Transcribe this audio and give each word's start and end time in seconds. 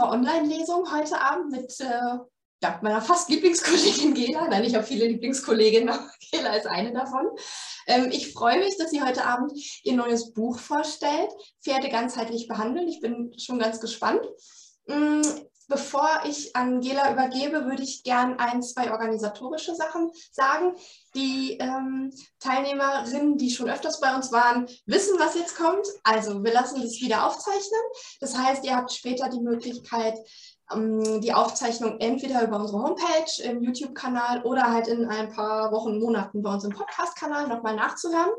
unserer 0.00 0.12
Online-Lesung 0.12 0.90
heute 0.92 1.20
Abend 1.20 1.52
mit 1.52 1.78
äh, 1.80 2.18
ja, 2.62 2.78
meiner 2.82 3.00
fast 3.00 3.28
Lieblingskollegin 3.28 4.14
Gela. 4.14 4.48
Nein, 4.48 4.64
ich 4.64 4.74
habe 4.74 4.84
viele 4.84 5.06
Lieblingskolleginnen, 5.06 5.88
aber 5.88 6.10
Gela 6.30 6.54
ist 6.54 6.66
eine 6.66 6.92
davon. 6.92 7.26
Ähm, 7.86 8.08
ich 8.10 8.32
freue 8.32 8.58
mich, 8.58 8.76
dass 8.78 8.90
sie 8.90 9.02
heute 9.02 9.24
Abend 9.24 9.52
ihr 9.82 9.94
neues 9.94 10.32
Buch 10.32 10.58
vorstellt, 10.58 11.30
Pferde 11.62 11.88
ganzheitlich 11.88 12.48
behandeln. 12.48 12.88
Ich 12.88 13.00
bin 13.00 13.32
schon 13.38 13.58
ganz 13.58 13.80
gespannt. 13.80 14.22
Bevor 15.70 16.22
ich 16.24 16.56
an 16.56 16.80
Gela 16.80 17.12
übergebe, 17.12 17.64
würde 17.64 17.84
ich 17.84 18.02
gern 18.02 18.40
ein, 18.40 18.60
zwei 18.60 18.90
organisatorische 18.90 19.72
Sachen 19.76 20.10
sagen. 20.32 20.74
Die 21.14 21.58
ähm, 21.58 22.12
Teilnehmerinnen, 22.40 23.38
die 23.38 23.52
schon 23.52 23.70
öfters 23.70 24.00
bei 24.00 24.12
uns 24.16 24.32
waren, 24.32 24.66
wissen, 24.86 25.16
was 25.20 25.36
jetzt 25.36 25.56
kommt. 25.56 25.86
Also 26.02 26.42
wir 26.42 26.52
lassen 26.52 26.82
das 26.82 27.00
wieder 27.00 27.24
aufzeichnen. 27.24 27.80
Das 28.20 28.36
heißt, 28.36 28.64
ihr 28.64 28.74
habt 28.74 28.90
später 28.90 29.28
die 29.28 29.38
Möglichkeit, 29.38 30.18
ähm, 30.72 31.20
die 31.20 31.32
Aufzeichnung 31.32 32.00
entweder 32.00 32.42
über 32.42 32.58
unsere 32.58 32.82
Homepage, 32.82 33.42
im 33.44 33.62
YouTube-Kanal 33.62 34.42
oder 34.42 34.72
halt 34.72 34.88
in 34.88 35.04
ein 35.04 35.30
paar 35.30 35.70
Wochen, 35.70 36.00
Monaten 36.00 36.42
bei 36.42 36.52
uns 36.52 36.64
im 36.64 36.72
Podcast-Kanal 36.72 37.46
nochmal 37.46 37.76
nachzuhören. 37.76 38.32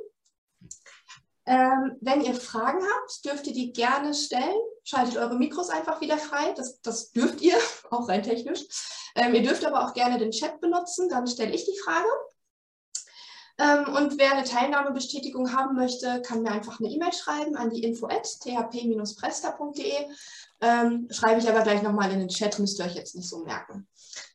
Ähm, 1.45 1.97
wenn 2.01 2.19
ihr 2.19 2.35
Fragen 2.35 2.81
habt, 2.81 3.23
dürft 3.23 3.47
ihr 3.47 3.53
die 3.53 3.71
gerne 3.71 4.13
stellen. 4.13 4.59
Schaltet 4.83 5.17
eure 5.17 5.35
Mikros 5.37 5.69
einfach 5.69 6.01
wieder 6.01 6.17
frei. 6.17 6.53
Das, 6.55 6.81
das 6.81 7.11
dürft 7.11 7.41
ihr, 7.41 7.57
auch 7.91 8.09
rein 8.09 8.23
technisch. 8.23 8.61
Ähm, 9.15 9.35
ihr 9.35 9.43
dürft 9.43 9.65
aber 9.65 9.85
auch 9.85 9.93
gerne 9.93 10.17
den 10.17 10.31
Chat 10.31 10.61
benutzen, 10.61 11.09
dann 11.09 11.27
stelle 11.27 11.53
ich 11.53 11.65
die 11.65 11.77
Frage. 11.83 12.07
Ähm, 13.57 13.93
und 13.93 14.17
wer 14.17 14.31
eine 14.31 14.43
Teilnahmebestätigung 14.43 15.53
haben 15.53 15.75
möchte, 15.75 16.21
kann 16.21 16.41
mir 16.41 16.51
einfach 16.51 16.79
eine 16.79 16.89
E-Mail 16.89 17.13
schreiben 17.13 17.55
an 17.55 17.69
die 17.69 17.83
info 17.83 18.07
at 18.07 18.23
thp-presta.de. 18.23 20.07
Ähm, 20.61 21.07
schreibe 21.11 21.39
ich 21.39 21.49
aber 21.49 21.61
gleich 21.61 21.81
nochmal 21.81 22.11
in 22.11 22.19
den 22.19 22.29
Chat, 22.29 22.57
müsst 22.59 22.79
ihr 22.79 22.85
euch 22.85 22.95
jetzt 22.95 23.15
nicht 23.15 23.29
so 23.29 23.39
merken. 23.43 23.87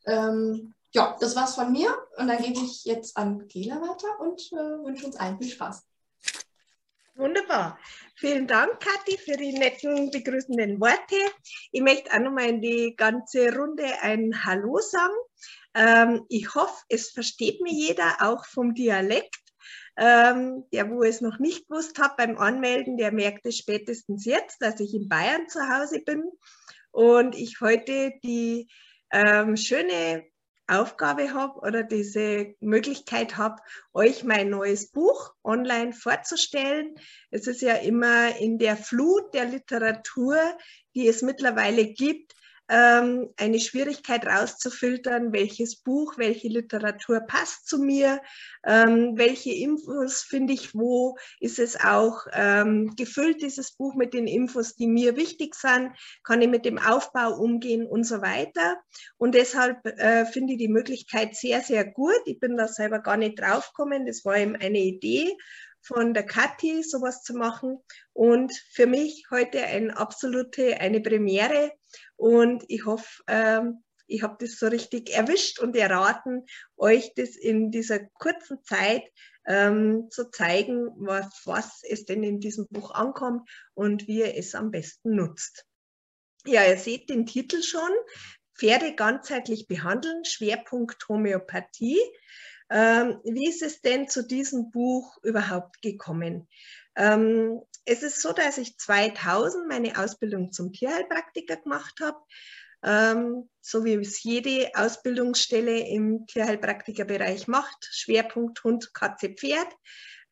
Ähm, 0.06 0.74
ja, 0.92 1.16
das 1.20 1.34
war's 1.36 1.54
von 1.54 1.72
mir 1.72 1.94
und 2.16 2.28
dann 2.28 2.42
gebe 2.42 2.60
ich 2.60 2.84
jetzt 2.84 3.16
an 3.16 3.46
Gela 3.48 3.80
weiter 3.80 4.20
und 4.20 4.40
äh, 4.52 4.84
wünsche 4.84 5.06
uns 5.06 5.16
allen 5.16 5.38
viel 5.38 5.50
Spaß. 5.50 5.82
Wunderbar. 7.16 7.78
Vielen 8.16 8.46
Dank, 8.46 8.78
Kathi, 8.78 9.16
für 9.16 9.38
die 9.38 9.54
netten 9.54 10.10
begrüßenden 10.10 10.78
Worte. 10.80 11.16
Ich 11.72 11.80
möchte 11.80 12.12
auch 12.12 12.18
nochmal 12.18 12.50
in 12.50 12.60
die 12.60 12.94
ganze 12.94 13.56
Runde 13.56 13.86
ein 14.02 14.44
Hallo 14.44 14.78
sagen. 14.80 15.14
Ähm, 15.74 16.26
ich 16.28 16.54
hoffe, 16.54 16.76
es 16.90 17.12
versteht 17.12 17.62
mir 17.62 17.72
jeder, 17.72 18.16
auch 18.20 18.44
vom 18.44 18.74
Dialekt. 18.74 19.34
Ähm, 19.96 20.64
der, 20.74 20.90
wo 20.90 21.04
es 21.04 21.22
noch 21.22 21.38
nicht 21.38 21.68
gewusst 21.68 21.98
hat 21.98 22.18
beim 22.18 22.36
Anmelden, 22.36 22.98
der 22.98 23.12
merkt 23.12 23.46
es 23.46 23.56
spätestens 23.56 24.26
jetzt, 24.26 24.60
dass 24.60 24.78
ich 24.80 24.92
in 24.92 25.08
Bayern 25.08 25.48
zu 25.48 25.60
Hause 25.60 26.00
bin 26.00 26.22
und 26.90 27.34
ich 27.34 27.62
heute 27.62 28.12
die 28.22 28.68
ähm, 29.10 29.56
schöne 29.56 30.26
Aufgabe 30.68 31.32
habe 31.32 31.58
oder 31.60 31.82
diese 31.82 32.54
Möglichkeit 32.60 33.36
habe, 33.36 33.60
euch 33.92 34.24
mein 34.24 34.50
neues 34.50 34.90
Buch 34.90 35.32
online 35.42 35.92
vorzustellen. 35.92 36.94
Es 37.30 37.46
ist 37.46 37.62
ja 37.62 37.74
immer 37.74 38.36
in 38.36 38.58
der 38.58 38.76
Flut 38.76 39.34
der 39.34 39.46
Literatur, 39.46 40.38
die 40.94 41.08
es 41.08 41.22
mittlerweile 41.22 41.86
gibt, 41.86 42.35
ähm, 42.68 43.30
eine 43.36 43.60
Schwierigkeit 43.60 44.26
rauszufiltern, 44.26 45.32
welches 45.32 45.76
Buch, 45.76 46.18
welche 46.18 46.48
Literatur 46.48 47.20
passt 47.20 47.68
zu 47.68 47.78
mir, 47.78 48.20
ähm, 48.64 49.12
welche 49.16 49.52
Infos 49.52 50.22
finde 50.22 50.52
ich 50.52 50.74
wo, 50.74 51.16
ist 51.40 51.58
es 51.58 51.78
auch 51.78 52.26
ähm, 52.32 52.94
gefüllt, 52.96 53.42
dieses 53.42 53.72
Buch 53.72 53.94
mit 53.94 54.14
den 54.14 54.26
Infos, 54.26 54.74
die 54.74 54.86
mir 54.86 55.16
wichtig 55.16 55.54
sind, 55.54 55.92
kann 56.24 56.42
ich 56.42 56.48
mit 56.48 56.64
dem 56.64 56.78
Aufbau 56.78 57.34
umgehen 57.36 57.86
und 57.86 58.04
so 58.04 58.20
weiter. 58.20 58.76
Und 59.16 59.34
deshalb 59.34 59.86
äh, 59.86 60.26
finde 60.26 60.54
ich 60.54 60.58
die 60.58 60.68
Möglichkeit 60.68 61.36
sehr, 61.36 61.60
sehr 61.62 61.84
gut. 61.84 62.20
Ich 62.24 62.40
bin 62.40 62.56
da 62.56 62.68
selber 62.68 62.98
gar 62.98 63.16
nicht 63.16 63.40
draufgekommen, 63.40 64.06
das 64.06 64.24
war 64.24 64.36
eben 64.36 64.56
eine 64.56 64.78
Idee 64.78 65.36
von 65.86 66.14
der 66.14 66.24
Kathi, 66.24 66.82
sowas 66.82 67.22
zu 67.22 67.34
machen. 67.34 67.78
Und 68.12 68.52
für 68.72 68.86
mich 68.86 69.26
heute 69.30 69.62
eine 69.62 69.96
absolute, 69.96 70.80
eine 70.80 71.00
Premiere. 71.00 71.72
Und 72.16 72.64
ich 72.68 72.86
hoffe, 72.86 73.22
ähm, 73.26 73.84
ich 74.06 74.22
habe 74.22 74.36
das 74.38 74.58
so 74.58 74.68
richtig 74.68 75.10
erwischt 75.10 75.58
und 75.58 75.76
erraten, 75.76 76.46
euch 76.76 77.12
das 77.14 77.36
in 77.36 77.70
dieser 77.70 78.00
kurzen 78.00 78.62
Zeit 78.64 79.02
ähm, 79.46 80.08
zu 80.10 80.30
zeigen, 80.30 80.88
was, 80.96 81.42
was 81.44 81.82
es 81.82 82.04
denn 82.04 82.22
in 82.22 82.40
diesem 82.40 82.66
Buch 82.68 82.92
ankommt 82.92 83.48
und 83.74 84.06
wie 84.06 84.20
ihr 84.20 84.36
es 84.36 84.54
am 84.54 84.70
besten 84.70 85.16
nutzt. 85.16 85.66
Ja, 86.44 86.64
ihr 86.64 86.78
seht 86.78 87.10
den 87.10 87.26
Titel 87.26 87.62
schon. 87.62 87.90
Pferde 88.56 88.94
ganzheitlich 88.94 89.66
behandeln, 89.66 90.24
Schwerpunkt 90.24 91.08
Homöopathie. 91.08 92.00
Ähm, 92.70 93.20
wie 93.24 93.48
ist 93.48 93.62
es 93.62 93.80
denn 93.80 94.08
zu 94.08 94.26
diesem 94.26 94.70
Buch 94.70 95.18
überhaupt 95.22 95.82
gekommen? 95.82 96.48
Ähm, 96.96 97.60
es 97.84 98.02
ist 98.02 98.20
so, 98.20 98.32
dass 98.32 98.58
ich 98.58 98.76
2000 98.78 99.68
meine 99.68 99.98
Ausbildung 99.98 100.52
zum 100.52 100.72
Tierheilpraktiker 100.72 101.56
gemacht 101.56 102.00
habe. 102.02 102.18
Ähm, 102.82 103.48
so 103.60 103.84
wie 103.84 103.94
es 103.94 104.22
jede 104.22 104.70
Ausbildungsstelle 104.74 105.78
im 105.88 106.26
Tierheilpraktikerbereich 106.26 107.48
macht. 107.48 107.88
Schwerpunkt 107.92 108.62
Hund, 108.64 108.92
Katze, 108.92 109.30
Pferd. 109.30 109.68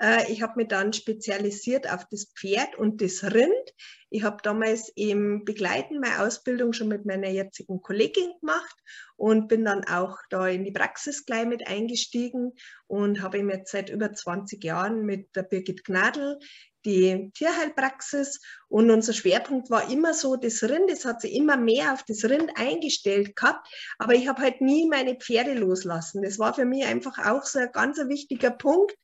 Äh, 0.01 0.31
ich 0.33 0.43
habe 0.43 0.55
mich 0.57 0.69
dann 0.69 0.93
spezialisiert 0.93 1.91
auf 1.91 2.07
das 2.11 2.33
Pferd 2.37 2.77
und 2.77 3.01
das 3.01 3.23
Rind. 3.25 3.75
Ich 4.11 4.23
habe 4.23 4.39
damals 4.43 4.93
im 4.95 5.45
Begleiten 5.45 6.01
meine 6.01 6.23
Ausbildung 6.23 6.73
schon 6.73 6.89
mit 6.89 7.05
meiner 7.05 7.29
jetzigen 7.29 7.81
Kollegin 7.81 8.33
gemacht 8.41 8.77
und 9.17 9.49
bin 9.49 9.65
dann 9.65 9.85
auch 9.85 10.19
da 10.31 10.47
in 10.49 10.65
die 10.65 10.73
Praxis 10.73 11.25
gleich 11.27 11.47
mit 11.47 11.67
eingestiegen 11.67 12.53
und 12.87 13.23
habe 13.23 13.39
jetzt 13.39 13.73
seit 13.73 13.91
über 13.91 14.13
20 14.13 14.63
Jahren 14.63 15.05
mit 15.05 15.35
der 15.35 15.43
Birgit 15.43 15.85
Gnadl 15.85 16.39
die 16.85 17.31
Tierheilpraxis 17.35 18.41
und 18.69 18.91
unser 18.91 19.13
Schwerpunkt 19.13 19.71
war 19.71 19.91
immer 19.91 20.15
so 20.15 20.37
das 20.37 20.63
Rind. 20.63 20.91
Es 20.91 21.05
hat 21.05 21.21
sich 21.21 21.33
immer 21.35 21.57
mehr 21.57 21.93
auf 21.93 22.03
das 22.03 22.25
Rind 22.25 22.53
eingestellt 22.57 23.37
gehabt, 23.37 23.69
aber 23.99 24.15
ich 24.15 24.29
habe 24.29 24.43
halt 24.43 24.61
nie 24.61 24.89
meine 24.89 25.17
Pferde 25.17 25.55
loslassen. 25.55 26.23
Das 26.23 26.39
war 26.39 26.55
für 26.55 26.65
mich 26.65 26.85
einfach 26.85 27.19
auch 27.19 27.45
so 27.45 27.59
ein 27.59 27.73
ganz 27.73 27.99
wichtiger 27.99 28.51
Punkt, 28.51 28.95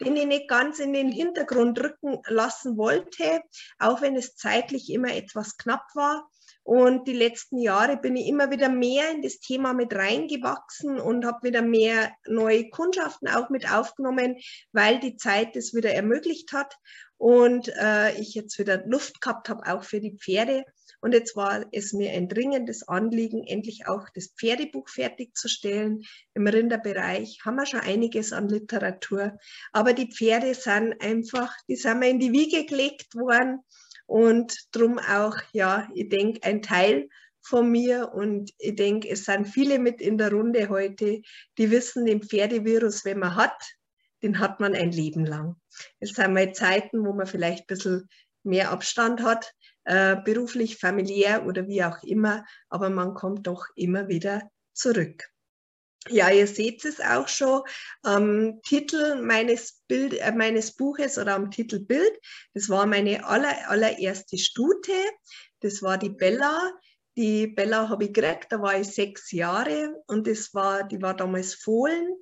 den 0.00 0.16
ich 0.16 0.26
nicht 0.26 0.48
ganz 0.48 0.78
in 0.78 0.92
den 0.92 1.10
Hintergrund 1.10 1.80
rücken 1.80 2.18
lassen 2.28 2.76
wollte, 2.76 3.42
auch 3.78 4.00
wenn 4.00 4.16
es 4.16 4.36
zeitlich 4.36 4.90
immer 4.90 5.14
etwas 5.14 5.56
knapp 5.56 5.84
war. 5.94 6.28
Und 6.66 7.06
die 7.06 7.12
letzten 7.12 7.58
Jahre 7.58 7.96
bin 7.96 8.16
ich 8.16 8.26
immer 8.26 8.50
wieder 8.50 8.68
mehr 8.68 9.12
in 9.12 9.22
das 9.22 9.38
Thema 9.38 9.72
mit 9.72 9.94
reingewachsen 9.94 10.98
und 10.98 11.24
habe 11.24 11.46
wieder 11.46 11.62
mehr 11.62 12.12
neue 12.26 12.68
Kundschaften 12.70 13.28
auch 13.28 13.50
mit 13.50 13.70
aufgenommen, 13.70 14.36
weil 14.72 14.98
die 14.98 15.16
Zeit 15.16 15.54
das 15.54 15.74
wieder 15.74 15.90
ermöglicht 15.90 16.52
hat 16.52 16.76
und 17.18 17.68
äh, 17.76 18.14
ich 18.20 18.34
jetzt 18.34 18.58
wieder 18.58 18.84
Luft 18.86 19.20
gehabt 19.20 19.48
habe, 19.48 19.66
auch 19.66 19.84
für 19.84 20.00
die 20.00 20.16
Pferde. 20.16 20.64
Und 21.00 21.12
jetzt 21.12 21.36
war 21.36 21.64
es 21.72 21.92
mir 21.92 22.10
ein 22.12 22.28
dringendes 22.28 22.88
Anliegen, 22.88 23.44
endlich 23.44 23.86
auch 23.86 24.08
das 24.14 24.28
Pferdebuch 24.38 24.88
fertigzustellen. 24.88 26.02
Im 26.34 26.46
Rinderbereich 26.46 27.40
haben 27.44 27.56
wir 27.56 27.66
schon 27.66 27.80
einiges 27.80 28.32
an 28.32 28.48
Literatur, 28.48 29.38
aber 29.72 29.92
die 29.92 30.10
Pferde 30.10 30.54
sind 30.54 31.00
einfach, 31.00 31.54
die 31.68 31.76
sind 31.76 32.00
mir 32.00 32.08
in 32.08 32.18
die 32.18 32.32
Wiege 32.32 32.64
gelegt 32.64 33.14
worden 33.14 33.60
und 34.06 34.54
drum 34.72 34.98
auch, 34.98 35.36
ja, 35.52 35.88
ich 35.94 36.08
denke, 36.08 36.42
ein 36.42 36.62
Teil 36.62 37.08
von 37.42 37.70
mir 37.70 38.12
und 38.12 38.50
ich 38.58 38.74
denke, 38.74 39.08
es 39.08 39.24
sind 39.24 39.46
viele 39.46 39.78
mit 39.78 40.00
in 40.00 40.18
der 40.18 40.32
Runde 40.32 40.68
heute, 40.68 41.22
die 41.58 41.70
wissen, 41.70 42.04
den 42.04 42.22
Pferdevirus, 42.22 43.04
wenn 43.04 43.20
man 43.20 43.36
hat, 43.36 43.75
den 44.22 44.38
hat 44.38 44.60
man 44.60 44.74
ein 44.74 44.92
Leben 44.92 45.24
lang. 45.24 45.56
Es 46.00 46.10
sind 46.10 46.32
mal 46.32 46.52
Zeiten, 46.52 47.04
wo 47.04 47.12
man 47.12 47.26
vielleicht 47.26 47.64
ein 47.64 47.66
bisschen 47.66 48.08
mehr 48.42 48.70
Abstand 48.70 49.22
hat, 49.22 49.52
äh, 49.84 50.16
beruflich, 50.16 50.78
familiär 50.78 51.46
oder 51.46 51.68
wie 51.68 51.84
auch 51.84 52.02
immer, 52.02 52.44
aber 52.68 52.90
man 52.90 53.14
kommt 53.14 53.46
doch 53.46 53.66
immer 53.74 54.08
wieder 54.08 54.50
zurück. 54.72 55.24
Ja, 56.08 56.30
ihr 56.30 56.46
seht 56.46 56.84
es 56.84 57.00
auch 57.00 57.26
schon 57.26 57.62
am 58.02 58.62
Titel 58.62 59.20
meines, 59.22 59.82
Bild, 59.88 60.14
äh, 60.14 60.32
meines 60.32 60.76
Buches 60.76 61.18
oder 61.18 61.34
am 61.34 61.50
Titelbild. 61.50 62.12
Das 62.54 62.68
war 62.68 62.86
meine 62.86 63.26
aller, 63.26 63.68
allererste 63.68 64.38
Stute. 64.38 64.92
Das 65.60 65.82
war 65.82 65.98
die 65.98 66.10
Bella. 66.10 66.72
Die 67.16 67.48
Bella 67.48 67.88
habe 67.88 68.04
ich 68.04 68.12
gekriegt, 68.12 68.46
da 68.50 68.60
war 68.60 68.78
ich 68.78 68.88
sechs 68.88 69.32
Jahre 69.32 69.94
und 70.06 70.26
das 70.26 70.52
war, 70.52 70.84
die 70.84 71.00
war 71.00 71.16
damals 71.16 71.54
Fohlen 71.54 72.14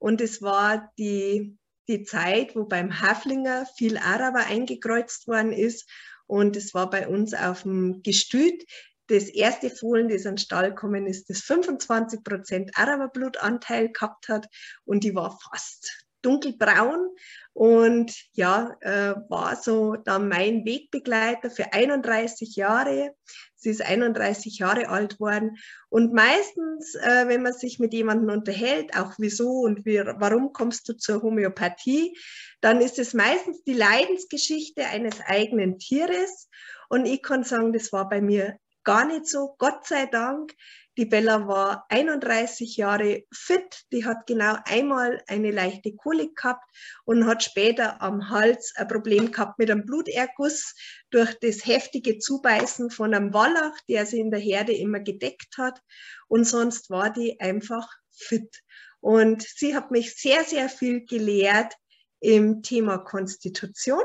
und 0.00 0.22
es 0.22 0.40
war 0.40 0.90
die, 0.98 1.58
die 1.86 2.04
Zeit, 2.04 2.56
wo 2.56 2.64
beim 2.64 3.00
Haflinger 3.00 3.66
viel 3.76 3.98
Araber 3.98 4.46
eingekreuzt 4.46 5.28
worden 5.28 5.52
ist. 5.52 5.88
Und 6.26 6.56
es 6.56 6.72
war 6.74 6.88
bei 6.88 7.06
uns 7.06 7.34
auf 7.34 7.62
dem 7.62 8.02
Gestüt. 8.02 8.64
Das 9.08 9.24
erste 9.24 9.68
Fohlen, 9.68 10.08
das 10.08 10.24
an 10.24 10.36
den 10.36 10.38
Stall 10.38 10.70
gekommen 10.70 11.06
ist, 11.06 11.28
das 11.28 11.40
25 11.40 12.24
Prozent 12.24 12.70
Araberblutanteil 12.76 13.90
gehabt 13.92 14.28
hat. 14.28 14.46
Und 14.84 15.04
die 15.04 15.14
war 15.14 15.38
fast 15.38 16.06
dunkelbraun 16.22 17.14
und 17.52 18.14
ja, 18.32 18.76
äh, 18.80 19.14
war 19.28 19.56
so 19.56 19.96
dann 19.96 20.28
mein 20.28 20.64
Wegbegleiter 20.64 21.50
für 21.50 21.72
31 21.72 22.56
Jahre. 22.56 23.14
Sie 23.56 23.70
ist 23.70 23.82
31 23.82 24.58
Jahre 24.58 24.88
alt 24.88 25.20
worden 25.20 25.58
und 25.90 26.14
meistens, 26.14 26.94
äh, 26.94 27.28
wenn 27.28 27.42
man 27.42 27.52
sich 27.52 27.78
mit 27.78 27.92
jemandem 27.92 28.30
unterhält, 28.38 28.96
auch 28.96 29.12
wieso 29.18 29.60
und 29.60 29.84
wie, 29.84 29.98
warum 29.98 30.52
kommst 30.52 30.88
du 30.88 30.96
zur 30.96 31.22
Homöopathie, 31.22 32.16
dann 32.60 32.80
ist 32.80 32.98
es 32.98 33.12
meistens 33.12 33.62
die 33.64 33.74
Leidensgeschichte 33.74 34.86
eines 34.86 35.20
eigenen 35.26 35.78
Tieres 35.78 36.48
und 36.88 37.04
ich 37.04 37.22
kann 37.22 37.44
sagen, 37.44 37.72
das 37.72 37.92
war 37.92 38.08
bei 38.08 38.20
mir 38.22 38.56
gar 38.84 39.06
nicht 39.06 39.26
so, 39.26 39.54
Gott 39.58 39.86
sei 39.86 40.06
Dank. 40.06 40.54
Die 40.96 41.06
Bella 41.06 41.46
war 41.46 41.86
31 41.88 42.76
Jahre 42.76 43.22
fit, 43.32 43.84
die 43.92 44.04
hat 44.04 44.26
genau 44.26 44.56
einmal 44.64 45.22
eine 45.28 45.50
leichte 45.50 45.94
Kolik 45.94 46.36
gehabt 46.36 46.64
und 47.04 47.26
hat 47.26 47.42
später 47.42 48.02
am 48.02 48.28
Hals 48.28 48.74
ein 48.76 48.88
Problem 48.88 49.30
gehabt 49.30 49.58
mit 49.58 49.70
einem 49.70 49.86
Bluterguss 49.86 50.74
durch 51.10 51.38
das 51.40 51.64
heftige 51.64 52.18
Zubeißen 52.18 52.90
von 52.90 53.14
einem 53.14 53.32
Wallach, 53.32 53.78
der 53.88 54.04
sie 54.04 54.20
in 54.20 54.30
der 54.30 54.40
Herde 54.40 54.72
immer 54.72 55.00
gedeckt 55.00 55.56
hat. 55.56 55.80
Und 56.28 56.44
sonst 56.44 56.90
war 56.90 57.10
die 57.10 57.40
einfach 57.40 57.88
fit. 58.10 58.62
Und 59.00 59.42
sie 59.42 59.74
hat 59.74 59.90
mich 59.90 60.16
sehr, 60.16 60.44
sehr 60.44 60.68
viel 60.68 61.06
gelehrt 61.06 61.72
im 62.20 62.62
Thema 62.62 62.98
Konstitution. 62.98 64.04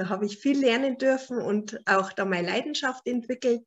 Da 0.00 0.08
habe 0.08 0.24
ich 0.24 0.38
viel 0.38 0.58
lernen 0.58 0.96
dürfen 0.96 1.36
und 1.36 1.78
auch 1.84 2.10
da 2.14 2.24
meine 2.24 2.48
Leidenschaft 2.48 3.06
entwickelt. 3.06 3.60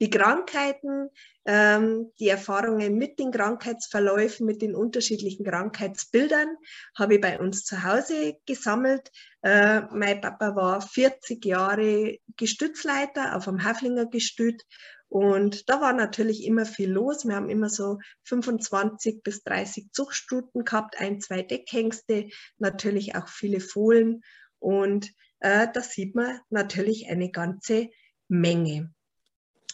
Die 0.00 0.08
Krankheiten, 0.08 1.10
ähm, 1.44 2.10
die 2.18 2.30
Erfahrungen 2.30 2.96
mit 2.96 3.18
den 3.18 3.30
Krankheitsverläufen, 3.30 4.46
mit 4.46 4.62
den 4.62 4.74
unterschiedlichen 4.74 5.44
Krankheitsbildern 5.44 6.56
habe 6.98 7.16
ich 7.16 7.20
bei 7.20 7.38
uns 7.38 7.64
zu 7.64 7.84
Hause 7.84 8.38
gesammelt. 8.46 9.10
Äh, 9.42 9.82
mein 9.92 10.22
Papa 10.22 10.56
war 10.56 10.80
40 10.80 11.44
Jahre 11.44 12.16
Gestützleiter 12.38 13.36
auf 13.36 13.46
einem 13.46 13.62
Haflinger 13.62 14.06
Gestüt 14.06 14.62
und 15.10 15.68
da 15.68 15.82
war 15.82 15.92
natürlich 15.92 16.46
immer 16.46 16.64
viel 16.64 16.90
los. 16.90 17.26
Wir 17.26 17.36
haben 17.36 17.50
immer 17.50 17.68
so 17.68 17.98
25 18.22 19.22
bis 19.22 19.42
30 19.42 19.92
Zuchtstuten 19.92 20.64
gehabt, 20.64 20.98
ein, 20.98 21.20
zwei 21.20 21.42
Deckhengste, 21.42 22.30
natürlich 22.56 23.16
auch 23.16 23.28
viele 23.28 23.60
Fohlen. 23.60 24.22
Und 24.60 25.12
äh, 25.44 25.68
da 25.70 25.82
sieht 25.82 26.14
man 26.14 26.40
natürlich 26.48 27.10
eine 27.10 27.30
ganze 27.30 27.90
Menge. 28.28 28.94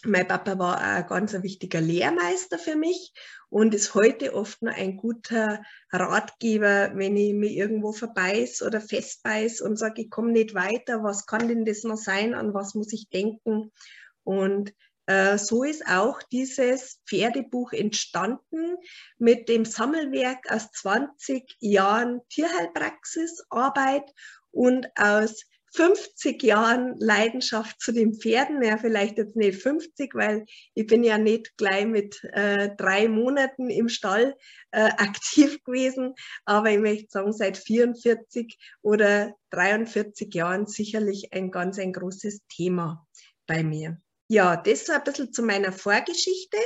Mein 0.02 0.26
Papa 0.26 0.58
war 0.58 0.78
auch 0.78 0.82
ein 0.82 1.06
ganz 1.06 1.32
wichtiger 1.42 1.80
Lehrmeister 1.80 2.58
für 2.58 2.74
mich 2.74 3.12
und 3.50 3.72
ist 3.72 3.94
heute 3.94 4.34
oft 4.34 4.60
noch 4.62 4.74
ein 4.74 4.96
guter 4.96 5.62
Ratgeber, 5.92 6.90
wenn 6.94 7.16
ich 7.16 7.34
mich 7.34 7.52
irgendwo 7.52 7.92
verbeiß 7.92 8.62
oder 8.62 8.80
festbeiß 8.80 9.60
und 9.60 9.76
sage, 9.76 10.02
ich 10.02 10.10
komme 10.10 10.32
nicht 10.32 10.54
weiter, 10.54 11.04
was 11.04 11.26
kann 11.26 11.46
denn 11.46 11.64
das 11.64 11.84
noch 11.84 11.98
sein, 11.98 12.34
an 12.34 12.52
was 12.52 12.74
muss 12.74 12.92
ich 12.92 13.08
denken? 13.08 13.70
Und 14.24 14.74
äh, 15.06 15.38
so 15.38 15.62
ist 15.62 15.86
auch 15.86 16.20
dieses 16.32 17.00
Pferdebuch 17.08 17.72
entstanden 17.72 18.76
mit 19.18 19.48
dem 19.48 19.64
Sammelwerk 19.64 20.50
aus 20.50 20.72
20 20.72 21.56
Jahren 21.60 22.22
Tierheilpraxisarbeit 22.28 24.10
und 24.50 24.88
aus 24.96 25.44
50 25.72 26.42
Jahren 26.42 26.96
Leidenschaft 26.98 27.80
zu 27.80 27.92
den 27.92 28.14
Pferden, 28.14 28.62
ja 28.62 28.76
vielleicht 28.76 29.18
jetzt 29.18 29.36
nicht 29.36 29.62
50, 29.62 30.14
weil 30.14 30.44
ich 30.74 30.86
bin 30.86 31.04
ja 31.04 31.16
nicht 31.16 31.56
gleich 31.56 31.86
mit 31.86 32.20
äh, 32.32 32.70
drei 32.76 33.08
Monaten 33.08 33.70
im 33.70 33.88
Stall 33.88 34.36
äh, 34.72 34.80
aktiv 34.96 35.62
gewesen, 35.64 36.14
aber 36.44 36.70
ich 36.70 36.80
möchte 36.80 37.10
sagen, 37.10 37.32
seit 37.32 37.56
44 37.56 38.58
oder 38.82 39.34
43 39.50 40.34
Jahren 40.34 40.66
sicherlich 40.66 41.32
ein 41.32 41.50
ganz 41.50 41.78
ein 41.78 41.92
großes 41.92 42.40
Thema 42.48 43.06
bei 43.46 43.62
mir. 43.62 44.00
Ja, 44.28 44.56
das 44.56 44.86
so 44.86 44.92
ein 44.92 45.02
bisschen 45.02 45.32
zu 45.32 45.42
meiner 45.42 45.72
Vorgeschichte. 45.72 46.58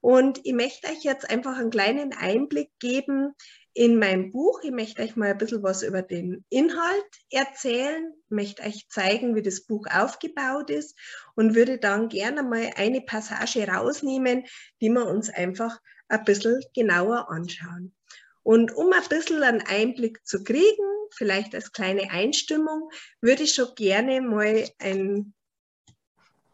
Und 0.00 0.40
ich 0.42 0.52
möchte 0.52 0.88
euch 0.88 1.04
jetzt 1.04 1.30
einfach 1.30 1.56
einen 1.56 1.70
kleinen 1.70 2.12
Einblick 2.12 2.70
geben 2.80 3.32
in 3.76 3.98
meinem 3.98 4.30
Buch. 4.30 4.62
Ich 4.62 4.70
möchte 4.70 5.02
euch 5.02 5.16
mal 5.16 5.30
ein 5.30 5.38
bisschen 5.38 5.62
was 5.62 5.82
über 5.82 6.00
den 6.00 6.44
Inhalt 6.48 7.04
erzählen, 7.30 8.10
möchte 8.30 8.62
euch 8.62 8.88
zeigen, 8.88 9.34
wie 9.34 9.42
das 9.42 9.66
Buch 9.66 9.84
aufgebaut 9.92 10.70
ist 10.70 10.98
und 11.34 11.54
würde 11.54 11.76
dann 11.76 12.08
gerne 12.08 12.42
mal 12.42 12.70
eine 12.76 13.02
Passage 13.02 13.68
rausnehmen, 13.68 14.44
die 14.80 14.88
wir 14.88 15.06
uns 15.06 15.28
einfach 15.28 15.78
ein 16.08 16.24
bisschen 16.24 16.62
genauer 16.74 17.28
anschauen. 17.28 17.94
Und 18.42 18.74
um 18.74 18.90
ein 18.94 19.08
bisschen 19.10 19.42
einen 19.42 19.60
Einblick 19.60 20.26
zu 20.26 20.42
kriegen, 20.42 20.86
vielleicht 21.14 21.54
als 21.54 21.72
kleine 21.72 22.10
Einstimmung, 22.10 22.90
würde 23.20 23.42
ich 23.42 23.52
schon 23.52 23.74
gerne 23.74 24.22
mal 24.22 24.66
ein, 24.78 25.34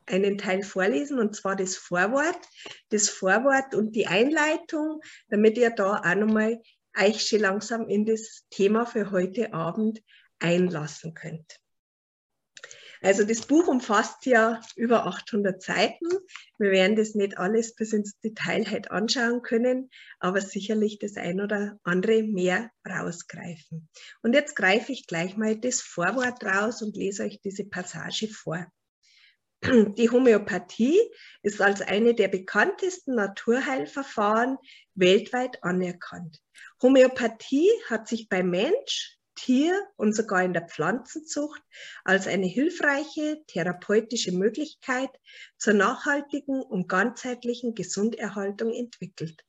einen 0.07 0.39
Teil 0.39 0.65
vorlesen, 0.65 1.21
und 1.21 1.37
zwar 1.37 1.55
das 1.55 1.77
Vorwort, 1.77 2.41
das 2.89 3.09
Vorwort 3.09 3.77
und 3.77 3.95
die 3.95 4.09
Einleitung, 4.09 5.01
damit 5.29 5.57
ihr 5.57 5.71
da 5.71 6.01
auch 6.01 6.15
nochmal 6.17 6.61
euch 6.99 7.27
schon 7.27 7.41
langsam 7.41 7.89
in 7.89 8.05
das 8.05 8.45
Thema 8.51 8.87
für 8.87 9.11
heute 9.11 9.53
Abend 9.55 10.03
einlassen 10.39 11.15
könnt. 11.15 11.59
Also 13.03 13.25
das 13.25 13.47
Buch 13.47 13.67
umfasst 13.67 14.27
ja 14.27 14.61
über 14.77 15.07
800 15.07 15.61
Seiten. 15.61 16.07
Wir 16.59 16.71
werden 16.71 16.95
das 16.95 17.17
nicht 17.17 17.37
alles 17.37 17.75
bis 17.75 17.93
ins 17.93 18.17
Detail 18.21 18.65
halt 18.71 18.93
anschauen 18.93 19.43
können, 19.43 19.91
aber 20.21 20.41
sicherlich 20.41 21.01
das 21.01 21.17
ein 21.17 21.41
oder 21.41 21.81
andere 21.83 22.23
mehr 22.23 22.71
rausgreifen. 22.89 23.89
Und 24.23 24.35
jetzt 24.35 24.55
greife 24.55 24.93
ich 24.93 25.09
gleich 25.09 25.37
mal 25.37 25.59
das 25.59 25.81
Vorwort 25.81 26.45
raus 26.45 26.81
und 26.81 26.97
lese 26.97 27.25
euch 27.25 27.41
diese 27.41 27.65
Passage 27.65 28.29
vor. 28.29 28.69
Die 29.65 30.11
Homöopathie 30.11 31.01
ist 31.43 31.61
als 31.61 31.83
eine 31.83 32.15
der 32.15 32.29
bekanntesten 32.29 33.15
Naturheilverfahren 33.15 34.59
weltweit 34.95 35.63
anerkannt. 35.63 36.43
Homöopathie 36.83 37.71
hat 37.89 38.09
sich 38.09 38.29
bei 38.29 38.43
Mensch, 38.43 39.19
Tier 39.35 39.81
und 39.97 40.15
sogar 40.15 40.43
in 40.43 40.53
der 40.53 40.69
Pflanzenzucht 40.69 41.63
als 42.05 42.27
eine 42.27 42.47
hilfreiche 42.47 43.43
therapeutische 43.47 44.33
Möglichkeit 44.33 45.11
zur 45.57 45.75
nachhaltigen 45.75 46.61
und 46.61 46.89
ganzheitlichen 46.89 47.75
Gesunderhaltung 47.75 48.73
entwickelt. 48.75 49.43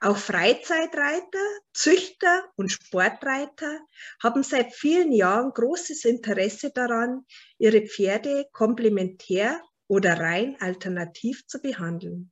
Auch 0.00 0.16
Freizeitreiter, 0.16 1.46
Züchter 1.72 2.44
und 2.56 2.70
Sportreiter 2.70 3.80
haben 4.22 4.42
seit 4.42 4.74
vielen 4.74 5.12
Jahren 5.12 5.52
großes 5.52 6.04
Interesse 6.04 6.70
daran, 6.70 7.24
ihre 7.58 7.82
Pferde 7.82 8.46
komplementär 8.52 9.60
oder 9.88 10.18
rein 10.18 10.56
alternativ 10.60 11.46
zu 11.46 11.60
behandeln. 11.60 12.30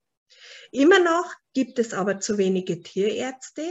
Immer 0.71 0.99
noch 0.99 1.33
gibt 1.53 1.79
es 1.79 1.93
aber 1.93 2.21
zu 2.21 2.39
wenige 2.39 2.83
Tierärzte, 2.83 3.63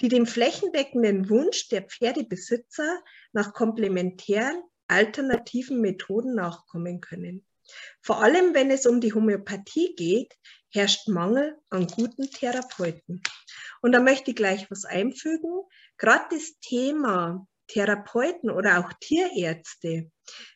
die 0.00 0.08
dem 0.08 0.26
flächendeckenden 0.26 1.30
Wunsch 1.30 1.68
der 1.68 1.82
Pferdebesitzer 1.82 3.02
nach 3.32 3.52
komplementären 3.52 4.62
alternativen 4.88 5.80
Methoden 5.80 6.34
nachkommen 6.34 7.00
können. 7.00 7.46
Vor 8.00 8.22
allem, 8.22 8.54
wenn 8.54 8.70
es 8.70 8.86
um 8.86 9.00
die 9.00 9.14
Homöopathie 9.14 9.94
geht, 9.94 10.34
herrscht 10.72 11.08
Mangel 11.08 11.58
an 11.70 11.86
guten 11.86 12.30
Therapeuten. 12.30 13.22
Und 13.82 13.92
da 13.92 14.00
möchte 14.00 14.30
ich 14.30 14.36
gleich 14.36 14.70
was 14.70 14.84
einfügen. 14.84 15.62
Gerade 15.98 16.24
das 16.30 16.58
Thema 16.60 17.46
Therapeuten 17.68 18.50
oder 18.50 18.80
auch 18.80 18.92
Tierärzte, 19.00 20.10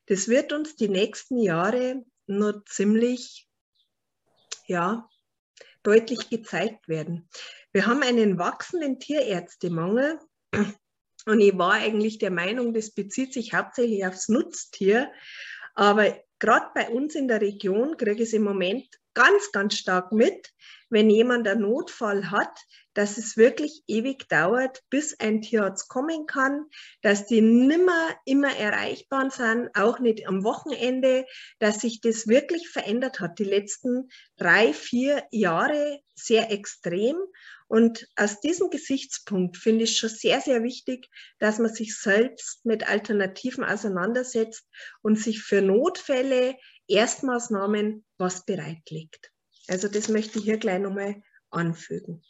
das 0.07 0.29
wird 0.29 0.53
uns 0.53 0.77
die 0.77 0.89
nächsten 0.89 1.39
Jahre 1.39 2.05
nur 2.27 2.65
ziemlich, 2.67 3.49
ja, 4.67 5.09
deutlich 5.83 6.29
gezeigt 6.31 6.89
werden. 6.89 7.29
Wir 7.73 7.87
haben 7.87 8.03
einen 8.03 8.39
wachsenden 8.39 8.99
Tierärztemangel 8.99 10.19
und 11.27 11.41
ich 11.41 11.57
war 11.57 11.75
eigentlich 11.75 12.19
der 12.19 12.31
Meinung, 12.31 12.73
das 12.73 12.91
bezieht 12.91 13.33
sich 13.33 13.53
hauptsächlich 13.53 14.05
aufs 14.05 14.29
Nutztier. 14.29 15.13
Aber 15.75 16.19
gerade 16.39 16.67
bei 16.75 16.89
uns 16.89 17.15
in 17.15 17.29
der 17.29 17.41
Region 17.41 17.97
kriege 17.97 18.23
ich 18.23 18.29
es 18.29 18.33
im 18.33 18.43
Moment 18.43 18.89
ganz, 19.17 19.51
ganz 19.51 19.75
stark 19.75 20.13
mit, 20.13 20.53
wenn 20.91 21.11
jemand 21.11 21.49
einen 21.49 21.63
Notfall 21.63 22.31
hat, 22.31 22.61
dass 22.93 23.19
es 23.19 23.37
wirklich 23.37 23.83
ewig 23.87 24.29
dauert, 24.29 24.83
bis 24.91 25.19
ein 25.19 25.43
Tierarzt 25.43 25.89
kommen 25.89 26.27
kann, 26.27 26.67
dass 27.03 27.27
die 27.27 27.41
nimmer 27.41 28.11
immer 28.25 28.55
erreichbar 28.55 29.31
sind, 29.31 29.71
auch 29.75 29.99
nicht 29.99 30.29
am 30.29 30.45
Wochenende, 30.45 31.27
dass 31.59 31.81
sich 31.81 32.01
das 32.01 32.29
wirklich 32.29 32.69
verändert 32.69 33.19
hat, 33.19 33.39
die 33.39 33.45
letzten 33.45 34.09
drei, 34.37 34.73
vier 34.73 35.25
Jahre 35.31 36.01
sehr 36.15 36.51
extrem. 36.51 37.17
Und 37.69 38.07
aus 38.15 38.41
diesem 38.41 38.71
Gesichtspunkt 38.71 39.57
finde 39.57 39.85
ich 39.85 39.99
schon 39.99 40.09
sehr, 40.11 40.41
sehr 40.41 40.63
wichtig, 40.63 41.09
dass 41.41 41.59
man 41.59 41.75
sich 41.75 41.99
selbst 41.99 42.65
mit 42.65 42.89
Alternativen 42.89 43.65
auseinandersetzt 43.65 44.69
und 45.03 45.19
sich 45.19 45.43
für 45.43 45.63
Notfälle, 45.63 46.55
Erstmaßnahmen 46.89 48.05
was 48.19 48.45
bereitlegt. 48.45 49.33
Also 49.69 49.89
das 49.89 50.09
möchte 50.09 50.39
ich 50.39 50.45
hier 50.45 50.59
gleich 50.59 50.81
nochmal 50.81 51.23
anfügen. 51.51 52.23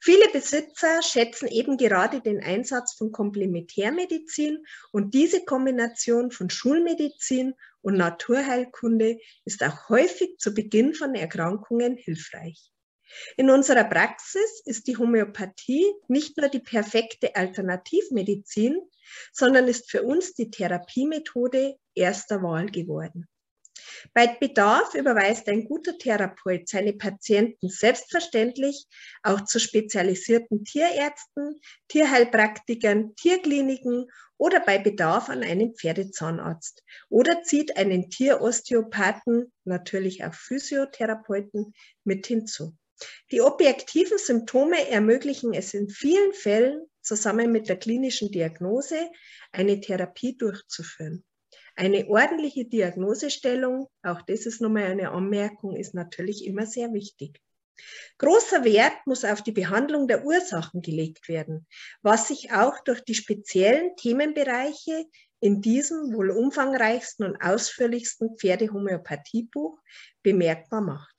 Viele 0.00 0.28
Besitzer 0.32 1.00
schätzen 1.02 1.46
eben 1.46 1.76
gerade 1.76 2.20
den 2.20 2.42
Einsatz 2.42 2.94
von 2.94 3.12
Komplementärmedizin 3.12 4.64
und 4.90 5.14
diese 5.14 5.44
Kombination 5.44 6.32
von 6.32 6.50
Schulmedizin 6.50 7.54
und 7.80 7.96
Naturheilkunde 7.96 9.18
ist 9.44 9.62
auch 9.62 9.88
häufig 9.88 10.38
zu 10.38 10.54
Beginn 10.54 10.94
von 10.94 11.14
Erkrankungen 11.14 11.96
hilfreich. 11.96 12.72
In 13.36 13.50
unserer 13.50 13.84
Praxis 13.84 14.62
ist 14.64 14.86
die 14.86 14.96
Homöopathie 14.96 15.86
nicht 16.08 16.36
nur 16.38 16.48
die 16.48 16.60
perfekte 16.60 17.36
Alternativmedizin, 17.36 18.80
sondern 19.32 19.68
ist 19.68 19.90
für 19.90 20.02
uns 20.02 20.34
die 20.34 20.50
Therapiemethode 20.50 21.76
erster 21.94 22.42
Wahl 22.42 22.66
geworden. 22.66 23.28
Bei 24.14 24.26
Bedarf 24.26 24.94
überweist 24.94 25.48
ein 25.48 25.64
guter 25.64 25.96
Therapeut 25.98 26.68
seine 26.68 26.92
Patienten 26.92 27.68
selbstverständlich 27.68 28.86
auch 29.22 29.44
zu 29.44 29.58
spezialisierten 29.58 30.64
Tierärzten, 30.64 31.60
Tierheilpraktikern, 31.88 33.14
Tierkliniken 33.16 34.10
oder 34.36 34.60
bei 34.60 34.78
Bedarf 34.78 35.28
an 35.28 35.42
einen 35.42 35.74
Pferdezahnarzt 35.74 36.82
oder 37.08 37.42
zieht 37.42 37.76
einen 37.76 38.10
Tierosteopathen, 38.10 39.52
natürlich 39.64 40.24
auch 40.24 40.34
Physiotherapeuten, 40.34 41.72
mit 42.04 42.26
hinzu. 42.26 42.76
Die 43.30 43.40
objektiven 43.40 44.18
Symptome 44.18 44.88
ermöglichen 44.88 45.54
es 45.54 45.74
in 45.74 45.88
vielen 45.88 46.32
Fällen, 46.32 46.86
zusammen 47.02 47.50
mit 47.50 47.68
der 47.68 47.76
klinischen 47.76 48.30
Diagnose 48.30 49.10
eine 49.50 49.80
Therapie 49.80 50.36
durchzuführen. 50.36 51.24
Eine 51.74 52.06
ordentliche 52.08 52.66
Diagnosestellung, 52.66 53.88
auch 54.02 54.22
das 54.22 54.46
ist 54.46 54.60
nochmal 54.60 54.84
eine 54.84 55.10
Anmerkung, 55.10 55.74
ist 55.76 55.94
natürlich 55.94 56.44
immer 56.44 56.66
sehr 56.66 56.92
wichtig. 56.92 57.40
Großer 58.18 58.64
Wert 58.64 59.06
muss 59.06 59.24
auf 59.24 59.42
die 59.42 59.52
Behandlung 59.52 60.06
der 60.06 60.24
Ursachen 60.24 60.82
gelegt 60.82 61.28
werden, 61.28 61.66
was 62.02 62.28
sich 62.28 62.52
auch 62.52 62.78
durch 62.84 63.02
die 63.02 63.14
speziellen 63.14 63.96
Themenbereiche 63.96 65.06
in 65.40 65.60
diesem 65.60 66.14
wohl 66.14 66.30
umfangreichsten 66.30 67.26
und 67.26 67.42
ausführlichsten 67.42 68.36
Pferdehomöopathiebuch 68.38 69.80
bemerkbar 70.22 70.82
macht. 70.82 71.14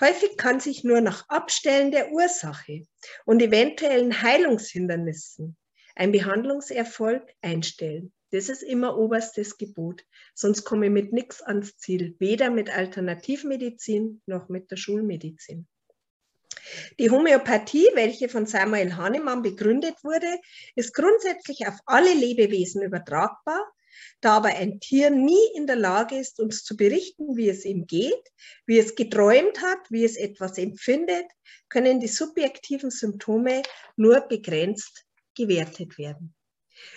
Häufig 0.00 0.36
kann 0.36 0.60
sich 0.60 0.84
nur 0.84 1.00
nach 1.00 1.28
Abstellen 1.28 1.90
der 1.90 2.12
Ursache 2.12 2.86
und 3.24 3.40
eventuellen 3.40 4.20
Heilungshindernissen 4.20 5.56
ein 5.94 6.12
Behandlungserfolg 6.12 7.32
einstellen. 7.40 8.12
Das 8.30 8.48
ist 8.48 8.62
immer 8.62 8.98
oberstes 8.98 9.56
Gebot. 9.56 10.04
Sonst 10.34 10.64
komme 10.64 10.86
ich 10.86 10.92
mit 10.92 11.12
nichts 11.12 11.42
ans 11.42 11.76
Ziel, 11.78 12.16
weder 12.18 12.50
mit 12.50 12.70
Alternativmedizin 12.70 14.22
noch 14.26 14.48
mit 14.48 14.70
der 14.70 14.76
Schulmedizin. 14.76 15.66
Die 16.98 17.10
Homöopathie, 17.10 17.88
welche 17.94 18.28
von 18.28 18.46
Samuel 18.46 18.96
Hahnemann 18.96 19.42
begründet 19.42 20.02
wurde, 20.02 20.40
ist 20.74 20.94
grundsätzlich 20.94 21.66
auf 21.68 21.78
alle 21.86 22.12
Lebewesen 22.12 22.82
übertragbar 22.82 23.60
da 24.20 24.36
aber 24.36 24.48
ein 24.48 24.80
Tier 24.80 25.10
nie 25.10 25.46
in 25.54 25.66
der 25.66 25.76
Lage 25.76 26.16
ist, 26.18 26.40
uns 26.40 26.64
zu 26.64 26.76
berichten, 26.76 27.36
wie 27.36 27.48
es 27.48 27.64
ihm 27.64 27.86
geht, 27.86 28.32
wie 28.66 28.78
es 28.78 28.94
geträumt 28.94 29.62
hat, 29.62 29.90
wie 29.90 30.04
es 30.04 30.16
etwas 30.16 30.58
empfindet, 30.58 31.26
können 31.68 32.00
die 32.00 32.08
subjektiven 32.08 32.90
Symptome 32.90 33.62
nur 33.96 34.20
begrenzt 34.20 35.04
gewertet 35.34 35.98
werden. 35.98 36.34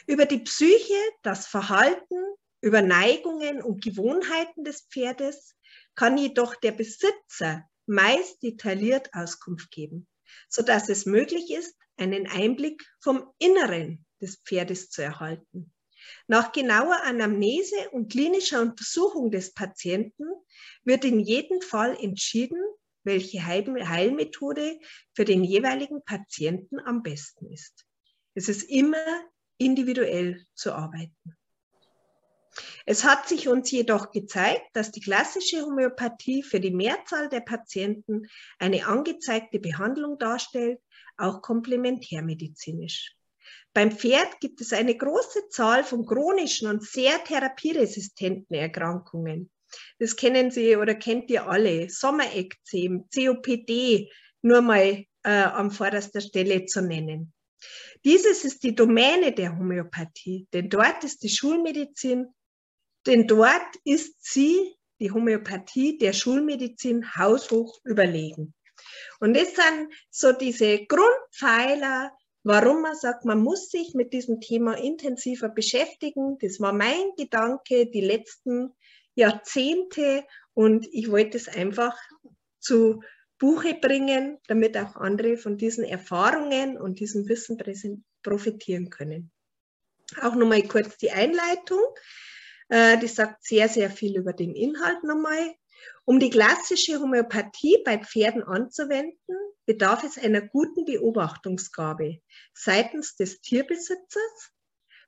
Über 0.07 0.25
die 0.25 0.39
Psyche, 0.39 0.97
das 1.23 1.47
Verhalten, 1.47 2.15
über 2.61 2.81
Neigungen 2.81 3.61
und 3.61 3.83
Gewohnheiten 3.83 4.63
des 4.63 4.81
Pferdes 4.91 5.55
kann 5.95 6.17
jedoch 6.17 6.55
der 6.55 6.71
Besitzer 6.71 7.63
meist 7.85 8.43
detailliert 8.43 9.13
Auskunft 9.13 9.71
geben, 9.71 10.07
sodass 10.49 10.89
es 10.89 11.05
möglich 11.05 11.51
ist, 11.51 11.75
einen 11.97 12.27
Einblick 12.27 12.83
vom 13.01 13.31
Inneren 13.39 14.05
des 14.21 14.37
Pferdes 14.45 14.89
zu 14.89 15.01
erhalten. 15.01 15.73
Nach 16.27 16.51
genauer 16.51 17.01
Anamnese 17.03 17.89
und 17.91 18.11
klinischer 18.11 18.61
Untersuchung 18.61 19.31
des 19.31 19.53
Patienten 19.53 20.25
wird 20.83 21.03
in 21.03 21.19
jedem 21.19 21.61
Fall 21.61 21.97
entschieden, 21.99 22.61
welche 23.03 23.45
Heilmethode 23.45 24.79
für 25.13 25.25
den 25.25 25.43
jeweiligen 25.43 26.03
Patienten 26.03 26.79
am 26.79 27.03
besten 27.03 27.51
ist. 27.51 27.85
Es 28.33 28.49
ist 28.49 28.63
immer 28.63 28.97
individuell 29.59 30.43
zu 30.55 30.73
arbeiten. 30.73 31.37
Es 32.85 33.03
hat 33.03 33.27
sich 33.29 33.47
uns 33.47 33.69
jedoch 33.69 34.11
gezeigt, 34.11 34.65
dass 34.73 34.91
die 34.91 35.01
klassische 35.01 35.61
Homöopathie 35.61 36.41
für 36.41 36.59
die 36.59 36.71
Mehrzahl 36.71 37.29
der 37.29 37.41
Patienten 37.41 38.27
eine 38.57 38.87
angezeigte 38.87 39.59
Behandlung 39.59 40.17
darstellt, 40.17 40.79
auch 41.17 41.41
komplementärmedizinisch. 41.41 43.15
Beim 43.73 43.91
Pferd 43.91 44.39
gibt 44.39 44.61
es 44.61 44.73
eine 44.73 44.97
große 44.97 45.49
Zahl 45.49 45.83
von 45.83 46.05
chronischen 46.05 46.67
und 46.67 46.83
sehr 46.83 47.23
therapieresistenten 47.23 48.55
Erkrankungen. 48.55 49.51
Das 49.99 50.15
kennen 50.15 50.49
Sie 50.49 50.75
oder 50.75 50.95
kennt 50.95 51.29
ihr 51.29 51.47
alle. 51.47 51.89
Sommerekzem, 51.89 53.07
COPD, 53.13 54.09
nur 54.41 54.61
mal 54.61 55.05
äh, 55.23 55.29
an 55.29 55.69
vorderster 55.69 56.21
Stelle 56.21 56.65
zu 56.65 56.81
nennen. 56.81 57.33
Dieses 58.05 58.45
ist 58.45 58.63
die 58.63 58.75
Domäne 58.75 59.33
der 59.33 59.57
Homöopathie, 59.57 60.47
denn 60.53 60.69
dort 60.69 61.03
ist 61.03 61.23
die 61.23 61.29
Schulmedizin, 61.29 62.27
denn 63.05 63.27
dort 63.27 63.75
ist 63.83 64.15
sie, 64.19 64.75
die 64.99 65.11
Homöopathie, 65.11 65.97
der 65.97 66.13
Schulmedizin 66.13 67.15
haushoch 67.15 67.79
überlegen. 67.83 68.53
Und 69.19 69.35
das 69.35 69.55
sind 69.55 69.93
so 70.09 70.31
diese 70.31 70.85
Grundpfeiler 70.85 72.11
warum 72.43 72.81
man 72.81 72.95
sagt, 72.95 73.25
man 73.25 73.39
muss 73.39 73.69
sich 73.69 73.93
mit 73.93 74.13
diesem 74.13 74.39
Thema 74.39 74.77
intensiver 74.77 75.49
beschäftigen. 75.49 76.37
Das 76.39 76.59
war 76.59 76.73
mein 76.73 77.11
Gedanke 77.17 77.87
die 77.87 78.01
letzten 78.01 78.73
Jahrzehnte 79.15 80.23
und 80.53 80.87
ich 80.91 81.11
wollte 81.11 81.37
es 81.37 81.47
einfach 81.47 81.97
zu 82.59 83.01
Buche 83.39 83.73
bringen, 83.73 84.37
damit 84.47 84.77
auch 84.77 84.95
andere 84.95 85.37
von 85.37 85.57
diesen 85.57 85.85
Erfahrungen 85.85 86.77
und 86.77 86.99
diesem 86.99 87.27
Wissen 87.27 88.03
profitieren 88.21 88.89
können. 88.89 89.31
Auch 90.21 90.35
nochmal 90.35 90.63
kurz 90.63 90.97
die 90.97 91.11
Einleitung. 91.11 91.81
Äh, 92.67 92.97
die 92.99 93.07
sagt 93.07 93.43
sehr, 93.43 93.67
sehr 93.69 93.89
viel 93.89 94.17
über 94.17 94.33
den 94.33 94.53
Inhalt 94.53 95.03
nochmal. 95.03 95.55
Um 96.05 96.19
die 96.19 96.29
klassische 96.29 96.99
Homöopathie 96.99 97.81
bei 97.85 97.97
Pferden 97.97 98.43
anzuwenden, 98.43 99.37
bedarf 99.65 100.03
es 100.03 100.17
einer 100.17 100.41
guten 100.41 100.85
Beobachtungsgabe 100.85 102.19
seitens 102.53 103.15
des 103.15 103.41
Tierbesitzers, 103.41 104.51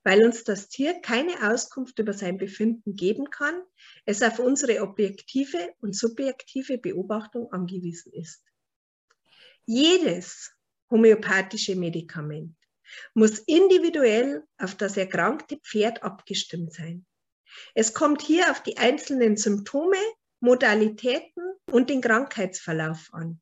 weil 0.03 0.24
uns 0.24 0.43
das 0.43 0.67
Tier 0.67 1.00
keine 1.01 1.51
Auskunft 1.51 2.00
über 2.00 2.13
sein 2.13 2.38
Befinden 2.38 2.96
geben 2.96 3.29
kann, 3.29 3.62
es 4.05 4.22
auf 4.22 4.39
unsere 4.39 4.81
objektive 4.81 5.74
und 5.79 5.96
subjektive 5.96 6.77
Beobachtung 6.77 7.51
angewiesen 7.51 8.12
ist. 8.13 8.43
Jedes 9.65 10.51
homöopathische 10.89 11.75
Medikament 11.75 12.55
muss 13.13 13.39
individuell 13.39 14.43
auf 14.58 14.75
das 14.75 14.98
erkrankte 14.98 15.58
Pferd 15.58 16.03
abgestimmt 16.03 16.74
sein. 16.74 17.05
Es 17.74 17.93
kommt 17.93 18.22
hier 18.22 18.50
auf 18.51 18.63
die 18.63 18.77
einzelnen 18.77 19.38
Symptome 19.38 19.98
Modalitäten 20.39 21.53
und 21.67 21.89
den 21.89 22.01
Krankheitsverlauf 22.01 23.10
an. 23.13 23.39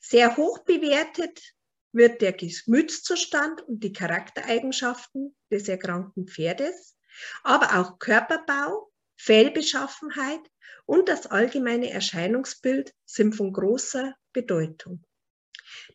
Sehr 0.00 0.36
hoch 0.36 0.58
bewertet 0.64 1.55
wird 1.96 2.20
der 2.20 2.32
Gemütszustand 2.32 3.62
und 3.62 3.82
die 3.82 3.92
Charaktereigenschaften 3.92 5.34
des 5.50 5.68
erkrankten 5.68 6.28
Pferdes, 6.28 6.96
aber 7.42 7.80
auch 7.80 7.98
Körperbau, 7.98 8.92
Fellbeschaffenheit 9.16 10.40
und 10.84 11.08
das 11.08 11.26
allgemeine 11.26 11.90
Erscheinungsbild 11.90 12.92
sind 13.06 13.34
von 13.34 13.52
großer 13.52 14.14
Bedeutung. 14.32 15.02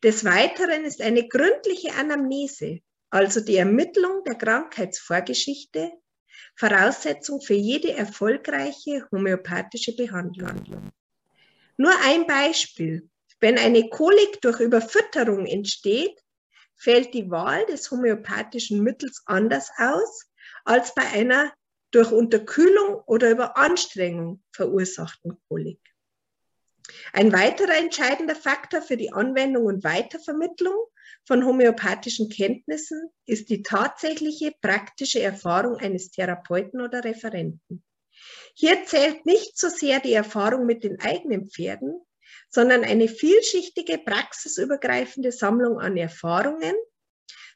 Des 0.03 0.25
Weiteren 0.25 0.84
ist 0.84 1.01
eine 1.01 1.27
gründliche 1.27 1.93
Anamnese, 1.93 2.79
also 3.10 3.39
die 3.39 3.58
Ermittlung 3.58 4.24
der 4.25 4.36
Krankheitsvorgeschichte, 4.36 5.91
Voraussetzung 6.55 7.41
für 7.41 7.53
jede 7.53 7.93
erfolgreiche 7.93 9.08
homöopathische 9.12 9.96
Behandlung. 9.96 10.91
Nur 11.77 11.93
ein 12.03 12.25
Beispiel. 12.25 13.10
Wenn 13.41 13.57
eine 13.57 13.89
Kolik 13.89 14.39
durch 14.41 14.60
Überfütterung 14.60 15.48
entsteht, 15.48 16.17
fällt 16.75 17.13
die 17.15 17.29
Wahl 17.31 17.65
des 17.65 17.89
homöopathischen 17.89 18.81
Mittels 18.81 19.24
anders 19.25 19.71
aus 19.77 20.31
als 20.63 20.93
bei 20.93 21.01
einer 21.01 21.51
durch 21.89 22.12
Unterkühlung 22.12 23.01
oder 23.05 23.31
Überanstrengung 23.31 24.43
verursachten 24.51 25.38
Kolik. 25.50 25.79
Ein 27.13 27.33
weiterer 27.33 27.77
entscheidender 27.77 28.36
Faktor 28.36 28.81
für 28.81 28.98
die 28.98 29.12
Anwendung 29.12 29.65
und 29.65 29.83
Weitervermittlung 29.83 30.75
von 31.25 31.45
homöopathischen 31.45 32.29
Kenntnissen 32.29 33.10
ist 33.25 33.50
die 33.50 33.63
tatsächliche 33.63 34.53
praktische 34.62 35.21
Erfahrung 35.21 35.77
eines 35.77 36.12
Therapeuten 36.12 36.81
oder 36.81 37.03
Referenten. 37.03 37.83
Hier 38.55 38.86
zählt 38.86 39.25
nicht 39.25 39.57
so 39.57 39.69
sehr 39.69 40.00
die 40.00 40.13
Erfahrung 40.13 40.65
mit 40.65 40.83
den 40.83 41.00
eigenen 41.00 41.50
Pferden, 41.50 42.01
sondern 42.51 42.84
eine 42.84 43.08
vielschichtige, 43.08 43.98
praxisübergreifende 43.98 45.31
Sammlung 45.31 45.79
an 45.79 45.98
Erfahrungen, 45.98 46.75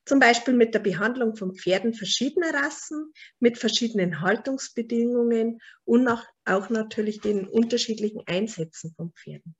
zum 0.05 0.19
Beispiel 0.19 0.53
mit 0.53 0.73
der 0.73 0.79
Behandlung 0.79 1.35
von 1.35 1.55
Pferden 1.55 1.93
verschiedener 1.93 2.53
Rassen, 2.53 3.11
mit 3.39 3.57
verschiedenen 3.57 4.21
Haltungsbedingungen 4.21 5.59
und 5.83 6.07
auch 6.07 6.69
natürlich 6.69 7.21
den 7.21 7.47
unterschiedlichen 7.47 8.21
Einsätzen 8.25 8.93
von 8.95 9.11
Pferden. 9.13 9.55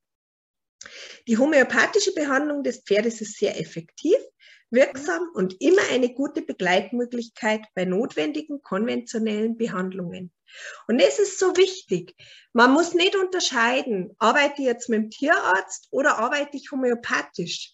Die 1.28 1.38
homöopathische 1.38 2.14
Behandlung 2.14 2.64
des 2.64 2.84
Pferdes 2.84 3.22
ist 3.22 3.38
sehr 3.38 3.60
effektiv, 3.60 4.18
wirksam 4.76 5.30
und 5.34 5.60
immer 5.62 5.82
eine 5.92 6.14
gute 6.14 6.42
Begleitmöglichkeit 6.42 7.62
bei 7.74 7.86
notwendigen 7.86 8.62
konventionellen 8.62 9.58
Behandlungen. 9.58 10.32
Und 10.88 11.00
es 11.00 11.20
ist 11.20 11.40
so 11.40 11.58
wichtig. 11.58 12.16
Man 12.54 12.72
muss 12.72 12.94
nicht 12.94 13.16
unterscheiden, 13.16 14.16
arbeite 14.20 14.62
ich 14.62 14.68
jetzt 14.68 14.90
mit 14.90 15.02
dem 15.02 15.10
Tierarzt 15.10 15.88
oder 15.92 16.20
arbeite 16.20 16.58
ich 16.58 16.72
homöopathisch. 16.72 17.74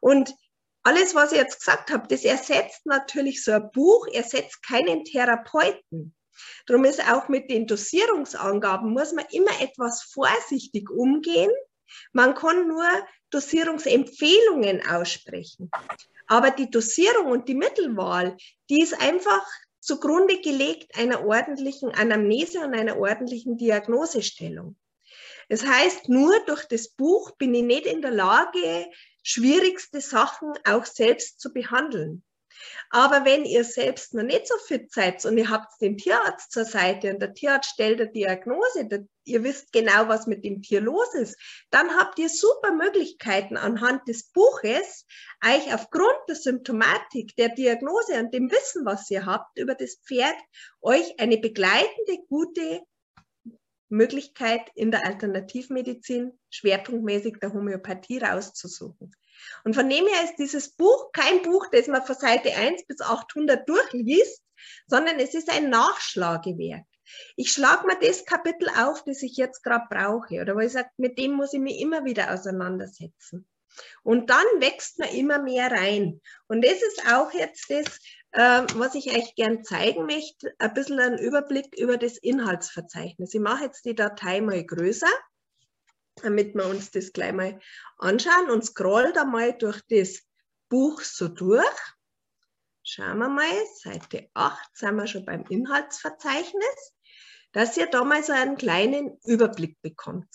Und 0.00 0.34
alles, 0.82 1.14
was 1.14 1.32
ich 1.32 1.38
jetzt 1.38 1.58
gesagt 1.58 1.90
habe, 1.90 2.08
das 2.08 2.24
ersetzt 2.24 2.86
natürlich 2.86 3.44
so 3.44 3.52
ein 3.52 3.70
Buch, 3.72 4.06
ersetzt 4.08 4.62
keinen 4.62 5.04
Therapeuten. 5.04 6.14
Darum 6.66 6.84
ist 6.84 7.06
auch 7.10 7.28
mit 7.28 7.50
den 7.50 7.66
Dosierungsangaben, 7.66 8.92
muss 8.92 9.12
man 9.12 9.26
immer 9.30 9.60
etwas 9.60 10.02
vorsichtig 10.02 10.88
umgehen. 10.90 11.50
Man 12.12 12.34
kann 12.34 12.68
nur 12.68 12.86
Dosierungsempfehlungen 13.30 14.86
aussprechen. 14.86 15.70
Aber 16.26 16.50
die 16.50 16.70
Dosierung 16.70 17.26
und 17.26 17.48
die 17.48 17.54
Mittelwahl, 17.54 18.36
die 18.68 18.82
ist 18.82 19.00
einfach 19.00 19.46
zugrunde 19.80 20.40
gelegt 20.40 20.96
einer 20.96 21.26
ordentlichen 21.26 21.90
Anamnese 21.90 22.60
und 22.60 22.74
einer 22.74 22.98
ordentlichen 22.98 23.56
Diagnosestellung. 23.56 24.76
Das 25.48 25.66
heißt, 25.66 26.08
nur 26.08 26.38
durch 26.46 26.64
das 26.66 26.88
Buch 26.88 27.32
bin 27.32 27.54
ich 27.54 27.64
nicht 27.64 27.86
in 27.86 28.02
der 28.02 28.12
Lage, 28.12 28.86
schwierigste 29.22 30.00
Sachen 30.00 30.52
auch 30.64 30.84
selbst 30.84 31.40
zu 31.40 31.52
behandeln. 31.52 32.22
Aber 32.90 33.24
wenn 33.24 33.44
ihr 33.44 33.64
selbst 33.64 34.14
noch 34.14 34.22
nicht 34.22 34.46
so 34.46 34.54
fit 34.66 34.92
seid 34.92 35.24
und 35.24 35.38
ihr 35.38 35.48
habt 35.48 35.80
den 35.80 35.96
Tierarzt 35.96 36.52
zur 36.52 36.64
Seite 36.64 37.12
und 37.12 37.20
der 37.20 37.34
Tierarzt 37.34 37.70
stellt 37.70 38.00
eine 38.00 38.10
Diagnose, 38.10 38.88
ihr 39.24 39.44
wisst 39.44 39.72
genau, 39.72 40.08
was 40.08 40.26
mit 40.26 40.44
dem 40.44 40.62
Tier 40.62 40.80
los 40.80 41.14
ist, 41.14 41.36
dann 41.70 41.90
habt 41.96 42.18
ihr 42.18 42.28
super 42.28 42.72
Möglichkeiten 42.72 43.56
anhand 43.56 44.08
des 44.08 44.30
Buches, 44.32 45.06
euch 45.44 45.72
aufgrund 45.72 46.18
der 46.28 46.36
Symptomatik, 46.36 47.36
der 47.36 47.50
Diagnose 47.50 48.18
und 48.18 48.34
dem 48.34 48.50
Wissen, 48.50 48.84
was 48.84 49.10
ihr 49.10 49.26
habt 49.26 49.58
über 49.58 49.74
das 49.74 49.96
Pferd, 50.06 50.36
euch 50.80 51.18
eine 51.18 51.38
begleitende, 51.38 52.18
gute 52.28 52.82
Möglichkeit 53.88 54.70
in 54.74 54.90
der 54.90 55.04
Alternativmedizin, 55.04 56.38
schwerpunktmäßig 56.50 57.38
der 57.40 57.52
Homöopathie 57.52 58.18
rauszusuchen. 58.18 59.12
Und 59.64 59.74
von 59.74 59.88
dem 59.88 60.06
her 60.06 60.24
ist 60.24 60.36
dieses 60.36 60.70
Buch 60.70 61.12
kein 61.12 61.42
Buch, 61.42 61.66
das 61.70 61.86
man 61.86 62.04
von 62.04 62.16
Seite 62.16 62.54
1 62.54 62.86
bis 62.86 63.00
800 63.00 63.68
durchliest, 63.68 64.42
sondern 64.86 65.18
es 65.18 65.34
ist 65.34 65.50
ein 65.50 65.70
Nachschlagewerk. 65.70 66.84
Ich 67.36 67.52
schlage 67.52 67.86
mir 67.86 67.98
das 67.98 68.24
Kapitel 68.24 68.68
auf, 68.68 69.02
das 69.04 69.22
ich 69.22 69.36
jetzt 69.36 69.62
gerade 69.62 69.86
brauche, 69.90 70.40
oder 70.40 70.54
wo 70.54 70.60
ich 70.60 70.72
sage, 70.72 70.90
mit 70.96 71.18
dem 71.18 71.32
muss 71.32 71.52
ich 71.52 71.60
mich 71.60 71.80
immer 71.80 72.04
wieder 72.04 72.32
auseinandersetzen. 72.32 73.46
Und 74.02 74.30
dann 74.30 74.44
wächst 74.58 74.98
man 74.98 75.08
immer 75.10 75.40
mehr 75.40 75.70
rein. 75.70 76.20
Und 76.48 76.64
das 76.64 76.74
ist 76.82 77.02
auch 77.12 77.32
jetzt 77.32 77.70
das, 77.70 77.98
äh, 78.32 78.66
was 78.74 78.94
ich 78.94 79.16
euch 79.16 79.34
gern 79.34 79.64
zeigen 79.64 80.06
möchte, 80.06 80.52
ein 80.58 80.74
bisschen 80.74 81.00
einen 81.00 81.18
Überblick 81.18 81.76
über 81.78 81.96
das 81.96 82.16
Inhaltsverzeichnis. 82.18 83.34
Ich 83.34 83.40
mache 83.40 83.64
jetzt 83.64 83.84
die 83.84 83.94
Datei 83.94 84.40
mal 84.40 84.64
größer 84.64 85.10
damit 86.22 86.54
wir 86.54 86.66
uns 86.66 86.90
das 86.90 87.12
gleich 87.12 87.32
mal 87.32 87.58
anschauen 87.98 88.50
und 88.50 88.64
scroll 88.64 89.12
da 89.12 89.24
mal 89.24 89.52
durch 89.52 89.80
das 89.88 90.22
Buch 90.68 91.00
so 91.00 91.28
durch. 91.28 91.64
Schauen 92.82 93.18
wir 93.18 93.28
mal, 93.28 93.66
Seite 93.76 94.30
8 94.34 94.76
sind 94.76 94.96
wir 94.96 95.06
schon 95.06 95.24
beim 95.24 95.44
Inhaltsverzeichnis, 95.48 96.94
dass 97.52 97.76
ihr 97.76 97.86
da 97.86 98.04
mal 98.04 98.22
so 98.22 98.32
einen 98.32 98.56
kleinen 98.56 99.18
Überblick 99.24 99.80
bekommt. 99.82 100.28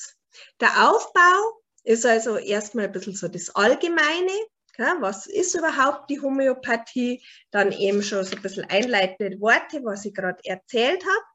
Der 0.60 0.90
Aufbau 0.90 1.62
ist 1.84 2.06
also 2.06 2.38
erstmal 2.38 2.86
ein 2.86 2.92
bisschen 2.92 3.16
so 3.16 3.28
das 3.28 3.50
Allgemeine. 3.56 4.32
was 5.00 5.26
ist 5.28 5.56
überhaupt 5.56 6.10
die 6.10 6.20
Homöopathie? 6.20 7.24
Dann 7.52 7.72
eben 7.72 8.04
schon 8.04 8.26
so 8.26 8.36
ein 8.36 8.42
bisschen 8.42 8.66
einleitende 8.70 9.40
Worte, 9.40 9.84
was 9.84 10.06
ich 10.06 10.14
gerade 10.14 10.40
erzählt 10.44 11.04
habe. 11.04 11.26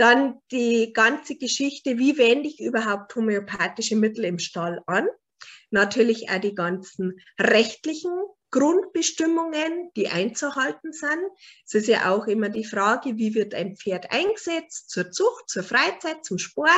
Dann 0.00 0.40
die 0.50 0.94
ganze 0.94 1.36
Geschichte, 1.36 1.98
wie 1.98 2.16
wende 2.16 2.48
ich 2.48 2.58
überhaupt 2.58 3.14
homöopathische 3.14 3.96
Mittel 3.96 4.24
im 4.24 4.38
Stall 4.38 4.82
an? 4.86 5.06
Natürlich 5.68 6.30
auch 6.30 6.40
die 6.40 6.54
ganzen 6.54 7.20
rechtlichen 7.38 8.10
Grundbestimmungen, 8.50 9.90
die 9.96 10.08
einzuhalten 10.08 10.94
sind. 10.94 11.20
Es 11.66 11.74
ist 11.74 11.86
ja 11.86 12.10
auch 12.10 12.26
immer 12.28 12.48
die 12.48 12.64
Frage, 12.64 13.18
wie 13.18 13.34
wird 13.34 13.54
ein 13.54 13.76
Pferd 13.76 14.10
eingesetzt 14.10 14.88
zur 14.88 15.10
Zucht, 15.10 15.50
zur 15.50 15.64
Freizeit, 15.64 16.24
zum 16.24 16.38
Sport 16.38 16.70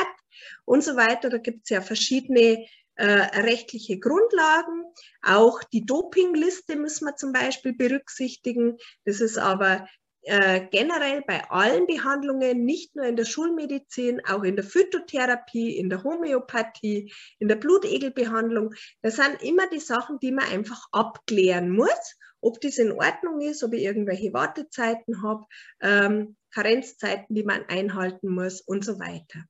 und 0.65 0.83
so 0.83 0.97
weiter. 0.97 1.29
Da 1.29 1.37
gibt 1.37 1.61
es 1.63 1.69
ja 1.69 1.79
verschiedene 1.79 2.67
äh, 2.95 3.05
rechtliche 3.05 3.99
Grundlagen. 3.99 4.83
Auch 5.21 5.63
die 5.63 5.85
Dopingliste 5.85 6.75
müssen 6.75 7.05
wir 7.05 7.15
zum 7.15 7.31
Beispiel 7.31 7.71
berücksichtigen. 7.73 8.77
Das 9.05 9.21
ist 9.21 9.37
aber 9.37 9.87
äh, 10.23 10.67
generell 10.71 11.21
bei 11.21 11.49
allen 11.49 11.85
Behandlungen, 11.87 12.65
nicht 12.65 12.95
nur 12.95 13.05
in 13.05 13.15
der 13.15 13.25
Schulmedizin, 13.25 14.21
auch 14.25 14.43
in 14.43 14.55
der 14.55 14.65
Phytotherapie, 14.65 15.77
in 15.77 15.89
der 15.89 16.03
Homöopathie, 16.03 17.13
in 17.39 17.47
der 17.47 17.55
Blutegelbehandlung. 17.55 18.73
Das 19.01 19.17
sind 19.17 19.41
immer 19.41 19.67
die 19.67 19.79
Sachen, 19.79 20.19
die 20.19 20.31
man 20.31 20.45
einfach 20.45 20.87
abklären 20.91 21.69
muss, 21.69 22.17
ob 22.41 22.59
das 22.61 22.77
in 22.77 22.91
Ordnung 22.91 23.41
ist, 23.41 23.63
ob 23.63 23.73
ich 23.73 23.83
irgendwelche 23.83 24.33
Wartezeiten 24.33 25.23
habe, 25.23 25.45
ähm, 25.81 26.35
Karenzzeiten, 26.51 27.35
die 27.35 27.43
man 27.43 27.65
einhalten 27.67 28.29
muss 28.29 28.61
und 28.61 28.85
so 28.85 28.99
weiter. 28.99 29.43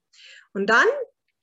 Und 0.53 0.69
dann 0.69 0.87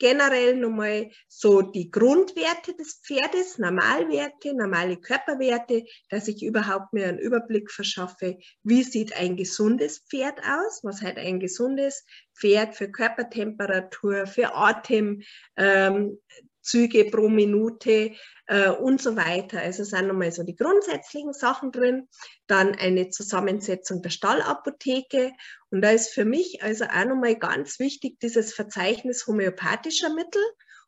generell 0.00 0.56
nochmal 0.56 1.10
so 1.28 1.62
die 1.62 1.90
Grundwerte 1.90 2.74
des 2.74 3.00
Pferdes, 3.04 3.58
Normalwerte, 3.58 4.54
normale 4.54 4.96
Körperwerte, 4.96 5.84
dass 6.08 6.26
ich 6.26 6.42
überhaupt 6.42 6.92
mir 6.92 7.06
einen 7.06 7.18
Überblick 7.18 7.70
verschaffe, 7.70 8.38
wie 8.64 8.82
sieht 8.82 9.16
ein 9.16 9.36
gesundes 9.36 10.00
Pferd 10.00 10.40
aus, 10.40 10.80
was 10.82 11.02
hat 11.02 11.18
ein 11.18 11.38
gesundes 11.38 12.04
Pferd 12.34 12.74
für 12.74 12.90
Körpertemperatur, 12.90 14.26
für 14.26 14.54
Atem, 14.54 15.22
ähm, 15.56 16.18
Züge 16.62 17.04
pro 17.06 17.28
Minute 17.28 18.12
äh, 18.46 18.70
und 18.70 19.00
so 19.00 19.16
weiter. 19.16 19.60
Also 19.60 19.84
sind 19.84 20.08
nochmal 20.08 20.32
so 20.32 20.42
die 20.42 20.56
grundsätzlichen 20.56 21.32
Sachen 21.32 21.72
drin. 21.72 22.08
Dann 22.46 22.74
eine 22.74 23.10
Zusammensetzung 23.10 24.02
der 24.02 24.10
Stallapotheke. 24.10 25.32
Und 25.70 25.82
da 25.82 25.90
ist 25.90 26.12
für 26.12 26.24
mich 26.24 26.62
also 26.62 26.84
auch 26.84 27.04
nochmal 27.04 27.36
ganz 27.36 27.78
wichtig 27.78 28.18
dieses 28.20 28.52
Verzeichnis 28.52 29.26
homöopathischer 29.26 30.12
Mittel. 30.12 30.42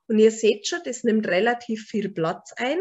Und 0.09 0.19
ihr 0.19 0.31
seht 0.31 0.67
schon, 0.67 0.81
das 0.85 1.05
nimmt 1.05 1.27
relativ 1.29 1.87
viel 1.87 2.11
Platz 2.11 2.53
ein 2.57 2.79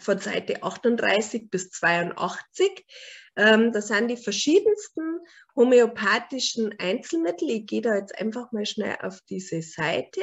von 0.00 0.18
Seite 0.18 0.62
38 0.62 1.50
bis 1.50 1.70
82. 1.70 2.84
Ähm, 3.36 3.72
das 3.72 3.88
sind 3.88 4.08
die 4.08 4.16
verschiedensten 4.16 5.18
homöopathischen 5.56 6.74
Einzelmittel. 6.78 7.50
Ich 7.50 7.66
gehe 7.66 7.82
da 7.82 7.96
jetzt 7.96 8.18
einfach 8.18 8.52
mal 8.52 8.66
schnell 8.66 8.96
auf 9.00 9.20
diese 9.28 9.62
Seite. 9.62 10.20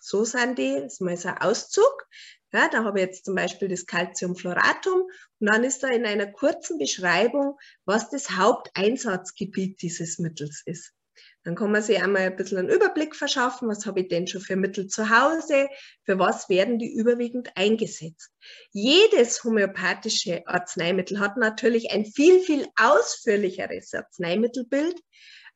So 0.00 0.24
sind 0.24 0.58
die, 0.58 0.74
das 0.74 0.94
ist 0.94 1.00
mal 1.00 1.16
so 1.16 1.28
ein 1.28 1.38
Auszug. 1.38 2.06
Ja, 2.52 2.68
da 2.68 2.84
habe 2.84 2.98
ich 2.98 3.06
jetzt 3.06 3.24
zum 3.24 3.36
Beispiel 3.36 3.68
das 3.68 3.86
Calciumfloratum 3.86 5.02
und 5.38 5.46
dann 5.46 5.62
ist 5.62 5.82
da 5.82 5.88
in 5.88 6.04
einer 6.04 6.26
kurzen 6.26 6.78
Beschreibung, 6.78 7.58
was 7.84 8.10
das 8.10 8.32
Haupteinsatzgebiet 8.32 9.80
dieses 9.82 10.18
Mittels 10.18 10.62
ist. 10.64 10.92
Dann 11.44 11.54
kann 11.54 11.72
man 11.72 11.82
sich 11.82 12.02
einmal 12.02 12.22
ein 12.22 12.36
bisschen 12.36 12.58
einen 12.58 12.68
Überblick 12.68 13.16
verschaffen, 13.16 13.68
was 13.68 13.86
habe 13.86 14.00
ich 14.00 14.08
denn 14.08 14.26
schon 14.26 14.42
für 14.42 14.56
Mittel 14.56 14.88
zu 14.88 15.08
Hause, 15.08 15.68
für 16.04 16.18
was 16.18 16.48
werden 16.48 16.78
die 16.78 16.92
überwiegend 16.92 17.50
eingesetzt. 17.56 18.30
Jedes 18.72 19.42
homöopathische 19.42 20.46
Arzneimittel 20.46 21.18
hat 21.18 21.38
natürlich 21.38 21.92
ein 21.92 22.04
viel, 22.04 22.40
viel 22.40 22.66
ausführlicheres 22.76 23.94
Arzneimittelbild, 23.94 25.00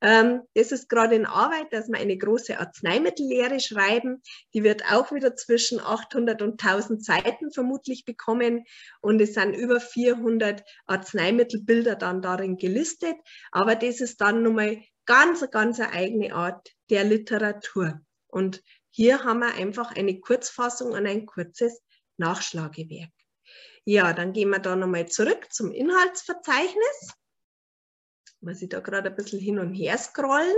das 0.04 0.70
ist 0.70 0.90
gerade 0.90 1.14
in 1.14 1.24
Arbeit, 1.24 1.72
dass 1.72 1.88
wir 1.88 1.96
eine 1.96 2.18
große 2.18 2.58
Arzneimittellehre 2.60 3.58
schreiben. 3.58 4.20
Die 4.52 4.62
wird 4.62 4.84
auch 4.92 5.12
wieder 5.12 5.34
zwischen 5.34 5.80
800 5.80 6.42
und 6.42 6.62
1000 6.62 7.02
Seiten 7.02 7.50
vermutlich 7.50 8.04
bekommen. 8.04 8.64
Und 9.00 9.18
es 9.22 9.32
sind 9.32 9.54
über 9.54 9.80
400 9.80 10.62
Arzneimittelbilder 10.84 11.96
dann 11.96 12.20
darin 12.20 12.58
gelistet. 12.58 13.16
Aber 13.50 13.76
das 13.76 14.02
ist 14.02 14.20
dann 14.20 14.42
nochmal 14.42 14.82
ganz, 15.06 15.48
ganz 15.50 15.80
eine 15.80 15.92
eigene 15.92 16.34
Art 16.34 16.68
der 16.90 17.04
Literatur. 17.04 17.98
Und 18.26 18.62
hier 18.90 19.24
haben 19.24 19.40
wir 19.40 19.54
einfach 19.54 19.96
eine 19.96 20.20
Kurzfassung 20.20 20.92
und 20.92 21.06
ein 21.06 21.24
kurzes 21.24 21.80
Nachschlagewerk. 22.18 23.10
Ja, 23.86 24.12
dann 24.12 24.34
gehen 24.34 24.50
wir 24.50 24.58
da 24.58 24.76
nochmal 24.76 25.08
zurück 25.08 25.50
zum 25.50 25.72
Inhaltsverzeichnis 25.72 27.14
muss 28.44 28.62
ich 28.62 28.68
da 28.68 28.80
gerade 28.80 29.10
ein 29.10 29.16
bisschen 29.16 29.40
hin 29.40 29.58
und 29.58 29.72
her 29.72 29.98
scrollen. 29.98 30.54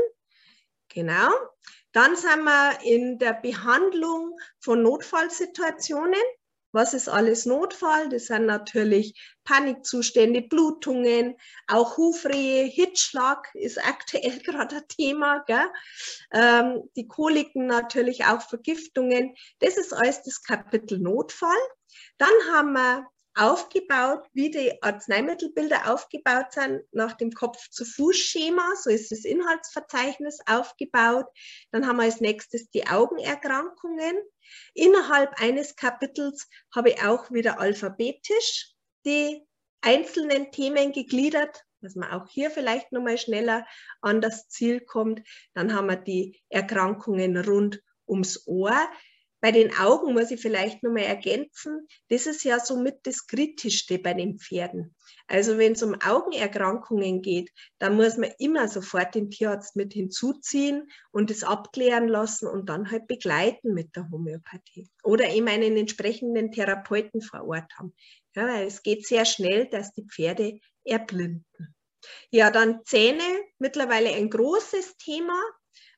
Genau. 0.88 1.30
Dann 1.92 2.16
sind 2.16 2.44
wir 2.44 2.78
in 2.84 3.18
der 3.18 3.32
Behandlung 3.32 4.38
von 4.60 4.82
Notfallsituationen. 4.82 6.20
Was 6.72 6.92
ist 6.92 7.08
alles 7.08 7.46
Notfall? 7.46 8.10
Das 8.10 8.26
sind 8.26 8.44
natürlich 8.44 9.18
Panikzustände, 9.44 10.42
Blutungen, 10.42 11.36
auch 11.68 11.96
Hufrehe, 11.96 12.64
Hitzschlag 12.64 13.48
ist 13.54 13.82
aktuell 13.82 14.38
gerade 14.44 14.76
ein 14.76 14.88
Thema. 14.88 15.44
Ähm, 16.32 16.82
die 16.94 17.08
Koliken 17.08 17.66
natürlich 17.66 18.26
auch 18.26 18.42
Vergiftungen. 18.42 19.34
Das 19.60 19.78
ist 19.78 19.94
alles 19.94 20.22
das 20.22 20.42
Kapitel 20.42 20.98
Notfall. 20.98 21.56
Dann 22.18 22.34
haben 22.52 22.72
wir 22.72 23.06
aufgebaut, 23.36 24.26
wie 24.32 24.50
die 24.50 24.82
Arzneimittelbilder 24.82 25.92
aufgebaut 25.92 26.52
sind, 26.52 26.82
nach 26.92 27.12
dem 27.12 27.30
Kopf-zu-Fuß-Schema. 27.30 28.74
So 28.82 28.90
ist 28.90 29.12
das 29.12 29.24
Inhaltsverzeichnis 29.24 30.38
aufgebaut. 30.46 31.26
Dann 31.70 31.86
haben 31.86 31.98
wir 31.98 32.04
als 32.04 32.20
nächstes 32.20 32.70
die 32.70 32.86
Augenerkrankungen. 32.86 34.16
Innerhalb 34.74 35.40
eines 35.40 35.76
Kapitels 35.76 36.48
habe 36.74 36.90
ich 36.90 37.02
auch 37.02 37.30
wieder 37.30 37.60
alphabetisch 37.60 38.72
die 39.04 39.46
einzelnen 39.82 40.50
Themen 40.50 40.92
gegliedert, 40.92 41.62
dass 41.80 41.94
man 41.94 42.10
auch 42.10 42.28
hier 42.28 42.50
vielleicht 42.50 42.90
nochmal 42.92 43.18
schneller 43.18 43.66
an 44.00 44.20
das 44.20 44.48
Ziel 44.48 44.80
kommt. 44.80 45.22
Dann 45.54 45.74
haben 45.74 45.88
wir 45.88 45.96
die 45.96 46.40
Erkrankungen 46.48 47.36
rund 47.36 47.82
ums 48.06 48.46
Ohr. 48.46 48.76
Bei 49.46 49.52
den 49.52 49.72
Augen 49.76 50.12
muss 50.12 50.32
ich 50.32 50.40
vielleicht 50.40 50.82
nochmal 50.82 51.04
ergänzen, 51.04 51.86
das 52.08 52.26
ist 52.26 52.42
ja 52.42 52.58
somit 52.58 53.06
das 53.06 53.28
Kritischste 53.28 54.00
bei 54.00 54.12
den 54.12 54.40
Pferden. 54.40 54.96
Also 55.28 55.56
wenn 55.56 55.74
es 55.74 55.84
um 55.84 55.94
Augenerkrankungen 56.00 57.22
geht, 57.22 57.52
dann 57.78 57.94
muss 57.94 58.16
man 58.16 58.32
immer 58.40 58.66
sofort 58.66 59.14
den 59.14 59.30
Tierarzt 59.30 59.76
mit 59.76 59.92
hinzuziehen 59.92 60.90
und 61.12 61.30
es 61.30 61.44
abklären 61.44 62.08
lassen 62.08 62.48
und 62.48 62.68
dann 62.68 62.90
halt 62.90 63.06
begleiten 63.06 63.72
mit 63.72 63.94
der 63.94 64.10
Homöopathie. 64.10 64.90
Oder 65.04 65.30
eben 65.30 65.46
einen 65.46 65.76
entsprechenden 65.76 66.50
Therapeuten 66.50 67.22
vor 67.22 67.46
Ort 67.46 67.72
haben. 67.78 67.94
Ja, 68.34 68.48
weil 68.48 68.66
es 68.66 68.82
geht 68.82 69.06
sehr 69.06 69.24
schnell, 69.24 69.68
dass 69.68 69.92
die 69.92 70.08
Pferde 70.08 70.58
erblinden. 70.82 71.76
Ja, 72.32 72.50
dann 72.50 72.80
Zähne, 72.84 73.22
mittlerweile 73.60 74.10
ein 74.10 74.28
großes 74.28 74.96
Thema. 74.96 75.40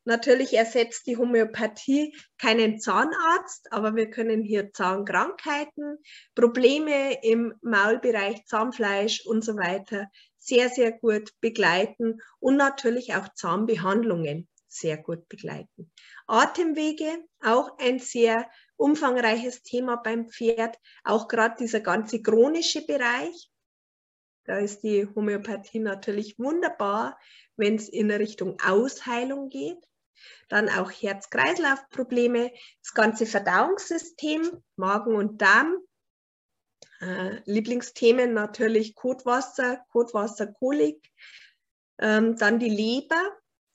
Natürlich 0.04 0.54
ersetzt 0.54 1.06
die 1.06 1.18
Homöopathie 1.18 2.16
keinen 2.38 2.80
Zahnarzt, 2.80 3.70
aber 3.72 3.94
wir 3.94 4.08
können 4.08 4.42
hier 4.42 4.72
Zahnkrankheiten, 4.72 5.98
Probleme 6.34 7.22
im 7.22 7.54
Maulbereich, 7.60 8.46
Zahnfleisch 8.46 9.26
und 9.26 9.44
so 9.44 9.56
weiter 9.56 10.08
sehr, 10.38 10.70
sehr 10.70 10.92
gut 10.92 11.32
begleiten 11.40 12.20
und 12.40 12.56
natürlich 12.56 13.14
auch 13.14 13.28
Zahnbehandlungen 13.34 14.48
sehr 14.66 14.96
gut 14.96 15.28
begleiten. 15.28 15.90
Atemwege, 16.26 17.24
auch 17.42 17.78
ein 17.78 17.98
sehr 17.98 18.48
umfangreiches 18.76 19.62
Thema 19.62 19.96
beim 19.96 20.28
Pferd, 20.28 20.78
auch 21.04 21.28
gerade 21.28 21.56
dieser 21.58 21.80
ganze 21.80 22.22
chronische 22.22 22.86
Bereich. 22.86 23.50
Da 24.44 24.58
ist 24.58 24.82
die 24.82 25.06
Homöopathie 25.14 25.80
natürlich 25.80 26.38
wunderbar, 26.38 27.18
wenn 27.56 27.74
es 27.74 27.88
in 27.88 28.10
Richtung 28.10 28.58
Ausheilung 28.60 29.48
geht 29.50 29.87
dann 30.48 30.68
auch 30.68 30.90
Herz-Kreislauf-Probleme, 30.90 32.52
das 32.82 32.94
ganze 32.94 33.26
Verdauungssystem, 33.26 34.62
Magen 34.76 35.14
und 35.14 35.40
Darm. 35.42 35.76
Äh, 37.00 37.40
Lieblingsthemen 37.44 38.34
natürlich 38.34 38.94
Kotwasser, 38.94 39.84
Kotwasserkolik, 39.92 41.00
ähm, 41.98 42.36
dann 42.36 42.58
die 42.58 42.68
Leber, 42.68 43.22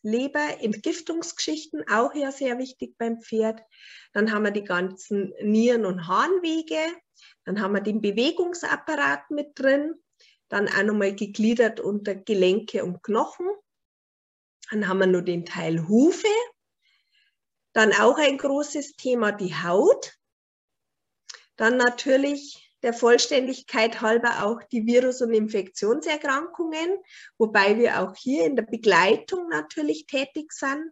Leber, 0.02 0.60
Entgiftungsgeschichten, 0.60 1.86
auch 1.90 2.14
ja 2.14 2.32
sehr 2.32 2.58
wichtig 2.58 2.98
beim 2.98 3.22
Pferd. 3.22 3.62
Dann 4.12 4.32
haben 4.32 4.44
wir 4.44 4.52
die 4.52 4.66
ganzen 4.66 5.34
Nieren- 5.42 5.86
und 5.86 6.08
Harnwege. 6.08 6.82
Dann 7.46 7.62
haben 7.62 7.74
wir 7.74 7.82
den 7.82 8.02
Bewegungsapparat 8.02 9.32
mit 9.32 9.58
drin. 9.58 9.96
Dann 10.50 10.68
auch 10.68 10.84
nochmal 10.84 11.16
gegliedert 11.16 11.80
unter 11.80 12.16
Gelenke 12.16 12.84
und 12.84 13.02
Knochen. 13.02 13.48
Dann 14.74 14.88
haben 14.88 15.02
wir 15.02 15.08
nur 15.08 15.22
den 15.22 15.46
Teil 15.46 15.88
Hufe. 15.88 16.28
Dann 17.74 17.94
auch 17.94 18.18
ein 18.18 18.40
großes 18.40 18.96
Thema 18.96 19.32
die 19.32 19.54
Haut. 19.54 20.14
Dann 21.58 21.78
natürlich 21.78 22.74
der 22.82 22.94
Vollständigkeit 22.94 24.02
halber 24.02 24.44
auch 24.44 24.64
die 24.64 24.88
Virus- 24.88 25.22
und 25.22 25.32
Infektionserkrankungen, 25.32 26.98
wobei 27.38 27.78
wir 27.78 28.02
auch 28.02 28.16
hier 28.16 28.46
in 28.46 28.56
der 28.56 28.64
Begleitung 28.64 29.48
natürlich 29.50 30.08
tätig 30.08 30.52
sind. 30.52 30.92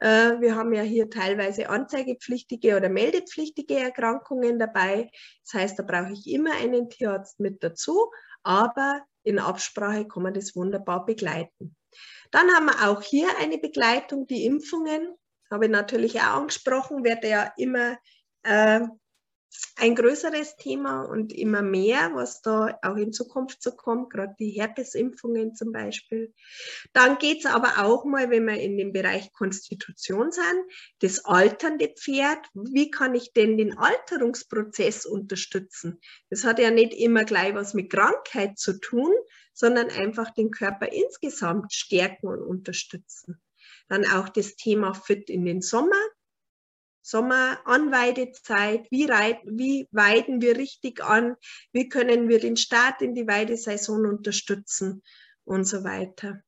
Äh, 0.00 0.40
wir 0.40 0.56
haben 0.56 0.72
ja 0.72 0.82
hier 0.82 1.10
teilweise 1.10 1.68
anzeigepflichtige 1.68 2.78
oder 2.78 2.88
meldepflichtige 2.88 3.78
Erkrankungen 3.78 4.58
dabei. 4.58 5.10
Das 5.44 5.60
heißt, 5.60 5.78
da 5.78 5.82
brauche 5.82 6.14
ich 6.14 6.26
immer 6.26 6.52
einen 6.52 6.88
Tierarzt 6.88 7.40
mit 7.40 7.62
dazu, 7.62 8.10
aber 8.42 9.02
in 9.28 9.38
Absprache 9.38 10.08
kann 10.08 10.22
man 10.22 10.34
das 10.34 10.56
wunderbar 10.56 11.04
begleiten. 11.04 11.76
Dann 12.30 12.50
haben 12.54 12.66
wir 12.66 12.88
auch 12.88 13.02
hier 13.02 13.28
eine 13.38 13.58
Begleitung, 13.58 14.26
die 14.26 14.46
Impfungen. 14.46 15.14
Habe 15.50 15.66
ich 15.66 15.70
natürlich 15.70 16.20
auch 16.20 16.36
angesprochen, 16.36 17.04
werde 17.04 17.28
ja 17.28 17.52
immer 17.56 17.98
äh, 18.42 18.80
ein 19.76 19.94
größeres 19.94 20.56
Thema 20.56 21.02
und 21.02 21.32
immer 21.32 21.62
mehr, 21.62 22.10
was 22.14 22.42
da 22.42 22.78
auch 22.82 22.96
in 22.96 23.12
Zukunft 23.12 23.62
so 23.62 23.72
kommt, 23.72 24.10
gerade 24.10 24.34
die 24.38 24.50
Herpesimpfungen 24.50 25.54
zum 25.54 25.72
Beispiel. 25.72 26.34
Dann 26.92 27.18
geht 27.18 27.44
es 27.44 27.46
aber 27.46 27.84
auch 27.84 28.04
mal, 28.04 28.30
wenn 28.30 28.46
wir 28.46 28.60
in 28.60 28.76
dem 28.76 28.92
Bereich 28.92 29.32
Konstitution 29.32 30.32
sind, 30.32 30.64
das 31.00 31.24
alternde 31.24 31.88
Pferd. 31.88 32.38
Wie 32.54 32.90
kann 32.90 33.14
ich 33.14 33.32
denn 33.32 33.56
den 33.56 33.78
Alterungsprozess 33.78 35.06
unterstützen? 35.06 36.00
Das 36.28 36.44
hat 36.44 36.58
ja 36.58 36.70
nicht 36.70 36.92
immer 36.92 37.24
gleich 37.24 37.54
was 37.54 37.74
mit 37.74 37.90
Krankheit 37.90 38.58
zu 38.58 38.78
tun, 38.78 39.12
sondern 39.54 39.90
einfach 39.90 40.30
den 40.30 40.50
Körper 40.50 40.92
insgesamt 40.92 41.72
stärken 41.72 42.28
und 42.28 42.42
unterstützen. 42.42 43.40
Dann 43.88 44.04
auch 44.06 44.28
das 44.28 44.56
Thema 44.56 44.92
Fit 44.92 45.30
in 45.30 45.44
den 45.44 45.62
Sommer. 45.62 45.96
Sommeranweidezeit, 47.08 48.86
wie, 48.90 49.08
wie 49.08 49.88
weiden 49.92 50.42
wir 50.42 50.58
richtig 50.58 51.02
an, 51.02 51.36
wie 51.72 51.88
können 51.88 52.28
wir 52.28 52.38
den 52.38 52.58
Start 52.58 53.00
in 53.00 53.14
die 53.14 53.26
Weidesaison 53.26 54.04
unterstützen 54.04 55.02
und 55.44 55.64
so 55.64 55.84
weiter. 55.84 56.42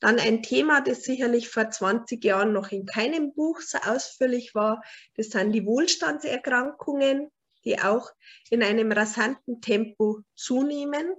Dann 0.00 0.18
ein 0.18 0.42
Thema, 0.42 0.80
das 0.80 1.04
sicherlich 1.04 1.48
vor 1.48 1.70
20 1.70 2.24
Jahren 2.24 2.52
noch 2.52 2.72
in 2.72 2.86
keinem 2.86 3.32
Buch 3.34 3.60
so 3.60 3.78
ausführlich 3.78 4.52
war, 4.52 4.82
das 5.14 5.28
sind 5.28 5.52
die 5.52 5.64
Wohlstandserkrankungen, 5.64 7.30
die 7.64 7.78
auch 7.78 8.10
in 8.50 8.64
einem 8.64 8.90
rasanten 8.90 9.60
Tempo 9.60 10.22
zunehmen. 10.34 11.14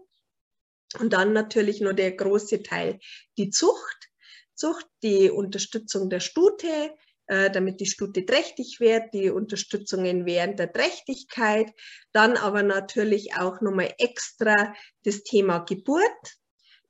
Und 1.00 1.14
dann 1.14 1.32
natürlich 1.32 1.80
nur 1.80 1.94
der 1.94 2.12
große 2.12 2.62
Teil, 2.62 3.00
die 3.38 3.52
Zucht. 3.52 4.10
Zucht, 4.54 4.86
die 5.02 5.30
Unterstützung 5.30 6.10
der 6.10 6.20
Stute, 6.20 6.94
damit 7.32 7.80
die 7.80 7.86
Stute 7.86 8.26
trächtig 8.26 8.80
wird, 8.80 9.14
die 9.14 9.30
Unterstützungen 9.30 10.26
während 10.26 10.60
der 10.60 10.72
Trächtigkeit. 10.72 11.72
Dann 12.12 12.36
aber 12.36 12.62
natürlich 12.62 13.38
auch 13.38 13.62
nochmal 13.62 13.94
extra 13.98 14.74
das 15.04 15.24
Thema 15.24 15.60
Geburt. 15.60 16.38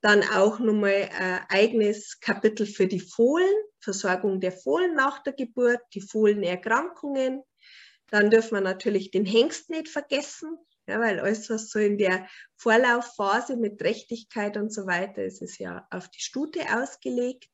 Dann 0.00 0.24
auch 0.24 0.58
nochmal 0.58 1.08
ein 1.16 1.38
äh, 1.38 1.40
eigenes 1.48 2.18
Kapitel 2.18 2.66
für 2.66 2.88
die 2.88 2.98
Fohlen, 2.98 3.54
Versorgung 3.78 4.40
der 4.40 4.50
Fohlen 4.50 4.94
nach 4.94 5.22
der 5.22 5.32
Geburt, 5.32 5.80
die 5.94 6.00
Fohlenerkrankungen. 6.00 7.42
Dann 8.10 8.28
dürfen 8.28 8.56
wir 8.56 8.62
natürlich 8.62 9.12
den 9.12 9.24
Hengst 9.24 9.70
nicht 9.70 9.88
vergessen. 9.88 10.58
Ja, 10.88 10.98
weil 10.98 11.20
alles, 11.20 11.48
was 11.48 11.70
so 11.70 11.78
in 11.78 11.96
der 11.96 12.26
Vorlaufphase 12.56 13.56
mit 13.56 13.78
Trächtigkeit 13.78 14.56
und 14.56 14.74
so 14.74 14.86
weiter 14.86 15.22
ist, 15.22 15.40
ist 15.40 15.58
ja 15.58 15.86
auf 15.90 16.08
die 16.08 16.20
Stute 16.20 16.60
ausgelegt. 16.76 17.48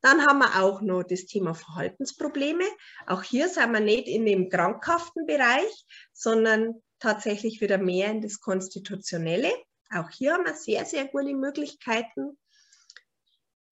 Dann 0.00 0.26
haben 0.26 0.38
wir 0.38 0.62
auch 0.62 0.80
noch 0.80 1.02
das 1.02 1.26
Thema 1.26 1.54
Verhaltensprobleme. 1.54 2.64
Auch 3.06 3.22
hier 3.22 3.48
sind 3.48 3.72
wir 3.72 3.80
nicht 3.80 4.08
in 4.08 4.24
dem 4.24 4.48
krankhaften 4.48 5.26
Bereich, 5.26 5.86
sondern 6.12 6.82
tatsächlich 6.98 7.60
wieder 7.60 7.78
mehr 7.78 8.10
in 8.10 8.22
das 8.22 8.40
Konstitutionelle. 8.40 9.50
Auch 9.92 10.10
hier 10.10 10.34
haben 10.34 10.44
wir 10.44 10.54
sehr, 10.54 10.84
sehr 10.84 11.06
gute 11.06 11.34
Möglichkeiten. 11.34 12.38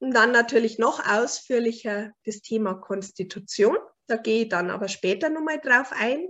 Und 0.01 0.15
dann 0.15 0.33
natürlich 0.33 0.79
noch 0.79 1.05
ausführlicher 1.07 2.13
das 2.25 2.41
Thema 2.41 2.75
Konstitution. 2.75 3.77
Da 4.07 4.17
gehe 4.17 4.43
ich 4.45 4.49
dann 4.49 4.71
aber 4.71 4.89
später 4.89 5.29
nochmal 5.29 5.61
drauf 5.61 5.93
ein. 5.93 6.29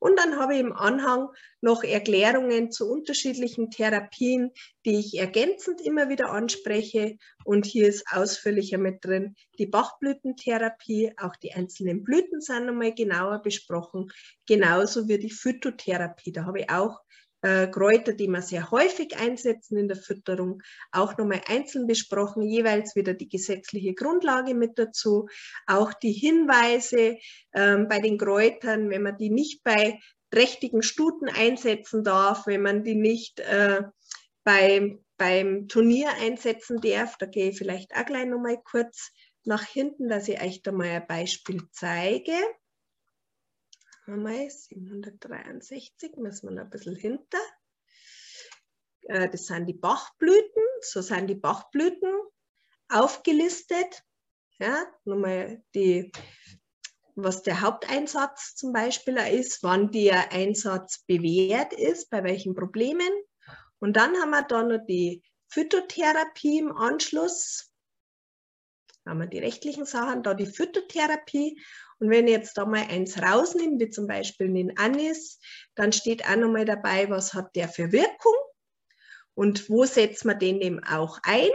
Und 0.00 0.18
dann 0.18 0.38
habe 0.38 0.54
ich 0.54 0.60
im 0.60 0.72
Anhang 0.72 1.28
noch 1.60 1.84
Erklärungen 1.84 2.72
zu 2.72 2.90
unterschiedlichen 2.90 3.70
Therapien, 3.70 4.50
die 4.86 4.98
ich 4.98 5.18
ergänzend 5.18 5.80
immer 5.82 6.08
wieder 6.08 6.30
anspreche. 6.30 7.18
Und 7.44 7.66
hier 7.66 7.86
ist 7.86 8.06
ausführlicher 8.10 8.78
mit 8.78 9.04
drin 9.04 9.36
die 9.58 9.66
Bachblütentherapie, 9.66 11.12
auch 11.18 11.36
die 11.36 11.52
einzelnen 11.52 12.02
Blüten 12.02 12.40
sind 12.40 12.66
nochmal 12.66 12.94
genauer 12.94 13.42
besprochen, 13.42 14.10
genauso 14.46 15.06
wie 15.06 15.18
die 15.18 15.30
Phytotherapie. 15.30 16.32
Da 16.32 16.46
habe 16.46 16.60
ich 16.60 16.70
auch 16.70 16.98
äh, 17.42 17.68
Kräuter, 17.68 18.12
die 18.12 18.28
wir 18.28 18.42
sehr 18.42 18.70
häufig 18.70 19.16
einsetzen 19.16 19.78
in 19.78 19.88
der 19.88 19.96
Fütterung, 19.96 20.62
auch 20.92 21.16
nochmal 21.16 21.40
einzeln 21.46 21.86
besprochen, 21.86 22.42
jeweils 22.42 22.96
wieder 22.96 23.14
die 23.14 23.28
gesetzliche 23.28 23.94
Grundlage 23.94 24.54
mit 24.54 24.78
dazu, 24.78 25.28
auch 25.66 25.92
die 25.92 26.12
Hinweise 26.12 27.16
ähm, 27.54 27.88
bei 27.88 27.98
den 27.98 28.18
Kräutern, 28.18 28.90
wenn 28.90 29.02
man 29.02 29.16
die 29.16 29.30
nicht 29.30 29.62
bei 29.64 29.98
trächtigen 30.30 30.82
Stuten 30.82 31.28
einsetzen 31.28 32.04
darf, 32.04 32.46
wenn 32.46 32.62
man 32.62 32.84
die 32.84 32.94
nicht 32.94 33.40
äh, 33.40 33.82
bei, 34.44 34.98
beim 35.16 35.68
Turnier 35.68 36.10
einsetzen 36.20 36.80
darf. 36.80 37.16
Da 37.18 37.26
gehe 37.26 37.50
ich 37.50 37.58
vielleicht 37.58 37.94
auch 37.96 38.06
gleich 38.06 38.26
nochmal 38.26 38.58
kurz 38.62 39.10
nach 39.44 39.64
hinten, 39.64 40.08
dass 40.08 40.28
ich 40.28 40.40
euch 40.40 40.62
da 40.62 40.72
mal 40.72 40.88
ein 40.88 41.06
Beispiel 41.06 41.62
zeige. 41.72 42.34
Mal 44.16 44.50
763, 44.50 46.16
müssen 46.16 46.48
wir 46.48 46.56
noch 46.56 46.64
ein 46.64 46.70
bisschen 46.70 46.96
hinter. 46.96 47.38
Äh, 49.02 49.28
das 49.28 49.46
sind 49.46 49.66
die 49.66 49.74
Bachblüten, 49.74 50.62
so 50.80 51.02
sind 51.02 51.28
die 51.28 51.34
Bachblüten 51.34 52.12
aufgelistet. 52.88 54.02
Ja, 54.58 54.84
nochmal 55.04 55.62
die, 55.74 56.12
was 57.14 57.42
der 57.42 57.60
Haupteinsatz 57.60 58.54
zum 58.56 58.72
Beispiel 58.72 59.16
ist, 59.16 59.62
wann 59.62 59.90
der 59.90 60.32
Einsatz 60.32 61.04
bewährt 61.06 61.72
ist, 61.72 62.10
bei 62.10 62.22
welchen 62.24 62.54
Problemen. 62.54 63.10
Und 63.78 63.96
dann 63.96 64.14
haben 64.16 64.30
wir 64.30 64.42
da 64.42 64.62
noch 64.62 64.84
die 64.86 65.22
Phytotherapie 65.48 66.58
im 66.58 66.76
Anschluss. 66.76 67.72
Da 69.04 69.12
haben 69.12 69.20
wir 69.20 69.26
die 69.26 69.38
rechtlichen 69.38 69.86
Sachen, 69.86 70.22
da 70.22 70.34
die 70.34 70.46
Phytotherapie. 70.46 71.60
Und 72.00 72.10
wenn 72.10 72.26
ich 72.26 72.32
jetzt 72.32 72.56
da 72.56 72.64
mal 72.64 72.86
eins 72.88 73.20
rausnehme, 73.20 73.78
wie 73.78 73.90
zum 73.90 74.06
Beispiel 74.06 74.52
den 74.52 74.76
Anis, 74.78 75.38
dann 75.74 75.92
steht 75.92 76.26
auch 76.26 76.36
nochmal 76.36 76.64
dabei, 76.64 77.08
was 77.10 77.34
hat 77.34 77.54
der 77.54 77.68
für 77.68 77.92
Wirkung 77.92 78.34
und 79.34 79.68
wo 79.68 79.84
setzt 79.84 80.24
man 80.24 80.38
den 80.38 80.60
eben 80.60 80.82
auch 80.82 81.18
ein. 81.22 81.50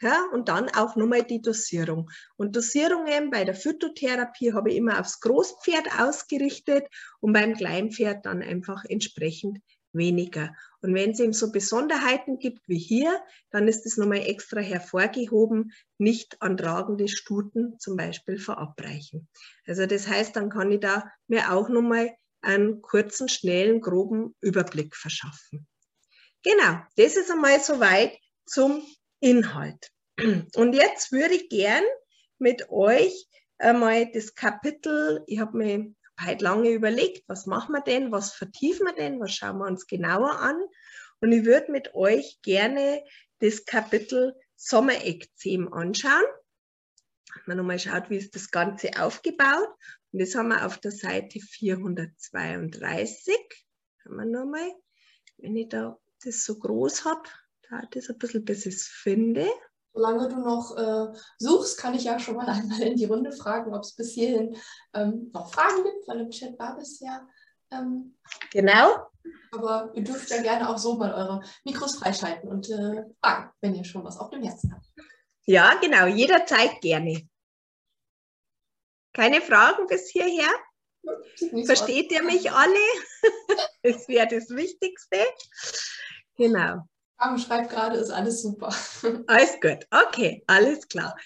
Ja, 0.00 0.26
und 0.32 0.48
dann 0.48 0.68
auch 0.68 0.94
nochmal 0.94 1.24
die 1.24 1.42
Dosierung. 1.42 2.08
Und 2.36 2.54
Dosierungen 2.54 3.30
bei 3.30 3.44
der 3.44 3.56
Phytotherapie 3.56 4.52
habe 4.52 4.70
ich 4.70 4.76
immer 4.76 5.00
aufs 5.00 5.18
Großpferd 5.20 5.88
ausgerichtet 5.98 6.86
und 7.18 7.32
beim 7.32 7.54
Kleinpferd 7.54 8.24
dann 8.24 8.40
einfach 8.40 8.84
entsprechend 8.84 9.58
weniger. 9.98 10.54
Und 10.80 10.94
wenn 10.94 11.10
es 11.10 11.20
eben 11.20 11.32
so 11.32 11.52
Besonderheiten 11.52 12.38
gibt 12.38 12.66
wie 12.68 12.78
hier, 12.78 13.20
dann 13.50 13.68
ist 13.68 13.84
es 13.84 13.96
nochmal 13.96 14.22
extra 14.26 14.60
hervorgehoben, 14.60 15.72
nicht 15.98 16.40
an 16.40 16.56
tragende 16.56 17.08
Stuten 17.08 17.78
zum 17.78 17.96
Beispiel 17.96 18.38
verabreichen. 18.38 19.28
Also 19.66 19.86
das 19.86 20.08
heißt, 20.08 20.36
dann 20.36 20.48
kann 20.48 20.72
ich 20.72 20.80
da 20.80 21.10
mir 21.26 21.52
auch 21.52 21.68
nochmal 21.68 22.16
einen 22.40 22.80
kurzen, 22.80 23.28
schnellen, 23.28 23.80
groben 23.80 24.34
Überblick 24.40 24.94
verschaffen. 24.94 25.66
Genau, 26.42 26.78
das 26.96 27.16
ist 27.16 27.30
einmal 27.30 27.60
soweit 27.60 28.16
zum 28.46 28.82
Inhalt. 29.20 29.90
Und 30.54 30.74
jetzt 30.74 31.12
würde 31.12 31.34
ich 31.34 31.48
gern 31.48 31.84
mit 32.38 32.70
euch 32.70 33.26
einmal 33.58 34.10
das 34.12 34.34
Kapitel, 34.34 35.24
ich 35.26 35.40
habe 35.40 35.56
mir 35.58 35.94
heute 36.24 36.44
lange 36.44 36.70
überlegt, 36.70 37.28
was 37.28 37.46
machen 37.46 37.72
wir 37.74 37.82
denn, 37.82 38.12
was 38.12 38.32
vertiefen 38.32 38.86
wir 38.86 38.94
denn, 38.94 39.20
was 39.20 39.32
schauen 39.32 39.58
wir 39.58 39.66
uns 39.66 39.86
genauer 39.86 40.38
an. 40.38 40.56
Und 41.20 41.32
ich 41.32 41.44
würde 41.44 41.72
mit 41.72 41.94
euch 41.94 42.40
gerne 42.42 43.02
das 43.40 43.64
Kapitel 43.64 44.34
Sommerekzem 44.56 45.72
anschauen. 45.72 46.24
Man 47.46 47.56
nochmal 47.56 47.78
schaut, 47.78 48.10
wie 48.10 48.16
ist 48.16 48.34
das 48.34 48.50
Ganze 48.50 48.90
aufgebaut. 49.00 49.68
Und 50.12 50.20
das 50.20 50.34
haben 50.34 50.48
wir 50.48 50.66
auf 50.66 50.78
der 50.78 50.90
Seite 50.90 51.38
432. 51.40 53.36
Haben 54.04 54.16
wir 54.16 54.24
nochmal, 54.26 54.70
wenn 55.36 55.56
ich 55.56 55.68
da 55.68 55.98
das 56.24 56.44
so 56.44 56.58
groß 56.58 57.04
habe, 57.04 57.22
da 57.70 57.82
das 57.90 58.08
ein 58.08 58.18
bisschen, 58.18 58.44
bis 58.44 58.66
ich 58.66 58.74
es 58.74 58.86
finde. 58.88 59.48
Solange 59.92 60.28
du 60.28 60.36
noch 60.36 60.76
äh, 60.76 61.12
suchst, 61.38 61.78
kann 61.78 61.94
ich 61.94 62.04
ja 62.04 62.18
schon 62.18 62.36
mal 62.36 62.46
einmal 62.48 62.82
in 62.82 62.96
die 62.96 63.06
Runde 63.06 63.32
fragen, 63.32 63.74
ob 63.74 63.82
es 63.82 63.94
bis 63.94 64.12
hierhin 64.12 64.56
ähm, 64.94 65.30
noch 65.32 65.52
Fragen 65.52 65.82
gibt, 65.82 66.06
weil 66.06 66.20
im 66.20 66.30
Chat 66.30 66.58
war 66.58 66.76
bisher. 66.76 67.26
Ähm, 67.70 68.16
genau. 68.50 69.08
Aber 69.52 69.90
ihr 69.94 70.04
dürft 70.04 70.30
ja 70.30 70.42
gerne 70.42 70.68
auch 70.68 70.78
so 70.78 70.96
mal 70.96 71.12
eure 71.12 71.42
Mikros 71.64 71.96
freischalten 71.96 72.48
und 72.48 72.68
äh, 72.70 73.04
fragen, 73.22 73.50
wenn 73.60 73.74
ihr 73.74 73.84
schon 73.84 74.04
was 74.04 74.18
auf 74.18 74.30
dem 74.30 74.42
Herzen 74.42 74.72
habt. 74.72 74.86
Ja, 75.44 75.74
genau, 75.80 76.06
jederzeit 76.06 76.80
gerne. 76.80 77.28
Keine 79.14 79.40
Fragen 79.40 79.86
bis 79.86 80.10
hierher? 80.10 80.50
Versteht 81.64 82.10
so 82.10 82.16
ihr 82.16 82.22
mich 82.22 82.50
alle? 82.52 82.74
das 83.82 84.06
wäre 84.08 84.28
das 84.28 84.50
Wichtigste. 84.50 85.24
Genau. 86.36 86.86
Am 87.18 87.36
schreibt 87.36 87.70
gerade, 87.70 87.96
ist 87.96 88.10
alles 88.10 88.42
super. 88.42 88.72
Alles 89.26 89.60
gut, 89.60 89.86
okay, 89.90 90.44
alles 90.46 90.86
klar. 90.88 91.16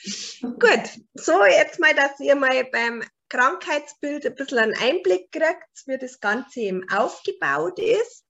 gut, 0.41 1.01
so 1.13 1.45
jetzt 1.45 1.79
mal, 1.81 1.95
dass 1.95 2.19
ihr 2.19 2.35
mal 2.35 2.65
beim 2.65 3.03
Krankheitsbild 3.29 4.25
ein 4.27 4.35
bisschen 4.35 4.59
einen 4.59 4.77
Einblick 4.77 5.31
kriegt, 5.33 5.87
wie 5.87 5.99
das 5.99 6.21
Ganze 6.21 6.61
eben 6.61 6.89
aufgebaut 6.91 7.79
ist. 7.79 8.25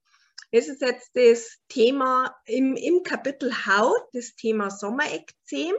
Es 0.51 0.67
ist 0.67 0.81
jetzt 0.81 1.11
das 1.15 1.57
Thema 1.67 2.35
im, 2.45 2.75
im 2.75 3.01
Kapitel 3.03 3.51
Haut, 3.65 4.07
das 4.13 4.35
Thema 4.35 4.69
Sommerekzem. 4.69 5.73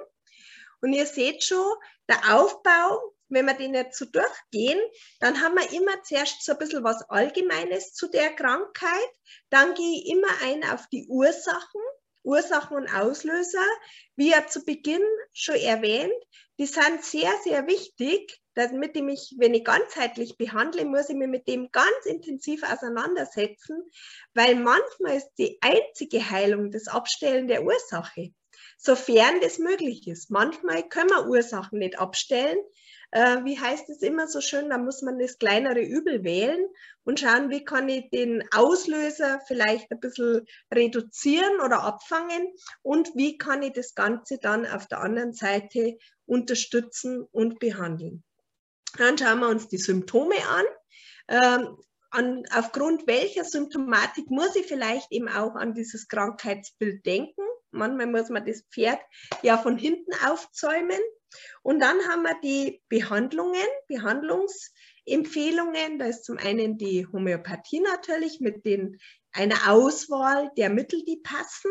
Und 0.81 0.93
ihr 0.95 1.07
seht 1.07 1.45
schon, 1.45 1.73
der 2.09 2.35
Aufbau 2.35 3.14
wenn 3.29 3.47
wir 3.47 3.55
den 3.55 3.75
jetzt 3.75 3.99
so 3.99 4.05
durchgehen, 4.05 4.79
dann 5.21 5.41
haben 5.41 5.55
wir 5.55 5.73
immer 5.73 6.03
zuerst 6.03 6.45
so 6.45 6.53
ein 6.53 6.59
bisschen 6.59 6.85
was 6.85 7.03
Allgemeines 7.09 7.95
zu 7.95 8.09
der 8.09 8.31
Krankheit. 8.35 9.11
Dann 9.51 9.75
gehe 9.75 9.99
ich 9.99 10.11
immer 10.11 10.29
ein 10.43 10.65
auf 10.65 10.87
die 10.89 11.07
Ursachen, 11.09 11.81
Ursachen 12.23 12.77
und 12.77 12.89
Auslöser. 12.89 13.67
Wie 14.17 14.31
ja 14.31 14.47
zu 14.47 14.65
Beginn 14.65 15.03
schon 15.33 15.57
erwähnt, 15.57 16.13
die 16.59 16.67
sind 16.67 17.03
sehr, 17.03 17.33
sehr 17.43 17.67
wichtig, 17.67 18.41
damit 18.55 18.97
ich 18.97 19.03
mich, 19.03 19.35
wenn 19.39 19.55
ich 19.55 19.65
ganzheitlich 19.65 20.37
behandle, 20.37 20.85
muss 20.85 21.09
ich 21.09 21.17
mich 21.17 21.29
mit 21.29 21.49
dem 21.49 21.71
ganz 21.73 22.07
intensiv 22.07 22.63
auseinandersetzen, 22.63 23.83
weil 24.33 24.55
manchmal 24.55 25.17
ist 25.17 25.33
die 25.39 25.59
einzige 25.61 26.31
Heilung 26.31 26.71
das 26.71 26.87
Abstellen 26.87 27.49
der 27.49 27.65
Ursache, 27.65 28.33
sofern 28.79 29.41
das 29.41 29.59
möglich 29.59 30.07
ist. 30.07 30.31
Manchmal 30.31 30.89
können 30.89 31.11
wir 31.11 31.27
Ursachen 31.27 31.81
nicht 31.81 31.99
abstellen, 31.99 32.59
äh, 33.15 33.45
wie 33.45 33.59
heißt 33.59 33.89
es 33.91 34.03
immer 34.03 34.27
so 34.27 34.41
schön, 34.41 34.71
da 34.71 34.77
muss 34.77 35.01
man 35.01 35.21
das 35.21 35.39
kleinere 35.39 35.81
Übel 35.81 36.25
wählen 36.25 36.67
und 37.05 37.21
schauen, 37.21 37.49
wie 37.49 37.65
kann 37.65 37.89
ich 37.89 38.11
den 38.11 38.43
Auslöser 38.53 39.41
vielleicht 39.47 39.89
ein 39.93 40.01
bisschen 40.01 40.45
reduzieren 40.73 41.61
oder 41.61 41.85
abfangen 41.85 42.53
und 42.83 43.15
wie 43.15 43.39
kann 43.39 43.63
ich 43.63 43.73
das 43.73 43.95
Ganze 43.95 44.39
dann 44.39 44.67
auf 44.67 44.89
der 44.89 44.99
anderen 45.01 45.33
Seite 45.33 45.97
unterstützen 46.27 47.23
und 47.31 47.61
behandeln. 47.61 48.25
Dann 48.99 49.17
schauen 49.17 49.41
wir 49.41 49.49
uns 49.49 49.69
die 49.69 49.79
Symptome 49.79 50.37
an. 50.49 50.65
Ähm, 51.29 51.77
an, 52.11 52.43
aufgrund 52.53 53.07
welcher 53.07 53.45
Symptomatik 53.45 54.29
muss 54.29 54.57
ich 54.57 54.67
vielleicht 54.67 55.13
eben 55.13 55.29
auch 55.29 55.55
an 55.55 55.75
dieses 55.75 56.09
Krankheitsbild 56.09 57.07
denken. 57.07 57.43
Manchmal 57.71 58.09
muss 58.09 58.29
man 58.29 58.45
das 58.45 58.63
Pferd 58.73 59.01
ja 59.43 59.57
von 59.57 59.79
hinten 59.79 60.13
aufzäumen. 60.27 61.01
Und 61.63 61.81
dann 61.81 61.99
haben 62.09 62.23
wir 62.23 62.37
die 62.43 62.83
Behandlungen, 62.89 63.67
Behandlungsempfehlungen. 63.89 65.99
Da 65.99 66.07
ist 66.07 66.25
zum 66.25 66.39
einen 66.39 66.79
die 66.79 67.07
Homöopathie 67.07 67.81
natürlich 67.81 68.41
mit 68.41 68.65
den, 68.65 68.99
einer 69.33 69.71
Auswahl 69.71 70.51
der 70.57 70.71
Mittel, 70.71 71.05
die 71.05 71.21
passen. 71.23 71.71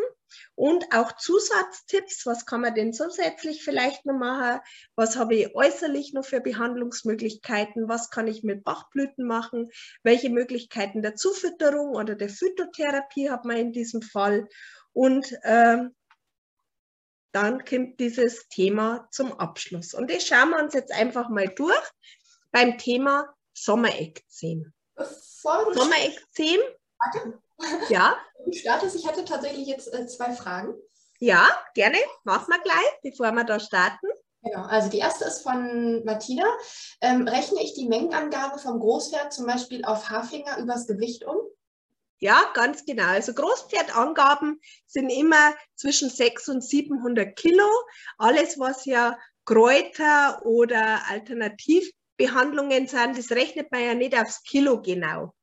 Und 0.56 0.93
auch 0.93 1.15
Zusatztipps, 1.15 2.26
was 2.26 2.45
kann 2.45 2.62
man 2.62 2.76
denn 2.76 2.93
zusätzlich 2.93 3.63
vielleicht 3.63 4.06
noch 4.06 4.17
machen? 4.17 4.60
Was 4.95 5.17
habe 5.17 5.36
ich 5.36 5.56
äußerlich 5.56 6.13
noch 6.13 6.26
für 6.26 6.41
Behandlungsmöglichkeiten? 6.41 7.88
Was 7.88 8.10
kann 8.10 8.28
ich 8.28 8.43
mit 8.43 8.63
Bachblüten 8.63 9.26
machen? 9.26 9.69
Welche 10.04 10.30
Möglichkeiten 10.30 11.02
der 11.02 11.15
Zufütterung 11.15 11.95
oder 11.95 12.15
der 12.15 12.30
Phytotherapie 12.30 13.30
hat 13.30 13.45
man 13.45 13.58
in 13.58 13.71
diesem 13.71 14.02
Fall? 14.02 14.47
Und 14.91 15.34
ähm, 15.43 15.95
dann 17.33 17.65
kommt 17.65 17.99
dieses 17.99 18.47
Thema 18.47 19.07
zum 19.11 19.33
Abschluss. 19.33 19.93
Und 19.93 20.09
das 20.09 20.25
schauen 20.25 20.51
wir 20.51 20.59
uns 20.63 20.73
jetzt 20.73 20.93
einfach 20.93 21.29
mal 21.29 21.47
durch 21.49 21.91
beim 22.51 22.77
Thema 22.77 23.33
Sommerekzem. 23.53 24.71
Sommerekzem. 25.41 26.59
Warte. 26.99 27.39
Ja. 27.89 28.17
Du 28.45 28.53
startest. 28.53 28.95
Ich 28.95 29.07
hatte 29.07 29.25
tatsächlich 29.25 29.67
jetzt 29.67 29.93
äh, 29.93 30.05
zwei 30.07 30.33
Fragen. 30.33 30.75
Ja, 31.19 31.47
gerne. 31.73 31.97
Machen 32.23 32.53
wir 32.53 32.61
gleich, 32.61 32.99
bevor 33.01 33.31
wir 33.31 33.43
da 33.43 33.59
starten. 33.59 34.07
Genau, 34.43 34.63
also 34.65 34.89
die 34.89 34.97
erste 34.99 35.25
ist 35.25 35.41
von 35.41 36.03
Martina. 36.03 36.43
Ähm, 37.01 37.27
rechne 37.27 37.61
ich 37.63 37.73
die 37.73 37.87
Mengenangabe 37.87 38.59
vom 38.59 38.79
Großpferd 38.79 39.31
zum 39.31 39.45
Beispiel 39.45 39.85
auf 39.85 40.09
Haarfinger 40.09 40.57
übers 40.57 40.85
Gewicht 40.85 41.23
um? 41.23 41.37
Ja, 42.23 42.49
ganz 42.53 42.86
genau. 42.86 43.07
Also 43.07 43.33
Großpferdangaben 43.33 44.62
sind 44.86 45.09
immer 45.09 45.53
zwischen 45.75 46.09
600 46.09 46.55
und 46.55 46.62
700 46.62 47.36
Kilo. 47.36 47.67
Alles, 48.17 48.57
was 48.57 48.86
ja 48.86 49.17
Kräuter 49.43 50.41
oder 50.45 51.01
Alternativbehandlungen 51.09 52.88
sind, 52.88 53.17
das 53.17 53.31
rechnet 53.31 53.73
man 53.73 53.83
ja 53.83 53.93
nicht 53.93 54.17
aufs 54.17 54.41
Kilo 54.43 54.81
genau. 54.81 55.33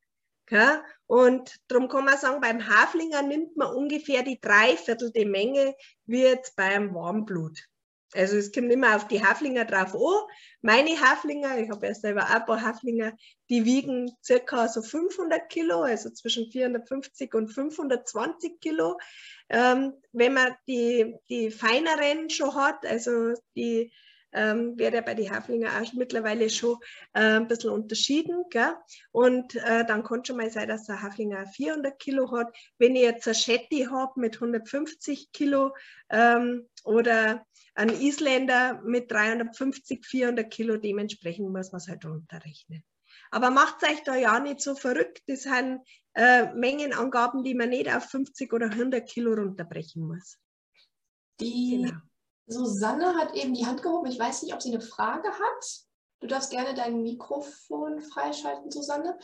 Gell? 0.47 0.83
Und 1.05 1.55
darum 1.69 1.87
kann 1.89 2.07
man 2.07 2.17
sagen, 2.17 2.41
beim 2.41 2.67
Haflinger 2.67 3.21
nimmt 3.21 3.59
man 3.59 3.75
ungefähr 3.75 4.23
die 4.23 4.41
dreiviertelte 4.41 5.27
Menge 5.27 5.75
wie 6.07 6.23
jetzt 6.23 6.57
beim 6.57 6.95
Warmblut. 6.95 7.59
Also 8.15 8.37
es 8.37 8.53
kommt 8.53 8.73
immer 8.73 8.97
auf 8.97 9.07
die 9.07 9.25
Haflinger 9.25 9.65
drauf 9.65 9.95
an. 9.95 10.29
Meine 10.63 11.01
Haflinger, 11.01 11.59
ich 11.59 11.71
habe 11.71 11.87
ja 11.87 11.95
selber 11.95 12.23
auch 12.25 12.31
ein 12.31 12.47
paar 12.47 12.63
Haflinger, 12.63 13.13
die 13.49 13.65
wiegen 13.65 14.11
circa 14.23 14.69
so 14.69 14.83
500 14.83 15.49
Kilo, 15.49 15.83
also 15.83 16.11
zwischen 16.11 16.51
450 16.51 17.35
und 17.35 17.49
520 17.49 18.61
Kilo. 18.61 18.99
Ähm, 19.49 19.95
wenn 20.13 20.35
man 20.35 20.55
die, 20.67 21.15
die 21.29 21.51
feineren 21.51 22.31
schon 22.31 22.55
hat, 22.55 22.85
also 22.85 23.35
die 23.57 23.93
ähm, 24.33 24.79
wird 24.79 24.95
ja 24.95 25.01
bei 25.01 25.15
den 25.15 25.31
Haflinger 25.31 25.71
auch 25.81 25.93
mittlerweile 25.93 26.49
schon 26.51 26.77
äh, 27.13 27.37
ein 27.37 27.49
bisschen 27.49 27.71
unterschieden. 27.71 28.45
Gell? 28.51 28.75
Und 29.13 29.57
äh, 29.57 29.85
dann 29.85 30.05
kann 30.05 30.25
schon 30.25 30.37
mal 30.37 30.51
sein, 30.51 30.69
dass 30.69 30.87
der 30.87 31.03
Haflinger 31.03 31.47
400 31.47 31.99
Kilo 31.99 32.31
hat. 32.33 32.55
Wenn 32.79 32.97
ich 32.97 33.03
jetzt 33.03 33.27
ein 33.27 33.35
Shetty 33.35 33.89
habe 33.91 34.21
mit 34.21 34.37
150 34.37 35.33
Kilo 35.33 35.75
ähm, 36.11 36.69
oder 36.85 37.45
ein 37.75 37.89
Isländer 37.89 38.81
mit 38.83 39.11
350, 39.11 40.05
400 40.05 40.51
Kilo, 40.51 40.77
dementsprechend 40.77 41.51
muss 41.51 41.73
man 41.73 41.81
es 41.81 41.89
halt 41.89 42.05
runterrechnen. 42.05 42.85
Aber 43.31 43.51
macht 43.51 43.83
euch 43.85 44.03
da 44.05 44.17
ja 44.17 44.41
nicht 44.41 44.61
so 44.61 44.75
verrückt. 44.75 45.23
Das 45.27 45.43
sind 45.43 45.81
äh, 46.15 46.53
Mengenangaben, 46.55 47.45
die 47.45 47.55
man 47.55 47.71
nicht 47.71 47.93
auf 47.93 48.05
50 48.05 48.53
oder 48.53 48.67
100 48.67 49.09
Kilo 49.09 49.35
runterbrechen 49.35 50.07
muss. 50.07 50.39
Die 51.41 51.83
genau. 51.83 52.01
Susanne 52.47 53.15
hat 53.17 53.35
eben 53.35 53.55
die 53.55 53.67
Hand 53.67 53.83
gehoben. 53.83 54.11
Ich 54.11 54.19
weiß 54.19 54.43
nicht, 54.43 54.53
ob 54.53 54.61
sie 54.61 54.73
eine 54.73 54.81
Frage 54.81 55.29
hat. 55.29 55.87
Du 56.21 56.27
darfst 56.27 56.51
gerne 56.51 56.75
dein 56.75 57.03
Mikrofon 57.03 58.01
freischalten, 58.01 58.71
Susanne 58.71 59.19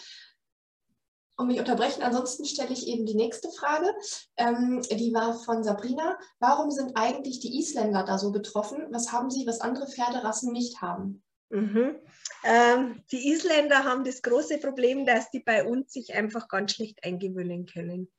und 1.37 1.49
mich 1.49 1.59
unterbrechen. 1.59 2.03
Ansonsten 2.03 2.44
stelle 2.44 2.72
ich 2.72 2.87
eben 2.88 3.07
die 3.07 3.14
nächste 3.14 3.51
Frage. 3.51 3.94
Ähm, 4.37 4.83
die 4.90 5.12
war 5.12 5.35
von 5.35 5.62
Sabrina. 5.62 6.18
Warum 6.38 6.70
sind 6.70 6.92
eigentlich 6.96 7.40
die 7.40 7.59
Isländer 7.59 8.05
da 8.05 8.18
so 8.18 8.33
betroffen? 8.33 8.87
Was 8.90 9.12
haben 9.12 9.31
sie, 9.31 9.46
was 9.46 9.61
andere 9.61 9.87
Pferderassen 9.87 10.53
nicht 10.53 10.81
haben? 10.81 11.22
Mhm. 11.51 11.96
Ähm, 12.44 13.03
die 13.12 13.31
Isländer 13.31 13.85
haben 13.85 14.05
das 14.05 14.22
große 14.22 14.59
Problem, 14.59 15.07
dass 15.07 15.31
die 15.31 15.40
bei 15.40 15.64
uns 15.64 15.92
sich 15.92 16.14
einfach 16.14 16.49
ganz 16.49 16.72
schlecht 16.72 17.05
eingewöhnen 17.05 17.66
können. 17.66 18.11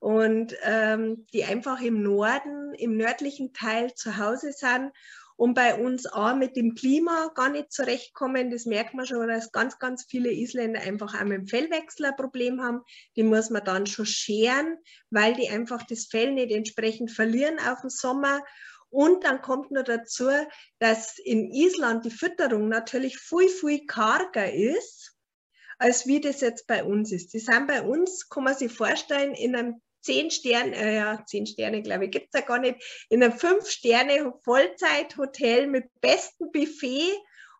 Und 0.00 0.54
ähm, 0.62 1.26
die 1.32 1.44
einfach 1.44 1.80
im 1.80 2.02
Norden, 2.02 2.72
im 2.74 2.96
nördlichen 2.96 3.52
Teil 3.52 3.94
zu 3.94 4.16
Hause 4.16 4.52
sind 4.52 4.92
und 5.38 5.54
bei 5.54 5.76
uns 5.76 6.06
auch 6.06 6.34
mit 6.34 6.56
dem 6.56 6.74
Klima 6.74 7.30
gar 7.36 7.48
nicht 7.48 7.70
zurechtkommen. 7.70 8.50
Das 8.50 8.66
merkt 8.66 8.94
man 8.94 9.06
schon, 9.06 9.28
dass 9.28 9.52
ganz, 9.52 9.78
ganz 9.78 10.04
viele 10.04 10.32
Isländer 10.32 10.80
einfach 10.80 11.14
auch 11.14 11.24
mit 11.24 11.38
dem 11.38 11.46
Fellwechsel 11.46 12.06
ein 12.06 12.16
Problem 12.16 12.60
haben. 12.60 12.80
Die 13.14 13.22
muss 13.22 13.48
man 13.48 13.64
dann 13.64 13.86
schon 13.86 14.04
scheren, 14.04 14.78
weil 15.10 15.34
die 15.34 15.48
einfach 15.48 15.84
das 15.84 16.06
Fell 16.06 16.32
nicht 16.32 16.50
entsprechend 16.50 17.12
verlieren 17.12 17.60
auf 17.60 17.82
den 17.82 17.90
Sommer. 17.90 18.42
Und 18.90 19.22
dann 19.22 19.40
kommt 19.40 19.70
noch 19.70 19.84
dazu, 19.84 20.28
dass 20.80 21.16
in 21.20 21.52
Island 21.52 22.04
die 22.04 22.10
Fütterung 22.10 22.68
natürlich 22.68 23.16
viel, 23.16 23.48
viel 23.48 23.86
karger 23.86 24.52
ist, 24.52 25.14
als 25.78 26.08
wie 26.08 26.20
das 26.20 26.40
jetzt 26.40 26.66
bei 26.66 26.82
uns 26.82 27.12
ist. 27.12 27.32
Die 27.32 27.38
sind 27.38 27.68
bei 27.68 27.82
uns, 27.82 28.28
kann 28.28 28.42
man 28.42 28.56
sich 28.56 28.72
vorstellen, 28.72 29.34
in 29.34 29.54
einem 29.54 29.80
zehn 30.00 30.30
Sterne, 30.30 30.76
äh, 30.76 30.96
ja, 30.96 31.24
zehn 31.26 31.46
Sterne, 31.46 31.82
glaube 31.82 32.06
ich, 32.06 32.10
gibt 32.10 32.28
es 32.32 32.40
ja 32.40 32.46
gar 32.46 32.58
nicht, 32.58 33.06
in 33.08 33.22
einem 33.22 33.32
Fünf-Sterne-Vollzeithotel 33.32 35.66
mit 35.66 35.86
bestem 36.00 36.50
Buffet 36.52 37.12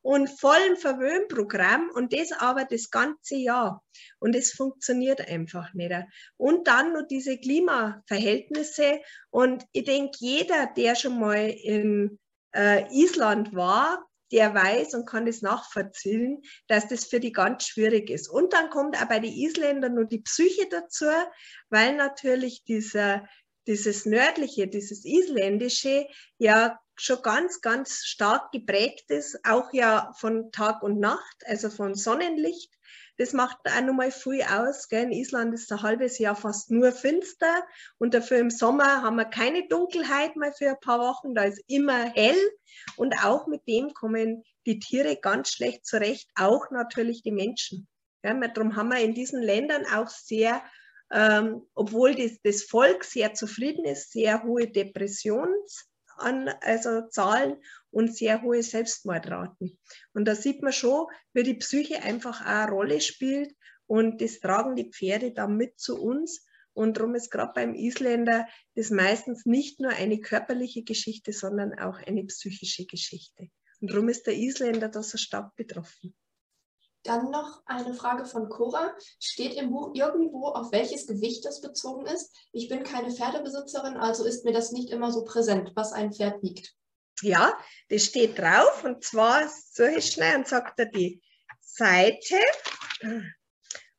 und 0.02 0.28
vollem 0.28 0.76
Verwöhnprogramm 0.76 1.90
und 1.94 2.12
das 2.12 2.32
aber 2.32 2.64
das 2.64 2.90
ganze 2.90 3.36
Jahr. 3.36 3.84
Und 4.20 4.34
es 4.34 4.52
funktioniert 4.52 5.28
einfach 5.28 5.72
nicht. 5.74 5.92
Und 6.36 6.66
dann 6.66 6.92
noch 6.92 7.06
diese 7.06 7.38
Klimaverhältnisse. 7.38 9.00
Und 9.30 9.64
ich 9.72 9.84
denke, 9.84 10.16
jeder, 10.18 10.66
der 10.76 10.94
schon 10.94 11.20
mal 11.20 11.50
in 11.50 12.18
äh, 12.54 12.84
Island 12.90 13.54
war, 13.54 14.07
der 14.32 14.54
weiß 14.54 14.94
und 14.94 15.06
kann 15.06 15.26
das 15.26 15.42
nachvollziehen, 15.42 16.42
dass 16.66 16.88
das 16.88 17.04
für 17.04 17.20
die 17.20 17.32
ganz 17.32 17.64
schwierig 17.64 18.10
ist. 18.10 18.28
Und 18.28 18.52
dann 18.52 18.70
kommt 18.70 18.96
auch 18.96 19.08
bei 19.08 19.20
den 19.20 19.32
Isländern 19.32 19.94
nur 19.94 20.04
die 20.04 20.20
Psyche 20.20 20.68
dazu, 20.70 21.06
weil 21.70 21.96
natürlich 21.96 22.64
dieser, 22.64 23.26
dieses 23.66 24.06
nördliche, 24.06 24.68
dieses 24.68 25.04
isländische 25.04 26.06
ja 26.38 26.78
schon 26.96 27.22
ganz, 27.22 27.60
ganz 27.60 28.04
stark 28.04 28.50
geprägt 28.50 29.10
ist, 29.10 29.38
auch 29.44 29.72
ja 29.72 30.12
von 30.18 30.50
Tag 30.52 30.82
und 30.82 30.98
Nacht, 30.98 31.36
also 31.46 31.70
von 31.70 31.94
Sonnenlicht. 31.94 32.72
Das 33.18 33.32
macht 33.32 33.58
auch 33.64 33.80
nochmal 33.82 34.12
viel 34.12 34.42
aus. 34.42 34.88
Gell? 34.88 35.04
In 35.04 35.12
Island 35.12 35.52
ist 35.52 35.70
ein 35.72 35.82
halbes 35.82 36.18
Jahr 36.18 36.36
fast 36.36 36.70
nur 36.70 36.92
finster 36.92 37.66
und 37.98 38.14
dafür 38.14 38.38
im 38.38 38.50
Sommer 38.50 39.02
haben 39.02 39.16
wir 39.16 39.24
keine 39.24 39.66
Dunkelheit 39.66 40.36
mal 40.36 40.52
für 40.52 40.70
ein 40.70 40.80
paar 40.80 41.00
Wochen. 41.00 41.34
Da 41.34 41.42
ist 41.42 41.62
immer 41.66 42.10
hell 42.14 42.38
und 42.96 43.14
auch 43.24 43.48
mit 43.48 43.66
dem 43.66 43.92
kommen 43.92 44.44
die 44.66 44.78
Tiere 44.78 45.16
ganz 45.16 45.50
schlecht 45.50 45.84
zurecht, 45.84 46.30
auch 46.36 46.70
natürlich 46.70 47.22
die 47.22 47.32
Menschen. 47.32 47.88
Ja, 48.22 48.34
darum 48.34 48.76
haben 48.76 48.90
wir 48.90 49.00
in 49.00 49.14
diesen 49.14 49.42
Ländern 49.42 49.84
auch 49.86 50.08
sehr, 50.08 50.62
ähm, 51.12 51.66
obwohl 51.74 52.14
das, 52.14 52.38
das 52.42 52.62
Volk 52.62 53.02
sehr 53.04 53.34
zufrieden 53.34 53.84
ist, 53.84 54.12
sehr 54.12 54.44
hohe 54.44 54.68
Depressions- 54.68 55.88
an, 56.18 56.48
also 56.60 57.08
Zahlen 57.08 57.56
und 57.90 58.14
sehr 58.14 58.42
hohe 58.42 58.62
Selbstmordraten. 58.62 59.78
Und 60.12 60.24
da 60.26 60.34
sieht 60.34 60.62
man 60.62 60.72
schon, 60.72 61.06
wie 61.32 61.42
die 61.42 61.54
Psyche 61.54 62.02
einfach 62.02 62.42
auch 62.42 62.46
eine 62.46 62.70
Rolle 62.70 63.00
spielt 63.00 63.54
und 63.86 64.20
das 64.20 64.40
tragen 64.40 64.76
die 64.76 64.90
Pferde 64.90 65.32
dann 65.32 65.56
mit 65.56 65.78
zu 65.80 66.00
uns. 66.00 66.44
Und 66.74 66.96
darum 66.96 67.14
ist 67.14 67.30
gerade 67.30 67.52
beim 67.54 67.74
Isländer 67.74 68.46
das 68.76 68.90
meistens 68.90 69.46
nicht 69.46 69.80
nur 69.80 69.90
eine 69.90 70.20
körperliche 70.20 70.84
Geschichte, 70.84 71.32
sondern 71.32 71.76
auch 71.78 71.98
eine 71.98 72.24
psychische 72.24 72.86
Geschichte. 72.86 73.48
Und 73.80 73.90
darum 73.90 74.08
ist 74.08 74.26
der 74.26 74.36
Isländer 74.36 74.88
da 74.88 75.02
so 75.02 75.18
stark 75.18 75.56
betroffen. 75.56 76.14
Dann 77.08 77.30
noch 77.30 77.62
eine 77.64 77.94
Frage 77.94 78.26
von 78.26 78.50
Cora. 78.50 78.94
Steht 79.18 79.54
im 79.54 79.70
Buch 79.70 79.94
irgendwo, 79.94 80.48
auf 80.48 80.72
welches 80.72 81.06
Gewicht 81.06 81.42
das 81.46 81.62
bezogen 81.62 82.04
ist? 82.04 82.30
Ich 82.52 82.68
bin 82.68 82.82
keine 82.82 83.10
Pferdebesitzerin, 83.10 83.96
also 83.96 84.24
ist 84.24 84.44
mir 84.44 84.52
das 84.52 84.72
nicht 84.72 84.90
immer 84.90 85.10
so 85.10 85.24
präsent, 85.24 85.72
was 85.74 85.94
ein 85.94 86.12
Pferd 86.12 86.42
wiegt. 86.42 86.74
Ja, 87.22 87.56
das 87.88 88.04
steht 88.04 88.38
drauf 88.38 88.84
und 88.84 89.02
zwar 89.02 89.48
so 89.48 89.84
schnell 90.02 90.36
und 90.36 90.48
sagt 90.48 90.78
er 90.78 90.84
die 90.84 91.22
Seite. 91.60 92.36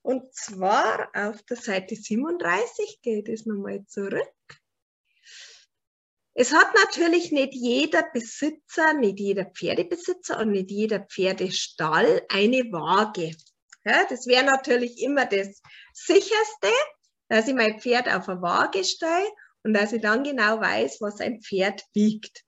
Und 0.04 0.32
zwar 0.36 1.10
auf 1.16 1.42
der 1.42 1.58
Seite 1.58 1.96
37 1.96 3.00
geht 3.02 3.28
es 3.28 3.48
nochmal 3.48 3.84
zurück. 3.88 4.32
Es 6.42 6.54
hat 6.54 6.74
natürlich 6.74 7.34
nicht 7.34 7.54
jeder 7.54 8.02
Besitzer, 8.14 8.94
nicht 8.94 9.20
jeder 9.20 9.44
Pferdebesitzer 9.44 10.40
und 10.40 10.52
nicht 10.52 10.72
jeder 10.72 11.02
Pferdestall 11.02 12.22
eine 12.30 12.60
Waage. 12.72 13.36
Ja, 13.84 14.06
das 14.10 14.26
wäre 14.26 14.46
natürlich 14.46 15.02
immer 15.02 15.26
das 15.26 15.62
sicherste, 15.92 16.72
dass 17.28 17.50
ich 17.50 17.54
mein 17.54 17.82
Pferd 17.82 18.08
auf 18.08 18.30
eine 18.30 18.42
Waage 18.42 18.86
stelle 18.86 19.28
und 19.66 19.74
dass 19.74 19.92
ich 19.92 20.02
dann 20.02 20.24
genau 20.24 20.62
weiß, 20.62 21.02
was 21.02 21.20
ein 21.20 21.42
Pferd 21.42 21.84
wiegt. 21.94 22.46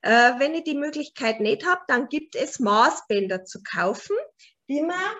Äh, 0.00 0.38
wenn 0.38 0.54
ich 0.54 0.64
die 0.64 0.78
Möglichkeit 0.78 1.40
nicht 1.40 1.66
habe, 1.66 1.82
dann 1.86 2.08
gibt 2.08 2.36
es 2.36 2.60
Maßbänder 2.60 3.44
zu 3.44 3.62
kaufen, 3.62 4.16
die 4.70 4.80
man 4.80 5.14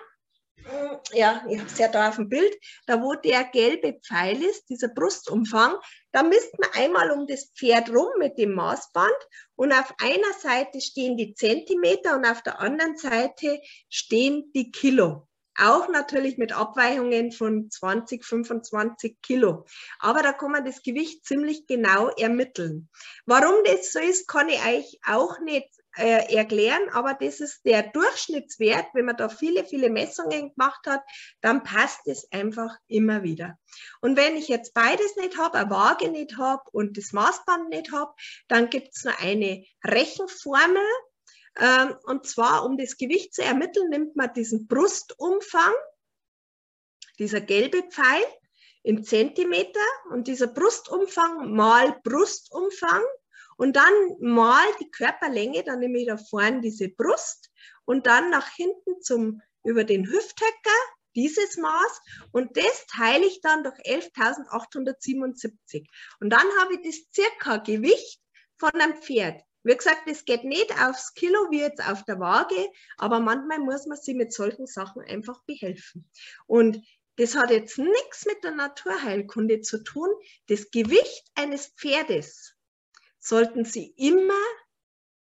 ja, 1.13 1.43
ich 1.49 1.59
habe 1.59 1.69
es 1.69 1.77
ja 1.77 1.87
da 1.87 2.09
auf 2.09 2.15
dem 2.15 2.29
Bild, 2.29 2.55
da 2.87 3.01
wo 3.01 3.13
der 3.13 3.43
gelbe 3.45 3.99
Pfeil 4.01 4.41
ist, 4.43 4.69
dieser 4.69 4.89
Brustumfang, 4.89 5.75
da 6.11 6.23
misst 6.23 6.57
man 6.59 6.69
einmal 6.73 7.11
um 7.11 7.27
das 7.27 7.51
Pferd 7.55 7.89
rum 7.89 8.09
mit 8.19 8.37
dem 8.37 8.53
Maßband 8.53 9.15
und 9.55 9.71
auf 9.71 9.93
einer 10.01 10.33
Seite 10.39 10.81
stehen 10.81 11.17
die 11.17 11.33
Zentimeter 11.33 12.15
und 12.15 12.25
auf 12.25 12.41
der 12.41 12.59
anderen 12.59 12.97
Seite 12.97 13.59
stehen 13.89 14.51
die 14.53 14.71
Kilo. 14.71 15.27
Auch 15.57 15.87
natürlich 15.87 16.37
mit 16.37 16.51
Abweichungen 16.51 17.31
von 17.31 17.69
20, 17.71 18.25
25 18.25 19.21
Kilo. 19.21 19.65
Aber 19.99 20.21
da 20.21 20.33
kann 20.33 20.51
man 20.51 20.65
das 20.65 20.83
Gewicht 20.83 21.25
ziemlich 21.25 21.65
genau 21.65 22.09
ermitteln. 22.09 22.89
Warum 23.25 23.55
das 23.63 23.93
so 23.93 23.99
ist, 23.99 24.27
kann 24.27 24.49
ich 24.49 24.59
euch 24.65 24.99
auch 25.07 25.39
nicht 25.39 25.69
äh, 25.97 26.35
erklären, 26.35 26.89
aber 26.89 27.13
das 27.13 27.39
ist 27.39 27.65
der 27.65 27.83
Durchschnittswert. 27.83 28.87
Wenn 28.93 29.05
man 29.05 29.17
da 29.17 29.29
viele, 29.29 29.63
viele 29.65 29.89
Messungen 29.89 30.51
gemacht 30.51 30.85
hat, 30.87 31.01
dann 31.41 31.63
passt 31.63 32.07
es 32.07 32.31
einfach 32.31 32.75
immer 32.87 33.23
wieder. 33.23 33.57
Und 34.01 34.17
wenn 34.17 34.35
ich 34.35 34.47
jetzt 34.47 34.73
beides 34.73 35.15
nicht 35.15 35.37
habe, 35.37 35.57
eine 35.57 35.69
Waage 35.69 36.09
nicht 36.09 36.37
habe 36.37 36.63
und 36.71 36.97
das 36.97 37.13
Maßband 37.13 37.69
nicht 37.69 37.91
habe, 37.91 38.13
dann 38.47 38.69
gibt 38.69 38.89
es 38.95 39.03
noch 39.03 39.19
eine 39.21 39.65
Rechenformel. 39.83 40.85
Ähm, 41.57 41.95
und 42.03 42.27
zwar, 42.27 42.65
um 42.65 42.77
das 42.77 42.97
Gewicht 42.97 43.33
zu 43.33 43.41
ermitteln, 43.41 43.89
nimmt 43.89 44.15
man 44.15 44.33
diesen 44.33 44.67
Brustumfang, 44.67 45.73
dieser 47.17 47.39
gelbe 47.39 47.83
Pfeil, 47.83 48.25
in 48.83 49.03
Zentimeter 49.03 49.79
und 50.11 50.27
dieser 50.27 50.47
Brustumfang 50.47 51.51
mal 51.51 51.99
Brustumfang 52.03 53.01
und 53.57 53.75
dann 53.75 53.93
mal 54.19 54.65
die 54.79 54.91
Körperlänge, 54.91 55.63
dann 55.63 55.79
nehme 55.79 55.99
ich 55.99 56.07
da 56.07 56.17
vorne 56.17 56.61
diese 56.61 56.89
Brust 56.89 57.51
und 57.85 58.05
dann 58.07 58.29
nach 58.29 58.49
hinten 58.49 59.01
zum, 59.01 59.41
über 59.63 59.83
den 59.83 60.05
Hüfthöcker 60.05 60.79
dieses 61.15 61.57
Maß 61.57 62.01
und 62.31 62.55
das 62.57 62.85
teile 62.87 63.25
ich 63.25 63.41
dann 63.41 63.63
durch 63.63 63.77
11.877. 63.79 65.87
Und 66.19 66.29
dann 66.29 66.45
habe 66.59 66.75
ich 66.75 66.81
das 66.83 67.07
circa 67.13 67.57
Gewicht 67.57 68.21
von 68.57 68.71
einem 68.71 69.01
Pferd. 69.01 69.41
Wie 69.63 69.75
gesagt, 69.75 70.07
das 70.07 70.25
geht 70.25 70.43
nicht 70.43 70.71
aufs 70.79 71.13
Kilo 71.13 71.49
wie 71.49 71.61
jetzt 71.61 71.81
auf 71.81 72.03
der 72.03 72.19
Waage, 72.19 72.69
aber 72.97 73.19
manchmal 73.19 73.57
muss 73.59 73.87
man 73.87 73.97
sich 73.97 74.13
mit 74.13 74.31
solchen 74.31 74.67
Sachen 74.67 75.01
einfach 75.01 75.43
behelfen. 75.45 76.07
Und 76.45 76.85
das 77.15 77.35
hat 77.35 77.49
jetzt 77.49 77.79
nichts 77.79 78.25
mit 78.25 78.43
der 78.43 78.51
Naturheilkunde 78.51 79.61
zu 79.61 79.83
tun. 79.83 80.09
Das 80.47 80.69
Gewicht 80.69 81.31
eines 81.33 81.73
Pferdes 81.77 82.54
sollten 83.25 83.65
Sie 83.65 83.93
immer 83.97 84.33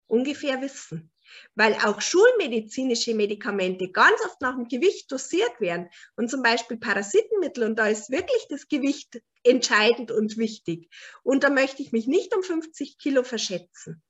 ungefähr 0.06 0.60
wissen 0.60 1.10
weil 1.54 1.74
auch 1.74 2.00
schulmedizinische 2.00 3.14
Medikamente 3.14 3.90
ganz 3.90 4.20
oft 4.24 4.40
nach 4.40 4.54
dem 4.54 4.68
Gewicht 4.68 5.10
dosiert 5.10 5.60
werden 5.60 5.88
und 6.16 6.30
zum 6.30 6.42
Beispiel 6.42 6.76
Parasitenmittel 6.76 7.64
und 7.64 7.76
da 7.76 7.88
ist 7.88 8.10
wirklich 8.10 8.46
das 8.48 8.68
Gewicht 8.68 9.22
entscheidend 9.42 10.10
und 10.10 10.36
wichtig. 10.36 10.90
Und 11.22 11.44
da 11.44 11.50
möchte 11.50 11.82
ich 11.82 11.92
mich 11.92 12.06
nicht 12.06 12.34
um 12.34 12.42
50 12.42 12.98
Kilo 12.98 13.22
verschätzen 13.22 14.02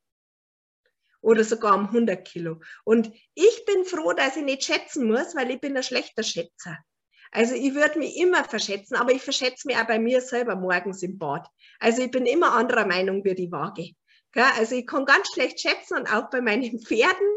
oder 1.21 1.45
sogar 1.45 1.77
um 1.77 1.87
100 1.87 2.27
Kilo. 2.27 2.61
Und 2.85 3.11
ich 3.35 3.65
bin 3.65 3.85
froh, 3.85 4.13
dass 4.13 4.37
ich 4.37 4.45
nicht 4.45 4.65
schätzen 4.65 5.07
muss, 5.07 5.35
weil 5.35 5.51
ich 5.51 5.61
bin 5.61 5.77
ein 5.77 5.83
schlechter 5.83 6.23
Schätzer. 6.23 6.79
Also 7.35 7.57
ich 7.57 7.75
würde 7.75 7.99
mich 7.99 8.17
immer 8.17 8.45
verschätzen, 8.45 8.95
aber 8.95 9.11
ich 9.11 9.21
verschätze 9.21 9.67
mich 9.67 9.77
auch 9.77 9.87
bei 9.89 9.99
mir 9.99 10.21
selber 10.21 10.55
morgens 10.55 11.03
im 11.03 11.19
Bad. 11.19 11.49
Also 11.81 12.03
ich 12.03 12.11
bin 12.13 12.27
immer 12.27 12.53
anderer 12.53 12.87
Meinung 12.87 13.25
wie 13.25 13.35
die 13.35 13.51
Waage. 13.51 13.91
Also 14.57 14.77
ich 14.77 14.87
kann 14.87 15.05
ganz 15.05 15.29
schlecht 15.33 15.61
schätzen 15.61 15.99
und 15.99 16.13
auch 16.13 16.31
bei 16.31 16.41
meinen 16.41 16.79
Pferden. 16.87 17.29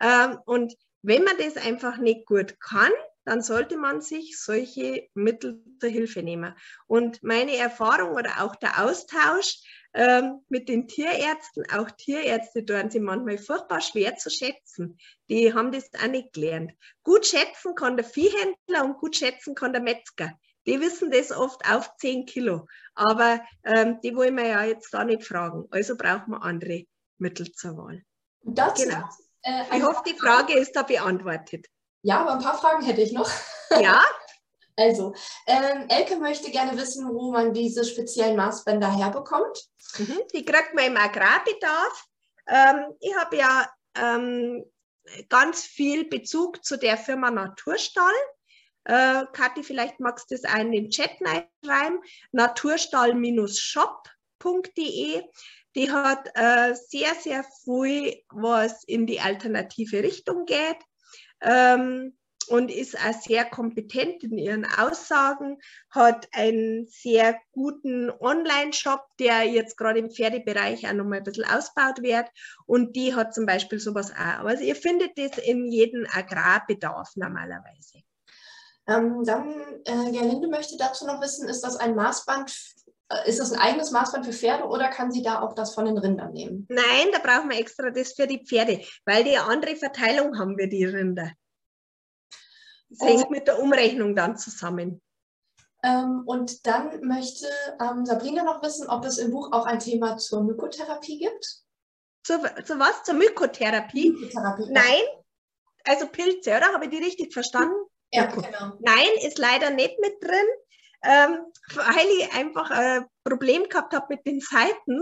Ähm, 0.00 0.38
und 0.46 0.74
wenn 1.02 1.22
man 1.22 1.36
das 1.38 1.58
einfach 1.58 1.98
nicht 1.98 2.24
gut 2.26 2.58
kann, 2.60 2.90
dann 3.26 3.42
sollte 3.42 3.76
man 3.76 4.00
sich 4.00 4.40
solche 4.40 5.06
Mittel 5.12 5.62
zur 5.80 5.90
Hilfe 5.90 6.22
nehmen. 6.22 6.54
Und 6.86 7.22
meine 7.22 7.56
Erfahrung 7.56 8.12
oder 8.12 8.42
auch 8.42 8.56
der 8.56 8.84
Austausch 8.84 9.58
ähm, 9.96 10.44
mit 10.48 10.68
den 10.68 10.86
Tierärzten, 10.86 11.64
auch 11.72 11.90
Tierärzte 11.90 12.64
tun 12.64 12.90
sie 12.90 13.00
manchmal 13.00 13.38
furchtbar 13.38 13.80
schwer 13.80 14.16
zu 14.16 14.30
schätzen. 14.30 14.98
Die 15.28 15.52
haben 15.52 15.72
das 15.72 15.90
auch 16.00 16.08
nicht 16.08 16.34
gelernt. 16.34 16.72
Gut 17.02 17.26
schätzen 17.26 17.74
kann 17.74 17.96
der 17.96 18.04
Viehhändler 18.04 18.84
und 18.84 18.98
gut 18.98 19.16
schätzen 19.16 19.54
kann 19.54 19.72
der 19.72 19.82
Metzger 19.82 20.30
die 20.66 20.80
wissen 20.80 21.10
das 21.10 21.32
oft 21.32 21.62
auf 21.70 21.96
10 21.98 22.26
Kilo. 22.26 22.66
Aber 22.94 23.40
ähm, 23.64 24.00
die 24.02 24.14
wollen 24.14 24.36
wir 24.36 24.46
ja 24.46 24.64
jetzt 24.64 24.92
da 24.92 25.04
nicht 25.04 25.24
fragen. 25.24 25.66
Also 25.70 25.96
brauchen 25.96 26.32
wir 26.32 26.42
andere 26.42 26.84
Mittel 27.18 27.52
zur 27.52 27.76
Wahl. 27.76 28.02
Dazu, 28.42 28.84
genau. 28.84 29.04
Äh, 29.42 29.76
ich 29.76 29.82
hoffe, 29.82 30.02
die 30.06 30.18
Frage 30.18 30.54
ist 30.54 30.74
da 30.74 30.82
beantwortet. 30.82 31.66
Ja, 32.02 32.20
aber 32.20 32.32
ein 32.32 32.42
paar 32.42 32.58
Fragen 32.58 32.84
hätte 32.84 33.00
ich 33.00 33.12
noch. 33.12 33.30
Ja. 33.70 34.02
Also, 34.76 35.14
ähm, 35.46 35.86
Elke 35.88 36.16
möchte 36.16 36.50
gerne 36.50 36.76
wissen, 36.76 37.08
wo 37.08 37.32
man 37.32 37.54
diese 37.54 37.84
speziellen 37.84 38.36
Maßbänder 38.36 38.94
herbekommt. 38.94 39.70
Mhm, 39.98 40.20
die 40.34 40.44
kriegt 40.44 40.74
man 40.74 40.84
im 40.84 40.98
Agrarbedarf. 40.98 42.04
Ähm, 42.46 42.92
ich 43.00 43.16
habe 43.16 43.36
ja 43.36 43.70
ähm, 43.96 44.62
ganz 45.28 45.64
viel 45.64 46.08
Bezug 46.08 46.64
zu 46.64 46.76
der 46.76 46.96
Firma 46.98 47.30
Naturstall. 47.30 48.12
Äh, 48.84 49.24
Kathi, 49.32 49.62
vielleicht 49.62 49.98
magst 49.98 50.30
du 50.30 50.36
das 50.36 50.44
auch 50.44 50.58
in 50.58 50.72
den 50.72 50.90
Chat 50.90 51.12
schreiben. 51.64 52.00
Naturstall-shop.de. 52.32 55.22
Die 55.74 55.90
hat 55.90 56.28
äh, 56.34 56.74
sehr, 56.74 57.14
sehr 57.14 57.46
viel, 57.64 58.22
was 58.28 58.84
in 58.84 59.06
die 59.06 59.20
alternative 59.20 60.02
Richtung 60.02 60.44
geht. 60.46 60.78
Ähm, 61.42 62.16
und 62.48 62.70
ist 62.70 62.96
auch 62.96 63.20
sehr 63.20 63.44
kompetent 63.44 64.22
in 64.24 64.38
ihren 64.38 64.64
Aussagen, 64.64 65.58
hat 65.90 66.28
einen 66.32 66.86
sehr 66.88 67.36
guten 67.52 68.10
Online-Shop, 68.10 69.00
der 69.18 69.44
jetzt 69.44 69.76
gerade 69.76 69.98
im 69.98 70.10
Pferdebereich 70.10 70.88
auch 70.88 70.92
nochmal 70.92 71.18
ein 71.18 71.24
bisschen 71.24 71.44
ausgebaut 71.44 72.02
wird. 72.02 72.26
Und 72.66 72.96
die 72.96 73.14
hat 73.14 73.34
zum 73.34 73.46
Beispiel 73.46 73.78
sowas 73.78 74.12
auch. 74.12 74.44
Also 74.44 74.62
ihr 74.62 74.76
findet 74.76 75.16
das 75.16 75.38
in 75.38 75.70
jedem 75.70 76.06
Agrarbedarf 76.12 77.12
normalerweise. 77.16 78.00
Ähm, 78.88 79.24
dann, 79.24 79.48
äh, 79.84 80.12
Gerlinde 80.12 80.48
möchte 80.48 80.76
dazu 80.76 81.06
noch 81.06 81.20
wissen, 81.20 81.48
ist 81.48 81.62
das 81.62 81.76
ein 81.76 81.96
Maßband, 81.96 82.54
äh, 83.08 83.28
ist 83.28 83.40
das 83.40 83.52
ein 83.52 83.58
eigenes 83.58 83.90
Maßband 83.90 84.24
für 84.24 84.32
Pferde 84.32 84.64
oder 84.64 84.88
kann 84.88 85.10
sie 85.10 85.22
da 85.22 85.42
auch 85.42 85.54
das 85.54 85.74
von 85.74 85.86
den 85.86 85.98
Rindern 85.98 86.32
nehmen? 86.32 86.66
Nein, 86.68 87.08
da 87.12 87.18
brauchen 87.18 87.50
wir 87.50 87.58
extra 87.58 87.90
das 87.90 88.12
für 88.12 88.28
die 88.28 88.44
Pferde, 88.44 88.80
weil 89.04 89.24
die 89.24 89.36
andere 89.36 89.74
Verteilung 89.74 90.38
haben 90.38 90.56
wir, 90.56 90.68
die 90.68 90.84
Rinder. 90.84 91.32
Das 92.98 93.08
hängt 93.08 93.30
mit 93.30 93.46
der 93.46 93.60
Umrechnung 93.60 94.14
dann 94.14 94.36
zusammen. 94.36 95.00
Ähm, 95.82 96.22
und 96.26 96.66
dann 96.66 97.00
möchte 97.06 97.46
ähm, 97.80 98.06
Sabrina 98.06 98.42
noch 98.42 98.62
wissen, 98.62 98.88
ob 98.88 99.04
es 99.04 99.18
im 99.18 99.30
Buch 99.30 99.52
auch 99.52 99.66
ein 99.66 99.78
Thema 99.78 100.16
zur 100.16 100.42
Mykotherapie 100.42 101.18
gibt. 101.18 101.62
Zu, 102.24 102.40
zu 102.64 102.78
was? 102.78 103.04
Zur 103.04 103.14
Mykotherapie? 103.14 104.10
Mykotherapie 104.10 104.72
Nein, 104.72 105.02
also 105.84 106.08
Pilze, 106.08 106.56
oder? 106.56 106.72
Habe 106.72 106.86
ich 106.86 106.90
die 106.90 107.04
richtig 107.04 107.32
verstanden? 107.32 107.76
Ja, 108.12 108.26
genau. 108.26 108.72
Nein, 108.80 109.08
ist 109.22 109.38
leider 109.38 109.70
nicht 109.70 109.98
mit 110.00 110.22
drin, 110.22 110.46
ähm, 111.06 111.38
weil 111.74 112.06
ich 112.18 112.32
einfach 112.34 112.70
ein 112.70 113.06
Problem 113.24 113.68
gehabt 113.68 113.94
habe 113.94 114.06
mit 114.10 114.26
den 114.26 114.40
Seiten. 114.40 115.00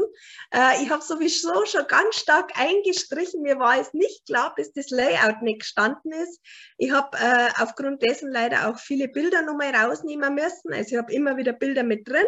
Äh, 0.53 0.83
ich 0.83 0.91
habe 0.91 1.03
sowieso 1.03 1.65
schon 1.67 1.87
ganz 1.87 2.17
stark 2.17 2.59
eingestrichen. 2.59 3.43
Mir 3.43 3.59
war 3.59 3.79
es 3.79 3.93
nicht 3.93 4.27
klar, 4.27 4.55
bis 4.55 4.73
das 4.73 4.91
Layout 4.91 5.43
nicht 5.43 5.61
gestanden 5.61 6.13
ist. 6.13 6.41
Ich 6.79 6.93
habe 6.93 7.17
äh, 7.19 7.51
aufgrund 7.59 8.03
dessen 8.03 8.31
leider 8.31 8.69
auch 8.69 8.79
viele 8.79 9.09
Bilder 9.09 9.43
nochmal 9.43 9.75
rausnehmen 9.75 10.35
müssen. 10.35 10.73
Also 10.73 10.95
ich 10.95 10.97
habe 10.97 11.13
immer 11.13 11.37
wieder 11.37 11.53
Bilder 11.53 11.83
mit 11.83 12.09
drin, 12.09 12.27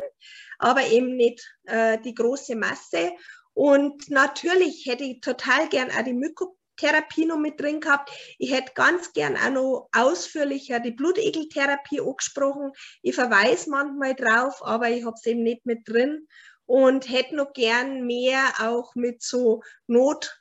aber 0.58 0.82
eben 0.86 1.16
nicht 1.16 1.46
äh, 1.64 1.98
die 1.98 2.14
große 2.14 2.56
Masse. 2.56 3.12
Und 3.54 4.10
natürlich 4.10 4.84
hätte 4.86 5.04
ich 5.04 5.20
total 5.22 5.68
gern 5.68 5.90
auch 5.90 6.04
die 6.04 6.12
Myko 6.12 6.55
Therapie 6.76 7.26
noch 7.26 7.38
mit 7.38 7.60
drin 7.60 7.80
gehabt. 7.80 8.10
Ich 8.38 8.52
hätte 8.52 8.72
ganz 8.74 9.12
gern 9.12 9.36
auch 9.36 9.50
noch 9.50 9.88
ausführlicher 9.92 10.80
die 10.80 10.92
Blutegeltherapie 10.92 12.00
angesprochen. 12.00 12.72
Ich 13.02 13.14
verweise 13.14 13.70
manchmal 13.70 14.14
drauf, 14.14 14.64
aber 14.64 14.90
ich 14.90 15.04
habe 15.04 15.14
es 15.16 15.26
eben 15.26 15.42
nicht 15.42 15.66
mit 15.66 15.88
drin 15.88 16.26
und 16.66 17.08
hätte 17.08 17.36
noch 17.36 17.52
gern 17.52 18.06
mehr 18.06 18.40
auch 18.60 18.94
mit 18.94 19.22
so 19.22 19.62
Notpunkten, 19.86 20.36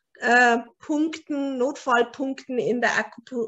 äh, 1.53 1.57
Notfallpunkten 1.57 2.57
in 2.57 2.81
der 2.81 2.91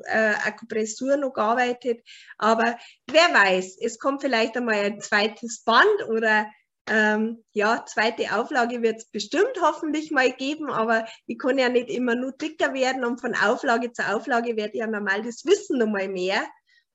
äh, 0.06 0.34
Akupressur 0.46 1.18
noch 1.18 1.34
gearbeitet. 1.34 2.02
Aber 2.38 2.78
wer 3.08 3.34
weiß, 3.34 3.78
es 3.82 4.00
kommt 4.00 4.22
vielleicht 4.22 4.56
einmal 4.56 4.76
ein 4.76 5.02
zweites 5.02 5.64
Band 5.64 6.08
oder 6.10 6.48
ähm, 6.88 7.44
ja, 7.54 7.86
zweite 7.86 8.36
Auflage 8.36 8.82
wird 8.82 8.98
es 8.98 9.10
bestimmt 9.10 9.60
hoffentlich 9.62 10.12
mal 10.12 10.32
geben, 10.32 10.70
aber 10.72 11.06
ich 11.26 11.38
kann 11.38 11.58
ja 11.58 11.70
nicht 11.70 11.90
immer 11.90 12.16
nur 12.16 12.32
dicker 12.32 12.74
werden 12.74 13.04
und 13.04 13.20
von 13.20 13.36
Auflage 13.36 13.92
zu 13.92 14.04
Auflage 14.08 14.56
wird 14.56 14.74
ja 14.74 14.88
normal 14.88 15.22
das 15.24 15.46
Wissen 15.46 15.80
noch 15.80 15.88
mal 15.88 16.08
mehr. 16.08 16.46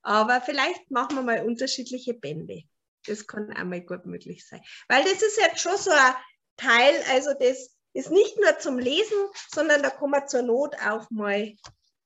Aber 0.03 0.41
vielleicht 0.41 0.91
machen 0.91 1.17
wir 1.17 1.23
mal 1.23 1.47
unterschiedliche 1.47 2.15
Bände. 2.15 2.63
Das 3.07 3.27
kann 3.27 3.53
auch 3.57 3.65
mal 3.65 3.81
gut 3.81 4.07
möglich 4.07 4.47
sein. 4.47 4.61
Weil 4.89 5.05
das 5.05 5.23
ist 5.23 5.39
jetzt 5.39 5.61
schon 5.61 5.77
so 5.77 5.91
ein 5.91 6.15
Teil, 6.57 6.95
also 7.11 7.31
das 7.39 7.77
ist 7.93 8.11
nicht 8.11 8.39
nur 8.41 8.59
zum 8.59 8.79
Lesen, 8.79 9.19
sondern 9.53 9.83
da 9.83 9.91
kann 9.91 10.11
man 10.11 10.27
zur 10.27 10.43
Not 10.43 10.75
auch 10.87 11.09
mal, 11.11 11.53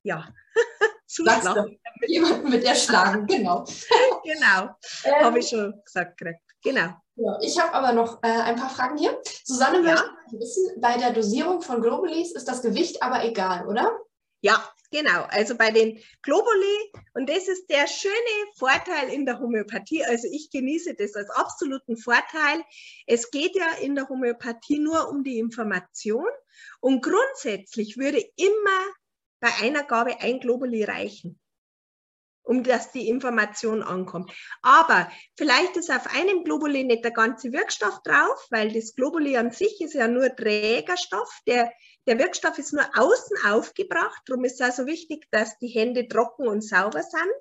ja, 0.02 0.28
zuschlagen. 1.06 1.78
Jemanden 2.06 2.50
mit 2.50 2.64
erschlagen, 2.64 3.26
genau. 3.26 3.64
genau, 4.24 4.74
ähm, 5.04 5.24
habe 5.24 5.38
ich 5.38 5.48
schon 5.48 5.80
gesagt 5.84 6.18
gekriegt. 6.18 6.45
Genau. 6.66 6.96
Ja, 7.14 7.38
ich 7.42 7.60
habe 7.60 7.72
aber 7.74 7.92
noch 7.92 8.20
äh, 8.24 8.26
ein 8.26 8.56
paar 8.56 8.70
Fragen 8.70 8.98
hier. 8.98 9.16
Susanne 9.44 9.76
ja. 9.86 9.94
möchte 9.94 10.40
wissen, 10.40 10.80
bei 10.80 10.98
der 10.98 11.12
Dosierung 11.12 11.62
von 11.62 11.80
Globulis 11.80 12.32
ist 12.32 12.48
das 12.48 12.60
Gewicht 12.60 13.04
aber 13.04 13.24
egal, 13.24 13.68
oder? 13.68 13.96
Ja, 14.40 14.68
genau. 14.90 15.26
Also 15.28 15.56
bei 15.56 15.70
den 15.70 16.02
Globuli, 16.22 16.92
und 17.14 17.30
das 17.30 17.46
ist 17.46 17.70
der 17.70 17.86
schöne 17.86 18.14
Vorteil 18.56 19.10
in 19.10 19.26
der 19.26 19.38
Homöopathie, 19.38 20.04
also 20.04 20.26
ich 20.28 20.50
genieße 20.50 20.94
das 20.94 21.14
als 21.14 21.30
absoluten 21.30 21.96
Vorteil. 21.96 22.64
Es 23.06 23.30
geht 23.30 23.54
ja 23.54 23.70
in 23.80 23.94
der 23.94 24.08
Homöopathie 24.08 24.80
nur 24.80 25.08
um 25.08 25.22
die 25.22 25.38
Information 25.38 26.26
und 26.80 27.00
grundsätzlich 27.00 27.96
würde 27.96 28.18
immer 28.34 28.80
bei 29.38 29.50
einer 29.62 29.84
Gabe 29.84 30.20
ein 30.20 30.40
Globuli 30.40 30.82
reichen 30.82 31.38
um 32.46 32.62
dass 32.62 32.92
die 32.92 33.08
Information 33.08 33.82
ankommt. 33.82 34.32
Aber 34.62 35.10
vielleicht 35.36 35.76
ist 35.76 35.90
auf 35.90 36.06
einem 36.14 36.44
Globuli 36.44 36.84
nicht 36.84 37.04
der 37.04 37.10
ganze 37.10 37.52
Wirkstoff 37.52 38.00
drauf, 38.02 38.46
weil 38.50 38.72
das 38.72 38.94
Globuli 38.94 39.36
an 39.36 39.50
sich 39.50 39.80
ist 39.80 39.94
ja 39.94 40.08
nur 40.08 40.34
Trägerstoff. 40.34 41.40
Der, 41.46 41.70
der 42.06 42.18
Wirkstoff 42.18 42.56
ist 42.58 42.72
nur 42.72 42.86
außen 42.94 43.36
aufgebracht. 43.50 44.22
Darum 44.26 44.44
ist 44.44 44.60
es 44.60 44.60
also 44.60 44.86
wichtig, 44.86 45.26
dass 45.32 45.58
die 45.58 45.68
Hände 45.68 46.06
trocken 46.08 46.46
und 46.46 46.62
sauber 46.62 47.02
sind 47.02 47.34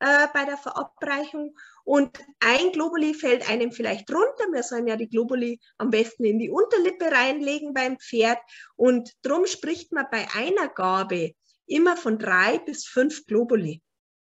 äh, 0.00 0.28
bei 0.34 0.44
der 0.44 0.58
Verabreichung. 0.58 1.56
Und 1.84 2.18
ein 2.40 2.72
Globuli 2.72 3.14
fällt 3.14 3.48
einem 3.48 3.72
vielleicht 3.72 4.12
runter. 4.12 4.44
Wir 4.52 4.62
sollen 4.62 4.86
ja 4.86 4.96
die 4.96 5.08
Globuli 5.08 5.60
am 5.78 5.90
besten 5.90 6.24
in 6.24 6.38
die 6.38 6.50
Unterlippe 6.50 7.10
reinlegen 7.10 7.72
beim 7.72 7.98
Pferd. 7.98 8.38
Und 8.76 9.10
darum 9.22 9.46
spricht 9.46 9.92
man 9.92 10.06
bei 10.10 10.26
einer 10.34 10.68
Gabe 10.68 11.32
immer 11.66 11.96
von 11.96 12.18
drei 12.18 12.58
bis 12.58 12.84
fünf 12.86 13.24
Globuli. 13.26 13.80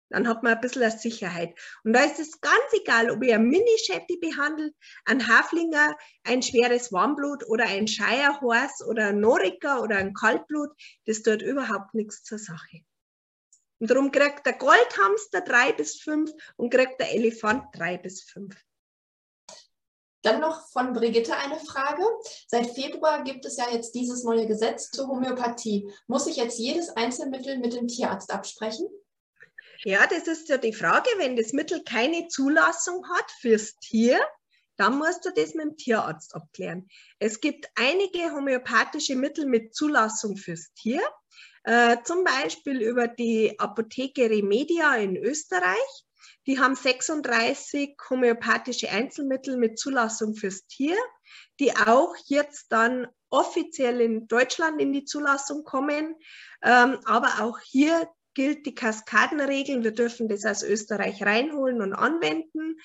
Dann 0.09 0.27
hat 0.27 0.43
man 0.43 0.53
ein 0.53 0.61
bisschen 0.61 0.83
eine 0.83 0.97
Sicherheit. 0.97 1.57
Und 1.83 1.93
da 1.93 2.03
ist 2.03 2.19
es 2.19 2.39
ganz 2.39 2.71
egal, 2.71 3.11
ob 3.11 3.23
ihr 3.23 3.35
ein 3.35 3.47
Mini-Shetty 3.47 4.17
behandelt, 4.17 4.73
ein 5.05 5.27
Haflinger, 5.27 5.95
ein 6.23 6.41
schweres 6.41 6.91
Warmblut 6.91 7.45
oder 7.47 7.65
ein 7.65 7.87
Shire-Horse 7.87 8.85
oder 8.85 9.07
ein 9.07 9.19
Norika 9.19 9.79
oder 9.79 9.97
ein 9.97 10.13
Kaltblut. 10.13 10.69
Das 11.05 11.21
tut 11.21 11.41
überhaupt 11.41 11.93
nichts 11.93 12.23
zur 12.23 12.39
Sache. 12.39 12.81
Und 13.79 13.91
darum 13.91 14.11
kriegt 14.11 14.45
der 14.45 14.53
Goldhamster 14.53 15.41
drei 15.41 15.71
bis 15.73 15.99
fünf 16.01 16.31
und 16.55 16.73
kriegt 16.73 16.99
der 16.99 17.13
Elefant 17.13 17.65
drei 17.73 17.97
bis 17.97 18.23
fünf. 18.23 18.55
Dann 20.23 20.41
noch 20.41 20.67
von 20.71 20.93
Brigitte 20.93 21.37
eine 21.37 21.59
Frage. 21.59 22.03
Seit 22.47 22.71
Februar 22.71 23.23
gibt 23.23 23.45
es 23.45 23.57
ja 23.57 23.69
jetzt 23.71 23.93
dieses 23.93 24.23
neue 24.23 24.47
Gesetz 24.47 24.89
zur 24.89 25.07
Homöopathie. 25.07 25.89
Muss 26.07 26.27
ich 26.27 26.37
jetzt 26.37 26.57
jedes 26.57 26.89
Einzelmittel 26.89 27.59
mit 27.59 27.73
dem 27.73 27.87
Tierarzt 27.87 28.33
absprechen? 28.33 28.87
Ja, 29.83 30.07
das 30.07 30.27
ist 30.27 30.49
ja 30.49 30.57
die 30.57 30.73
Frage. 30.73 31.09
Wenn 31.17 31.35
das 31.35 31.53
Mittel 31.53 31.83
keine 31.83 32.27
Zulassung 32.27 33.07
hat 33.09 33.29
fürs 33.39 33.77
Tier, 33.79 34.19
dann 34.77 34.97
musst 34.97 35.25
du 35.25 35.31
das 35.31 35.53
mit 35.53 35.65
dem 35.65 35.77
Tierarzt 35.77 36.35
abklären. 36.35 36.87
Es 37.19 37.41
gibt 37.41 37.67
einige 37.75 38.31
homöopathische 38.31 39.15
Mittel 39.15 39.45
mit 39.45 39.75
Zulassung 39.75 40.37
fürs 40.37 40.71
Tier. 40.73 41.01
Äh, 41.63 41.97
zum 42.03 42.23
Beispiel 42.23 42.81
über 42.81 43.07
die 43.07 43.59
Apotheke 43.59 44.29
Remedia 44.29 44.95
in 44.95 45.17
Österreich. 45.17 46.05
Die 46.45 46.59
haben 46.59 46.75
36 46.75 47.97
homöopathische 48.09 48.89
Einzelmittel 48.89 49.57
mit 49.57 49.77
Zulassung 49.77 50.33
fürs 50.33 50.65
Tier, 50.67 50.95
die 51.59 51.75
auch 51.75 52.15
jetzt 52.25 52.67
dann 52.69 53.07
offiziell 53.29 53.99
in 53.99 54.27
Deutschland 54.27 54.79
in 54.79 54.93
die 54.93 55.03
Zulassung 55.03 55.65
kommen. 55.65 56.15
Ähm, 56.63 56.99
aber 57.03 57.41
auch 57.41 57.59
hier 57.59 58.07
gilt 58.37 58.67
die 58.67 58.75
Kaskadenregel. 58.75 59.83
Wir 59.83 59.95
dürfen 59.95 60.29
das 60.29 60.45
aus 60.45 60.61
Österreich 60.61 61.23
reinholen 61.23 61.81
und 61.81 61.93
anwenden. 61.93 62.79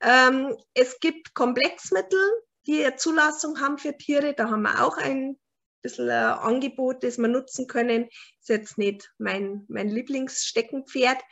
Ähm, 0.00 0.56
es 0.74 0.98
gibt 0.98 1.32
Komplexmittel, 1.32 2.18
die 2.66 2.84
eine 2.84 2.96
Zulassung 2.96 3.60
haben 3.60 3.78
für 3.78 3.96
Tiere. 3.96 4.34
Da 4.34 4.50
haben 4.50 4.62
wir 4.62 4.84
auch 4.84 4.96
ein 4.96 5.38
bisschen 5.80 6.10
ein 6.10 6.38
Angebot, 6.38 7.04
das 7.04 7.18
wir 7.18 7.28
nutzen 7.28 7.68
können. 7.68 8.08
Ist 8.40 8.48
jetzt 8.48 8.78
nicht 8.78 9.14
mein, 9.18 9.64
mein 9.68 9.88
Lieblingssteckenpferd. 9.88 11.22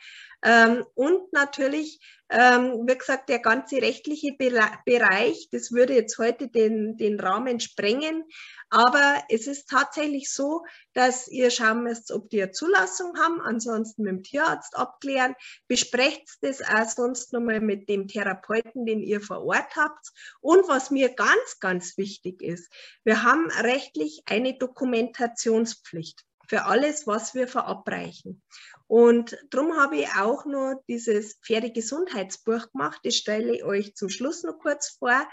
Ähm, 0.45 0.85
und 0.93 1.33
natürlich, 1.33 1.99
ähm, 2.29 2.85
wie 2.87 2.95
gesagt, 2.95 3.29
der 3.29 3.39
ganze 3.39 3.81
rechtliche 3.81 4.31
Bereich, 4.37 5.49
das 5.51 5.71
würde 5.71 5.95
jetzt 5.95 6.19
heute 6.19 6.47
den, 6.47 6.97
den 6.97 7.19
Rahmen 7.19 7.59
sprengen. 7.59 8.23
Aber 8.69 9.23
es 9.29 9.47
ist 9.47 9.67
tatsächlich 9.67 10.31
so, 10.31 10.63
dass 10.93 11.27
ihr 11.27 11.49
schauen 11.49 11.81
müsst, 11.81 12.11
ob 12.11 12.29
die 12.29 12.43
eine 12.43 12.51
Zulassung 12.51 13.17
haben, 13.17 13.41
ansonsten 13.41 14.03
mit 14.03 14.11
dem 14.11 14.23
Tierarzt 14.23 14.77
abklären. 14.77 15.33
Besprecht 15.67 16.29
das 16.41 16.61
auch 16.61 16.87
sonst 16.87 17.33
nochmal 17.33 17.59
mit 17.59 17.89
dem 17.89 18.07
Therapeuten, 18.07 18.85
den 18.85 19.01
ihr 19.01 19.21
vor 19.21 19.43
Ort 19.43 19.75
habt. 19.75 20.11
Und 20.41 20.67
was 20.67 20.91
mir 20.91 21.15
ganz, 21.15 21.59
ganz 21.59 21.97
wichtig 21.97 22.43
ist, 22.43 22.71
wir 23.03 23.23
haben 23.23 23.49
rechtlich 23.49 24.21
eine 24.27 24.55
Dokumentationspflicht 24.55 26.23
für 26.47 26.65
alles, 26.65 27.07
was 27.07 27.33
wir 27.33 27.47
verabreichen. 27.47 28.43
Und 28.87 29.37
darum 29.49 29.77
habe 29.77 29.97
ich 29.97 30.07
auch 30.15 30.45
nur 30.45 30.83
dieses 30.87 31.39
Pferdegesundheitsbuch 31.43 32.71
gemacht. 32.71 32.99
Das 33.03 33.15
stelle 33.15 33.55
ich 33.55 33.63
euch 33.63 33.95
zum 33.95 34.09
Schluss 34.09 34.43
noch 34.43 34.59
kurz 34.59 34.97
vor, 34.99 35.27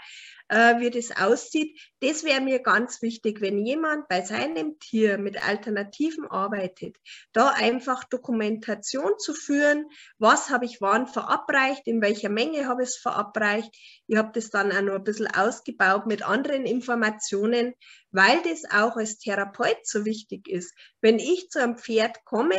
äh, 0.49 0.79
wie 0.79 0.89
das 0.89 1.15
aussieht. 1.15 1.79
Das 1.99 2.23
wäre 2.23 2.41
mir 2.41 2.59
ganz 2.59 3.03
wichtig, 3.03 3.41
wenn 3.41 3.63
jemand 3.63 4.07
bei 4.07 4.21
seinem 4.21 4.79
Tier 4.79 5.19
mit 5.19 5.47
Alternativen 5.47 6.25
arbeitet, 6.25 6.97
da 7.31 7.49
einfach 7.49 8.03
Dokumentation 8.05 9.19
zu 9.19 9.35
führen, 9.35 9.85
was 10.17 10.49
habe 10.49 10.65
ich 10.65 10.81
wann 10.81 11.07
verabreicht, 11.07 11.85
in 11.85 12.01
welcher 12.01 12.29
Menge 12.29 12.67
habe 12.67 12.81
ich 12.81 12.89
es 12.89 12.97
verabreicht. 12.97 13.71
Ich 14.07 14.17
habe 14.17 14.31
das 14.33 14.49
dann 14.49 14.71
auch 14.71 14.81
noch 14.81 14.95
ein 14.95 15.03
bisschen 15.03 15.27
ausgebaut 15.27 16.07
mit 16.07 16.23
anderen 16.23 16.65
Informationen, 16.65 17.73
weil 18.11 18.41
das 18.43 18.63
auch 18.71 18.95
als 18.95 19.19
Therapeut 19.19 19.77
so 19.83 20.05
wichtig 20.05 20.47
ist. 20.47 20.73
Wenn 21.01 21.19
ich 21.19 21.49
zu 21.49 21.61
einem 21.61 21.77
Pferd 21.77 22.25
komme, 22.25 22.57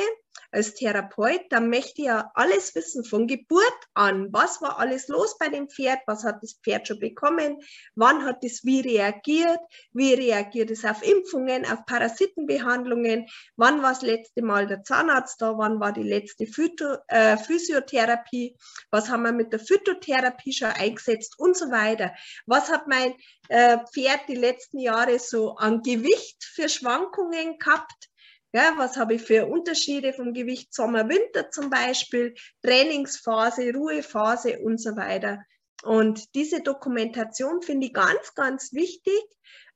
als 0.50 0.74
Therapeut, 0.74 1.42
dann 1.50 1.68
möchte 1.68 2.02
ich 2.02 2.06
ja 2.06 2.30
alles 2.34 2.74
wissen 2.74 3.04
von 3.04 3.26
Geburt 3.26 3.64
an. 3.94 4.32
Was 4.32 4.62
war 4.62 4.78
alles 4.78 5.08
los 5.08 5.36
bei 5.38 5.48
dem 5.48 5.68
Pferd? 5.68 5.98
Was 6.06 6.24
hat 6.24 6.42
das 6.42 6.54
Pferd 6.62 6.88
schon 6.88 7.00
bekommen? 7.00 7.58
Wann 7.94 8.24
hat 8.24 8.44
es 8.44 8.64
wie 8.64 8.80
reagiert? 8.80 9.58
Wie 9.92 10.14
reagiert 10.14 10.70
es 10.70 10.84
auf 10.84 11.02
Impfungen, 11.02 11.66
auf 11.66 11.84
Parasitenbehandlungen? 11.86 13.26
Wann 13.56 13.82
war 13.82 13.90
das 13.90 14.02
letzte 14.02 14.42
Mal 14.42 14.66
der 14.66 14.84
Zahnarzt 14.84 15.42
da? 15.42 15.58
Wann 15.58 15.80
war 15.80 15.92
die 15.92 16.02
letzte 16.02 16.46
Phyto, 16.46 16.96
äh, 17.08 17.36
Physiotherapie? 17.36 18.56
Was 18.90 19.08
haben 19.08 19.22
wir 19.22 19.32
mit 19.32 19.52
der 19.52 19.60
Phytotherapie 19.60 20.52
schon 20.52 20.68
eingesetzt 20.68 21.38
und 21.38 21.56
so 21.56 21.70
weiter? 21.70 22.12
Was 22.46 22.70
hat 22.70 22.86
mein 22.86 23.14
äh, 23.48 23.78
Pferd 23.92 24.20
die 24.28 24.36
letzten 24.36 24.78
Jahre 24.78 25.18
so 25.18 25.56
an 25.56 25.82
Gewicht 25.82 26.44
für 26.44 26.68
Schwankungen 26.68 27.58
gehabt? 27.58 28.10
Ja, 28.54 28.74
was 28.76 28.96
habe 28.96 29.14
ich 29.14 29.22
für 29.22 29.46
Unterschiede 29.46 30.12
vom 30.12 30.32
Gewicht 30.32 30.72
Sommer, 30.72 31.08
Winter 31.08 31.50
zum 31.50 31.70
Beispiel, 31.70 32.36
Trainingsphase, 32.62 33.72
Ruhephase 33.74 34.60
und 34.60 34.80
so 34.80 34.94
weiter. 34.96 35.44
Und 35.82 36.32
diese 36.36 36.62
Dokumentation 36.62 37.62
finde 37.62 37.88
ich 37.88 37.92
ganz, 37.92 38.32
ganz 38.36 38.72
wichtig. 38.72 39.20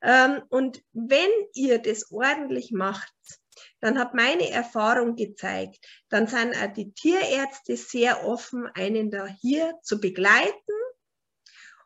Ähm, 0.00 0.44
und 0.50 0.80
wenn 0.92 1.28
ihr 1.54 1.80
das 1.80 2.12
ordentlich 2.12 2.70
macht, 2.70 3.12
dann 3.80 3.98
hat 3.98 4.14
meine 4.14 4.48
Erfahrung 4.48 5.16
gezeigt, 5.16 5.84
dann 6.08 6.28
sind 6.28 6.54
auch 6.56 6.72
die 6.72 6.92
Tierärzte 6.92 7.76
sehr 7.76 8.24
offen, 8.24 8.68
einen 8.74 9.10
da 9.10 9.26
hier 9.26 9.74
zu 9.82 9.98
begleiten. 10.00 10.52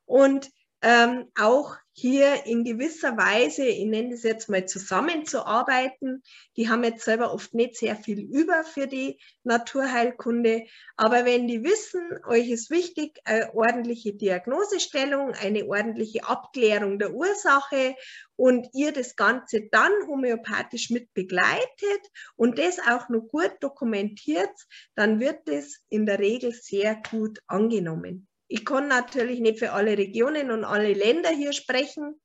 Und 0.05 0.51
ähm, 0.83 1.33
auch 1.41 1.75
hier 1.95 2.47
in 2.47 2.65
gewisser 2.65 3.17
Weise, 3.19 3.67
ich 3.67 3.85
nenne 3.85 4.11
das 4.11 4.23
jetzt 4.23 4.49
mal 4.49 4.67
zusammenzuarbeiten. 4.67 6.23
Die 6.57 6.69
haben 6.69 6.85
jetzt 6.85 7.05
selber 7.05 7.35
oft 7.35 7.53
nicht 7.53 7.77
sehr 7.77 7.97
viel 7.97 8.21
über 8.21 8.65
für 8.65 8.87
die 8.87 9.21
Naturheilkunde. 9.45 10.65
Aber 10.97 11.27
wenn 11.27 11.47
die 11.49 11.63
wissen, 11.63 12.03
euch 12.27 12.51
ist 12.51 12.71
wichtig, 12.71 13.21
eine 13.25 13.55
ordentliche 13.55 14.15
Diagnosestellung, 14.15 15.35
eine 15.35 15.67
ordentliche 15.67 16.25
Abklärung 16.25 16.99
der 16.99 17.13
Ursache 17.13 17.95
und 18.37 18.69
ihr 18.73 18.93
das 18.93 19.15
Ganze 19.15 19.69
dann 19.71 19.93
homöopathisch 20.07 20.89
mit 20.89 21.13
begleitet 21.13 22.03
und 22.37 22.59
das 22.59 22.79
auch 22.79 23.11
noch 23.11 23.29
gut 23.29 23.53
dokumentiert, 23.61 24.51
dann 24.95 25.21
wird 25.21 25.47
das 25.47 25.81
in 25.91 26.07
der 26.07 26.19
Regel 26.19 26.53
sehr 26.53 27.01
gut 27.11 27.39
angenommen. 27.47 28.29
Ich 28.53 28.67
kann 28.67 28.87
natürlich 28.87 29.41
nicht 29.41 29.61
für 29.61 29.73
alle 29.73 29.97
Regionen 29.97 30.51
und 30.51 30.63
alle 30.63 30.93
Länder 30.93 31.31
hier 31.31 31.55
sprechen, 31.55 32.21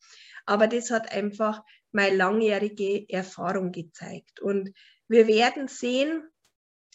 aber 0.46 0.68
das 0.68 0.92
hat 0.92 1.10
einfach 1.14 1.64
meine 1.94 2.18
langjährige 2.18 3.06
Erfahrung 3.08 3.72
gezeigt. 3.72 4.42
Und 4.42 4.74
wir 5.08 5.26
werden 5.28 5.70
sehen, 5.70 6.22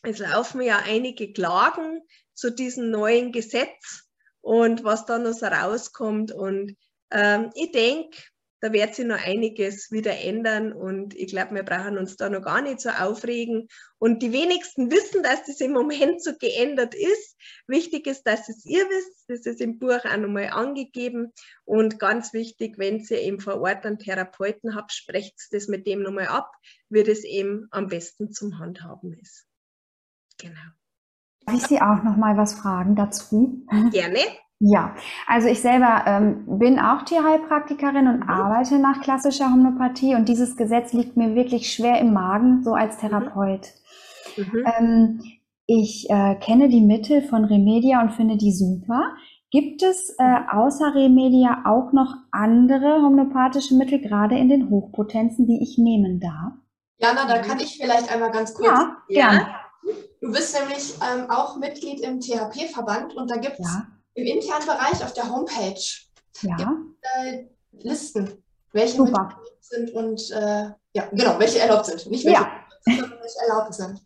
es 0.03 0.19
laufen 0.19 0.61
ja 0.61 0.83
einige 0.85 1.33
Klagen 1.33 2.03
zu 2.35 2.51
diesem 2.51 2.91
neuen 2.91 3.33
Gesetz 3.33 4.07
und 4.43 4.85
was 4.85 5.07
da 5.07 5.19
noch 5.19 5.33
so 5.33 5.47
rauskommt. 5.47 6.31
Und 6.31 6.77
ähm, 7.11 7.53
ich 7.55 7.73
denke, 7.73 8.19
da 8.63 8.73
wird 8.73 8.95
sich 8.95 9.05
noch 9.05 9.19
einiges 9.19 9.91
wieder 9.91 10.17
ändern 10.21 10.73
und 10.73 11.17
ich 11.17 11.27
glaube, 11.27 11.57
wir 11.57 11.65
brauchen 11.65 11.99
uns 11.99 12.17
da 12.17 12.31
noch 12.31 12.43
gar 12.43 12.63
nicht 12.63 12.81
so 12.81 12.91
aufregen. 12.91 13.67
Und 13.99 14.23
die 14.23 14.33
wenigsten 14.33 14.89
wissen, 14.89 15.25
dass 15.25 15.45
das 15.45 15.61
im 15.61 15.73
Moment 15.73 16.23
so 16.23 16.31
geändert 16.39 16.95
ist. 16.95 17.37
Wichtig 17.67 18.07
ist, 18.07 18.23
dass 18.23 18.49
es 18.49 18.65
ihr 18.65 18.85
wisst. 18.85 19.25
Das 19.27 19.47
ist 19.47 19.61
im 19.61 19.81
Buch 19.81 20.05
auch 20.05 20.17
nochmal 20.17 20.51
angegeben. 20.51 21.33
Und 21.65 21.99
ganz 21.99 22.33
wichtig, 22.33 22.79
wenn 22.79 23.01
ihr 23.01 23.21
eben 23.21 23.41
vor 23.41 23.61
Ort 23.61 23.85
einen 23.85 23.99
Therapeuten 23.99 24.77
habt, 24.77 24.93
sprecht 24.93 25.35
das 25.51 25.67
mit 25.67 25.85
dem 25.89 26.03
nochmal 26.03 26.29
ab, 26.29 26.53
wie 26.89 27.03
das 27.03 27.25
eben 27.25 27.67
am 27.73 27.89
besten 27.89 28.31
zum 28.31 28.61
Handhaben 28.61 29.13
ist. 29.15 29.45
Genau. 30.39 30.55
Darf 31.47 31.57
ich 31.57 31.67
Sie 31.67 31.81
auch 31.81 32.05
noch 32.05 32.17
mal 32.17 32.37
was 32.37 32.55
fragen 32.55 32.95
dazu? 32.95 33.67
Gerne. 33.91 34.21
Ja, 34.65 34.95
also 35.27 35.49
ich 35.49 35.61
selber 35.61 36.05
ähm, 36.07 36.45
bin 36.47 36.79
auch 36.79 37.03
Tierheilpraktikerin 37.03 38.07
und 38.07 38.21
mhm. 38.21 38.31
arbeite 38.31 38.79
nach 38.79 39.01
klassischer 39.01 39.47
Homöopathie 39.47 40.15
und 40.15 40.29
dieses 40.29 40.57
Gesetz 40.57 40.93
liegt 40.93 41.17
mir 41.17 41.35
wirklich 41.35 41.73
schwer 41.73 41.99
im 41.99 42.13
Magen, 42.13 42.63
so 42.63 42.75
als 42.75 42.97
mhm. 42.97 43.01
Therapeut. 43.01 43.73
Mhm. 44.37 44.67
Ähm, 44.79 45.23
ich 45.67 46.09
äh, 46.11 46.37
kenne 46.37 46.69
die 46.69 46.81
Mittel 46.81 47.23
von 47.23 47.45
Remedia 47.45 48.03
und 48.03 48.13
finde 48.13 48.37
die 48.37 48.53
super. 48.53 49.17
Gibt 49.51 49.83
es 49.83 50.15
äh, 50.19 50.39
außer 50.53 50.95
Remedia 50.95 51.65
auch 51.65 51.93
noch 51.93 52.15
andere 52.31 53.03
homöopathische 53.03 53.75
Mittel, 53.75 54.01
gerade 54.01 54.39
in 54.39 54.49
den 54.49 54.71
Hochpotenzen, 54.71 55.45
die 55.45 55.61
ich 55.61 55.77
nehmen 55.77 56.21
darf? 56.21 56.53
Jana, 56.99 57.27
da 57.27 57.39
kann 57.39 57.59
ich 57.59 57.79
vielleicht 57.79 58.13
einmal 58.13 58.31
ganz 58.31 58.55
kurz. 58.55 58.69
Ja, 58.69 58.97
gerne. 59.09 59.49
Du 60.21 60.31
bist 60.31 60.57
nämlich 60.57 60.95
ähm, 61.03 61.29
auch 61.29 61.57
Mitglied 61.57 61.99
im 61.99 62.21
THP-Verband 62.21 63.17
und 63.17 63.29
da 63.29 63.37
gibt 63.39 63.59
es 63.59 63.67
ja 63.67 63.87
im 64.15 64.27
internen 64.27 64.67
Bereich 64.67 65.03
auf 65.03 65.13
der 65.13 65.29
Homepage 65.29 65.81
ja. 66.43 66.57
gibt, 66.57 67.07
äh, 67.19 67.47
Listen, 67.73 68.43
welche 68.73 68.97
Super. 68.97 69.41
sind 69.61 69.91
und 69.95 70.31
äh, 70.31 70.71
ja, 70.95 71.07
genau, 71.11 71.39
welche 71.39 71.61
erlaubt 71.61 71.87
sind. 71.87 72.11
Nicht 72.11 72.25
welche, 72.25 72.41
ja. 72.41 72.67
welche 72.85 73.39
erlaubt 73.49 73.75
sind. 73.75 74.01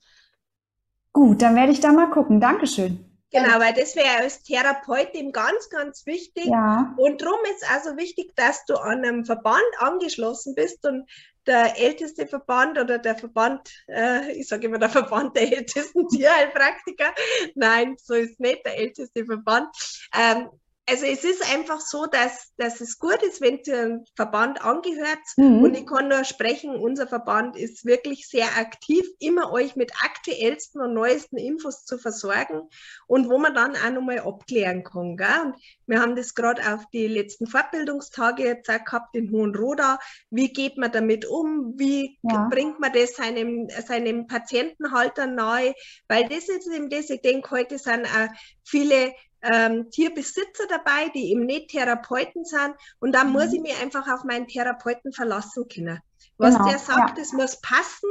Gut, 1.12 1.42
dann 1.42 1.56
werde 1.56 1.72
ich 1.72 1.80
da 1.80 1.92
mal 1.92 2.10
gucken. 2.10 2.40
Dankeschön. 2.40 3.02
Genau, 3.32 3.58
weil 3.58 3.74
das 3.74 3.96
wäre 3.96 4.22
als 4.22 4.42
Therapeut 4.44 5.12
eben 5.14 5.32
ganz, 5.32 5.68
ganz 5.68 6.06
wichtig. 6.06 6.46
Ja. 6.46 6.94
Und 6.96 7.20
darum 7.20 7.38
ist 7.44 7.62
es 7.62 7.70
also 7.70 7.96
wichtig, 7.96 8.34
dass 8.36 8.64
du 8.66 8.76
an 8.76 9.04
einem 9.04 9.24
Verband 9.24 9.64
angeschlossen 9.78 10.54
bist 10.54 10.86
und 10.86 11.08
der 11.46 11.78
älteste 11.78 12.26
Verband 12.26 12.78
oder 12.78 12.98
der 12.98 13.16
Verband, 13.16 13.70
äh, 13.88 14.32
ich 14.32 14.48
sage 14.48 14.66
immer 14.66 14.78
der 14.78 14.90
Verband 14.90 15.36
der 15.36 15.56
ältesten 15.56 16.08
Tierheilpraktiker, 16.08 17.14
nein, 17.54 17.96
so 17.98 18.14
ist 18.14 18.40
nicht 18.40 18.64
der 18.66 18.78
älteste 18.78 19.24
Verband, 19.24 19.68
ähm, 20.14 20.48
also 20.88 21.04
es 21.04 21.24
ist 21.24 21.52
einfach 21.52 21.80
so, 21.80 22.06
dass, 22.06 22.52
dass 22.58 22.80
es 22.80 22.98
gut 22.98 23.20
ist, 23.22 23.40
wenn 23.40 23.58
ihr 23.66 23.76
einem 23.76 24.04
Verband 24.14 24.62
angehört. 24.62 25.18
Mhm. 25.36 25.64
Und 25.64 25.76
ich 25.76 25.84
kann 25.84 26.08
nur 26.08 26.22
sprechen, 26.22 26.76
unser 26.76 27.08
Verband 27.08 27.56
ist 27.56 27.84
wirklich 27.84 28.28
sehr 28.28 28.56
aktiv, 28.56 29.04
immer 29.18 29.52
euch 29.52 29.74
mit 29.74 29.92
aktuellsten 30.04 30.80
und 30.80 30.94
neuesten 30.94 31.38
Infos 31.38 31.84
zu 31.84 31.98
versorgen 31.98 32.62
und 33.08 33.28
wo 33.28 33.38
man 33.38 33.54
dann 33.54 33.74
auch 33.74 33.90
nochmal 33.90 34.20
abklären 34.20 34.84
kann. 34.84 35.16
Gell? 35.16 35.26
Und 35.46 35.56
wir 35.86 36.00
haben 36.00 36.14
das 36.14 36.34
gerade 36.34 36.62
auf 36.72 36.86
die 36.92 37.08
letzten 37.08 37.48
Fortbildungstage 37.48 38.44
jetzt 38.44 38.70
auch 38.70 38.84
gehabt 38.84 39.16
in 39.16 39.32
Hohenroda. 39.32 39.98
Wie 40.30 40.52
geht 40.52 40.78
man 40.78 40.92
damit 40.92 41.26
um? 41.26 41.74
Wie 41.76 42.16
ja. 42.22 42.46
bringt 42.48 42.78
man 42.78 42.92
das 42.92 43.16
seinem, 43.16 43.68
seinem 43.68 44.28
Patientenhalter 44.28 45.26
nahe? 45.26 45.74
Weil 46.06 46.28
das 46.28 46.48
ist 46.48 46.68
eben 46.68 46.90
das, 46.90 47.10
ich 47.10 47.22
denke, 47.22 47.50
heute 47.50 47.76
sind 47.78 48.06
auch 48.06 48.28
viele 48.62 49.12
ähm, 49.42 49.90
Tierbesitzer 49.90 50.66
dabei, 50.68 51.10
die 51.14 51.30
eben 51.30 51.46
nicht 51.46 51.70
Therapeuten 51.70 52.44
sind. 52.44 52.74
Und 52.98 53.12
da 53.12 53.24
mhm. 53.24 53.32
muss 53.32 53.52
ich 53.52 53.60
mich 53.60 53.80
einfach 53.80 54.08
auf 54.12 54.24
meinen 54.24 54.48
Therapeuten 54.48 55.12
verlassen 55.12 55.68
können. 55.68 56.00
Was 56.38 56.54
genau, 56.54 56.68
der 56.68 56.78
sagt, 56.78 57.10
ja. 57.10 57.14
das 57.16 57.32
muss 57.32 57.60
passen. 57.60 58.10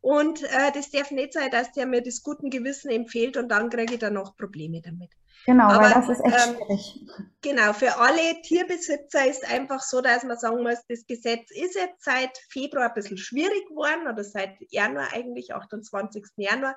Und 0.00 0.42
äh, 0.44 0.70
das 0.72 0.90
darf 0.90 1.10
nicht 1.10 1.32
sein, 1.32 1.50
dass 1.50 1.72
der 1.72 1.86
mir 1.86 2.02
das 2.02 2.22
guten 2.22 2.50
Gewissen 2.50 2.90
empfiehlt 2.90 3.36
und 3.36 3.48
dann 3.48 3.70
kriege 3.70 3.94
ich 3.94 4.00
dann 4.00 4.14
noch 4.14 4.36
Probleme 4.36 4.80
damit. 4.80 5.10
Genau, 5.46 5.68
Aber, 5.68 5.84
weil 5.84 5.92
das 5.94 6.08
ist 6.08 6.24
echt 6.24 6.48
ähm, 6.48 6.56
schwierig. 6.56 7.06
Genau, 7.40 7.72
für 7.72 7.96
alle 7.98 8.42
Tierbesitzer 8.42 9.26
ist 9.26 9.48
einfach 9.48 9.80
so, 9.80 10.00
dass 10.00 10.24
man 10.24 10.36
sagen 10.36 10.64
muss, 10.64 10.80
das 10.88 11.06
Gesetz 11.06 11.52
ist 11.52 11.76
jetzt 11.76 12.02
seit 12.04 12.36
Februar 12.50 12.88
ein 12.88 12.94
bisschen 12.94 13.16
schwierig 13.16 13.68
geworden 13.68 14.08
oder 14.12 14.24
seit 14.24 14.56
Januar 14.70 15.12
eigentlich, 15.12 15.54
28. 15.54 16.24
Januar. 16.36 16.76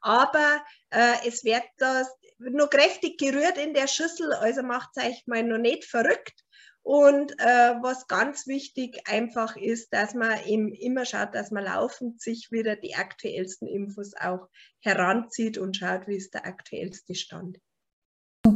Aber 0.00 0.60
äh, 0.90 1.28
es 1.28 1.44
wird 1.44 1.62
das 1.76 2.08
nur 2.38 2.68
kräftig 2.68 3.18
gerührt 3.18 3.56
in 3.56 3.72
der 3.72 3.86
Schüssel, 3.86 4.32
also 4.32 4.64
macht 4.64 4.90
es 4.96 5.04
euch 5.04 5.22
mal 5.26 5.44
noch 5.44 5.58
nicht 5.58 5.84
verrückt. 5.84 6.44
Und 6.82 7.38
äh, 7.38 7.74
was 7.82 8.08
ganz 8.08 8.48
wichtig 8.48 9.02
einfach 9.06 9.54
ist, 9.56 9.92
dass 9.92 10.14
man 10.14 10.44
eben 10.44 10.72
immer 10.72 11.04
schaut, 11.04 11.36
dass 11.36 11.52
man 11.52 11.64
laufend 11.64 12.20
sich 12.20 12.50
wieder 12.50 12.74
die 12.74 12.96
aktuellsten 12.96 13.68
Infos 13.68 14.14
auch 14.18 14.48
heranzieht 14.80 15.56
und 15.56 15.76
schaut, 15.76 16.08
wie 16.08 16.16
ist 16.16 16.34
der 16.34 16.46
aktuellste 16.46 17.14
Stand. 17.14 17.58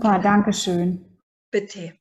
Super, 0.03 0.19
danke 0.19 0.53
schön. 0.53 1.05
Bitte. 1.53 1.93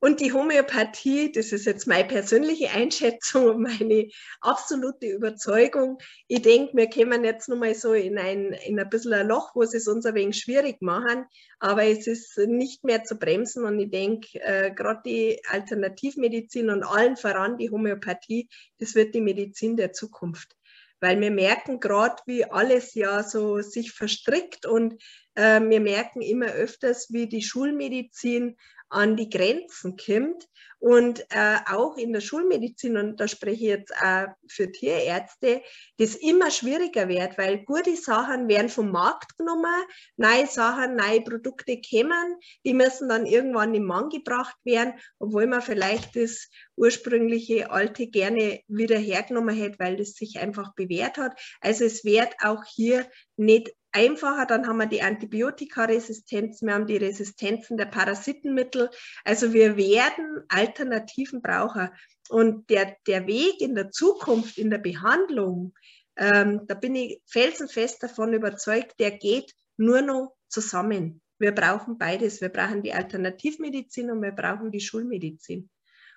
Und 0.00 0.20
die 0.20 0.32
Homöopathie, 0.32 1.30
das 1.30 1.52
ist 1.52 1.66
jetzt 1.66 1.86
meine 1.86 2.08
persönliche 2.08 2.70
Einschätzung 2.70 3.50
und 3.50 3.62
meine 3.64 4.08
absolute 4.40 5.08
Überzeugung. 5.08 5.98
Ich 6.26 6.40
denke, 6.40 6.74
wir 6.74 6.88
kommen 6.88 7.22
jetzt 7.22 7.50
nochmal 7.50 7.74
so 7.74 7.92
in 7.92 8.16
ein, 8.16 8.54
in 8.64 8.80
ein 8.80 8.88
bisschen 8.88 9.12
ein 9.12 9.28
Loch, 9.28 9.54
wo 9.54 9.64
sie 9.66 9.76
es 9.76 9.88
uns 9.88 10.06
ein 10.06 10.14
wenig 10.14 10.38
schwierig 10.38 10.80
machen, 10.80 11.26
aber 11.58 11.84
es 11.84 12.06
ist 12.06 12.38
nicht 12.38 12.82
mehr 12.82 13.04
zu 13.04 13.16
bremsen 13.16 13.66
und 13.66 13.78
ich 13.78 13.90
denke, 13.90 14.40
äh, 14.40 14.70
gerade 14.70 15.02
die 15.04 15.42
Alternativmedizin 15.50 16.70
und 16.70 16.82
allen 16.82 17.18
voran 17.18 17.58
die 17.58 17.68
Homöopathie, 17.68 18.48
das 18.78 18.94
wird 18.94 19.14
die 19.14 19.20
Medizin 19.20 19.76
der 19.76 19.92
Zukunft. 19.92 20.56
Weil 21.00 21.20
wir 21.20 21.30
merken 21.30 21.80
gerade, 21.80 22.16
wie 22.26 22.44
alles 22.44 22.94
ja 22.94 23.22
so 23.22 23.60
sich 23.60 23.92
verstrickt 23.92 24.66
und 24.66 25.02
äh, 25.34 25.60
wir 25.60 25.80
merken 25.80 26.20
immer 26.20 26.46
öfters, 26.46 27.12
wie 27.12 27.28
die 27.28 27.42
Schulmedizin 27.42 28.56
an 28.90 29.16
die 29.16 29.28
Grenzen 29.28 29.96
kommt 29.96 30.48
und 30.80 31.20
äh, 31.30 31.56
auch 31.66 31.96
in 31.96 32.12
der 32.12 32.20
Schulmedizin, 32.20 32.96
und 32.96 33.18
da 33.18 33.26
spreche 33.26 33.54
ich 33.54 33.60
jetzt 33.60 33.92
auch 34.00 34.26
für 34.46 34.70
Tierärzte, 34.70 35.62
das 35.96 36.14
immer 36.14 36.50
schwieriger 36.50 37.08
wird, 37.08 37.36
weil 37.36 37.64
gute 37.64 37.96
Sachen 37.96 38.48
werden 38.48 38.68
vom 38.68 38.90
Markt 38.90 39.36
genommen, 39.36 39.82
neue 40.16 40.46
Sachen, 40.46 40.94
neue 40.94 41.22
Produkte 41.22 41.80
kommen, 41.80 42.36
die 42.64 42.74
müssen 42.74 43.08
dann 43.08 43.26
irgendwann 43.26 43.74
im 43.74 43.84
Mann 43.84 44.08
gebracht 44.08 44.56
werden, 44.64 44.94
obwohl 45.18 45.46
man 45.46 45.62
vielleicht 45.62 46.14
das 46.14 46.48
ursprüngliche 46.76 47.70
alte 47.70 48.06
gerne 48.06 48.60
wieder 48.68 48.98
hergenommen 48.98 49.56
hätte, 49.56 49.80
weil 49.80 49.96
das 49.96 50.12
sich 50.12 50.38
einfach 50.38 50.74
bewährt 50.74 51.18
hat. 51.18 51.38
Also 51.60 51.84
es 51.84 52.04
wird 52.04 52.34
auch 52.40 52.62
hier 52.64 53.08
nicht 53.36 53.72
einfacher. 53.92 54.46
Dann 54.46 54.66
haben 54.66 54.78
wir 54.78 54.86
die 54.86 55.02
Antibiotikaresistenz, 55.02 56.62
wir 56.62 56.74
haben 56.74 56.86
die 56.86 56.96
Resistenzen 56.96 57.76
der 57.76 57.86
Parasitenmittel. 57.86 58.90
Also 59.24 59.52
wir 59.52 59.76
werden 59.76 60.42
Alternativen 60.48 61.42
brauchen. 61.42 61.90
Und 62.28 62.68
der, 62.70 62.96
der 63.06 63.26
Weg 63.26 63.60
in 63.60 63.74
der 63.74 63.90
Zukunft, 63.90 64.58
in 64.58 64.70
der 64.70 64.78
Behandlung, 64.78 65.74
ähm, 66.16 66.62
da 66.66 66.74
bin 66.74 66.94
ich 66.94 67.22
felsenfest 67.26 68.02
davon 68.02 68.32
überzeugt, 68.32 68.98
der 68.98 69.12
geht 69.12 69.54
nur 69.76 70.02
noch 70.02 70.36
zusammen. 70.48 71.22
Wir 71.38 71.52
brauchen 71.52 71.98
beides. 71.98 72.40
Wir 72.40 72.48
brauchen 72.48 72.82
die 72.82 72.92
Alternativmedizin 72.92 74.10
und 74.10 74.22
wir 74.22 74.32
brauchen 74.32 74.72
die 74.72 74.80
Schulmedizin. 74.80 75.70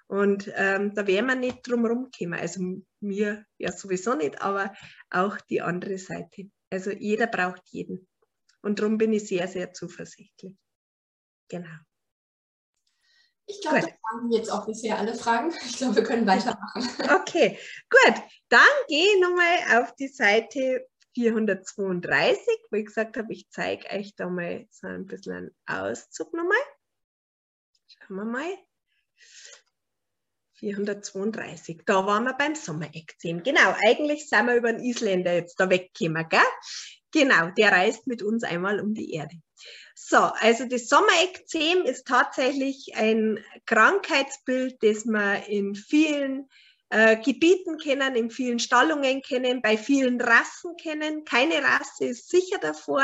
Und 0.07 0.51
ähm, 0.55 0.93
da 0.93 1.07
werden 1.07 1.27
wir 1.27 1.35
nicht 1.35 1.65
drum 1.65 1.85
herum 1.85 2.09
kommen. 2.17 2.33
Also 2.33 2.61
mir 2.99 3.45
ja 3.57 3.71
sowieso 3.71 4.15
nicht, 4.15 4.41
aber 4.41 4.73
auch 5.09 5.37
die 5.37 5.61
andere 5.61 5.97
Seite. 5.97 6.49
Also 6.71 6.91
jeder 6.91 7.27
braucht 7.27 7.61
jeden. 7.67 8.07
Und 8.61 8.79
darum 8.79 8.97
bin 8.97 9.13
ich 9.13 9.27
sehr, 9.27 9.47
sehr 9.47 9.73
zuversichtlich. 9.73 10.55
Genau. 11.49 11.77
Ich 13.45 13.59
glaube, 13.59 13.81
das 13.81 13.89
waren 13.89 14.31
jetzt 14.31 14.49
auch 14.49 14.65
bisher 14.65 14.97
alle 14.97 15.13
Fragen. 15.13 15.53
Ich 15.65 15.77
glaube, 15.77 15.97
wir 15.97 16.03
können 16.03 16.25
weitermachen. 16.25 16.87
Okay, 17.21 17.59
gut. 17.89 18.23
Dann 18.49 18.61
gehe 18.87 19.15
ich 19.15 19.21
nochmal 19.21 19.81
auf 19.81 19.93
die 19.95 20.07
Seite 20.07 20.87
432, 21.15 22.39
wo 22.69 22.77
ich 22.77 22.85
gesagt 22.85 23.17
habe, 23.17 23.33
ich 23.33 23.49
zeige 23.49 23.89
euch 23.89 24.15
da 24.15 24.29
mal 24.29 24.65
so 24.69 24.87
ein 24.87 25.05
bisschen 25.05 25.33
einen 25.33 25.55
Auszug 25.65 26.33
nochmal. 26.33 26.57
Schauen 27.87 28.17
wir 28.17 28.25
mal. 28.25 28.57
432. 30.61 31.81
Da 31.85 32.05
waren 32.05 32.23
wir 32.23 32.33
beim 32.33 32.55
Sommerekzem. 32.55 33.43
Genau, 33.43 33.75
eigentlich 33.85 34.29
sind 34.29 34.45
wir 34.45 34.55
über 34.55 34.71
den 34.71 34.83
Isländer 34.83 35.33
jetzt 35.33 35.59
da 35.59 35.69
weggekommen, 35.69 36.27
gell? 36.29 36.39
Genau, 37.11 37.49
der 37.57 37.71
reist 37.71 38.07
mit 38.07 38.23
uns 38.23 38.43
einmal 38.43 38.79
um 38.79 38.93
die 38.93 39.13
Erde. 39.13 39.35
So, 39.95 40.17
also 40.17 40.65
das 40.65 40.87
Sommerekzem 40.87 41.83
ist 41.83 42.07
tatsächlich 42.07 42.93
ein 42.95 43.39
Krankheitsbild, 43.65 44.77
das 44.81 45.05
man 45.05 45.43
in 45.43 45.75
vielen 45.75 46.47
äh, 46.89 47.17
Gebieten 47.17 47.77
kennen, 47.77 48.15
in 48.15 48.29
vielen 48.29 48.59
Stallungen 48.59 49.21
kennen, 49.21 49.61
bei 49.61 49.77
vielen 49.77 50.21
Rassen 50.21 50.75
kennen. 50.77 51.25
Keine 51.25 51.63
Rasse 51.63 52.05
ist 52.05 52.29
sicher 52.29 52.59
davor, 52.59 53.03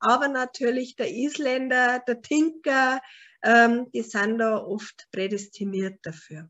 aber 0.00 0.28
natürlich 0.28 0.96
der 0.96 1.10
Isländer, 1.10 2.02
der 2.06 2.22
Tinker, 2.22 3.00
ähm, 3.42 3.90
die 3.92 4.02
sind 4.02 4.38
da 4.38 4.58
oft 4.58 5.08
prädestiniert 5.12 5.98
dafür. 6.02 6.48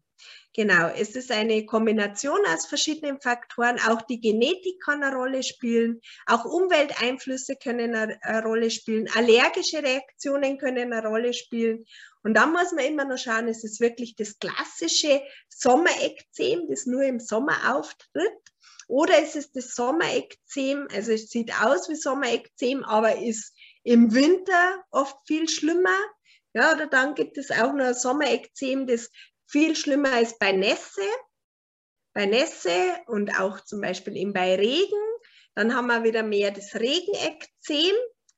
Genau, 0.56 0.86
es 0.86 1.16
ist 1.16 1.32
eine 1.32 1.66
Kombination 1.66 2.38
aus 2.46 2.66
verschiedenen 2.66 3.20
Faktoren. 3.20 3.80
Auch 3.88 4.02
die 4.02 4.20
Genetik 4.20 4.80
kann 4.84 5.02
eine 5.02 5.12
Rolle 5.12 5.42
spielen, 5.42 6.00
auch 6.26 6.44
Umwelteinflüsse 6.44 7.56
können 7.56 7.92
eine, 7.96 8.44
Rolle 8.44 8.70
spielen, 8.70 9.10
allergische 9.16 9.82
Reaktionen 9.82 10.56
können 10.56 10.92
eine 10.92 11.04
Rolle 11.04 11.34
spielen. 11.34 11.84
Und 12.22 12.34
dann 12.34 12.52
muss 12.52 12.70
man 12.70 12.84
immer 12.84 13.04
noch 13.04 13.18
schauen, 13.18 13.48
es 13.48 13.64
ist 13.64 13.80
wirklich 13.80 14.14
das 14.14 14.38
klassische 14.38 15.22
Sommerekzem, 15.48 16.68
das 16.68 16.86
nur 16.86 17.02
im 17.02 17.18
Sommer 17.18 17.74
auftritt. 17.76 18.32
Oder 18.86 19.20
ist 19.24 19.34
es 19.34 19.50
das 19.50 19.74
Sommerekzem, 19.74 20.86
also 20.94 21.10
es 21.10 21.30
sieht 21.30 21.52
aus 21.64 21.88
wie 21.88 21.96
Sommerekzem, 21.96 22.84
aber 22.84 23.18
ist 23.18 23.52
im 23.82 24.14
Winter 24.14 24.84
oft 24.92 25.16
viel 25.26 25.48
schlimmer. 25.48 25.98
Ja, 26.52 26.72
oder 26.72 26.86
dann 26.86 27.16
gibt 27.16 27.38
es 27.38 27.50
auch 27.50 27.72
noch 27.72 27.86
ein 27.86 27.94
Sommerekzem, 27.94 28.86
das 28.86 29.10
viel 29.46 29.76
schlimmer 29.76 30.12
als 30.12 30.38
bei 30.38 30.52
Nässe. 30.52 31.02
Bei 32.12 32.26
Nässe 32.26 32.96
und 33.06 33.38
auch 33.40 33.60
zum 33.60 33.80
Beispiel 33.80 34.16
eben 34.16 34.32
bei 34.32 34.54
Regen. 34.54 35.02
Dann 35.54 35.74
haben 35.74 35.86
wir 35.86 36.04
wieder 36.04 36.22
mehr 36.22 36.50
das 36.50 36.74
Regenekzem. 36.74 37.94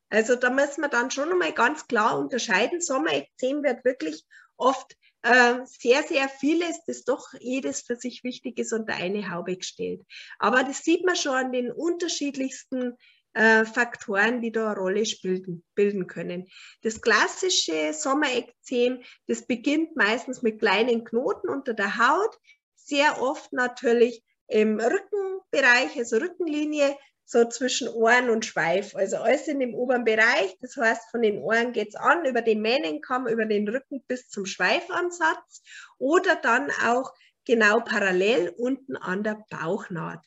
Also 0.09 0.35
da 0.35 0.49
müssen 0.49 0.81
wir 0.81 0.89
dann 0.89 1.11
schon 1.11 1.31
einmal 1.31 1.51
ganz 1.51 1.87
klar 1.87 2.17
unterscheiden. 2.17 2.81
Sommerekzem 2.81 3.63
wird 3.63 3.83
wirklich 3.83 4.23
oft 4.55 4.95
äh, 5.23 5.59
sehr, 5.65 6.03
sehr 6.03 6.29
vieles, 6.29 6.83
das 6.85 7.03
doch 7.03 7.33
jedes 7.39 7.81
für 7.81 7.95
sich 7.95 8.23
wichtig 8.23 8.57
ist, 8.59 8.73
unter 8.73 8.93
eine 8.93 9.29
Haube 9.29 9.57
gestellt. 9.57 10.01
Aber 10.39 10.63
das 10.63 10.79
sieht 10.83 11.05
man 11.05 11.15
schon 11.15 11.33
an 11.33 11.51
den 11.51 11.71
unterschiedlichsten 11.71 12.95
äh, 13.33 13.65
Faktoren, 13.65 14.41
die 14.41 14.51
da 14.51 14.71
eine 14.71 14.79
Rolle 14.79 15.05
spielen, 15.05 15.63
bilden 15.75 16.07
können. 16.07 16.47
Das 16.81 17.01
klassische 17.01 17.93
Sommerekzem, 17.93 19.03
das 19.27 19.45
beginnt 19.45 19.95
meistens 19.95 20.41
mit 20.41 20.59
kleinen 20.59 21.03
Knoten 21.03 21.49
unter 21.49 21.73
der 21.73 21.97
Haut, 21.97 22.37
sehr 22.75 23.21
oft 23.21 23.53
natürlich 23.53 24.23
im 24.47 24.79
Rückenbereich, 24.79 25.97
also 25.97 26.17
Rückenlinie, 26.17 26.97
so 27.29 27.43
zwischen 27.43 27.89
Ohren 27.89 28.29
und 28.29 28.45
Schweif. 28.45 28.95
Also 28.95 29.17
alles 29.17 29.47
in 29.49 29.59
dem 29.59 29.75
oberen 29.75 30.05
Bereich. 30.05 30.57
Das 30.61 30.77
heißt, 30.77 31.11
von 31.11 31.21
den 31.21 31.39
Ohren 31.39 31.73
geht 31.73 31.89
es 31.89 31.95
an, 31.95 32.25
über 32.25 32.41
den 32.41 32.61
Mähnenkamm, 32.61 33.27
über 33.27 33.45
den 33.45 33.67
Rücken 33.67 34.01
bis 34.07 34.29
zum 34.29 34.45
Schweifansatz 34.45 35.61
oder 35.97 36.37
dann 36.37 36.71
auch 36.85 37.13
genau 37.45 37.81
parallel 37.81 38.53
unten 38.57 38.95
an 38.95 39.23
der 39.23 39.43
Bauchnaht. 39.49 40.23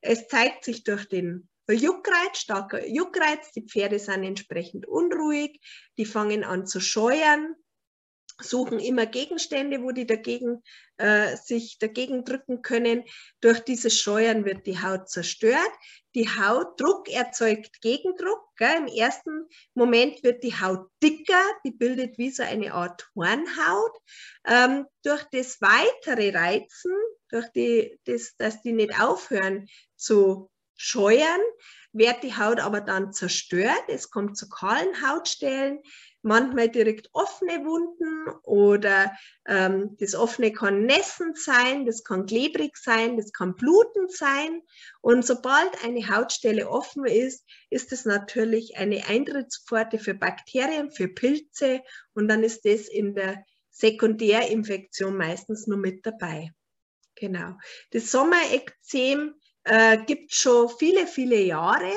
Es 0.00 0.26
zeigt 0.26 0.64
sich 0.64 0.82
durch 0.82 1.08
den 1.08 1.48
Juckreiz, 1.68 2.38
starker 2.38 2.86
Juckreiz. 2.86 3.52
Die 3.52 3.66
Pferde 3.66 3.98
sind 3.98 4.24
entsprechend 4.24 4.86
unruhig. 4.86 5.60
Die 5.98 6.04
fangen 6.04 6.44
an 6.44 6.66
zu 6.66 6.80
scheuern 6.80 7.54
suchen 8.40 8.80
immer 8.80 9.06
Gegenstände, 9.06 9.82
wo 9.82 9.92
die 9.92 10.06
dagegen, 10.06 10.62
äh, 10.96 11.36
sich 11.36 11.78
dagegen 11.78 12.24
drücken 12.24 12.62
können. 12.62 13.04
Durch 13.40 13.60
dieses 13.60 13.98
Scheuern 13.98 14.44
wird 14.44 14.66
die 14.66 14.80
Haut 14.80 15.08
zerstört. 15.08 15.70
Die 16.14 16.28
Hautdruck 16.28 17.08
erzeugt 17.08 17.80
Gegendruck. 17.80 18.42
Gell? 18.56 18.76
Im 18.78 18.86
ersten 18.86 19.48
Moment 19.74 20.22
wird 20.22 20.42
die 20.42 20.54
Haut 20.54 20.88
dicker, 21.02 21.42
die 21.64 21.72
bildet 21.72 22.18
wie 22.18 22.30
so 22.30 22.42
eine 22.42 22.74
Art 22.74 23.08
Hornhaut. 23.14 23.98
Ähm, 24.46 24.86
durch 25.02 25.24
das 25.32 25.60
weitere 25.60 26.30
Reizen, 26.30 26.92
durch 27.30 27.48
die, 27.52 27.98
das, 28.04 28.34
dass 28.36 28.62
die 28.62 28.72
nicht 28.72 29.00
aufhören 29.00 29.66
zu 29.96 30.50
scheuern, 30.76 31.40
wird 31.92 32.22
die 32.22 32.36
Haut 32.36 32.60
aber 32.60 32.80
dann 32.80 33.12
zerstört. 33.12 33.84
Es 33.88 34.10
kommt 34.10 34.36
zu 34.36 34.48
kahlen 34.48 35.08
Hautstellen 35.08 35.80
manchmal 36.24 36.70
direkt 36.70 37.10
offene 37.12 37.64
Wunden 37.64 38.30
oder 38.42 39.12
ähm, 39.46 39.94
das 40.00 40.14
offene 40.14 40.52
kann 40.52 40.86
nässend 40.86 41.38
sein, 41.38 41.84
das 41.84 42.02
kann 42.02 42.24
klebrig 42.24 42.76
sein, 42.78 43.16
das 43.18 43.32
kann 43.32 43.54
blutend 43.54 44.10
sein. 44.10 44.62
Und 45.02 45.24
sobald 45.24 45.84
eine 45.84 46.08
Hautstelle 46.08 46.68
offen 46.68 47.04
ist, 47.04 47.44
ist 47.68 47.92
es 47.92 48.06
natürlich 48.06 48.78
eine 48.78 49.06
Eintrittspforte 49.06 49.98
für 49.98 50.14
Bakterien, 50.14 50.90
für 50.90 51.08
Pilze 51.08 51.82
und 52.14 52.26
dann 52.26 52.42
ist 52.42 52.64
das 52.64 52.88
in 52.88 53.14
der 53.14 53.44
Sekundärinfektion 53.70 55.16
meistens 55.16 55.66
nur 55.66 55.78
mit 55.78 56.06
dabei. 56.06 56.52
Genau. 57.16 57.56
Das 57.90 58.10
Sommerekzem 58.10 59.34
äh, 59.64 59.98
gibt 60.04 60.34
schon 60.34 60.68
viele, 60.68 61.06
viele 61.06 61.40
Jahre. 61.40 61.92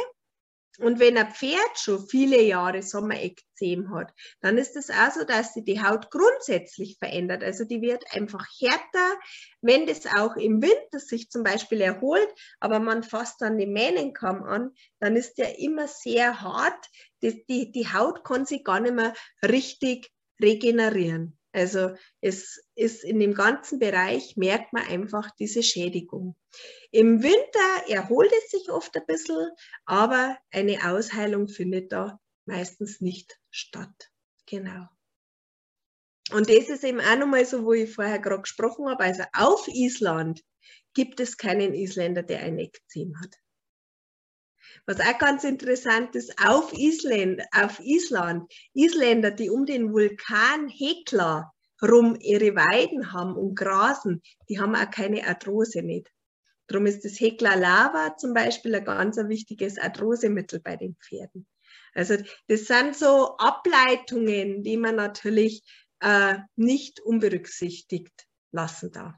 Und 0.80 1.00
wenn 1.00 1.18
ein 1.18 1.32
Pferd 1.32 1.80
schon 1.80 2.08
viele 2.08 2.40
Jahre 2.40 2.84
Sommerekzem 2.84 3.90
hat, 3.96 4.14
dann 4.42 4.60
ist 4.60 4.76
es 4.76 4.92
auch 4.92 5.12
so, 5.12 5.24
dass 5.24 5.56
sich 5.56 5.66
die 5.66 5.82
Haut 5.82 6.12
grundsätzlich 6.12 6.98
verändert. 7.00 7.44
Also 7.44 7.64
die 7.64 7.82
wird 7.82 8.04
einfach 8.12 8.46
härter. 8.60 9.20
Wenn 9.62 9.88
das 9.88 10.06
auch 10.06 10.36
im 10.36 10.62
Winter 10.62 11.00
sich 11.00 11.32
zum 11.32 11.44
Beispiel 11.44 11.82
erholt, 11.82 12.30
aber 12.60 12.80
man 12.80 13.02
fasst 13.02 13.42
dann 13.42 13.58
den 13.58 13.74
Mähnenkamm 13.74 14.44
an, 14.44 14.72
dann 15.00 15.16
ist 15.16 15.40
der 15.40 15.58
immer 15.58 15.88
sehr 15.88 16.42
hart. 16.42 16.86
Die, 17.24 17.44
die, 17.48 17.72
die 17.72 17.92
Haut 17.92 18.24
kann 18.24 18.46
sich 18.46 18.64
gar 18.64 18.80
nicht 18.80 18.94
mehr 18.94 19.16
richtig 19.44 20.12
regenerieren. 20.40 21.40
Also 21.58 21.96
es 22.22 22.64
ist 22.76 23.04
in 23.04 23.20
dem 23.20 23.34
ganzen 23.34 23.80
Bereich, 23.80 24.38
merkt 24.38 24.74
man 24.74 24.84
einfach 24.84 25.32
diese 25.40 25.64
Schädigung. 25.64 26.36
Im 26.92 27.24
Winter 27.24 27.90
erholt 27.92 28.32
es 28.32 28.52
sich 28.52 28.70
oft 28.70 28.96
ein 28.96 29.08
bisschen, 29.08 29.50
aber 29.86 30.38
eine 30.52 30.88
Ausheilung 30.88 31.48
findet 31.48 31.92
da 31.92 32.20
meistens 32.46 33.02
nicht 33.02 33.40
statt. 33.50 34.12
Genau. 34.46 34.88
Und 36.32 36.48
das 36.48 36.70
ist 36.70 36.84
eben 36.84 37.02
auch 37.02 37.18
nochmal 37.18 37.46
so, 37.46 37.66
wo 37.66 37.74
ich 37.74 37.92
vorher 37.92 38.20
gerade 38.20 38.44
gesprochen 38.44 38.88
habe. 38.88 39.04
Also 39.04 39.24
auf 39.34 39.68
Island 39.68 40.44
gibt 40.94 41.20
es 41.20 41.38
keinen 41.38 41.74
Isländer, 41.74 42.22
der 42.22 42.42
ein 42.42 42.60
Ekzem 42.60 43.20
hat. 43.20 43.36
Was 44.88 45.02
auch 45.02 45.18
ganz 45.20 45.44
interessant 45.44 46.16
ist, 46.16 46.34
auf 46.42 46.72
Island, 46.72 47.44
auf 47.52 47.82
Island, 47.82 48.50
Isländer, 48.74 49.32
die 49.32 49.50
um 49.50 49.66
den 49.66 49.92
Vulkan 49.92 50.70
Hekla 50.70 51.52
rum 51.82 52.18
ihre 52.22 52.56
Weiden 52.56 53.12
haben 53.12 53.36
und 53.36 53.54
grasen, 53.56 54.22
die 54.48 54.60
haben 54.60 54.76
auch 54.76 54.90
keine 54.90 55.28
Arthrose 55.28 55.82
nicht. 55.82 56.10
Darum 56.68 56.86
ist 56.86 57.04
das 57.04 57.20
Hekla 57.20 57.56
Lava 57.56 58.16
zum 58.16 58.34
Beispiel 58.34 58.76
ein 58.76 58.86
ganz 58.86 59.18
wichtiges 59.18 59.78
Arthrosemittel 59.78 60.62
bei 60.62 60.78
den 60.78 60.96
Pferden. 60.96 61.46
Also 61.94 62.16
das 62.48 62.66
sind 62.66 62.96
so 62.96 63.36
Ableitungen, 63.38 64.64
die 64.64 64.78
man 64.78 64.96
natürlich 64.96 65.64
äh, 66.00 66.38
nicht 66.56 67.02
unberücksichtigt 67.02 68.26
lassen 68.52 68.92
darf. 68.92 69.16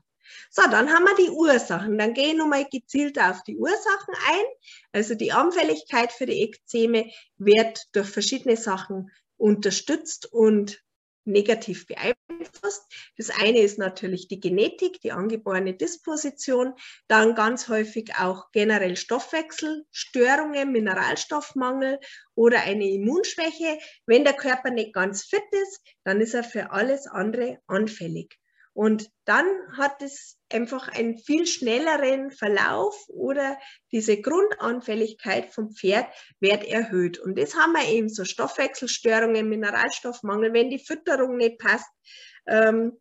So, 0.49 0.63
dann 0.69 0.91
haben 0.91 1.05
wir 1.05 1.15
die 1.15 1.29
Ursachen. 1.29 1.97
Dann 1.97 2.13
gehe 2.13 2.29
ich 2.29 2.35
nochmal 2.35 2.65
gezielt 2.69 3.19
auf 3.19 3.43
die 3.43 3.57
Ursachen 3.57 4.13
ein. 4.27 4.45
Also 4.91 5.15
die 5.15 5.31
Anfälligkeit 5.31 6.11
für 6.11 6.25
die 6.25 6.41
Ekzeme 6.41 7.11
wird 7.37 7.85
durch 7.93 8.09
verschiedene 8.09 8.57
Sachen 8.57 9.11
unterstützt 9.37 10.31
und 10.31 10.83
negativ 11.25 11.85
beeinflusst. 11.85 12.83
Das 13.17 13.29
eine 13.29 13.59
ist 13.59 13.77
natürlich 13.77 14.27
die 14.27 14.39
Genetik, 14.39 14.99
die 15.01 15.11
angeborene 15.11 15.73
Disposition, 15.75 16.73
dann 17.07 17.35
ganz 17.35 17.67
häufig 17.67 18.15
auch 18.17 18.51
generell 18.51 18.95
Stoffwechselstörungen, 18.95 20.71
Mineralstoffmangel 20.71 21.99
oder 22.35 22.61
eine 22.61 22.89
Immunschwäche. 22.89 23.77
Wenn 24.05 24.23
der 24.23 24.33
Körper 24.33 24.71
nicht 24.71 24.93
ganz 24.93 25.23
fit 25.23 25.43
ist, 25.51 25.81
dann 26.03 26.21
ist 26.21 26.33
er 26.33 26.43
für 26.43 26.71
alles 26.71 27.07
andere 27.07 27.59
anfällig. 27.67 28.38
Und 28.79 29.11
dann 29.25 29.45
hat 29.75 30.01
es 30.01 30.37
einfach 30.49 30.87
einen 30.87 31.17
viel 31.17 31.45
schnelleren 31.45 32.31
Verlauf 32.31 32.95
oder 33.09 33.59
diese 33.91 34.21
Grundanfälligkeit 34.21 35.53
vom 35.53 35.73
Pferd 35.73 36.07
wird 36.39 36.63
erhöht. 36.63 37.19
Und 37.19 37.37
das 37.37 37.55
haben 37.55 37.73
wir 37.73 37.85
eben 37.89 38.07
so 38.07 38.23
Stoffwechselstörungen, 38.23 39.49
Mineralstoffmangel, 39.49 40.53
wenn 40.53 40.69
die 40.69 40.79
Fütterung 40.79 41.35
nicht 41.35 41.59
passt, 41.59 41.89
ähm, 42.47 42.93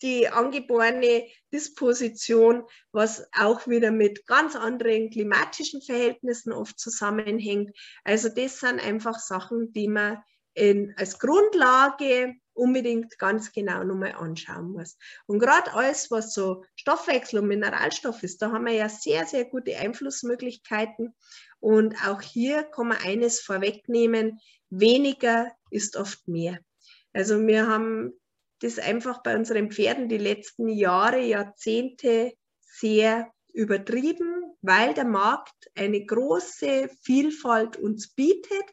die 0.00 0.28
angeborene 0.28 1.26
Disposition, 1.52 2.62
was 2.92 3.26
auch 3.36 3.66
wieder 3.66 3.90
mit 3.90 4.28
ganz 4.28 4.54
anderen 4.54 5.10
klimatischen 5.10 5.82
Verhältnissen 5.82 6.52
oft 6.52 6.78
zusammenhängt. 6.78 7.76
Also 8.04 8.28
das 8.28 8.60
sind 8.60 8.78
einfach 8.78 9.18
Sachen, 9.18 9.72
die 9.72 9.88
man 9.88 10.22
in, 10.54 10.94
als 10.96 11.18
Grundlage 11.18 12.36
unbedingt 12.56 13.18
ganz 13.18 13.52
genau 13.52 13.84
nochmal 13.84 14.12
anschauen 14.12 14.72
muss. 14.72 14.96
Und 15.26 15.38
gerade 15.38 15.72
alles, 15.72 16.10
was 16.10 16.34
so 16.34 16.64
Stoffwechsel 16.74 17.40
und 17.40 17.48
Mineralstoff 17.48 18.22
ist, 18.22 18.42
da 18.42 18.50
haben 18.50 18.66
wir 18.66 18.72
ja 18.72 18.88
sehr, 18.88 19.26
sehr 19.26 19.44
gute 19.44 19.76
Einflussmöglichkeiten. 19.76 21.14
Und 21.60 21.94
auch 22.06 22.22
hier 22.22 22.64
kann 22.64 22.88
man 22.88 22.98
eines 22.98 23.40
vorwegnehmen, 23.40 24.40
weniger 24.70 25.52
ist 25.70 25.96
oft 25.96 26.26
mehr. 26.26 26.58
Also 27.12 27.46
wir 27.46 27.66
haben 27.66 28.12
das 28.60 28.78
einfach 28.78 29.22
bei 29.22 29.36
unseren 29.36 29.70
Pferden 29.70 30.08
die 30.08 30.18
letzten 30.18 30.68
Jahre, 30.68 31.20
Jahrzehnte 31.20 32.32
sehr 32.60 33.30
übertrieben, 33.52 34.54
weil 34.60 34.92
der 34.94 35.06
Markt 35.06 35.70
eine 35.74 36.04
große 36.04 36.90
Vielfalt 37.02 37.76
uns 37.76 38.14
bietet. 38.14 38.64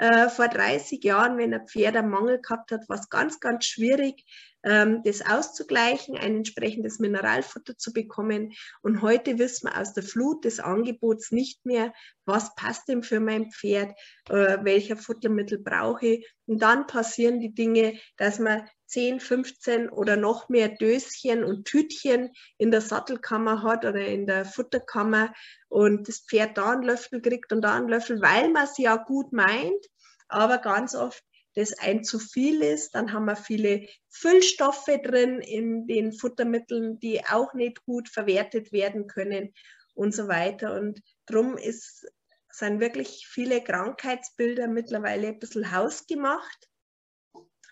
Äh, 0.00 0.30
vor 0.30 0.48
30 0.48 1.04
Jahren, 1.04 1.36
wenn 1.36 1.52
ein 1.52 1.66
Pferd 1.66 1.94
einen 1.94 2.08
Mangel 2.08 2.40
gehabt 2.40 2.72
hat, 2.72 2.88
war 2.88 2.98
es 2.98 3.10
ganz, 3.10 3.38
ganz 3.38 3.66
schwierig, 3.66 4.24
das 4.62 5.22
auszugleichen, 5.26 6.16
ein 6.16 6.36
entsprechendes 6.36 6.98
Mineralfutter 6.98 7.78
zu 7.78 7.92
bekommen. 7.92 8.52
Und 8.82 9.00
heute 9.00 9.38
wissen 9.38 9.70
wir 9.70 9.80
aus 9.80 9.94
der 9.94 10.02
Flut 10.02 10.44
des 10.44 10.60
Angebots 10.60 11.30
nicht 11.32 11.64
mehr, 11.64 11.94
was 12.26 12.54
passt 12.54 12.88
denn 12.88 13.02
für 13.02 13.20
mein 13.20 13.50
Pferd, 13.50 13.92
äh, 14.28 14.58
welcher 14.62 14.96
Futtermittel 14.96 15.58
brauche 15.58 16.06
ich. 16.06 16.34
Und 16.46 16.60
dann 16.60 16.86
passieren 16.86 17.40
die 17.40 17.54
Dinge, 17.54 17.98
dass 18.16 18.38
man 18.38 18.68
10, 18.86 19.20
15 19.20 19.88
oder 19.88 20.16
noch 20.16 20.48
mehr 20.48 20.68
Döschen 20.68 21.44
und 21.44 21.64
Tütchen 21.64 22.30
in 22.58 22.70
der 22.70 22.80
Sattelkammer 22.80 23.62
hat 23.62 23.84
oder 23.84 24.04
in 24.04 24.26
der 24.26 24.44
Futterkammer 24.44 25.32
und 25.68 26.08
das 26.08 26.20
Pferd 26.20 26.58
da 26.58 26.72
einen 26.72 26.82
Löffel 26.82 27.22
kriegt 27.22 27.52
und 27.52 27.62
da 27.62 27.76
einen 27.76 27.88
Löffel, 27.88 28.20
weil 28.20 28.50
man 28.50 28.64
es 28.64 28.76
ja 28.78 28.96
gut 28.96 29.32
meint, 29.32 29.86
aber 30.28 30.58
ganz 30.58 30.94
oft 30.94 31.22
das 31.54 31.78
ein 31.78 32.04
zu 32.04 32.18
viel 32.18 32.62
ist. 32.62 32.94
Dann 32.94 33.12
haben 33.12 33.24
wir 33.24 33.36
viele 33.36 33.86
Füllstoffe 34.08 34.90
drin 35.02 35.40
in 35.40 35.86
den 35.86 36.12
Futtermitteln, 36.12 36.98
die 37.00 37.24
auch 37.24 37.54
nicht 37.54 37.84
gut 37.84 38.08
verwertet 38.08 38.72
werden 38.72 39.06
können 39.06 39.52
und 39.94 40.14
so 40.14 40.28
weiter. 40.28 40.74
Und 40.74 41.02
darum 41.26 41.58
sind 41.58 42.80
wirklich 42.80 43.26
viele 43.28 43.62
Krankheitsbilder 43.62 44.68
mittlerweile 44.68 45.28
ein 45.28 45.38
bisschen 45.38 45.72
hausgemacht. 45.72 46.68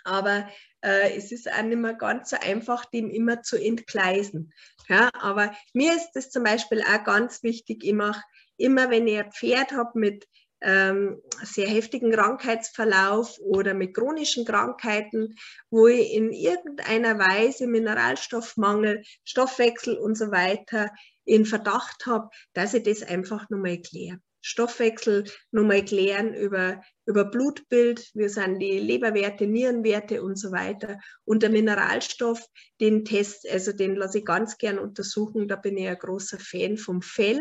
Aber 0.05 0.49
äh, 0.81 1.17
es 1.17 1.33
ist 1.33 1.53
auch 1.53 1.63
nicht 1.63 1.79
mehr 1.79 1.95
ganz 1.95 2.31
so 2.31 2.37
einfach, 2.41 2.85
dem 2.87 3.11
immer 3.11 3.43
zu 3.43 3.57
entgleisen. 3.57 4.53
Ja, 4.89 5.11
aber 5.13 5.55
mir 5.75 5.95
ist 5.95 6.13
das 6.13 6.31
zum 6.31 6.45
Beispiel 6.45 6.83
auch 6.83 7.05
ganz 7.05 7.43
wichtig, 7.43 7.85
ich 7.85 7.93
mache 7.93 8.23
immer, 8.57 8.91
wenn 8.91 9.07
ich 9.07 9.19
ein 9.19 9.33
Pferd 9.33 9.73
habe 9.73 9.99
mit 9.99 10.27
ähm, 10.61 11.21
sehr 11.43 11.69
heftigen 11.69 12.11
Krankheitsverlauf 12.11 13.39
oder 13.41 13.75
mit 13.75 13.95
chronischen 13.95 14.45
Krankheiten, 14.45 15.37
wo 15.71 15.87
ich 15.87 16.13
in 16.13 16.33
irgendeiner 16.33 17.19
Weise 17.19 17.67
Mineralstoffmangel, 17.67 19.03
Stoffwechsel 19.25 19.97
und 19.97 20.17
so 20.17 20.31
weiter 20.31 20.91
in 21.25 21.45
Verdacht 21.45 22.07
habe, 22.07 22.29
dass 22.55 22.75
ich 22.75 22.83
das 22.83 23.03
einfach 23.03 23.49
nochmal 23.51 23.79
kläre. 23.79 24.19
Stoffwechsel 24.41 25.25
nochmal 25.51 25.85
klären 25.85 26.33
über, 26.33 26.81
über 27.07 27.25
Blutbild, 27.25 28.11
wie 28.15 28.29
sind 28.29 28.61
die 28.61 28.79
Leberwerte, 28.79 29.47
Nierenwerte 29.47 30.23
und 30.23 30.39
so 30.39 30.53
weiter. 30.53 30.99
Und 31.25 31.43
der 31.43 31.51
Mineralstoff, 31.51 32.47
den 32.81 33.05
Test, 33.05 33.49
also 33.51 33.73
den 33.73 33.97
lasse 33.97 34.19
ich 34.19 34.25
ganz 34.25 34.57
gern 34.57 34.79
untersuchen. 34.79 35.49
Da 35.49 35.57
bin 35.57 35.77
ich 35.77 35.89
ein 35.89 35.99
großer 35.99 36.39
Fan 36.39 36.77
vom 36.77 37.03
Fell, 37.03 37.41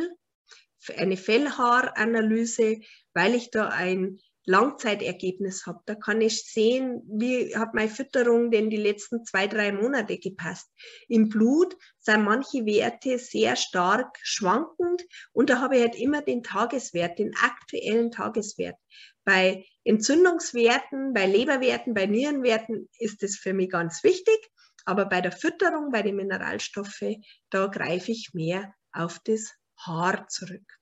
eine 0.96 1.18
Fellhaaranalyse, 1.18 2.80
weil 3.18 3.34
ich 3.34 3.50
da 3.50 3.70
ein 3.70 4.20
Langzeitergebnis 4.46 5.66
habe. 5.66 5.82
Da 5.88 5.96
kann 5.96 6.22
ich 6.22 6.46
sehen, 6.46 7.02
wie 7.08 7.56
hat 7.56 7.74
meine 7.74 7.90
Fütterung 7.90 8.52
denn 8.52 8.70
die 8.70 8.78
letzten 8.78 9.26
zwei, 9.26 9.48
drei 9.48 9.72
Monate 9.72 10.20
gepasst. 10.20 10.70
Im 11.10 11.28
Blut 11.28 11.76
sind 12.00 12.24
manche 12.24 12.66
Werte 12.66 13.18
sehr 13.18 13.56
stark 13.56 14.18
schwankend 14.22 15.02
und 15.34 15.50
da 15.50 15.60
habe 15.60 15.78
ich 15.78 15.82
halt 15.82 15.96
immer 15.96 16.22
den 16.22 16.44
Tageswert, 16.44 17.18
den 17.18 17.34
aktuellen 17.42 18.12
Tageswert. 18.12 18.78
Bei 19.26 19.66
Entzündungswerten, 19.84 21.14
bei 21.14 21.26
Leberwerten, 21.26 21.96
bei 21.96 22.06
Nierenwerten 22.06 22.88
ist 23.00 23.24
das 23.24 23.36
für 23.36 23.54
mich 23.54 23.72
ganz 23.72 24.04
wichtig, 24.04 24.38
aber 24.86 25.06
bei 25.06 25.22
der 25.22 25.32
Fütterung, 25.32 25.92
bei 25.92 26.04
den 26.04 26.16
Mineralstoffen, 26.16 27.24
da 27.50 27.66
greife 27.66 28.12
ich 28.12 28.30
mehr 28.34 28.74
auf 28.94 29.20
das 29.26 29.52
Haar 29.76 30.28
zurück. 30.28 30.77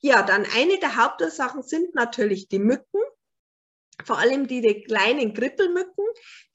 Ja, 0.00 0.22
dann 0.22 0.46
eine 0.54 0.78
der 0.78 0.96
Hauptursachen 0.96 1.62
sind 1.62 1.94
natürlich 1.94 2.48
die 2.48 2.58
Mücken, 2.58 3.00
vor 4.04 4.18
allem 4.18 4.46
die, 4.46 4.60
die 4.60 4.82
kleinen 4.82 5.34
Krippelmücken, 5.34 6.04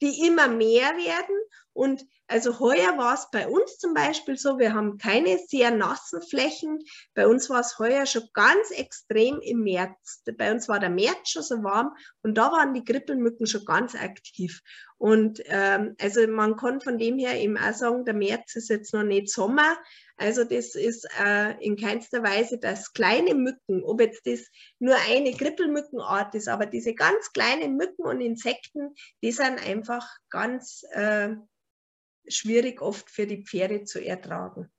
die 0.00 0.26
immer 0.26 0.48
mehr 0.48 0.96
werden. 0.96 1.36
Und 1.72 2.06
also 2.26 2.58
heuer 2.58 2.96
war 2.96 3.14
es 3.14 3.28
bei 3.30 3.46
uns 3.46 3.78
zum 3.78 3.94
Beispiel 3.94 4.36
so, 4.36 4.58
wir 4.58 4.72
haben 4.72 4.98
keine 4.98 5.38
sehr 5.46 5.70
nassen 5.70 6.22
Flächen. 6.22 6.78
Bei 7.14 7.26
uns 7.26 7.50
war 7.50 7.60
es 7.60 7.78
heuer 7.78 8.06
schon 8.06 8.28
ganz 8.32 8.70
extrem 8.70 9.40
im 9.40 9.60
März. 9.62 10.22
Bei 10.38 10.50
uns 10.52 10.68
war 10.68 10.80
der 10.80 10.90
März 10.90 11.28
schon 11.30 11.42
so 11.42 11.62
warm 11.62 11.94
und 12.22 12.38
da 12.38 12.50
waren 12.50 12.72
die 12.74 12.84
Krippelmücken 12.84 13.46
schon 13.46 13.64
ganz 13.64 13.94
aktiv. 13.94 14.60
Und 14.96 15.42
ähm, 15.46 15.96
also 16.00 16.26
man 16.26 16.56
kann 16.56 16.80
von 16.80 16.98
dem 16.98 17.18
her 17.18 17.38
eben 17.38 17.58
auch 17.58 17.74
sagen, 17.74 18.04
der 18.04 18.14
März 18.14 18.56
ist 18.56 18.70
jetzt 18.70 18.94
noch 18.94 19.02
nicht 19.02 19.28
Sommer, 19.28 19.76
also 20.16 20.44
das 20.44 20.76
ist 20.76 21.08
äh, 21.20 21.52
in 21.60 21.76
keinster 21.76 22.22
Weise, 22.22 22.58
dass 22.58 22.92
kleine 22.92 23.34
Mücken, 23.34 23.82
ob 23.82 24.00
jetzt 24.00 24.26
das 24.26 24.46
nur 24.78 24.94
eine 25.08 25.32
Krippelmückenart 25.32 26.34
ist, 26.36 26.48
aber 26.48 26.66
diese 26.66 26.94
ganz 26.94 27.32
kleinen 27.32 27.76
Mücken 27.76 28.02
und 28.04 28.20
Insekten, 28.20 28.94
die 29.22 29.32
sind 29.32 29.60
einfach 29.66 30.06
ganz 30.30 30.84
äh, 30.92 31.30
schwierig 32.28 32.80
oft 32.82 33.10
für 33.10 33.26
die 33.26 33.44
Pferde 33.44 33.84
zu 33.84 34.04
ertragen. 34.04 34.70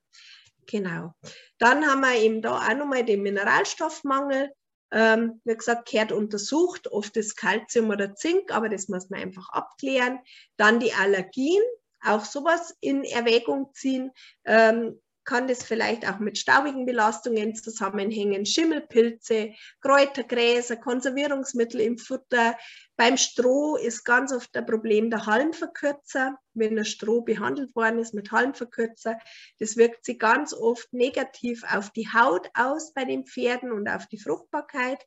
Genau. 0.67 1.13
Dann 1.57 1.85
haben 1.85 2.01
wir 2.01 2.19
eben 2.19 2.41
da 2.41 2.57
auch 2.57 2.75
nochmal 2.75 3.05
den 3.05 3.21
Mineralstoffmangel. 3.21 4.51
Ähm, 4.91 5.41
wie 5.43 5.55
gesagt, 5.55 5.89
gehört 5.89 6.11
untersucht, 6.11 6.87
oft 6.87 7.15
das 7.15 7.35
Kalzium 7.35 7.89
oder 7.89 8.15
Zink, 8.15 8.51
aber 8.51 8.69
das 8.69 8.87
muss 8.87 9.09
man 9.09 9.21
einfach 9.21 9.49
abklären. 9.49 10.19
Dann 10.57 10.79
die 10.79 10.93
Allergien, 10.93 11.61
auch 12.01 12.23
sowas 12.23 12.75
in 12.81 13.03
Erwägung 13.03 13.73
ziehen. 13.73 14.11
Ähm, 14.45 15.01
kann 15.25 15.47
das 15.47 15.63
vielleicht 15.63 16.07
auch 16.07 16.19
mit 16.19 16.37
staubigen 16.37 16.85
Belastungen 16.85 17.55
zusammenhängen, 17.55 18.45
Schimmelpilze, 18.45 19.53
Kräutergräser, 19.81 20.77
Konservierungsmittel 20.77 21.81
im 21.81 21.97
Futter. 21.97 22.55
Beim 22.95 23.17
Stroh 23.17 23.75
ist 23.75 24.05
ganz 24.05 24.31
oft 24.31 24.55
ein 24.55 24.65
Problem 24.65 25.09
der 25.09 25.25
Halmverkürzer. 25.25 26.37
Wenn 26.53 26.75
der 26.75 26.85
Stroh 26.85 27.21
behandelt 27.21 27.75
worden 27.75 27.99
ist 27.99 28.13
mit 28.13 28.31
Halmverkürzer, 28.31 29.19
das 29.59 29.75
wirkt 29.75 30.05
sich 30.05 30.19
ganz 30.19 30.53
oft 30.53 30.93
negativ 30.93 31.63
auf 31.69 31.89
die 31.89 32.07
Haut 32.07 32.47
aus 32.53 32.93
bei 32.93 33.03
den 33.03 33.25
Pferden 33.25 33.71
und 33.71 33.89
auf 33.89 34.07
die 34.07 34.19
Fruchtbarkeit. 34.19 35.03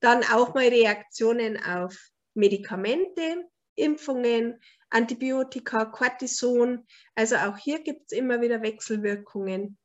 Dann 0.00 0.22
auch 0.24 0.54
mal 0.54 0.68
Reaktionen 0.68 1.62
auf 1.62 1.96
Medikamente, 2.34 3.48
Impfungen, 3.74 4.60
Antibiotika, 4.90 5.86
Cortison. 5.86 6.86
Also 7.14 7.36
auch 7.36 7.56
hier 7.56 7.82
gibt 7.82 8.10
es 8.12 8.18
immer 8.18 8.40
wieder 8.40 8.62
Wechselwirkungen. 8.62 9.78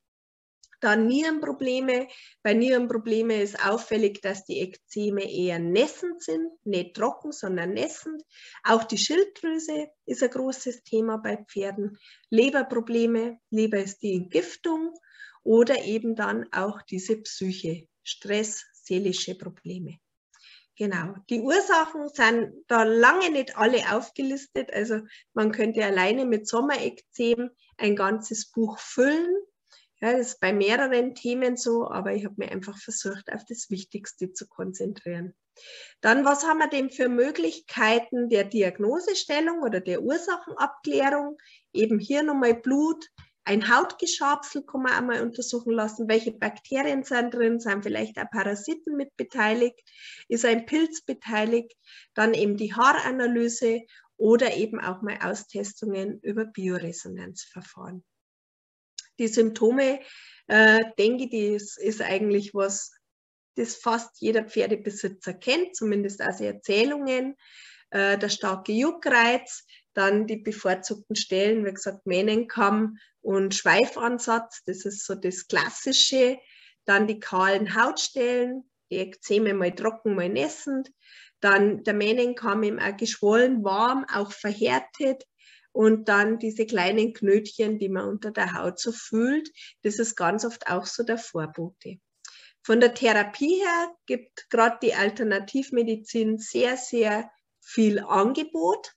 Dann 0.83 1.07
Nierenprobleme. 1.07 2.09
Bei 2.41 2.53
Nierenprobleme 2.53 3.41
ist 3.41 3.65
auffällig, 3.65 4.19
dass 4.19 4.43
die 4.43 4.59
Ekzeme 4.59 5.23
eher 5.23 5.57
nässend 5.57 6.21
sind, 6.21 6.49
nicht 6.65 6.95
trocken, 6.95 7.31
sondern 7.31 7.71
nässend. 7.71 8.21
Auch 8.65 8.83
die 8.83 8.97
Schilddrüse 8.97 9.87
ist 10.05 10.23
ein 10.23 10.29
großes 10.29 10.83
Thema 10.83 11.19
bei 11.19 11.37
Pferden. 11.37 11.97
Leberprobleme, 12.29 13.39
Leber 13.49 13.77
ist 13.77 13.99
die 14.01 14.15
Entgiftung 14.15 14.93
oder 15.43 15.81
eben 15.85 16.15
dann 16.15 16.51
auch 16.51 16.81
diese 16.81 17.15
Psyche, 17.21 17.87
Stress, 18.03 18.65
seelische 18.73 19.35
Probleme. 19.35 19.99
Genau. 20.75 21.13
Die 21.29 21.41
Ursachen 21.41 22.09
sind 22.09 22.51
da 22.67 22.83
lange 22.83 23.29
nicht 23.29 23.57
alle 23.57 23.95
aufgelistet. 23.95 24.73
Also 24.73 25.01
man 25.33 25.51
könnte 25.51 25.85
alleine 25.85 26.25
mit 26.25 26.47
Sommerekzem 26.47 27.51
ein 27.77 27.95
ganzes 27.95 28.51
Buch 28.51 28.79
füllen. 28.79 29.35
Ja, 30.01 30.13
das 30.13 30.31
ist 30.31 30.39
bei 30.39 30.51
mehreren 30.51 31.15
Themen 31.15 31.57
so, 31.57 31.87
aber 31.89 32.13
ich 32.13 32.25
habe 32.25 32.35
mir 32.37 32.51
einfach 32.51 32.77
versucht, 32.77 33.31
auf 33.31 33.45
das 33.47 33.69
Wichtigste 33.69 34.33
zu 34.33 34.47
konzentrieren. 34.47 35.33
Dann, 36.01 36.25
was 36.25 36.43
haben 36.43 36.57
wir 36.57 36.67
denn 36.67 36.89
für 36.89 37.07
Möglichkeiten 37.07 38.27
der 38.29 38.43
Diagnosestellung 38.43 39.61
oder 39.61 39.79
der 39.79 40.01
Ursachenabklärung? 40.01 41.37
Eben 41.71 41.99
hier 41.99 42.23
nochmal 42.23 42.55
Blut, 42.55 43.07
ein 43.45 43.75
Hautgeschabsel 43.75 44.63
kann 44.65 44.83
man 44.83 44.93
einmal 44.93 45.21
untersuchen 45.21 45.73
lassen, 45.73 46.07
welche 46.07 46.31
Bakterien 46.31 47.03
sind 47.03 47.33
drin, 47.33 47.59
sind 47.59 47.83
vielleicht 47.83 48.17
auch 48.17 48.29
Parasiten 48.31 48.95
mit 48.95 49.15
beteiligt, 49.17 49.81
ist 50.29 50.45
ein 50.45 50.65
Pilz 50.65 51.01
beteiligt, 51.01 51.73
dann 52.13 52.33
eben 52.33 52.55
die 52.55 52.73
Haaranalyse 52.73 53.81
oder 54.17 54.55
eben 54.55 54.79
auch 54.79 55.01
mal 55.01 55.17
Austestungen 55.21 56.19
über 56.21 56.45
Bioresonanzverfahren. 56.45 58.03
Die 59.19 59.27
Symptome, 59.27 59.99
äh, 60.47 60.85
denke 60.97 61.25
ich, 61.25 61.53
das 61.53 61.77
ist 61.77 62.01
eigentlich 62.01 62.53
was, 62.53 62.91
das 63.55 63.75
fast 63.75 64.21
jeder 64.21 64.45
Pferdebesitzer 64.45 65.33
kennt, 65.33 65.75
zumindest 65.75 66.21
aus 66.21 66.39
Erzählungen. 66.39 67.35
Äh, 67.91 68.17
der 68.17 68.29
starke 68.29 68.71
Juckreiz, 68.71 69.65
dann 69.93 70.27
die 70.27 70.37
bevorzugten 70.37 71.15
Stellen, 71.15 71.65
wie 71.65 71.73
gesagt, 71.73 72.05
Mähnenkamm 72.05 72.97
und 73.21 73.55
Schweifansatz, 73.55 74.63
das 74.65 74.85
ist 74.85 75.05
so 75.05 75.15
das 75.15 75.47
Klassische. 75.47 76.39
Dann 76.85 77.07
die 77.07 77.19
kahlen 77.19 77.75
Hautstellen, 77.75 78.69
die 78.91 78.97
Ekzeme 78.97 79.53
mal 79.53 79.73
trocken, 79.73 80.15
mal 80.15 80.29
nässend. 80.29 80.91
Dann 81.39 81.83
der 81.83 81.93
Mähnenkamm 81.93 82.63
eben 82.63 82.79
auch 82.79 82.97
geschwollen, 82.97 83.63
warm, 83.63 84.05
auch 84.13 84.31
verhärtet. 84.31 85.23
Und 85.71 86.07
dann 86.07 86.37
diese 86.37 86.65
kleinen 86.65 87.13
Knötchen, 87.13 87.79
die 87.79 87.89
man 87.89 88.07
unter 88.07 88.31
der 88.31 88.53
Haut 88.53 88.79
so 88.79 88.91
fühlt, 88.91 89.49
das 89.81 89.97
ist 89.97 90.15
ganz 90.15 90.45
oft 90.45 90.67
auch 90.67 90.85
so 90.85 91.03
der 91.03 91.17
Vorbote. 91.17 91.99
Von 92.61 92.79
der 92.79 92.93
Therapie 92.93 93.61
her 93.61 93.93
gibt 94.05 94.49
gerade 94.49 94.77
die 94.81 94.93
Alternativmedizin 94.93 96.37
sehr, 96.37 96.77
sehr 96.77 97.29
viel 97.59 97.99
Angebot. 97.99 98.93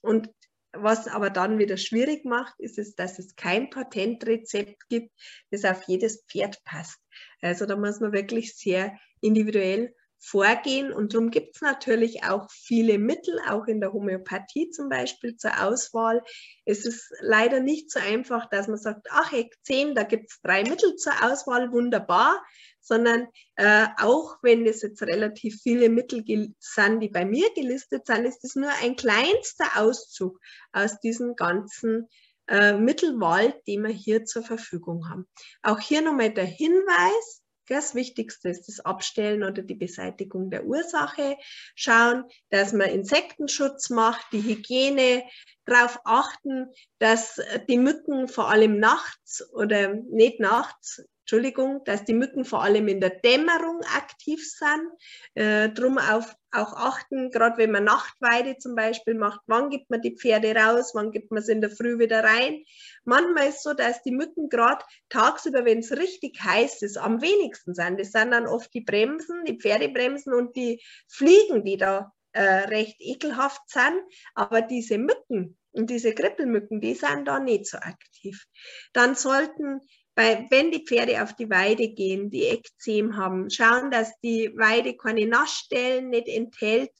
Und 0.00 0.28
was 0.72 1.08
aber 1.08 1.30
dann 1.30 1.58
wieder 1.58 1.76
schwierig 1.76 2.24
macht, 2.24 2.54
ist 2.58 2.78
es, 2.78 2.94
dass 2.94 3.18
es 3.18 3.34
kein 3.34 3.70
Patentrezept 3.70 4.88
gibt, 4.88 5.10
das 5.50 5.64
auf 5.64 5.82
jedes 5.88 6.24
Pferd 6.28 6.62
passt. 6.64 6.98
Also 7.40 7.66
da 7.66 7.76
muss 7.76 8.00
man 8.00 8.12
wirklich 8.12 8.56
sehr 8.56 8.96
individuell 9.20 9.94
vorgehen. 10.20 10.92
Und 10.92 11.14
darum 11.14 11.30
gibt 11.30 11.56
es 11.56 11.62
natürlich 11.62 12.24
auch 12.24 12.46
viele 12.50 12.98
Mittel, 12.98 13.40
auch 13.48 13.66
in 13.66 13.80
der 13.80 13.92
Homöopathie 13.92 14.70
zum 14.70 14.88
Beispiel 14.88 15.36
zur 15.36 15.62
Auswahl. 15.62 16.22
Es 16.64 16.84
ist 16.84 17.10
leider 17.20 17.60
nicht 17.60 17.90
so 17.90 17.98
einfach, 17.98 18.48
dass 18.50 18.68
man 18.68 18.76
sagt, 18.76 19.08
ach, 19.10 19.32
Heck 19.32 19.54
10, 19.64 19.94
da 19.94 20.02
gibt 20.02 20.30
es 20.30 20.40
drei 20.42 20.62
Mittel 20.62 20.94
zur 20.96 21.14
Auswahl, 21.24 21.72
wunderbar 21.72 22.40
sondern 22.80 23.28
äh, 23.56 23.86
auch 23.98 24.38
wenn 24.42 24.66
es 24.66 24.82
jetzt 24.82 25.02
relativ 25.02 25.60
viele 25.62 25.88
Mittel 25.88 26.24
sind, 26.58 27.00
die 27.00 27.08
bei 27.08 27.24
mir 27.24 27.48
gelistet 27.54 28.06
sind, 28.06 28.24
ist 28.24 28.44
es 28.44 28.56
nur 28.56 28.70
ein 28.82 28.96
kleinster 28.96 29.66
Auszug 29.76 30.40
aus 30.72 30.98
diesem 31.00 31.36
ganzen 31.36 32.08
äh, 32.48 32.72
Mittelwald, 32.72 33.56
den 33.66 33.84
wir 33.84 33.94
hier 33.94 34.24
zur 34.24 34.42
Verfügung 34.42 35.08
haben. 35.08 35.26
Auch 35.62 35.78
hier 35.78 36.02
nochmal 36.02 36.30
der 36.30 36.44
Hinweis, 36.44 37.42
das 37.68 37.94
Wichtigste 37.94 38.48
ist 38.48 38.66
das 38.66 38.80
Abstellen 38.80 39.44
oder 39.44 39.62
die 39.62 39.76
Beseitigung 39.76 40.50
der 40.50 40.64
Ursache. 40.64 41.36
Schauen, 41.76 42.24
dass 42.48 42.72
man 42.72 42.88
Insektenschutz 42.88 43.90
macht, 43.90 44.26
die 44.32 44.42
Hygiene, 44.42 45.22
darauf 45.66 46.00
achten, 46.04 46.66
dass 46.98 47.40
die 47.68 47.78
Mücken 47.78 48.26
vor 48.26 48.50
allem 48.50 48.80
nachts 48.80 49.48
oder 49.52 49.94
nicht 49.94 50.40
nachts 50.40 51.04
Entschuldigung, 51.30 51.84
dass 51.84 52.04
die 52.04 52.12
Mücken 52.12 52.44
vor 52.44 52.64
allem 52.64 52.88
in 52.88 53.00
der 53.00 53.10
Dämmerung 53.10 53.82
aktiv 53.96 54.44
sind. 54.44 54.90
Äh, 55.34 55.68
drum 55.68 55.96
auf, 55.98 56.34
auch 56.50 56.72
achten, 56.72 57.30
gerade 57.30 57.56
wenn 57.56 57.70
man 57.70 57.84
Nachtweide 57.84 58.58
zum 58.58 58.74
Beispiel 58.74 59.14
macht, 59.14 59.40
wann 59.46 59.70
gibt 59.70 59.90
man 59.90 60.02
die 60.02 60.16
Pferde 60.16 60.56
raus, 60.56 60.90
wann 60.92 61.12
gibt 61.12 61.30
man 61.30 61.40
sie 61.40 61.52
in 61.52 61.60
der 61.60 61.70
Früh 61.70 62.00
wieder 62.00 62.24
rein. 62.24 62.64
Manchmal 63.04 63.50
ist 63.50 63.58
es 63.58 63.62
so, 63.62 63.74
dass 63.74 64.02
die 64.02 64.10
Mücken 64.10 64.48
gerade 64.48 64.84
tagsüber, 65.08 65.64
wenn 65.64 65.78
es 65.78 65.92
richtig 65.92 66.42
heiß 66.42 66.82
ist, 66.82 66.98
am 66.98 67.22
wenigsten 67.22 67.74
sind. 67.74 68.00
Das 68.00 68.10
sind 68.10 68.32
dann 68.32 68.48
oft 68.48 68.74
die 68.74 68.80
Bremsen, 68.80 69.44
die 69.44 69.56
Pferdebremsen 69.56 70.34
und 70.34 70.56
die 70.56 70.82
Fliegen, 71.06 71.64
die 71.64 71.76
da 71.76 72.12
äh, 72.32 72.42
recht 72.42 72.96
ekelhaft 72.98 73.62
sind. 73.70 74.02
Aber 74.34 74.62
diese 74.62 74.98
Mücken 74.98 75.56
und 75.70 75.90
diese 75.90 76.12
Krippelmücken, 76.12 76.80
die 76.80 76.94
sind 76.94 77.26
da 77.26 77.38
nicht 77.38 77.66
so 77.66 77.78
aktiv. 77.78 78.46
Dann 78.92 79.14
sollten 79.14 79.80
weil 80.20 80.46
wenn 80.50 80.70
die 80.70 80.84
Pferde 80.84 81.22
auf 81.22 81.34
die 81.34 81.48
Weide 81.48 81.88
gehen, 81.88 82.28
die 82.28 82.44
Ekzem 82.44 83.16
haben, 83.16 83.48
schauen, 83.48 83.90
dass 83.90 84.12
die 84.20 84.52
Weide 84.54 84.94
keine 84.94 85.26
Nassstellen 85.26 86.10
nicht 86.10 86.28
enthält, 86.28 86.90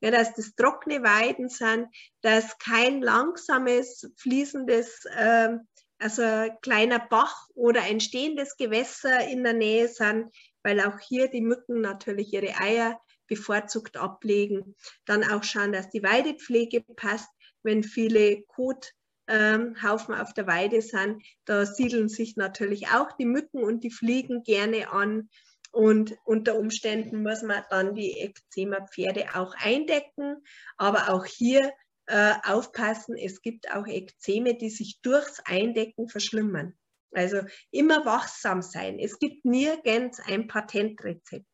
ja, 0.00 0.12
dass 0.12 0.32
das 0.34 0.54
trockene 0.54 1.02
Weiden 1.02 1.48
sind, 1.48 1.88
dass 2.20 2.56
kein 2.58 3.02
langsames, 3.02 4.08
fließendes, 4.16 5.06
äh, 5.06 5.56
also 5.98 6.22
kleiner 6.62 7.00
Bach 7.00 7.48
oder 7.54 7.82
ein 7.82 7.98
stehendes 7.98 8.56
Gewässer 8.56 9.26
in 9.26 9.42
der 9.42 9.54
Nähe 9.54 9.88
sind, 9.88 10.30
weil 10.62 10.80
auch 10.80 11.00
hier 11.00 11.26
die 11.26 11.40
Mücken 11.40 11.80
natürlich 11.80 12.32
ihre 12.32 12.60
Eier 12.60 13.00
bevorzugt 13.26 13.96
ablegen. 13.96 14.76
Dann 15.04 15.24
auch 15.24 15.42
schauen, 15.42 15.72
dass 15.72 15.90
die 15.90 16.04
Weidepflege 16.04 16.84
passt, 16.94 17.28
wenn 17.64 17.82
viele 17.82 18.42
Kot 18.42 18.92
ähm, 19.28 19.76
Haufen 19.82 20.14
auf 20.14 20.32
der 20.34 20.46
Weide 20.46 20.82
sind, 20.82 21.22
da 21.44 21.66
siedeln 21.66 22.08
sich 22.08 22.36
natürlich 22.36 22.88
auch 22.88 23.12
die 23.12 23.26
Mücken 23.26 23.62
und 23.62 23.84
die 23.84 23.90
Fliegen 23.90 24.42
gerne 24.42 24.90
an. 24.90 25.28
Und 25.70 26.16
unter 26.24 26.56
Umständen 26.58 27.22
muss 27.22 27.42
man 27.42 27.62
dann 27.70 27.94
die 27.94 28.18
Ekzema-Pferde 28.18 29.34
auch 29.34 29.54
eindecken. 29.58 30.42
Aber 30.76 31.12
auch 31.12 31.26
hier 31.26 31.72
äh, 32.06 32.34
aufpassen, 32.42 33.16
es 33.16 33.42
gibt 33.42 33.70
auch 33.70 33.86
Ekzeme, 33.86 34.56
die 34.56 34.70
sich 34.70 35.00
durchs 35.02 35.40
Eindecken 35.44 36.08
verschlimmern. 36.08 36.74
Also 37.12 37.42
immer 37.70 38.04
wachsam 38.06 38.62
sein. 38.62 38.98
Es 38.98 39.18
gibt 39.18 39.44
nirgends 39.44 40.20
ein 40.20 40.46
Patentrezept. 40.46 41.46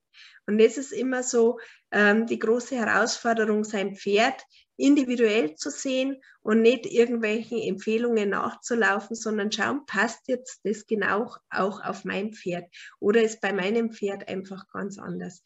Und 0.47 0.59
das 0.59 0.77
ist 0.77 0.93
immer 0.93 1.22
so 1.22 1.59
ähm, 1.91 2.27
die 2.27 2.39
große 2.39 2.77
Herausforderung, 2.77 3.64
sein 3.64 3.97
Pferd 3.97 4.45
individuell 4.77 5.55
zu 5.55 5.70
sehen 5.70 6.22
und 6.43 6.62
nicht 6.62 6.87
irgendwelchen 6.87 7.59
Empfehlungen 7.59 8.31
nachzulaufen, 8.31 9.16
sondern 9.16 9.53
schauen, 9.53 9.87
passt 9.87 10.29
jetzt 10.29 10.61
das 10.64 10.87
genau 10.87 11.35
auch 11.51 11.85
auf 11.85 12.05
mein 12.05 12.33
Pferd 12.33 12.64
oder 13.01 13.22
ist 13.22 13.41
bei 13.41 13.53
meinem 13.53 13.93
Pferd 13.93 14.29
einfach 14.29 14.66
ganz 14.72 14.99
anders. 14.99 15.43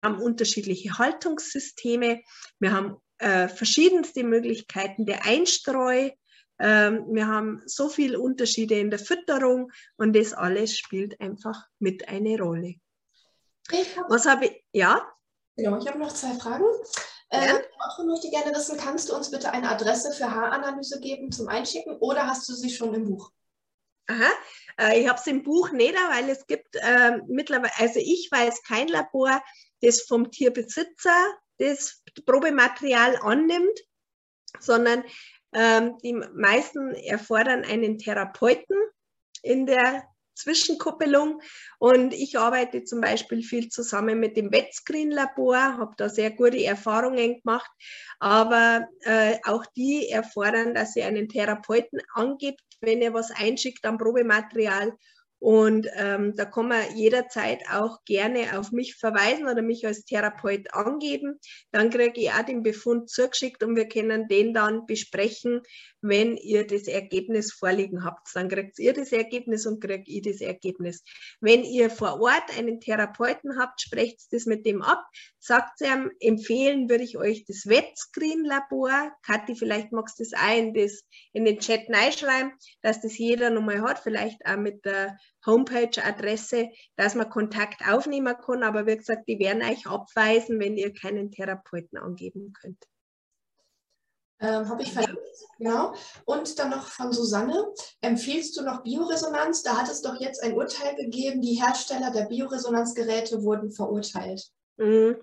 Wir 0.00 0.10
haben 0.10 0.20
unterschiedliche 0.20 0.98
Haltungssysteme, 0.98 2.22
wir 2.58 2.72
haben 2.72 2.96
äh, 3.18 3.48
verschiedenste 3.48 4.24
Möglichkeiten 4.24 5.06
der 5.06 5.24
Einstreu, 5.24 6.10
ähm, 6.58 7.06
wir 7.10 7.26
haben 7.26 7.62
so 7.66 7.88
viele 7.88 8.20
Unterschiede 8.20 8.78
in 8.78 8.90
der 8.90 8.98
Fütterung 8.98 9.70
und 9.96 10.14
das 10.14 10.32
alles 10.32 10.76
spielt 10.76 11.20
einfach 11.20 11.66
mit 11.78 12.08
eine 12.08 12.38
Rolle. 12.38 12.74
Hab, 13.70 14.10
Was 14.10 14.26
habe 14.26 14.46
ich? 14.46 14.64
Ja? 14.72 15.08
Genau, 15.56 15.78
ich 15.78 15.86
habe 15.86 15.98
noch 15.98 16.12
zwei 16.12 16.34
Fragen. 16.34 16.64
Ja. 17.32 17.56
Äh, 17.56 18.04
möchte 18.04 18.30
gerne 18.30 18.54
wissen, 18.54 18.78
kannst 18.78 19.08
du 19.08 19.16
uns 19.16 19.30
bitte 19.30 19.52
eine 19.52 19.70
Adresse 19.70 20.12
für 20.12 20.30
Haaranalyse 20.30 21.00
geben 21.00 21.32
zum 21.32 21.48
Einschicken 21.48 21.96
oder 21.96 22.26
hast 22.26 22.48
du 22.48 22.54
sie 22.54 22.70
schon 22.70 22.94
im 22.94 23.04
Buch? 23.04 23.30
Aha, 24.08 24.30
äh, 24.78 25.00
ich 25.00 25.08
habe 25.08 25.18
es 25.18 25.26
im 25.26 25.42
Buch 25.42 25.70
nicht, 25.70 25.94
weil 25.94 26.28
es 26.28 26.46
gibt 26.46 26.76
äh, 26.76 27.18
mittlerweile, 27.28 27.72
also 27.78 28.00
ich 28.00 28.28
weiß 28.30 28.62
kein 28.64 28.88
Labor, 28.88 29.42
das 29.80 30.02
vom 30.02 30.30
Tierbesitzer 30.30 31.16
das 31.58 32.02
Probematerial 32.26 33.16
annimmt, 33.22 33.78
sondern 34.58 35.04
ähm, 35.54 35.98
die 36.02 36.12
meisten 36.12 36.94
erfordern 36.94 37.64
einen 37.64 37.98
Therapeuten 37.98 38.76
in 39.42 39.66
der 39.66 40.04
Zwischenkuppelung. 40.34 41.40
Und 41.78 42.14
ich 42.14 42.38
arbeite 42.38 42.84
zum 42.84 43.00
Beispiel 43.00 43.42
viel 43.42 43.68
zusammen 43.68 44.20
mit 44.20 44.36
dem 44.36 44.52
Wetscreen-Labor, 44.52 45.78
habe 45.78 45.94
da 45.96 46.08
sehr 46.08 46.30
gute 46.30 46.64
Erfahrungen 46.64 47.40
gemacht. 47.40 47.70
Aber 48.18 48.86
äh, 49.00 49.36
auch 49.44 49.64
die 49.76 50.08
erfordern, 50.08 50.74
dass 50.74 50.96
ihr 50.96 51.06
einen 51.06 51.28
Therapeuten 51.28 52.00
angibt, 52.14 52.62
wenn 52.80 53.02
ihr 53.02 53.14
was 53.14 53.30
einschickt 53.30 53.84
an 53.84 53.98
Probematerial 53.98 54.92
und 55.42 55.88
ähm, 55.96 56.36
da 56.36 56.44
kann 56.44 56.68
man 56.68 56.94
jederzeit 56.94 57.64
auch 57.68 58.04
gerne 58.04 58.56
auf 58.56 58.70
mich 58.70 58.94
verweisen 58.94 59.48
oder 59.48 59.60
mich 59.60 59.84
als 59.84 60.04
Therapeut 60.04 60.72
angeben. 60.72 61.40
Dann 61.72 61.90
kriege 61.90 62.20
ich 62.20 62.30
auch 62.30 62.44
den 62.44 62.62
Befund 62.62 63.10
zugeschickt 63.10 63.64
und 63.64 63.74
wir 63.74 63.88
können 63.88 64.28
den 64.28 64.54
dann 64.54 64.86
besprechen, 64.86 65.62
wenn 66.00 66.36
ihr 66.36 66.64
das 66.64 66.86
Ergebnis 66.86 67.52
vorliegen 67.52 68.04
habt. 68.04 68.28
Dann 68.34 68.48
kriegt 68.48 68.78
ihr 68.78 68.92
das 68.92 69.10
Ergebnis 69.10 69.66
und 69.66 69.80
kriege 69.80 70.04
ich 70.06 70.22
das 70.22 70.40
Ergebnis. 70.40 71.02
Wenn 71.40 71.64
ihr 71.64 71.90
vor 71.90 72.20
Ort 72.20 72.56
einen 72.56 72.78
Therapeuten 72.78 73.58
habt, 73.58 73.80
sprecht 73.80 74.20
das 74.30 74.46
mit 74.46 74.64
dem 74.64 74.80
ab. 74.80 75.04
Sagt 75.40 75.80
ihm, 75.80 76.12
empfehlen 76.20 76.88
würde 76.88 77.02
ich 77.02 77.18
euch 77.18 77.44
das 77.46 77.66
Wetscreen-Labor. 77.66 79.10
Kathi, 79.26 79.56
vielleicht 79.56 79.90
magst 79.90 80.20
du 80.20 80.22
das 80.22 80.34
auch 80.34 80.56
in, 80.56 80.72
das, 80.72 81.02
in 81.32 81.44
den 81.44 81.58
Chat 81.58 81.88
reinschreiben, 81.88 82.52
dass 82.80 83.00
das 83.00 83.18
jeder 83.18 83.50
nochmal 83.50 83.82
hat, 83.82 83.98
vielleicht 83.98 84.46
auch 84.46 84.56
mit 84.56 84.84
der 84.84 85.16
Homepage-Adresse, 85.46 86.70
dass 86.96 87.14
man 87.14 87.30
Kontakt 87.30 87.82
aufnehmen 87.88 88.36
kann. 88.44 88.62
Aber 88.62 88.86
wie 88.86 88.96
gesagt, 88.96 89.28
die 89.28 89.38
werden 89.38 89.62
euch 89.62 89.86
abweisen, 89.86 90.58
wenn 90.60 90.76
ihr 90.76 90.92
keinen 90.92 91.30
Therapeuten 91.30 91.98
angeben 91.98 92.52
könnt. 92.52 92.84
Ähm, 94.42 94.68
Habe 94.68 94.82
ich 94.82 94.92
verlinkt, 94.92 95.20
genau. 95.56 95.94
Und 96.24 96.58
dann 96.58 96.70
noch 96.70 96.88
von 96.88 97.12
Susanne. 97.12 97.64
Empfiehlst 98.00 98.58
du 98.58 98.64
noch 98.64 98.82
Bioresonanz? 98.82 99.62
Da 99.62 99.76
hat 99.76 99.88
es 99.88 100.02
doch 100.02 100.20
jetzt 100.20 100.42
ein 100.42 100.54
Urteil 100.54 100.96
gegeben, 100.96 101.40
die 101.40 101.62
Hersteller 101.62 102.10
der 102.10 102.24
Bioresonanzgeräte 102.24 103.44
wurden 103.44 103.70
verurteilt. 103.70 104.50
Mhm. 104.78 105.16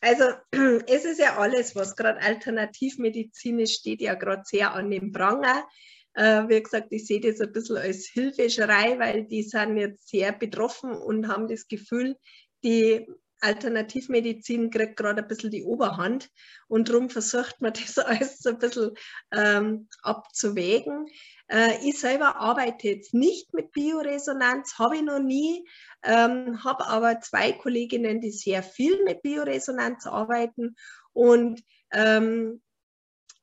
Also 0.00 0.24
es 0.86 1.04
ist 1.04 1.18
ja 1.18 1.36
alles, 1.38 1.74
was 1.74 1.96
gerade 1.96 2.20
alternativmedizinisch 2.20 3.74
steht, 3.74 4.00
ja 4.00 4.14
gerade 4.14 4.42
sehr 4.44 4.72
an 4.72 4.88
dem 4.88 5.10
Pranger. 5.10 5.66
Äh, 6.14 6.48
wie 6.48 6.62
gesagt, 6.62 6.88
ich 6.90 7.06
sehe 7.06 7.20
das 7.20 7.40
ein 7.40 7.52
bisschen 7.52 7.76
als 7.76 8.06
Hilfeschrei, 8.06 8.98
weil 8.98 9.24
die 9.24 9.42
sind 9.42 9.76
jetzt 9.76 10.08
sehr 10.08 10.32
betroffen 10.32 10.92
und 10.92 11.28
haben 11.28 11.48
das 11.48 11.68
Gefühl, 11.68 12.16
die 12.64 13.06
Alternativmedizin 13.40 14.70
kriegt 14.70 14.96
gerade 14.96 15.22
ein 15.22 15.28
bisschen 15.28 15.50
die 15.50 15.64
Oberhand 15.64 16.30
und 16.68 16.88
darum 16.88 17.08
versucht 17.08 17.60
man 17.60 17.72
das 17.74 17.98
alles 17.98 18.38
so 18.38 18.50
ein 18.50 18.58
bisschen 18.58 18.90
ähm, 19.32 19.88
abzuwägen. 20.02 21.06
Äh, 21.48 21.78
ich 21.88 21.98
selber 21.98 22.36
arbeite 22.36 22.88
jetzt 22.88 23.14
nicht 23.14 23.52
mit 23.54 23.72
Bioresonanz, 23.72 24.78
habe 24.78 24.96
ich 24.96 25.02
noch 25.02 25.20
nie, 25.20 25.66
ähm, 26.02 26.62
habe 26.62 26.86
aber 26.86 27.20
zwei 27.20 27.52
Kolleginnen, 27.52 28.20
die 28.20 28.30
sehr 28.30 28.62
viel 28.62 29.02
mit 29.04 29.22
Bioresonanz 29.22 30.06
arbeiten 30.06 30.76
und 31.12 31.62
ähm, 31.92 32.62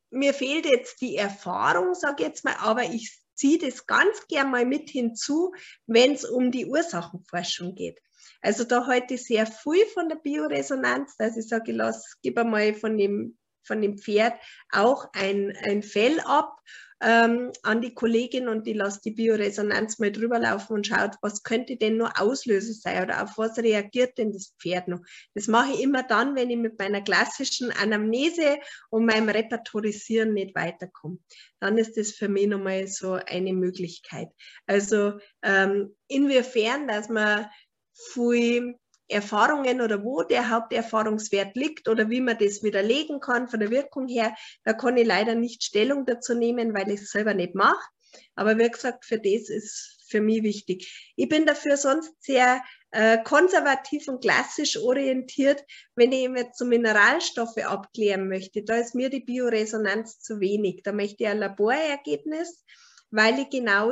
mir 0.10 0.34
fehlt 0.34 0.66
jetzt 0.66 1.02
die 1.02 1.16
Erfahrung, 1.16 1.94
sage 1.94 2.24
ich 2.24 2.28
jetzt 2.30 2.46
mal, 2.46 2.56
aber 2.60 2.84
ich 2.84 3.20
ziehe 3.36 3.60
das 3.60 3.86
ganz 3.86 4.28
gern 4.28 4.52
mal 4.52 4.66
mit 4.66 4.90
hinzu, 4.90 5.54
wenn 5.86 6.14
es 6.14 6.26
um 6.26 6.52
die 6.52 6.66
Ursachenforschung 6.66 7.76
geht. 7.76 8.00
Also 8.42 8.64
da 8.64 8.88
heute 8.88 9.18
sehr 9.18 9.46
viel 9.46 9.86
von 9.94 10.10
der 10.10 10.18
Bioresonanz, 10.18 11.16
dass 11.18 11.38
ich 11.38 11.48
sage, 11.48 11.72
lass, 11.72 12.18
gib 12.22 12.38
einmal 12.38 12.74
von 12.74 12.98
dem, 12.98 13.38
von 13.64 13.82
dem 13.82 13.98
Pferd 13.98 14.34
auch 14.72 15.08
ein, 15.14 15.56
ein 15.64 15.84
Fell 15.84 16.20
ab 16.22 16.58
ähm, 17.02 17.52
an 17.64 17.82
die 17.82 17.94
Kollegin 17.94 18.48
und 18.48 18.66
die 18.66 18.74
lässt 18.74 19.06
die 19.06 19.12
Bioresonanz 19.12 20.00
mal 20.00 20.12
drüber 20.12 20.40
laufen 20.40 20.74
und 20.74 20.88
schaut, 20.88 21.16
was 21.22 21.44
könnte 21.44 21.78
denn 21.78 21.98
nur 21.98 22.20
Auslöser 22.20 22.74
sein 22.74 23.04
oder 23.04 23.24
auf 23.24 23.38
was 23.38 23.58
reagiert 23.58 24.18
denn 24.18 24.32
das 24.32 24.56
Pferd 24.60 24.88
noch. 24.88 25.00
Das 25.36 25.48
mache 25.48 25.74
ich 25.74 25.84
immer 25.84 26.04
dann, 26.04 26.36
wenn 26.36 26.50
ich 26.50 26.58
mit 26.58 26.80
meiner 26.80 27.02
klassischen 27.02 27.72
Anamnese 27.72 28.58
und 28.90 29.06
meinem 29.06 29.30
Repertorisieren 29.30 30.34
nicht 30.34 30.56
weiterkomme. 30.56 31.20
Dann 31.60 31.78
ist 31.78 31.98
das 31.98 32.12
für 32.12 32.30
mich 32.30 32.48
nochmal 32.48 32.88
so 32.88 33.14
eine 33.14 33.54
Möglichkeit. 33.54 34.30
Also 34.66 35.20
ähm, 35.44 35.96
inwiefern, 36.08 36.88
dass 36.88 37.10
man 37.10 37.48
viel 37.94 38.76
Erfahrungen 39.10 39.82
oder 39.82 40.04
wo 40.04 40.24
der 40.24 40.50
Haupterfahrungswert 40.50 41.56
liegt 41.56 41.88
oder 41.88 42.10
wie 42.10 42.22
man 42.22 42.38
das 42.38 42.64
widerlegen 42.64 43.20
kann 43.20 43.48
von 43.48 43.60
der 43.60 43.72
Wirkung 43.72 44.08
her, 44.08 44.36
da 44.64 44.74
kann 44.74 44.98
ich 44.98 45.08
leider 45.08 45.36
nicht 45.36 45.64
Stellung 45.64 46.06
dazu 46.06 46.34
nehmen, 46.34 46.74
weil 46.74 46.90
ich 46.92 47.02
es 47.02 47.12
selber 47.12 47.34
nicht 47.34 47.56
mache. 47.56 47.88
Aber 48.36 48.58
wie 48.58 48.70
gesagt, 48.70 49.06
für 49.06 49.20
das 49.20 49.50
ist 49.50 49.98
für 50.10 50.22
mich 50.22 50.44
wichtig. 50.44 51.14
Ich 51.16 51.30
bin 51.30 51.46
dafür 51.46 51.78
sonst 51.78 52.14
sehr 52.20 52.62
äh, 52.92 53.18
konservativ 53.24 54.08
und 54.08 54.22
klassisch 54.22 54.78
orientiert, 54.78 55.64
wenn 55.96 56.12
ich 56.12 56.30
jetzt 56.36 56.58
so 56.58 56.66
Mineralstoffe 56.66 57.58
abklären 57.58 58.28
möchte. 58.30 58.64
Da 58.64 58.78
ist 58.78 58.96
mir 58.96 59.10
die 59.10 59.20
Bioresonanz 59.20 60.20
zu 60.20 60.40
wenig. 60.40 60.82
Da 60.84 60.94
möchte 60.94 61.24
ich 61.24 61.30
ein 61.30 61.40
Laborergebnis, 61.40 62.64
weil 63.12 63.40
ich 63.40 63.50
genau 63.50 63.92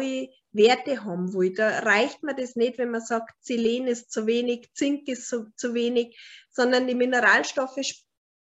Werte 0.56 1.04
haben 1.04 1.34
will. 1.34 1.54
Da 1.54 1.80
reicht 1.80 2.24
mir 2.24 2.36
das 2.36 2.56
nicht, 2.56 2.78
wenn 2.78 2.92
man 2.92 3.02
sagt, 3.02 3.34
Selen 3.42 3.88
ist 3.88 4.12
zu 4.12 4.26
wenig, 4.26 4.70
Zink 4.74 5.08
ist 5.08 5.28
zu, 5.28 5.48
zu 5.56 5.74
wenig, 5.74 6.18
sondern 6.52 6.88
die 6.88 6.96
Mineralstoffe 6.96 7.78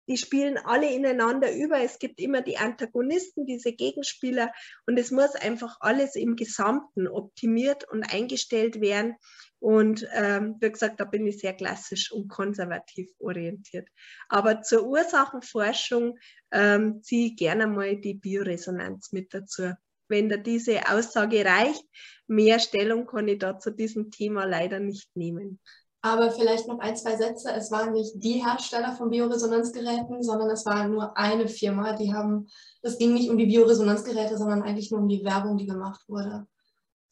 die 0.09 0.17
spielen 0.17 0.59
alle 0.59 0.93
ineinander 0.93 1.53
über. 1.53 1.81
Es 1.81 1.99
gibt 1.99 2.21
immer 2.21 2.43
die 2.43 2.59
Antagonisten, 2.59 3.45
diese 3.47 3.73
Gegenspieler 3.73 4.53
und 4.87 4.99
es 4.99 5.11
muss 5.11 5.35
einfach 5.35 5.79
alles 5.81 6.15
im 6.15 6.37
Gesamten 6.37 7.09
optimiert 7.09 7.89
und 7.91 8.05
eingestellt 8.05 8.81
werden. 8.81 9.17
Und 9.59 10.07
ähm, 10.13 10.57
wie 10.61 10.71
gesagt, 10.71 11.01
da 11.01 11.05
bin 11.05 11.27
ich 11.27 11.39
sehr 11.39 11.55
klassisch 11.55 12.13
und 12.13 12.29
konservativ 12.29 13.11
orientiert. 13.19 13.89
Aber 14.29 14.63
zur 14.63 14.87
Ursachenforschung 14.87 16.19
ähm, 16.53 17.03
ziehe 17.03 17.29
ich 17.29 17.37
gerne 17.37 17.67
mal 17.67 17.97
die 17.97 18.15
Bioresonanz 18.15 19.13
mit 19.13 19.35
dazu. 19.35 19.73
Wenn 20.09 20.29
da 20.29 20.37
diese 20.37 20.81
Aussage 20.91 21.45
reicht, 21.45 21.85
mehr 22.27 22.59
Stellung 22.59 23.07
kann 23.07 23.29
ich 23.29 23.39
da 23.39 23.59
zu 23.59 23.71
diesem 23.71 24.11
Thema 24.11 24.45
leider 24.45 24.81
nicht 24.81 25.15
nehmen. 25.17 25.61
Aber 26.03 26.31
vielleicht 26.31 26.69
noch 26.69 26.79
ein, 26.79 26.97
zwei 26.97 27.17
Sätze. 27.17 27.51
Es 27.53 27.73
waren 27.73 27.93
nicht 27.93 28.13
die 28.15 28.45
Hersteller 28.45 28.93
von 28.93 29.11
Bioresonanzgeräten, 29.11 30.23
sondern 30.23 30.51
es 30.51 30.65
war 30.65 30.87
nur 30.87 31.17
eine 31.17 31.49
Firma. 31.49 31.95
Die 31.95 32.13
haben, 32.13 32.47
es 32.83 32.97
ging 32.99 33.13
nicht 33.13 33.29
um 33.29 33.37
die 33.37 33.47
Bioresonanzgeräte, 33.47 34.39
sondern 34.39 34.63
eigentlich 34.63 34.93
nur 34.93 35.01
um 35.01 35.09
die 35.09 35.25
Werbung, 35.25 35.57
die 35.57 35.67
gemacht 35.67 36.03
wurde. 36.07 36.47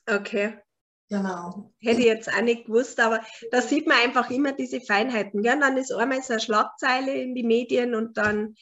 Okay. 0.08 0.58
Genau. 1.08 1.72
Hätte 1.80 2.00
ich 2.00 2.06
jetzt 2.06 2.28
auch 2.28 2.42
nicht 2.42 2.66
gewusst, 2.66 2.98
aber 3.00 3.20
da 3.50 3.60
sieht 3.60 3.86
man 3.86 3.98
einfach 3.98 4.30
immer 4.30 4.52
diese 4.52 4.80
Feinheiten. 4.80 5.42
Ja, 5.42 5.56
dann 5.56 5.76
ist 5.76 5.92
einmal 5.92 6.22
so 6.22 6.32
eine 6.32 6.40
Schlagzeile 6.40 7.14
in 7.14 7.34
die 7.34 7.42
Medien 7.42 7.94
und 7.94 8.16
dann 8.16 8.54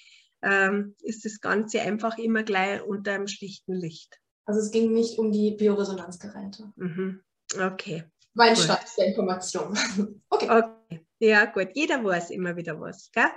ähm, 0.43 0.97
ist 1.03 1.25
das 1.25 1.41
Ganze 1.41 1.83
einfach 1.83 2.19
immer 2.19 2.43
gleich 2.43 2.83
unter 2.83 3.13
einem 3.13 3.29
schlichten 3.29 3.75
Licht. 3.75 4.19
Also 4.45 4.61
es 4.61 4.71
ging 4.71 4.93
nicht 4.93 5.19
um 5.19 5.33
die 5.33 5.53
Bioresonanzgeräte. 5.53 6.73
Mhm. 6.77 7.21
Okay. 7.61 8.05
Mein 8.35 8.55
gut. 8.55 8.65
Stand 8.65 8.83
der 8.99 9.07
Information. 9.07 9.79
okay. 10.31 10.49
okay. 10.51 11.07
Ja, 11.19 11.45
gut. 11.45 11.69
Jeder 11.75 12.03
weiß 12.03 12.31
immer 12.31 12.57
wieder 12.57 12.81
was. 12.81 13.11
Gell? 13.13 13.31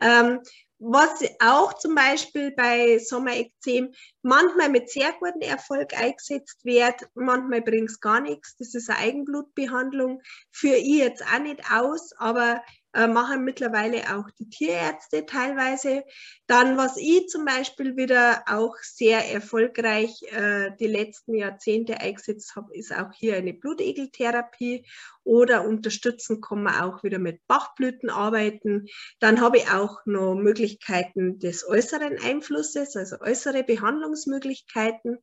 Ähm, 0.00 0.40
was 0.84 1.22
auch 1.38 1.74
zum 1.74 1.94
Beispiel 1.94 2.50
bei 2.50 2.98
Sommerekzem 2.98 3.92
manchmal 4.22 4.68
mit 4.68 4.90
sehr 4.90 5.12
gutem 5.12 5.40
Erfolg 5.42 5.96
eingesetzt 5.96 6.64
wird, 6.64 7.08
manchmal 7.14 7.62
bringt 7.62 7.90
es 7.90 8.00
gar 8.00 8.20
nichts. 8.20 8.56
Das 8.56 8.74
ist 8.74 8.90
eine 8.90 8.98
Eigenblutbehandlung. 8.98 10.20
Führe 10.50 10.78
ich 10.78 10.98
jetzt 10.98 11.22
auch 11.22 11.38
nicht 11.38 11.62
aus, 11.70 12.10
aber 12.16 12.60
äh, 12.94 13.06
machen 13.06 13.44
mittlerweile 13.44 14.16
auch 14.16 14.28
die 14.38 14.48
Tierärzte 14.50 15.24
teilweise. 15.24 16.04
Dann, 16.46 16.76
was 16.76 16.96
ich 16.96 17.28
zum 17.28 17.44
Beispiel 17.44 17.96
wieder 17.96 18.44
auch 18.46 18.76
sehr 18.82 19.32
erfolgreich 19.32 20.22
äh, 20.30 20.70
die 20.78 20.88
letzten 20.88 21.34
Jahrzehnte 21.34 22.00
eingesetzt 22.00 22.54
habe, 22.54 22.76
ist 22.76 22.94
auch 22.94 23.12
hier 23.14 23.36
eine 23.36 23.54
Blutegeltherapie 23.54 24.84
oder 25.24 25.64
unterstützen 25.64 26.40
kann 26.40 26.64
man 26.64 26.82
auch 26.82 27.02
wieder 27.02 27.18
mit 27.18 27.46
Bachblüten 27.46 28.10
arbeiten. 28.10 28.86
Dann 29.20 29.40
habe 29.40 29.58
ich 29.58 29.70
auch 29.70 30.00
noch 30.04 30.34
Möglichkeiten 30.34 31.38
des 31.38 31.66
äußeren 31.66 32.18
Einflusses, 32.18 32.96
also 32.96 33.20
äußere 33.20 33.64
Behandlungsmöglichkeiten, 33.64 35.18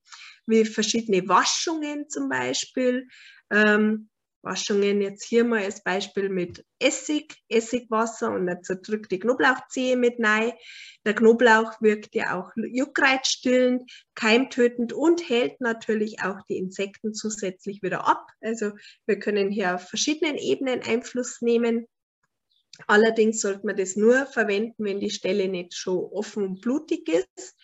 wie 0.46 0.66
verschiedene 0.66 1.28
Waschungen 1.28 2.10
zum 2.10 2.30
Beispiel. 2.30 3.08
Ähm, 3.52 4.09
Waschungen 4.42 5.02
jetzt 5.02 5.24
hier 5.24 5.44
mal 5.44 5.64
als 5.64 5.84
Beispiel 5.84 6.30
mit 6.30 6.66
Essig, 6.80 7.36
Essigwasser 7.50 8.32
und 8.32 8.48
dann 8.48 8.64
zerdrückt 8.64 9.12
die 9.12 9.20
Knoblauchzehe 9.20 9.98
mit 9.98 10.16
rein. 10.20 10.54
Der 11.06 11.14
Knoblauch 11.14 11.82
wirkt 11.82 12.16
ja 12.16 12.40
auch 12.40 12.52
juckreizstillend, 12.56 13.92
keimtötend 14.16 14.94
und 14.94 15.28
hält 15.28 15.60
natürlich 15.60 16.22
auch 16.22 16.42
die 16.50 16.58
Insekten 16.58 17.14
zusätzlich 17.14 17.82
wieder 17.84 18.08
ab. 18.08 18.26
Also 18.42 18.72
wir 19.06 19.20
können 19.20 19.52
hier 19.52 19.76
auf 19.76 19.90
verschiedenen 19.90 20.38
Ebenen 20.38 20.82
Einfluss 20.84 21.42
nehmen. 21.42 21.88
Allerdings 22.88 23.42
sollte 23.42 23.66
man 23.66 23.76
das 23.76 23.98
nur 23.98 24.26
verwenden, 24.26 24.86
wenn 24.86 25.02
die 25.02 25.10
Stelle 25.10 25.50
nicht 25.50 25.74
schon 25.74 25.98
offen 25.98 26.44
und 26.44 26.62
blutig 26.62 27.10
ist. 27.10 27.58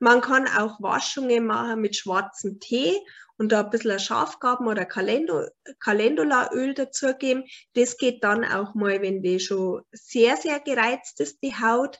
Man 0.00 0.20
kann 0.20 0.46
auch 0.46 0.80
Waschungen 0.80 1.46
machen 1.46 1.80
mit 1.80 1.96
schwarzem 1.96 2.60
Tee 2.60 2.94
und 3.40 3.52
da 3.52 3.62
ein 3.62 3.70
bisschen 3.70 3.98
Schafgarben 3.98 4.66
oder 4.66 4.84
Calendulaöl 4.84 6.74
dazugeben. 6.74 7.44
Das 7.72 7.96
geht 7.96 8.22
dann 8.22 8.44
auch 8.44 8.74
mal, 8.74 9.00
wenn 9.00 9.22
die 9.22 9.40
schon 9.40 9.80
sehr, 9.92 10.36
sehr 10.36 10.60
gereizt 10.60 11.20
ist, 11.20 11.42
die 11.42 11.54
Haut. 11.54 11.98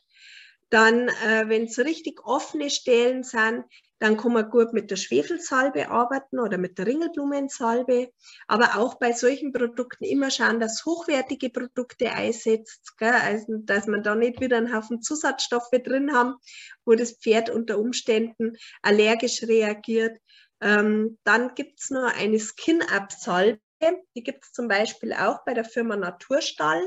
Dann, 0.69 1.09
äh, 1.09 1.49
wenn 1.49 1.65
es 1.65 1.79
richtig 1.79 2.21
offene 2.27 2.69
Stellen 2.69 3.23
sind, 3.23 3.65
dann 4.01 4.19
kann 4.19 4.35
man 4.35 4.51
gut 4.51 4.75
mit 4.75 4.91
der 4.91 4.97
Schwefelsalbe 4.97 5.89
arbeiten 5.89 6.39
oder 6.41 6.59
mit 6.59 6.77
der 6.77 6.87
Ringelblumensalbe. 6.87 8.11
Aber 8.47 8.77
auch 8.77 8.97
bei 8.97 9.13
solchen 9.13 9.55
Produkten 9.55 10.05
immer 10.05 10.31
schauen, 10.31 10.61
dass 10.61 10.85
hochwertige 10.85 11.49
Produkte 11.49 12.13
einsetzt, 12.13 12.99
gell? 12.99 13.15
Also, 13.15 13.47
dass 13.63 13.87
man 13.87 14.03
da 14.03 14.15
nicht 14.15 14.43
wieder 14.43 14.59
einen 14.59 14.75
Haufen 14.75 15.01
Zusatzstoffe 15.01 15.71
drin 15.85 16.13
haben, 16.15 16.35
wo 16.85 16.95
das 16.95 17.13
Pferd 17.13 17.49
unter 17.49 17.79
Umständen 17.79 18.59
allergisch 18.83 19.43
reagiert. 19.43 20.19
Ähm, 20.61 21.19
dann 21.25 21.55
gibt 21.55 21.81
es 21.81 21.91
noch 21.91 22.15
eine 22.17 22.39
Skin-Up-Salbe. 22.39 23.61
Die 24.15 24.23
gibt 24.23 24.45
es 24.45 24.53
zum 24.53 24.69
Beispiel 24.69 25.13
auch 25.15 25.45
bei 25.45 25.55
der 25.55 25.65
Firma 25.65 25.97
Naturstall. 25.97 26.83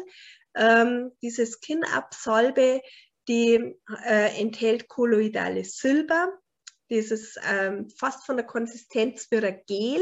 Ähm, 0.56 1.12
diese 1.22 1.46
Skin-Up-Salbe, 1.46 2.82
die 3.28 3.76
äh, 4.06 4.40
enthält 4.40 4.88
kolloidales 4.88 5.78
Silber. 5.78 6.38
Dieses 6.90 7.36
ähm, 7.50 7.90
fast 7.98 8.26
von 8.26 8.38
der 8.38 8.46
Konsistenz 8.46 9.26
für 9.26 9.44
ein 9.44 9.62
Gel. 9.66 10.02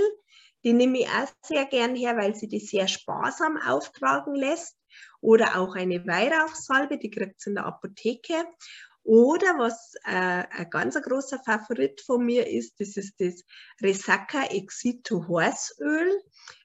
Die 0.63 0.73
nehme 0.73 0.99
ich 0.99 1.07
auch 1.07 1.27
sehr 1.43 1.65
gern 1.65 1.95
her, 1.95 2.17
weil 2.17 2.35
sie 2.35 2.47
die 2.47 2.59
sehr 2.59 2.87
sparsam 2.87 3.57
auftragen 3.57 4.35
lässt. 4.35 4.77
Oder 5.21 5.57
auch 5.57 5.75
eine 5.75 6.05
Weihrauchsalbe, 6.05 6.97
die 6.97 7.09
kriegt 7.09 7.35
es 7.39 7.47
in 7.47 7.55
der 7.55 7.65
Apotheke. 7.65 8.45
Oder 9.03 9.57
was 9.57 9.93
äh, 10.05 10.43
ein 10.49 10.69
ganz 10.69 11.01
großer 11.01 11.39
Favorit 11.43 12.01
von 12.01 12.25
mir 12.25 12.47
ist, 12.47 12.79
das 12.79 12.97
ist 12.97 13.19
das 13.19 13.43
Resaca 13.81 14.45
Exito 14.45 15.27
Horsöl. 15.27 16.21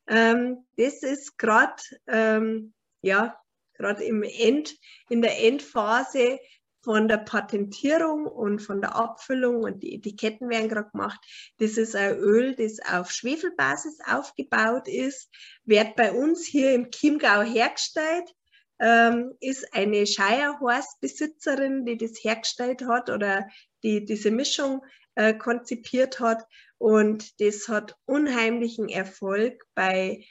Ähm, 0.07 0.67
das 0.77 1.03
ist 1.03 1.39
gerade 1.39 1.83
ähm, 2.07 2.75
ja, 3.01 3.39
gerade 3.75 4.05
im 4.05 4.23
End, 4.23 4.75
in 5.09 5.23
der 5.23 5.43
Endphase 5.43 6.39
von 6.83 7.09
der 7.09 7.19
Patentierung 7.19 8.27
und 8.27 8.61
von 8.61 8.81
der 8.81 8.95
Abfüllung 8.95 9.65
und 9.65 9.83
die 9.83 9.95
Etiketten 9.95 10.49
werden 10.49 10.69
gerade 10.69 10.91
gemacht. 10.91 11.19
Das 11.59 11.77
ist 11.77 11.97
ein 11.97 12.17
Öl, 12.17 12.55
das 12.55 12.79
auf 12.89 13.11
Schwefelbasis 13.11 13.99
aufgebaut 14.07 14.87
ist, 14.87 15.29
wird 15.65 15.97
bei 15.97 16.13
uns 16.13 16.47
hier 16.47 16.75
im 16.75 16.91
Chiemgau 16.91 17.43
hergestellt 17.43 18.33
ähm, 18.79 19.35
ist 19.41 19.75
eine 19.75 20.07
Shire-Horse-Besitzerin, 20.07 21.85
die 21.85 21.97
das 21.97 22.13
hergestellt 22.23 22.83
hat 22.87 23.11
oder 23.11 23.49
die 23.83 24.05
diese 24.05 24.31
Mischung 24.31 24.85
äh, 25.15 25.35
konzipiert 25.35 26.21
hat. 26.21 26.45
Und 26.79 27.41
das 27.41 27.69
hat 27.69 27.97
unheimlichen 28.05 28.89
Erfolg 28.89 29.65
bei 29.75 30.25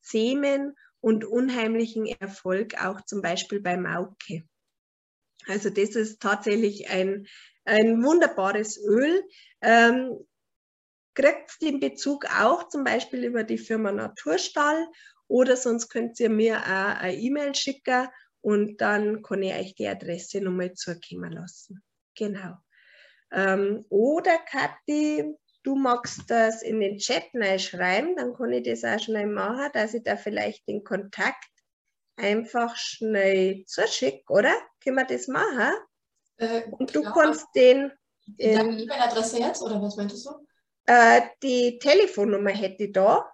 Semen 0.00 0.74
und 1.00 1.24
unheimlichen 1.24 2.06
Erfolg 2.06 2.82
auch 2.82 3.02
zum 3.02 3.20
Beispiel 3.20 3.60
bei 3.60 3.76
Mauke. 3.76 4.44
Also 5.46 5.70
das 5.70 5.90
ist 5.90 6.20
tatsächlich 6.20 6.88
ein, 6.90 7.26
ein 7.64 8.02
wunderbares 8.02 8.78
Öl. 8.82 9.22
Ähm, 9.60 10.26
kriegt 11.14 11.62
den 11.62 11.80
Bezug 11.80 12.26
auch 12.26 12.68
zum 12.68 12.84
Beispiel 12.84 13.24
über 13.24 13.42
die 13.42 13.58
Firma 13.58 13.90
Naturstall 13.90 14.86
oder 15.28 15.56
sonst 15.56 15.88
könnt 15.88 16.18
ihr 16.20 16.30
mir 16.30 16.58
auch 16.58 17.00
eine 17.00 17.16
E-Mail 17.16 17.54
schicken 17.54 18.08
und 18.40 18.80
dann 18.80 19.22
kann 19.22 19.42
ich 19.42 19.54
euch 19.54 19.74
die 19.74 19.88
Adresse 19.88 20.40
nochmal 20.40 20.72
zukommen 20.74 21.32
lassen. 21.32 21.82
Genau. 22.14 22.56
Ähm, 23.32 23.84
oder 23.88 24.38
Kathi, 24.38 25.34
du 25.64 25.74
magst 25.74 26.30
das 26.30 26.62
in 26.62 26.80
den 26.80 26.98
Chat 26.98 27.24
schreiben, 27.60 28.14
dann 28.16 28.34
kann 28.34 28.52
ich 28.52 28.62
das 28.62 28.84
auch 28.84 29.02
schnell 29.02 29.26
machen, 29.26 29.70
dass 29.72 29.94
ich 29.94 30.04
da 30.04 30.16
vielleicht 30.16 30.66
den 30.68 30.84
Kontakt 30.84 31.44
einfach 32.16 32.76
schnell 32.76 33.64
zuschicke, 33.66 34.24
oder? 34.28 34.54
Können 34.82 34.96
wir 34.96 35.04
das 35.04 35.28
machen? 35.28 35.74
Äh, 36.38 36.62
und 36.70 36.94
du 36.94 37.02
klar. 37.02 37.14
kannst 37.14 37.46
den. 37.54 37.92
Deine 38.26 38.80
E-Mail-Adresse 38.80 39.40
jetzt, 39.40 39.62
oder 39.62 39.80
was 39.80 39.96
meintest 39.96 40.26
du? 40.26 40.46
Äh, 40.86 41.22
die 41.42 41.78
Telefonnummer 41.78 42.50
hätte 42.50 42.84
ich 42.84 42.92
da. 42.92 43.28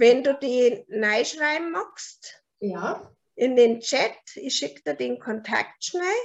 Wenn 0.00 0.24
du 0.24 0.32
die 0.32 0.82
schreiben 1.26 1.72
magst, 1.72 2.42
ja. 2.58 3.14
in 3.34 3.54
den 3.54 3.80
Chat, 3.80 4.16
ich 4.34 4.56
schicke 4.56 4.82
dir 4.82 4.94
den 4.94 5.18
Kontakt 5.18 5.84
schnell, 5.84 6.22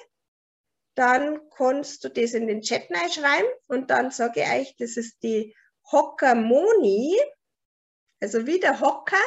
dann 0.95 1.49
kannst 1.49 2.01
du 2.05 2.09
das 2.09 2.35
in 2.35 2.47
den 2.47 2.61
Chat 2.61 2.87
schreiben 3.11 3.49
und 3.67 3.89
dann 3.89 4.11
sage 4.11 4.43
ich 4.43 4.49
euch, 4.49 4.75
das 4.77 4.95
ist 4.95 5.21
die 5.23 5.53
Hocker 5.91 6.35
Moni, 6.35 7.19
also 8.21 8.47
wie 8.47 8.61
der 8.61 8.79
Hocker, 8.79 9.25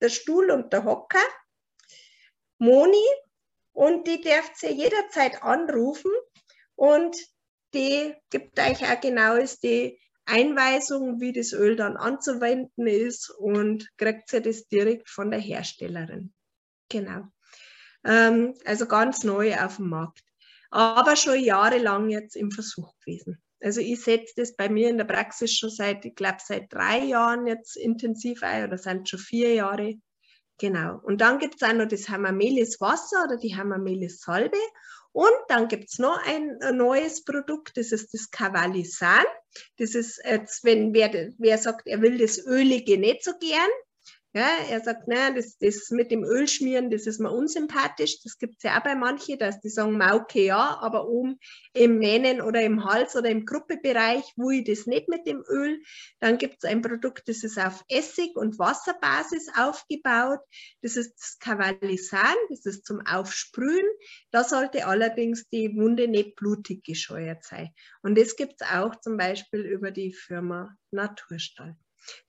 der 0.00 0.08
Stuhl 0.08 0.50
und 0.50 0.72
der 0.72 0.84
Hocker, 0.84 1.26
Moni, 2.56 3.06
und 3.72 4.06
die 4.06 4.22
dürft 4.22 4.62
ihr 4.62 4.72
jederzeit 4.72 5.42
anrufen 5.42 6.12
und 6.76 7.14
die 7.74 8.14
gibt 8.30 8.58
euch 8.58 8.90
auch 8.90 9.00
genaues 9.02 9.60
die 9.60 10.00
Einweisung, 10.24 11.20
wie 11.20 11.32
das 11.32 11.52
Öl 11.52 11.76
dann 11.76 11.96
anzuwenden 11.96 12.86
ist 12.86 13.30
und 13.30 13.88
kriegt 13.96 14.28
sie 14.28 14.40
das 14.40 14.68
direkt 14.68 15.08
von 15.08 15.30
der 15.30 15.40
Herstellerin. 15.40 16.32
Genau. 16.88 17.24
Ähm, 18.04 18.54
also 18.64 18.86
ganz 18.86 19.24
neu 19.24 19.56
auf 19.56 19.76
dem 19.76 19.88
Markt. 19.88 20.22
Aber 20.70 21.16
schon 21.16 21.40
jahrelang 21.40 22.08
jetzt 22.08 22.36
im 22.36 22.50
Versuch 22.50 22.94
gewesen. 23.00 23.42
Also 23.60 23.80
ich 23.80 24.02
setze 24.02 24.34
das 24.36 24.56
bei 24.56 24.68
mir 24.68 24.90
in 24.90 24.98
der 24.98 25.04
Praxis 25.04 25.54
schon 25.54 25.70
seit, 25.70 26.04
ich 26.04 26.14
glaube, 26.14 26.38
seit 26.44 26.72
drei 26.72 26.98
Jahren 26.98 27.46
jetzt 27.46 27.76
intensiv 27.76 28.42
ein 28.42 28.66
oder 28.66 28.78
sind 28.78 29.08
schon 29.08 29.20
vier 29.20 29.54
Jahre. 29.54 29.94
Genau. 30.58 30.98
Und 31.02 31.20
dann 31.20 31.38
gibt 31.38 31.56
es 31.56 31.68
auch 31.68 31.72
noch 31.72 31.88
das 31.88 32.08
Hamamelis 32.08 32.80
Wasser 32.80 33.24
oder 33.24 33.36
die 33.36 33.54
Hamamelis 33.54 34.20
Salbe. 34.20 34.58
Und 35.12 35.32
dann 35.48 35.68
gibt 35.68 35.90
es 35.90 35.98
noch 35.98 36.18
ein, 36.26 36.58
ein, 36.62 36.76
neues 36.76 37.24
Produkt, 37.24 37.76
das 37.76 37.92
ist 37.92 38.14
das 38.14 38.30
Cavallisan. 38.30 39.24
Das 39.76 39.94
ist 39.94 40.22
jetzt, 40.24 40.64
wenn 40.64 40.94
wer, 40.94 41.30
wer 41.38 41.58
sagt, 41.58 41.86
er 41.86 42.00
will 42.00 42.16
das 42.16 42.38
Ölige 42.46 42.98
nicht 42.98 43.22
so 43.22 43.32
gern, 43.38 43.68
ja, 44.34 44.48
er 44.70 44.80
sagt, 44.80 45.08
naja, 45.08 45.30
das, 45.30 45.58
das 45.58 45.90
mit 45.90 46.10
dem 46.10 46.24
Ölschmieren, 46.24 46.90
das 46.90 47.06
ist 47.06 47.20
mir 47.20 47.30
unsympathisch. 47.30 48.22
Das 48.22 48.38
gibt 48.38 48.56
es 48.56 48.62
ja 48.62 48.78
auch 48.78 48.82
bei 48.82 48.94
manchen, 48.94 49.38
dass 49.38 49.60
die 49.60 49.68
sagen, 49.68 49.98
Mauke 49.98 50.42
ja, 50.42 50.78
aber 50.80 51.06
oben 51.06 51.38
im 51.74 51.98
Mähnen 51.98 52.40
oder 52.40 52.62
im 52.62 52.84
Hals 52.84 53.14
oder 53.14 53.28
im 53.28 53.44
Gruppebereich 53.44 54.32
wo 54.36 54.50
ich 54.50 54.64
das 54.64 54.86
nicht 54.86 55.08
mit 55.08 55.26
dem 55.26 55.44
Öl. 55.48 55.82
Dann 56.20 56.38
gibt 56.38 56.56
es 56.58 56.70
ein 56.70 56.82
Produkt, 56.82 57.28
das 57.28 57.44
ist 57.44 57.58
auf 57.58 57.84
Essig- 57.88 58.36
und 58.36 58.58
Wasserbasis 58.58 59.48
aufgebaut. 59.56 60.40
Das 60.80 60.96
ist 60.96 61.14
das 61.18 61.38
Cavallisan, 61.38 62.36
das 62.48 62.64
ist 62.66 62.86
zum 62.86 63.00
Aufsprühen. 63.06 63.86
Da 64.30 64.44
sollte 64.44 64.86
allerdings 64.86 65.48
die 65.48 65.76
Wunde 65.76 66.08
nicht 66.08 66.36
blutig 66.36 66.84
gescheuert 66.84 67.44
sein. 67.44 67.70
Und 68.02 68.16
das 68.16 68.36
gibt 68.36 68.54
es 68.60 68.66
auch 68.66 68.96
zum 68.96 69.16
Beispiel 69.16 69.60
über 69.60 69.90
die 69.90 70.12
Firma 70.12 70.74
Naturstall. 70.90 71.76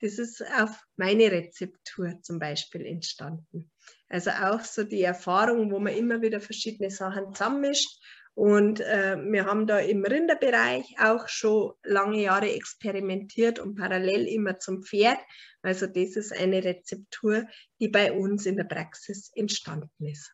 Das 0.02 0.20
ist 0.20 0.44
auf 0.58 0.72
meine 0.95 1.32
Rezeptur 1.32 2.20
zum 2.22 2.40
Beispiel 2.40 2.86
entstanden. 2.86 3.72
Also 4.10 4.32
auch 4.32 4.62
so 4.62 4.84
die 4.84 5.02
Erfahrung, 5.02 5.72
wo 5.72 5.80
man 5.80 5.95
immer 5.95 6.22
wieder 6.22 6.40
verschiedene 6.40 6.91
Sachen 6.91 7.34
zusammenmischt. 7.34 8.00
Und 8.36 8.80
äh, 8.80 9.16
wir 9.18 9.45
haben 9.45 9.68
da 9.68 9.80
im 9.80 10.04
Rinderbereich 10.04 10.95
auch 11.00 11.28
schon 11.28 11.74
lange 11.84 12.22
Jahre 12.22 12.52
experimentiert 12.52 13.60
und 13.60 13.76
parallel 13.76 14.28
immer 14.28 14.58
zum 14.58 14.84
Pferd. 14.84 15.20
Also 15.62 15.86
das 15.86 16.16
ist 16.16 16.34
eine 16.34 16.64
Rezeptur, 16.64 17.45
die 17.80 17.90
bei 17.90 18.12
uns 18.12 18.45
in 18.45 18.58
der 18.58 18.64
Praxis 18.64 19.32
entstanden 19.36 20.06
ist. 20.06 20.32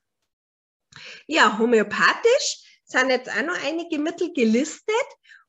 Ja, 1.27 1.57
homöopathisch 1.59 2.81
sind 2.85 3.09
jetzt 3.09 3.29
auch 3.29 3.43
noch 3.43 3.65
einige 3.65 3.99
Mittel 3.99 4.33
gelistet. 4.33 4.95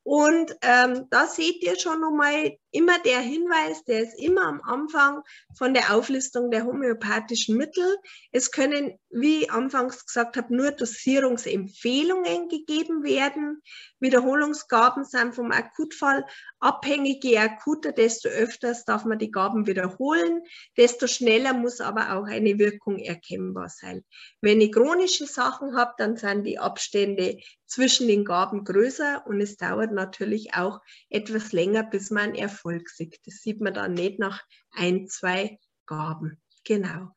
Und 0.03 0.55
ähm, 0.61 1.07
da 1.09 1.27
seht 1.27 1.63
ihr 1.63 1.79
schon 1.79 2.01
nochmal 2.01 2.57
immer 2.71 2.99
der 2.99 3.19
Hinweis, 3.19 3.83
der 3.83 4.01
ist 4.01 4.17
immer 4.19 4.43
am 4.43 4.61
Anfang 4.61 5.21
von 5.57 5.73
der 5.73 5.93
Auflistung 5.93 6.51
der 6.51 6.65
homöopathischen 6.65 7.57
Mittel. 7.57 7.97
Es 8.31 8.51
können, 8.51 8.97
wie 9.09 9.43
ich 9.43 9.51
anfangs 9.51 10.05
gesagt 10.05 10.37
habe, 10.37 10.55
nur 10.55 10.71
Dosierungsempfehlungen 10.71 12.47
gegeben 12.47 13.03
werden. 13.03 13.61
Wiederholungsgaben 13.99 15.03
sind 15.03 15.35
vom 15.35 15.51
Akutfall 15.51 16.25
abhängig. 16.59 17.23
Je 17.23 17.37
akuter, 17.37 17.91
desto 17.91 18.29
öfters 18.29 18.85
darf 18.85 19.03
man 19.03 19.19
die 19.19 19.31
Gaben 19.31 19.67
wiederholen, 19.67 20.41
desto 20.77 21.07
schneller 21.07 21.53
muss 21.53 21.81
aber 21.81 22.15
auch 22.15 22.25
eine 22.25 22.57
Wirkung 22.57 22.99
erkennbar 22.99 23.69
sein. 23.69 24.03
Wenn 24.39 24.61
ich 24.61 24.71
chronische 24.71 25.25
Sachen 25.25 25.75
habe, 25.75 25.93
dann 25.97 26.15
sind 26.15 26.45
die 26.45 26.57
Abstände 26.57 27.37
zwischen 27.65 28.07
den 28.07 28.25
Gaben 28.25 28.63
größer 28.63 29.23
und 29.25 29.39
es 29.39 29.57
dauert 29.57 29.91
natürlich 29.91 30.53
auch 30.55 30.81
etwas 31.09 31.51
länger, 31.53 31.83
bis 31.83 32.11
man 32.11 32.35
Erfolg 32.35 32.60
Erfolg 32.61 32.89
sieht. 32.89 33.19
Das 33.25 33.41
sieht 33.41 33.61
man 33.61 33.73
dann 33.73 33.93
nicht 33.93 34.19
nach 34.19 34.43
ein, 34.71 35.07
zwei 35.07 35.59
Gaben. 35.85 36.41
Genau. 36.63 37.09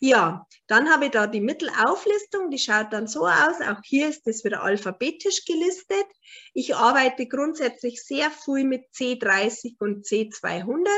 Ja, 0.00 0.44
dann 0.66 0.90
habe 0.90 1.04
ich 1.04 1.12
da 1.12 1.28
die 1.28 1.40
Mittelauflistung, 1.40 2.50
die 2.50 2.58
schaut 2.58 2.92
dann 2.92 3.06
so 3.06 3.28
aus. 3.28 3.60
Auch 3.60 3.80
hier 3.84 4.08
ist 4.08 4.26
das 4.26 4.42
wieder 4.42 4.64
alphabetisch 4.64 5.44
gelistet. 5.44 6.04
Ich 6.52 6.74
arbeite 6.74 7.28
grundsätzlich 7.28 8.02
sehr 8.02 8.28
viel 8.32 8.64
mit 8.64 8.82
C30 8.92 9.76
und 9.78 10.04
C200. 10.04 10.88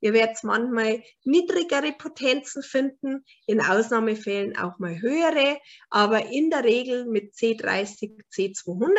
Ihr 0.00 0.12
werdet 0.14 0.42
manchmal 0.42 1.04
niedrigere 1.22 1.92
Potenzen 1.92 2.64
finden, 2.64 3.24
in 3.46 3.60
Ausnahmefällen 3.60 4.58
auch 4.58 4.80
mal 4.80 5.00
höhere, 5.00 5.60
aber 5.90 6.26
in 6.26 6.50
der 6.50 6.64
Regel 6.64 7.06
mit 7.06 7.34
C30, 7.34 8.20
C200 8.32 8.96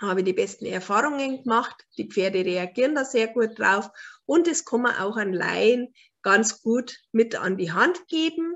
habe 0.00 0.22
die 0.22 0.32
besten 0.32 0.66
Erfahrungen 0.66 1.42
gemacht. 1.42 1.84
Die 1.96 2.08
Pferde 2.08 2.44
reagieren 2.44 2.94
da 2.94 3.04
sehr 3.04 3.28
gut 3.28 3.58
drauf 3.58 3.90
und 4.24 4.46
das 4.46 4.64
kann 4.64 4.82
man 4.82 4.96
auch 4.96 5.16
an 5.16 5.32
Laien 5.32 5.94
ganz 6.22 6.62
gut 6.62 6.98
mit 7.12 7.36
an 7.36 7.56
die 7.56 7.72
Hand 7.72 8.06
geben. 8.08 8.54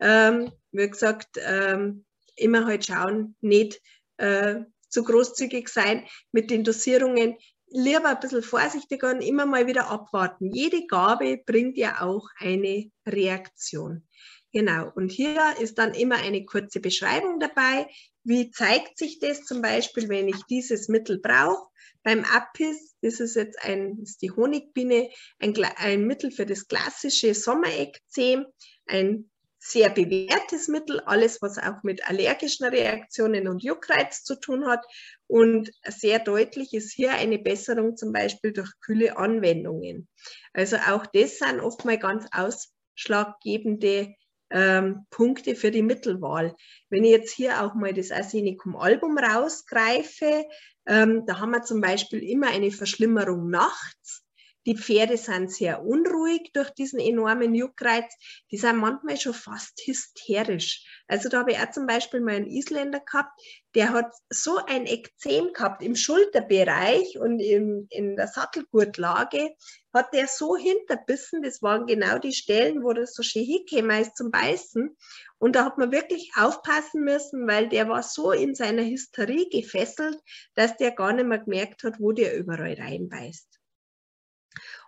Ähm, 0.00 0.52
wie 0.72 0.88
gesagt, 0.88 1.38
ähm, 1.44 2.04
immer 2.36 2.66
halt 2.66 2.86
schauen, 2.86 3.36
nicht 3.40 3.80
äh, 4.16 4.60
zu 4.88 5.04
großzügig 5.04 5.68
sein 5.68 6.06
mit 6.32 6.50
den 6.50 6.64
Dosierungen. 6.64 7.36
Lieber 7.68 8.08
ein 8.08 8.20
bisschen 8.20 8.42
vorsichtiger 8.42 9.10
und 9.10 9.20
immer 9.20 9.46
mal 9.46 9.66
wieder 9.66 9.88
abwarten. 9.88 10.52
Jede 10.52 10.86
Gabe 10.86 11.40
bringt 11.44 11.76
ja 11.76 12.00
auch 12.00 12.28
eine 12.38 12.90
Reaktion. 13.06 14.08
Genau, 14.52 14.90
und 14.96 15.12
hier 15.12 15.54
ist 15.60 15.78
dann 15.78 15.94
immer 15.94 16.16
eine 16.16 16.44
kurze 16.44 16.80
Beschreibung 16.80 17.38
dabei. 17.38 17.86
Wie 18.24 18.50
zeigt 18.50 18.98
sich 18.98 19.18
das 19.18 19.44
zum 19.44 19.62
Beispiel, 19.62 20.08
wenn 20.08 20.28
ich 20.28 20.42
dieses 20.48 20.88
Mittel 20.88 21.20
brauche? 21.20 21.66
Beim 22.02 22.24
Apis, 22.24 22.96
das 23.02 23.20
ist 23.20 23.36
jetzt 23.36 23.62
ein, 23.62 23.98
ist 24.02 24.22
die 24.22 24.30
Honigbiene, 24.30 25.10
ein, 25.38 25.54
ein 25.76 26.06
Mittel 26.06 26.30
für 26.30 26.46
das 26.46 26.66
klassische 26.66 27.34
Sommerekzem, 27.34 28.46
ein 28.86 29.30
sehr 29.62 29.90
bewährtes 29.90 30.68
Mittel, 30.68 31.00
alles 31.00 31.42
was 31.42 31.58
auch 31.58 31.82
mit 31.82 32.08
allergischen 32.08 32.66
Reaktionen 32.66 33.46
und 33.46 33.62
Juckreiz 33.62 34.24
zu 34.24 34.40
tun 34.40 34.66
hat. 34.66 34.84
Und 35.26 35.70
sehr 35.86 36.18
deutlich 36.18 36.72
ist 36.72 36.92
hier 36.92 37.12
eine 37.12 37.38
Besserung 37.38 37.96
zum 37.96 38.12
Beispiel 38.12 38.52
durch 38.52 38.70
kühle 38.80 39.18
Anwendungen. 39.18 40.08
Also 40.54 40.76
auch 40.76 41.06
das 41.06 41.38
sind 41.38 41.60
oft 41.60 41.84
mal 41.84 41.98
ganz 41.98 42.26
ausschlaggebende 42.32 44.14
ähm, 44.50 45.06
Punkte 45.10 45.54
für 45.54 45.70
die 45.70 45.82
Mittelwahl. 45.82 46.54
Wenn 46.88 47.04
ich 47.04 47.10
jetzt 47.10 47.32
hier 47.32 47.62
auch 47.62 47.74
mal 47.74 47.92
das 47.92 48.10
Arsenicum-Album 48.10 49.18
rausgreife, 49.18 50.46
ähm, 50.86 51.24
da 51.26 51.38
haben 51.38 51.52
wir 51.52 51.62
zum 51.62 51.80
Beispiel 51.80 52.22
immer 52.22 52.48
eine 52.48 52.70
Verschlimmerung 52.70 53.48
nachts. 53.50 54.19
Die 54.66 54.76
Pferde 54.76 55.16
sind 55.16 55.50
sehr 55.50 55.82
unruhig 55.82 56.50
durch 56.52 56.70
diesen 56.70 57.00
enormen 57.00 57.54
Juckreiz. 57.54 58.12
Die 58.50 58.58
sind 58.58 58.76
manchmal 58.76 59.18
schon 59.18 59.32
fast 59.32 59.80
hysterisch. 59.86 60.84
Also 61.06 61.30
da 61.30 61.40
habe 61.40 61.52
ich 61.52 61.58
auch 61.58 61.70
zum 61.70 61.86
Beispiel 61.86 62.20
mal 62.20 62.34
einen 62.34 62.46
Isländer 62.46 63.00
gehabt, 63.00 63.32
der 63.74 63.92
hat 63.92 64.12
so 64.28 64.58
ein 64.66 64.86
Ekzem 64.86 65.52
gehabt 65.52 65.82
im 65.82 65.94
Schulterbereich 65.96 67.18
und 67.18 67.40
im, 67.40 67.86
in 67.90 68.16
der 68.16 68.26
Sattelgurtlage, 68.26 69.54
hat 69.92 70.12
der 70.12 70.26
so 70.26 70.56
hinterbissen, 70.56 71.42
das 71.42 71.62
waren 71.62 71.86
genau 71.86 72.18
die 72.18 72.32
Stellen, 72.32 72.82
wo 72.84 72.92
das 72.92 73.14
so 73.14 73.22
schön 73.22 73.44
hingekommen 73.44 74.02
ist 74.02 74.16
zum 74.16 74.30
Beißen. 74.30 74.96
Und 75.38 75.56
da 75.56 75.64
hat 75.64 75.78
man 75.78 75.90
wirklich 75.90 76.32
aufpassen 76.36 77.02
müssen, 77.02 77.46
weil 77.48 77.68
der 77.68 77.88
war 77.88 78.02
so 78.02 78.30
in 78.32 78.54
seiner 78.54 78.84
Hysterie 78.84 79.48
gefesselt, 79.48 80.18
dass 80.54 80.76
der 80.76 80.92
gar 80.92 81.12
nicht 81.12 81.26
mehr 81.26 81.38
gemerkt 81.38 81.82
hat, 81.82 81.98
wo 81.98 82.12
der 82.12 82.36
überall 82.36 82.74
reinbeißt. 82.74 83.59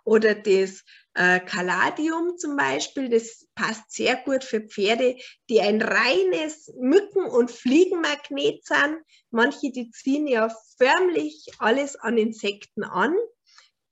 Oder 0.03 0.35
das 0.35 0.83
äh, 1.13 1.39
Caladium 1.39 2.37
zum 2.37 2.57
Beispiel, 2.57 3.09
das 3.09 3.47
passt 3.55 3.91
sehr 3.91 4.15
gut 4.17 4.43
für 4.43 4.61
Pferde, 4.61 5.15
die 5.49 5.61
ein 5.61 5.81
reines 5.81 6.73
Mücken- 6.79 7.25
und 7.25 7.51
Fliegenmagnet 7.51 8.65
sind. 8.65 8.97
Manche, 9.29 9.71
die 9.71 9.91
ziehen 9.91 10.27
ja 10.27 10.53
förmlich 10.77 11.47
alles 11.59 11.95
an 11.95 12.17
Insekten 12.17 12.83
an. 12.83 13.15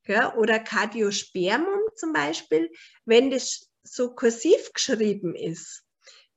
Ja, 0.08 0.36
oder 0.36 0.60
Cardiospermum 0.60 1.80
zum 1.96 2.12
Beispiel, 2.12 2.72
wenn 3.06 3.30
das 3.30 3.70
so 3.84 4.14
kursiv 4.14 4.74
geschrieben 4.74 5.36
ist. 5.36 5.84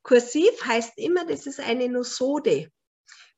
Kursiv 0.03 0.65
heißt 0.67 0.93
immer, 0.97 1.25
das 1.25 1.47
ist 1.47 1.61
eine 1.61 1.89
Nosode. 1.89 2.71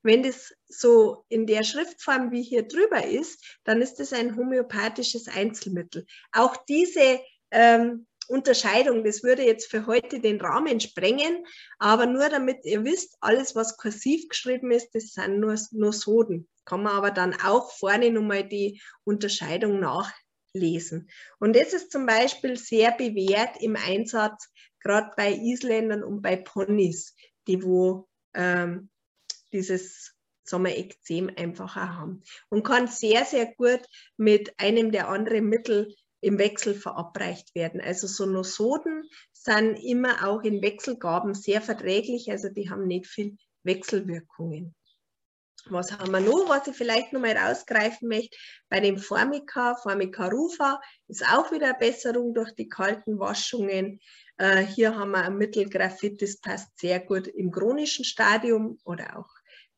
Wenn 0.06 0.22
das 0.22 0.54
so 0.68 1.24
in 1.28 1.48
der 1.48 1.64
Schriftform 1.64 2.30
wie 2.30 2.42
hier 2.42 2.62
drüber 2.62 3.04
ist, 3.04 3.58
dann 3.64 3.82
ist 3.82 3.98
es 3.98 4.12
ein 4.12 4.36
homöopathisches 4.36 5.26
Einzelmittel. 5.26 6.06
Auch 6.30 6.56
diese 6.68 7.18
ähm, 7.50 8.06
Unterscheidung, 8.28 9.02
das 9.02 9.24
würde 9.24 9.42
jetzt 9.42 9.68
für 9.68 9.88
heute 9.88 10.20
den 10.20 10.40
Rahmen 10.40 10.78
sprengen, 10.78 11.44
aber 11.80 12.06
nur 12.06 12.28
damit 12.28 12.64
ihr 12.64 12.84
wisst, 12.84 13.16
alles, 13.20 13.56
was 13.56 13.76
kursiv 13.78 14.28
geschrieben 14.28 14.70
ist, 14.70 14.90
das 14.94 15.12
sind 15.12 15.40
nur, 15.40 15.58
nur 15.72 15.92
Soden. 15.92 16.48
Kann 16.64 16.84
man 16.84 16.92
aber 16.92 17.10
dann 17.10 17.34
auch 17.44 17.72
vorne 17.72 18.12
nochmal 18.12 18.48
die 18.48 18.80
Unterscheidung 19.02 19.80
nachlesen. 19.80 21.10
Und 21.40 21.56
das 21.56 21.72
ist 21.72 21.90
zum 21.90 22.06
Beispiel 22.06 22.56
sehr 22.56 22.92
bewährt 22.92 23.60
im 23.60 23.74
Einsatz, 23.74 24.52
gerade 24.78 25.10
bei 25.16 25.32
Isländern 25.32 26.04
und 26.04 26.22
bei 26.22 26.36
Ponys, 26.36 27.16
die 27.48 27.60
wo 27.64 28.08
ähm, 28.34 28.88
dieses 29.56 30.14
Sommerekzem 30.44 31.30
einfach 31.34 31.76
auch 31.76 31.80
haben 31.80 32.22
und 32.50 32.62
kann 32.62 32.86
sehr, 32.86 33.24
sehr 33.24 33.54
gut 33.54 33.80
mit 34.16 34.52
einem 34.58 34.92
der 34.92 35.08
anderen 35.08 35.48
Mittel 35.48 35.94
im 36.20 36.38
Wechsel 36.38 36.74
verabreicht 36.74 37.54
werden. 37.54 37.80
Also 37.80 38.06
so 38.06 38.26
Nosoden 38.26 39.08
sind 39.32 39.76
immer 39.76 40.28
auch 40.28 40.42
in 40.42 40.62
Wechselgaben 40.62 41.34
sehr 41.34 41.62
verträglich, 41.62 42.30
also 42.30 42.48
die 42.48 42.70
haben 42.70 42.86
nicht 42.86 43.06
viel 43.06 43.36
Wechselwirkungen. 43.64 44.74
Was 45.68 45.90
haben 45.90 46.12
wir 46.12 46.20
noch, 46.20 46.48
was 46.48 46.68
ich 46.68 46.76
vielleicht 46.76 47.12
noch 47.12 47.20
mal 47.20 47.36
rausgreifen 47.36 48.08
möchte? 48.08 48.36
Bei 48.68 48.78
dem 48.78 48.98
Formica, 48.98 49.74
Formica 49.74 50.28
rufa, 50.28 50.80
ist 51.08 51.24
auch 51.28 51.50
wieder 51.50 51.70
eine 51.70 51.78
Besserung 51.78 52.34
durch 52.34 52.52
die 52.54 52.68
kalten 52.68 53.18
Waschungen. 53.18 53.98
Äh, 54.36 54.62
hier 54.62 54.94
haben 54.94 55.10
wir 55.10 55.24
ein 55.24 55.36
Mittelgraphit, 55.36 56.22
das 56.22 56.38
passt 56.38 56.78
sehr 56.78 57.00
gut 57.00 57.26
im 57.26 57.50
chronischen 57.50 58.04
Stadium 58.04 58.78
oder 58.84 59.18
auch 59.18 59.35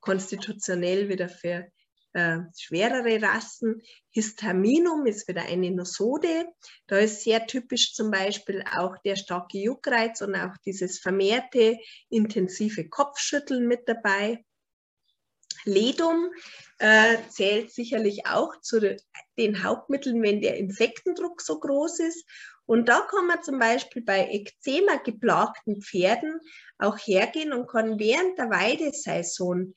konstitutionell 0.08 1.10
wieder 1.10 1.28
für 1.28 1.66
äh, 2.14 2.38
schwerere 2.56 3.20
Rassen. 3.20 3.82
Histaminum 4.08 5.04
ist 5.04 5.28
wieder 5.28 5.42
eine 5.42 5.70
Nosode. 5.70 6.46
Da 6.86 6.96
ist 6.96 7.24
sehr 7.24 7.46
typisch 7.46 7.92
zum 7.92 8.10
Beispiel 8.10 8.64
auch 8.74 8.96
der 9.04 9.16
starke 9.16 9.58
Juckreiz 9.58 10.22
und 10.22 10.34
auch 10.34 10.56
dieses 10.64 10.98
vermehrte 10.98 11.76
intensive 12.08 12.88
Kopfschütteln 12.88 13.68
mit 13.68 13.86
dabei. 13.86 14.42
Ledum 15.66 16.30
äh, 16.78 17.18
zählt 17.28 17.70
sicherlich 17.70 18.26
auch 18.26 18.58
zu 18.62 18.96
den 19.36 19.62
Hauptmitteln, 19.62 20.22
wenn 20.22 20.40
der 20.40 20.56
Insektendruck 20.56 21.42
so 21.42 21.60
groß 21.60 22.00
ist. 22.00 22.24
Und 22.64 22.88
da 22.88 23.00
kann 23.10 23.26
man 23.26 23.42
zum 23.42 23.58
Beispiel 23.58 24.02
bei 24.02 24.28
Ekzema 24.30 24.96
geplagten 24.96 25.82
Pferden 25.82 26.40
auch 26.78 26.96
hergehen 26.96 27.52
und 27.52 27.66
kann 27.66 27.98
während 27.98 28.38
der 28.38 28.48
Weidesaison 28.48 29.74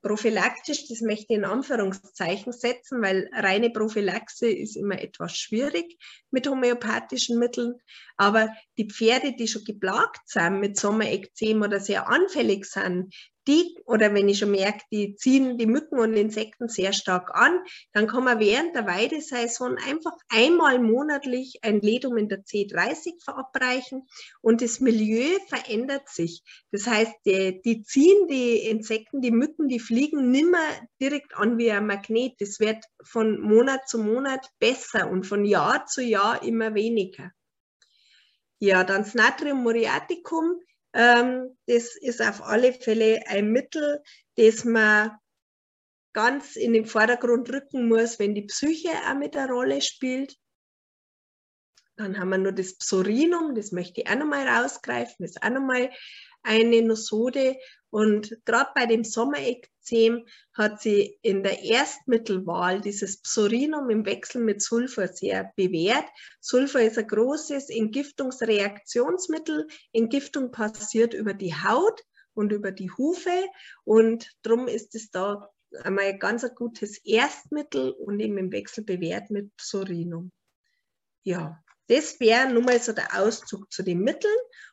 prophylaktisch, 0.00 0.88
das 0.88 1.00
möchte 1.00 1.32
ich 1.32 1.38
in 1.38 1.44
Anführungszeichen 1.44 2.52
setzen, 2.52 3.02
weil 3.02 3.28
reine 3.32 3.70
Prophylaxe 3.70 4.48
ist 4.48 4.76
immer 4.76 5.00
etwas 5.00 5.36
schwierig 5.36 5.98
mit 6.30 6.48
homöopathischen 6.48 7.38
Mitteln. 7.38 7.74
Aber 8.16 8.48
die 8.78 8.88
Pferde, 8.88 9.34
die 9.34 9.48
schon 9.48 9.64
geplagt 9.64 10.28
sind 10.28 10.60
mit 10.60 10.78
Sommerekzem 10.78 11.62
oder 11.62 11.80
sehr 11.80 12.08
anfällig 12.08 12.64
sind, 12.64 13.14
die, 13.48 13.76
oder 13.86 14.14
wenn 14.14 14.28
ich 14.28 14.38
schon 14.38 14.52
merke, 14.52 14.84
die 14.92 15.16
ziehen 15.16 15.58
die 15.58 15.66
Mücken 15.66 15.98
und 15.98 16.14
Insekten 16.14 16.68
sehr 16.68 16.92
stark 16.92 17.34
an, 17.34 17.60
dann 17.92 18.06
kann 18.06 18.24
man 18.24 18.38
während 18.38 18.74
der 18.74 18.86
Weidesaison 18.86 19.76
einfach 19.78 20.12
einmal 20.28 20.78
monatlich 20.78 21.58
ein 21.62 21.80
Ledum 21.80 22.16
in 22.16 22.28
der 22.28 22.44
C30 22.44 23.22
verabreichen 23.22 24.06
und 24.40 24.62
das 24.62 24.80
Milieu 24.80 25.38
verändert 25.48 26.08
sich. 26.08 26.42
Das 26.70 26.86
heißt, 26.86 27.12
die, 27.26 27.60
die 27.62 27.82
ziehen 27.82 28.28
die 28.28 28.58
Insekten, 28.68 29.20
die 29.20 29.32
Mücken, 29.32 29.68
die 29.68 29.80
fliegen 29.80 30.30
nimmer 30.30 30.66
direkt 31.00 31.36
an 31.36 31.58
wie 31.58 31.70
ein 31.70 31.86
Magnet. 31.86 32.34
Das 32.40 32.60
wird 32.60 32.84
von 33.02 33.40
Monat 33.40 33.88
zu 33.88 33.98
Monat 33.98 34.46
besser 34.58 35.10
und 35.10 35.26
von 35.26 35.44
Jahr 35.44 35.86
zu 35.86 36.02
Jahr 36.02 36.42
immer 36.42 36.74
weniger. 36.74 37.32
Ja, 38.60 38.84
dann 38.84 39.02
das 39.02 39.14
Natrium 39.14 39.64
muriaticum 39.64 40.60
das 40.92 41.96
ist 41.96 42.20
auf 42.20 42.42
alle 42.42 42.72
Fälle 42.72 43.22
ein 43.26 43.50
Mittel, 43.50 44.02
das 44.36 44.64
man 44.64 45.12
ganz 46.12 46.56
in 46.56 46.74
den 46.74 46.86
Vordergrund 46.86 47.50
rücken 47.50 47.88
muss, 47.88 48.18
wenn 48.18 48.34
die 48.34 48.42
Psyche 48.42 48.90
auch 49.08 49.14
mit 49.14 49.34
der 49.34 49.48
Rolle 49.48 49.80
spielt. 49.80 50.36
Dann 51.96 52.18
haben 52.18 52.30
wir 52.30 52.38
nur 52.38 52.52
das 52.52 52.76
Psorinum, 52.76 53.54
das 53.54 53.72
möchte 53.72 54.00
ich 54.00 54.08
auch 54.08 54.16
nochmal 54.16 54.46
rausgreifen, 54.46 55.16
das 55.20 55.32
ist 55.32 55.42
auch 55.42 55.50
nochmal 55.50 55.90
eine 56.42 56.82
Nosode. 56.82 57.56
Und 57.92 58.38
gerade 58.46 58.70
bei 58.74 58.86
dem 58.86 59.04
Sommerekzem 59.04 60.24
hat 60.54 60.80
sie 60.80 61.18
in 61.20 61.42
der 61.42 61.62
Erstmittelwahl 61.62 62.80
dieses 62.80 63.20
Psorinum 63.20 63.90
im 63.90 64.06
Wechsel 64.06 64.42
mit 64.42 64.62
Sulfur 64.62 65.08
sehr 65.08 65.52
bewährt. 65.56 66.06
Sulfur 66.40 66.80
ist 66.80 66.96
ein 66.96 67.06
großes 67.06 67.68
Entgiftungsreaktionsmittel. 67.68 69.66
Entgiftung 69.92 70.52
passiert 70.52 71.12
über 71.12 71.34
die 71.34 71.52
Haut 71.54 72.00
und 72.32 72.50
über 72.52 72.72
die 72.72 72.90
Hufe 72.90 73.44
und 73.84 74.26
darum 74.40 74.68
ist 74.68 74.94
es 74.94 75.10
da 75.10 75.50
einmal 75.82 76.06
ein 76.06 76.18
ganz 76.18 76.44
ein 76.44 76.54
gutes 76.54 76.96
Erstmittel 77.04 77.90
und 77.90 78.20
eben 78.20 78.38
im 78.38 78.52
Wechsel 78.52 78.84
bewährt 78.84 79.28
mit 79.28 79.54
Psorinum. 79.58 80.32
Ja, 81.24 81.62
das 81.88 82.20
wäre 82.20 82.50
nun 82.50 82.64
mal 82.64 82.80
so 82.80 82.94
der 82.94 83.20
Auszug 83.20 83.70
zu 83.70 83.82
den 83.82 83.98
Mitteln. 83.98 84.32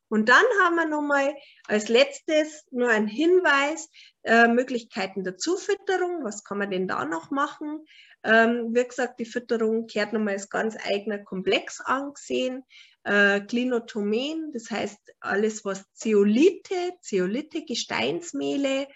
Und 0.10 0.28
dann 0.28 0.44
haben 0.62 0.76
wir 0.76 0.86
nochmal 0.86 1.36
als 1.68 1.88
letztes 1.88 2.66
nur 2.72 2.90
ein 2.90 3.08
Hinweis, 3.08 3.90
äh, 4.24 4.48
Möglichkeiten 4.48 5.24
der 5.24 5.38
Zufütterung. 5.38 6.24
Was 6.24 6.44
kann 6.44 6.58
man 6.58 6.72
denn 6.72 6.88
da 6.88 7.06
noch 7.06 7.32
machen? 7.32 7.86
Ähm, 8.24 8.74
wie 8.74 8.84
gesagt, 8.84 9.20
die 9.20 9.26
Fütterung 9.26 9.88
kehrt 9.88 10.12
nochmal 10.12 10.34
als 10.34 10.50
ganz 10.50 10.76
eigener 10.84 11.20
Komplex 11.20 11.80
angesehen. 11.80 12.64
Äh, 13.04 13.42
Klinotomen, 13.42 14.52
das 14.52 14.70
heißt 14.70 15.00
alles, 15.22 15.64
was 15.64 15.86
Zeolite, 15.94 16.94
Zeolite, 17.02 17.64
Gesteinsmehle, 17.64 18.88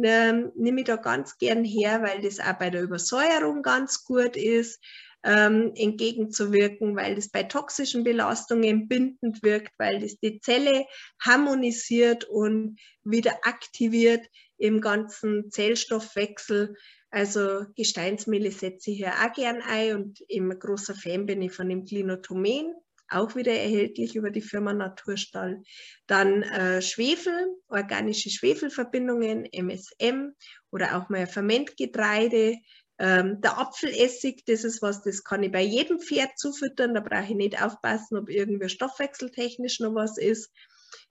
ähm, 0.00 0.52
nehme 0.54 0.82
ich 0.82 0.86
da 0.86 0.96
ganz 0.96 1.38
gern 1.38 1.64
her, 1.64 2.02
weil 2.02 2.20
das 2.20 2.38
auch 2.38 2.52
bei 2.58 2.70
der 2.70 2.82
Übersäuerung 2.82 3.62
ganz 3.62 4.04
gut 4.04 4.36
ist 4.36 4.80
ähm, 5.24 5.72
entgegenzuwirken, 5.74 6.96
weil 6.96 7.14
das 7.16 7.28
bei 7.30 7.42
toxischen 7.42 8.04
Belastungen 8.04 8.88
bindend 8.88 9.42
wirkt, 9.42 9.72
weil 9.78 10.00
das 10.00 10.18
die 10.18 10.40
Zelle 10.40 10.86
harmonisiert 11.20 12.24
und 12.24 12.78
wieder 13.04 13.32
aktiviert 13.42 14.26
im 14.58 14.80
ganzen 14.80 15.50
Zellstoffwechsel. 15.50 16.74
Also 17.10 17.64
Gesteinsmehle 17.74 18.50
setze 18.52 18.90
ich 18.90 18.98
hier 18.98 19.12
auch 19.12 19.32
gern 19.32 19.62
ein 19.62 19.96
und 19.96 20.20
immer 20.28 20.54
großer 20.54 20.94
Fan 20.94 21.26
bin 21.26 21.42
ich 21.42 21.52
von 21.52 21.68
dem 21.68 21.84
Klinotomen, 21.84 22.74
auch 23.08 23.34
wieder 23.34 23.52
erhältlich 23.52 24.14
über 24.14 24.30
die 24.30 24.42
Firma 24.42 24.74
Naturstall. 24.74 25.62
Dann 26.06 26.42
äh, 26.42 26.82
Schwefel, 26.82 27.56
organische 27.68 28.30
Schwefelverbindungen, 28.30 29.46
MSM 29.46 30.34
oder 30.70 30.98
auch 30.98 31.08
mal 31.08 31.26
Fermentgetreide, 31.26 32.56
ähm, 32.98 33.40
der 33.40 33.58
Apfelessig, 33.58 34.44
das 34.46 34.64
ist 34.64 34.82
was, 34.82 35.02
das 35.02 35.22
kann 35.22 35.42
ich 35.42 35.52
bei 35.52 35.62
jedem 35.62 36.00
Pferd 36.00 36.36
zufüttern, 36.36 36.94
da 36.94 37.00
brauche 37.00 37.24
ich 37.24 37.36
nicht 37.36 37.62
aufpassen, 37.62 38.18
ob 38.18 38.28
irgendwie 38.28 38.68
stoffwechseltechnisch 38.68 39.80
noch 39.80 39.94
was 39.94 40.18
ist. 40.18 40.50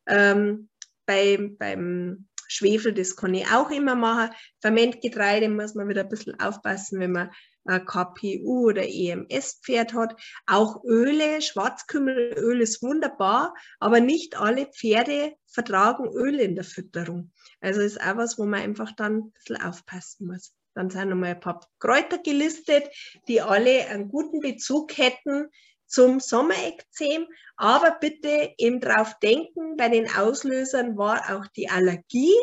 Ähm, 0.07 0.69
bei, 1.05 1.37
beim 1.57 2.27
Schwefel, 2.47 2.93
das 2.93 3.15
kann 3.15 3.33
ich 3.33 3.47
auch 3.51 3.69
immer 3.71 3.95
machen. 3.95 4.33
Fermentgetreide 4.61 5.49
muss 5.49 5.75
man 5.75 5.87
wieder 5.87 6.01
ein 6.01 6.09
bisschen 6.09 6.39
aufpassen, 6.39 6.99
wenn 6.99 7.11
man 7.11 7.31
ein 7.65 7.85
KPU 7.85 8.67
oder 8.67 8.83
EMS-Pferd 8.87 9.93
hat. 9.93 10.15
Auch 10.45 10.83
Öle, 10.85 11.41
Schwarzkümmelöl 11.41 12.61
ist 12.61 12.81
wunderbar, 12.81 13.53
aber 13.79 13.99
nicht 13.99 14.37
alle 14.39 14.67
Pferde 14.67 15.33
vertragen 15.47 16.07
Öl 16.13 16.39
in 16.39 16.55
der 16.55 16.63
Fütterung. 16.63 17.31
Also 17.59 17.81
ist 17.81 18.01
auch 18.01 18.17
was, 18.17 18.37
wo 18.37 18.45
man 18.45 18.61
einfach 18.61 18.93
dann 18.95 19.17
ein 19.17 19.31
bisschen 19.31 19.61
aufpassen 19.61 20.27
muss. 20.27 20.53
Dann 20.77 20.91
sind 20.91 21.09
nochmal 21.09 21.31
ein 21.31 21.39
paar 21.39 21.67
Kräuter 21.79 22.19
gelistet, 22.19 22.87
die 23.27 23.41
alle 23.41 23.87
einen 23.87 24.09
guten 24.09 24.41
Bezug 24.41 24.95
hätten 24.95 25.49
zum 25.87 26.19
Sommerekzem. 26.19 27.27
Aber 27.55 27.97
bitte 27.99 28.53
eben 28.59 28.79
drauf 28.79 29.17
denken, 29.17 29.75
bei 29.75 29.89
den 29.89 30.07
Auslösern 30.15 30.95
war 30.95 31.35
auch 31.35 31.47
die 31.47 31.67
Allergie 31.67 32.35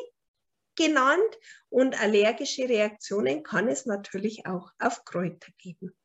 genannt 0.75 1.39
und 1.69 2.01
allergische 2.03 2.69
Reaktionen 2.69 3.45
kann 3.45 3.69
es 3.69 3.87
natürlich 3.87 4.47
auch 4.47 4.73
auf 4.81 5.05
Kräuter 5.05 5.53
geben. 5.59 5.97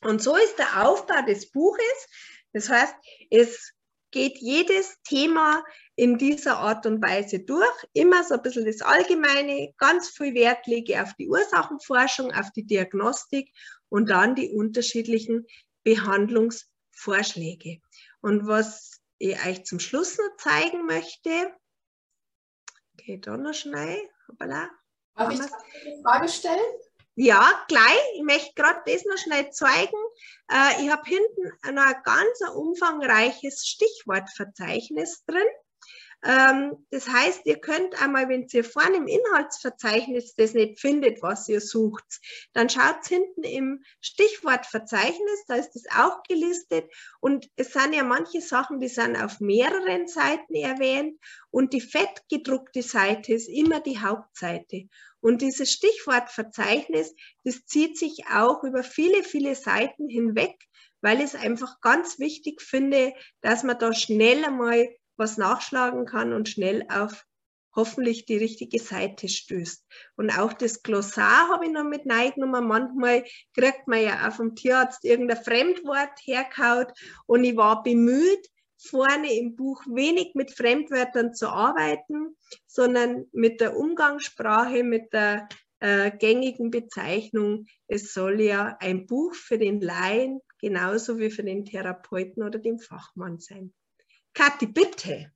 Und 0.00 0.22
so 0.22 0.34
ist 0.34 0.58
der 0.58 0.86
Aufbau 0.86 1.20
des 1.26 1.50
Buches. 1.50 2.08
Das 2.54 2.70
heißt, 2.70 2.94
es 3.28 3.74
geht 4.12 4.38
jedes 4.38 4.96
Thema 5.02 5.64
in 5.96 6.18
dieser 6.18 6.58
Art 6.58 6.86
und 6.86 7.02
Weise 7.02 7.40
durch. 7.40 7.86
Immer 7.92 8.22
so 8.22 8.34
ein 8.34 8.42
bisschen 8.42 8.64
das 8.64 8.82
Allgemeine, 8.82 9.74
ganz 9.78 10.10
viel 10.10 10.34
Wert 10.34 10.66
lege 10.66 11.02
auf 11.02 11.12
die 11.14 11.28
Ursachenforschung, 11.28 12.32
auf 12.32 12.52
die 12.52 12.64
Diagnostik 12.64 13.52
und 13.88 14.10
dann 14.10 14.36
die 14.36 14.50
unterschiedlichen 14.50 15.46
Behandlungsvorschläge. 15.82 17.80
Und 18.20 18.46
was 18.46 19.00
ich 19.18 19.44
euch 19.44 19.64
zum 19.64 19.80
Schluss 19.80 20.16
noch 20.18 20.36
zeigen 20.36 20.86
möchte, 20.86 21.30
geht 22.96 23.26
da 23.26 23.36
noch 23.36 23.54
schnell. 23.54 23.98
Hoppala. 24.28 24.70
Darf 25.14 25.32
ich 25.32 25.40
eine 25.40 26.02
Frage 26.02 26.28
stellen? 26.28 26.72
Ja, 27.14 27.64
gleich. 27.68 28.00
Ich 28.14 28.22
möchte 28.22 28.54
gerade 28.54 28.80
das 28.86 29.04
noch 29.04 29.18
schnell 29.18 29.50
zeigen. 29.50 29.96
Äh, 30.50 30.82
ich 30.82 30.90
habe 30.90 31.02
hinten 31.04 31.52
ein 31.62 31.94
ganz 32.04 32.40
umfangreiches 32.54 33.66
Stichwortverzeichnis 33.66 35.22
drin. 35.26 35.46
Ähm, 36.24 36.86
das 36.90 37.08
heißt, 37.08 37.42
ihr 37.46 37.58
könnt 37.58 38.00
einmal, 38.00 38.28
wenn 38.28 38.46
ihr 38.52 38.64
vorne 38.64 38.96
im 38.96 39.08
Inhaltsverzeichnis 39.08 40.34
das 40.36 40.54
nicht 40.54 40.80
findet, 40.80 41.20
was 41.20 41.48
ihr 41.48 41.60
sucht, 41.60 42.20
dann 42.52 42.68
schaut 42.68 43.06
hinten 43.08 43.42
im 43.42 43.82
Stichwortverzeichnis, 44.00 45.44
da 45.48 45.56
ist 45.56 45.72
das 45.72 45.84
auch 45.96 46.22
gelistet. 46.22 46.88
Und 47.20 47.50
es 47.56 47.72
sind 47.72 47.94
ja 47.94 48.04
manche 48.04 48.40
Sachen, 48.40 48.78
die 48.78 48.88
sind 48.88 49.16
auf 49.16 49.40
mehreren 49.40 50.06
Seiten 50.06 50.54
erwähnt. 50.54 51.18
Und 51.50 51.72
die 51.72 51.80
fett 51.80 52.22
gedruckte 52.30 52.82
Seite 52.82 53.34
ist 53.34 53.48
immer 53.48 53.80
die 53.80 53.98
Hauptseite. 53.98 54.88
Und 55.20 55.42
dieses 55.42 55.72
Stichwortverzeichnis, 55.72 57.14
das 57.44 57.64
zieht 57.66 57.98
sich 57.98 58.26
auch 58.32 58.62
über 58.62 58.84
viele, 58.84 59.22
viele 59.24 59.54
Seiten 59.54 60.08
hinweg, 60.08 60.54
weil 61.00 61.18
ich 61.18 61.26
es 61.26 61.34
einfach 61.34 61.80
ganz 61.80 62.18
wichtig 62.18 62.62
finde, 62.62 63.12
dass 63.40 63.64
man 63.64 63.78
da 63.78 63.92
schnell 63.92 64.44
einmal 64.44 64.88
was 65.16 65.36
nachschlagen 65.36 66.06
kann 66.06 66.32
und 66.32 66.48
schnell 66.48 66.86
auf 66.88 67.24
hoffentlich 67.74 68.26
die 68.26 68.36
richtige 68.36 68.78
Seite 68.78 69.28
stößt. 69.28 69.84
Und 70.16 70.30
auch 70.30 70.52
das 70.52 70.82
Glossar 70.82 71.48
habe 71.48 71.66
ich 71.66 71.72
noch 71.72 71.84
mit 71.84 72.02
reingenommen. 72.10 72.66
Manchmal 72.66 73.24
kriegt 73.54 73.88
man 73.88 74.02
ja 74.02 74.28
auch 74.28 74.32
vom 74.32 74.54
Tierarzt 74.54 75.04
irgendein 75.04 75.42
Fremdwort 75.42 76.18
herkaut 76.22 76.92
und 77.26 77.44
ich 77.44 77.56
war 77.56 77.82
bemüht, 77.82 78.46
vorne 78.76 79.32
im 79.32 79.54
Buch 79.54 79.82
wenig 79.86 80.32
mit 80.34 80.50
Fremdwörtern 80.50 81.34
zu 81.34 81.48
arbeiten, 81.48 82.36
sondern 82.66 83.26
mit 83.32 83.60
der 83.60 83.76
Umgangssprache, 83.76 84.82
mit 84.82 85.12
der 85.12 85.48
äh, 85.78 86.10
gängigen 86.10 86.70
Bezeichnung. 86.70 87.66
Es 87.86 88.12
soll 88.12 88.40
ja 88.40 88.76
ein 88.80 89.06
Buch 89.06 89.34
für 89.34 89.58
den 89.58 89.80
Laien 89.80 90.40
genauso 90.60 91.18
wie 91.18 91.30
für 91.30 91.44
den 91.44 91.64
Therapeuten 91.64 92.42
oder 92.42 92.58
den 92.58 92.78
Fachmann 92.78 93.38
sein. 93.38 93.72
Kathi, 94.34 94.66
bitte. 94.66 95.30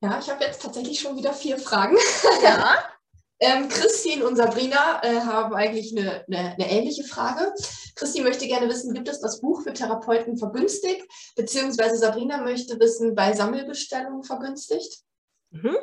Ja, 0.00 0.18
ich 0.18 0.28
habe 0.28 0.44
jetzt 0.44 0.62
tatsächlich 0.62 1.00
schon 1.00 1.16
wieder 1.16 1.32
vier 1.32 1.58
Fragen. 1.58 1.96
Ja. 2.42 2.78
ähm, 3.40 3.68
Christine 3.68 4.26
und 4.26 4.36
Sabrina 4.36 5.02
äh, 5.02 5.20
haben 5.20 5.54
eigentlich 5.54 5.96
eine, 5.96 6.24
eine, 6.26 6.52
eine, 6.52 6.70
ähnliche 6.70 7.04
Frage. 7.04 7.52
Christine 7.94 8.24
möchte 8.24 8.46
gerne 8.46 8.68
wissen, 8.68 8.94
gibt 8.94 9.08
es 9.08 9.20
das 9.20 9.40
Buch 9.40 9.62
für 9.62 9.72
Therapeuten 9.72 10.36
vergünstigt? 10.36 11.06
Beziehungsweise 11.36 11.96
Sabrina 11.96 12.38
möchte 12.38 12.78
wissen, 12.78 13.14
bei 13.14 13.32
Sammelbestellungen 13.32 14.24
vergünstigt? 14.24 15.02
Mhm. 15.50 15.76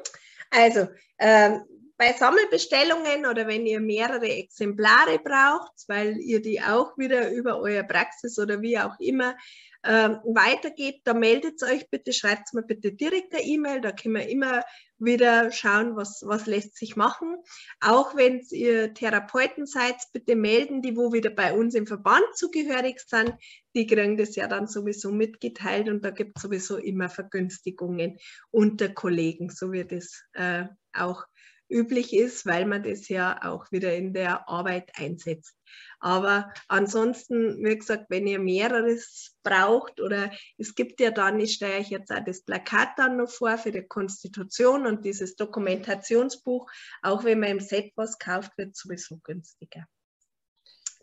Also, 0.51 0.87
ähm, 1.17 1.63
bei 2.01 2.13
Sammelbestellungen 2.13 3.27
oder 3.27 3.45
wenn 3.45 3.67
ihr 3.67 3.79
mehrere 3.79 4.27
Exemplare 4.27 5.19
braucht, 5.19 5.83
weil 5.87 6.17
ihr 6.17 6.41
die 6.41 6.59
auch 6.59 6.97
wieder 6.97 7.29
über 7.31 7.59
eure 7.59 7.83
Praxis 7.83 8.39
oder 8.39 8.59
wie 8.63 8.79
auch 8.79 8.99
immer 8.99 9.35
ähm, 9.83 10.17
weitergebt, 10.23 11.01
da 11.03 11.13
meldet 11.13 11.61
euch 11.61 11.87
bitte, 11.91 12.11
schreibt 12.11 12.55
mir 12.55 12.63
bitte 12.63 12.91
direkt 12.91 13.35
eine 13.35 13.43
E-Mail, 13.43 13.81
da 13.81 13.91
können 13.91 14.15
wir 14.15 14.27
immer 14.27 14.63
wieder 14.97 15.51
schauen, 15.51 15.95
was, 15.95 16.23
was 16.25 16.47
lässt 16.47 16.75
sich 16.75 16.95
machen. 16.95 17.35
Auch 17.81 18.15
wenn 18.15 18.39
ihr 18.49 18.95
Therapeuten 18.95 19.67
seid, 19.67 19.97
bitte 20.11 20.35
melden, 20.35 20.81
die 20.81 20.97
wo 20.97 21.13
wieder 21.13 21.29
bei 21.29 21.53
uns 21.53 21.75
im 21.75 21.85
Verband 21.85 22.25
zugehörig 22.33 22.99
sind, 23.05 23.31
die 23.75 23.85
kriegen 23.85 24.17
das 24.17 24.35
ja 24.35 24.47
dann 24.47 24.65
sowieso 24.65 25.11
mitgeteilt 25.11 25.87
und 25.87 26.03
da 26.03 26.09
gibt 26.09 26.35
es 26.35 26.41
sowieso 26.41 26.77
immer 26.77 27.09
Vergünstigungen 27.09 28.17
unter 28.49 28.89
Kollegen, 28.89 29.51
so 29.51 29.71
wie 29.71 29.85
das 29.85 30.23
äh, 30.33 30.65
auch 30.93 31.25
üblich 31.71 32.13
ist, 32.13 32.45
weil 32.45 32.65
man 32.65 32.83
das 32.83 33.07
ja 33.07 33.39
auch 33.43 33.71
wieder 33.71 33.95
in 33.95 34.13
der 34.13 34.47
Arbeit 34.49 34.91
einsetzt. 34.95 35.55
Aber 35.99 36.51
ansonsten, 36.67 37.63
wie 37.63 37.77
gesagt, 37.77 38.05
wenn 38.09 38.27
ihr 38.27 38.39
mehreres 38.39 39.37
braucht 39.43 40.01
oder 40.01 40.31
es 40.57 40.75
gibt 40.75 40.99
ja 40.99 41.11
dann, 41.11 41.39
ich 41.39 41.53
stelle 41.53 41.79
euch 41.79 41.89
jetzt 41.89 42.11
auch 42.11 42.23
das 42.25 42.43
Plakat 42.43 42.89
dann 42.97 43.17
noch 43.17 43.29
vor 43.29 43.57
für 43.57 43.71
die 43.71 43.87
Konstitution 43.87 44.85
und 44.85 45.05
dieses 45.05 45.35
Dokumentationsbuch, 45.35 46.69
auch 47.01 47.23
wenn 47.23 47.39
man 47.39 47.49
im 47.49 47.59
Set 47.59 47.93
was 47.95 48.19
kauft, 48.19 48.57
wird 48.57 48.75
sowieso 48.75 49.19
günstiger. 49.23 49.85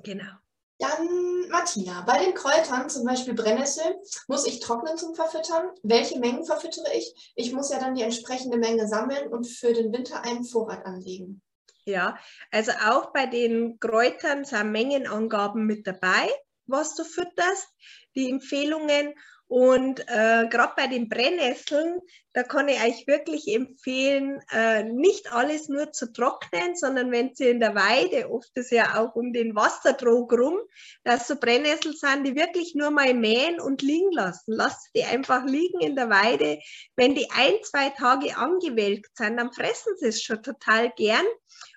Genau. 0.04 0.32
Dann 0.78 1.37
Martina, 1.50 2.02
bei 2.06 2.24
den 2.24 2.34
Kräutern, 2.34 2.88
zum 2.88 3.04
Beispiel 3.04 3.34
Brennnessel, 3.34 4.00
muss 4.26 4.46
ich 4.46 4.60
trocknen 4.60 4.96
zum 4.96 5.14
Verfüttern? 5.14 5.70
Welche 5.82 6.18
Mengen 6.18 6.44
verfüttere 6.44 6.92
ich? 6.94 7.32
Ich 7.34 7.52
muss 7.52 7.70
ja 7.70 7.78
dann 7.78 7.94
die 7.94 8.02
entsprechende 8.02 8.58
Menge 8.58 8.88
sammeln 8.88 9.28
und 9.28 9.46
für 9.46 9.72
den 9.72 9.92
Winter 9.92 10.22
einen 10.24 10.44
Vorrat 10.44 10.84
anlegen. 10.84 11.42
Ja, 11.84 12.18
also 12.50 12.72
auch 12.86 13.12
bei 13.12 13.26
den 13.26 13.78
Kräutern 13.80 14.44
sind 14.44 14.72
Mengenangaben 14.72 15.64
mit 15.64 15.86
dabei, 15.86 16.28
was 16.66 16.94
du 16.94 17.04
fütterst, 17.04 17.66
die 18.14 18.30
Empfehlungen 18.30 19.14
und 19.48 20.00
äh, 20.08 20.46
gerade 20.50 20.74
bei 20.76 20.86
den 20.88 21.08
Brennnesseln, 21.08 22.00
da 22.34 22.42
kann 22.42 22.68
ich 22.68 22.82
euch 22.82 23.06
wirklich 23.06 23.48
empfehlen, 23.48 24.42
äh, 24.52 24.84
nicht 24.84 25.32
alles 25.32 25.70
nur 25.70 25.90
zu 25.90 26.12
trocknen, 26.12 26.76
sondern 26.76 27.10
wenn 27.10 27.34
sie 27.34 27.48
in 27.48 27.58
der 27.58 27.74
Weide, 27.74 28.30
oft 28.30 28.50
ist 28.56 28.70
ja 28.70 29.00
auch 29.00 29.16
um 29.16 29.32
den 29.32 29.56
Wasserdruck 29.56 30.34
rum, 30.34 30.58
dass 31.02 31.28
so 31.28 31.36
Brennnessel 31.36 31.96
sind, 31.96 32.24
die 32.24 32.36
wirklich 32.36 32.74
nur 32.74 32.90
mal 32.90 33.14
mähen 33.14 33.58
und 33.58 33.80
liegen 33.80 34.12
lassen. 34.12 34.52
Lasst 34.52 34.90
die 34.94 35.04
einfach 35.04 35.46
liegen 35.46 35.80
in 35.80 35.96
der 35.96 36.10
Weide. 36.10 36.58
Wenn 36.94 37.14
die 37.14 37.30
ein, 37.30 37.54
zwei 37.62 37.88
Tage 37.88 38.36
angewelkt 38.36 39.16
sind, 39.16 39.38
dann 39.38 39.50
fressen 39.50 39.94
sie 39.96 40.08
es 40.08 40.22
schon 40.22 40.42
total 40.42 40.90
gern 40.90 41.24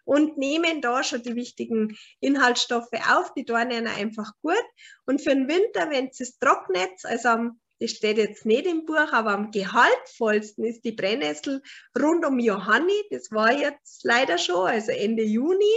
und 0.03 0.37
nehmen 0.37 0.81
da 0.81 1.03
schon 1.03 1.23
die 1.23 1.35
wichtigen 1.35 1.97
Inhaltsstoffe 2.19 2.91
auf, 3.09 3.33
die 3.33 3.45
ihnen 3.47 3.87
einfach 3.87 4.33
gut. 4.41 4.65
Und 5.05 5.21
für 5.21 5.29
den 5.29 5.47
Winter, 5.47 5.89
wenn 5.89 6.09
es 6.09 6.37
trocknet, 6.37 7.05
also 7.05 7.29
am 7.29 7.60
das 7.81 7.91
steht 7.91 8.17
jetzt 8.17 8.45
nicht 8.45 8.67
im 8.67 8.85
Buch, 8.85 9.11
aber 9.11 9.31
am 9.31 9.49
gehaltvollsten 9.49 10.63
ist 10.65 10.85
die 10.85 10.91
Brennnessel 10.91 11.63
rund 11.99 12.23
um 12.23 12.37
Johanni. 12.37 13.07
Das 13.09 13.31
war 13.31 13.51
jetzt 13.51 14.03
leider 14.03 14.37
schon, 14.37 14.67
also 14.67 14.91
Ende 14.91 15.23
Juni. 15.23 15.75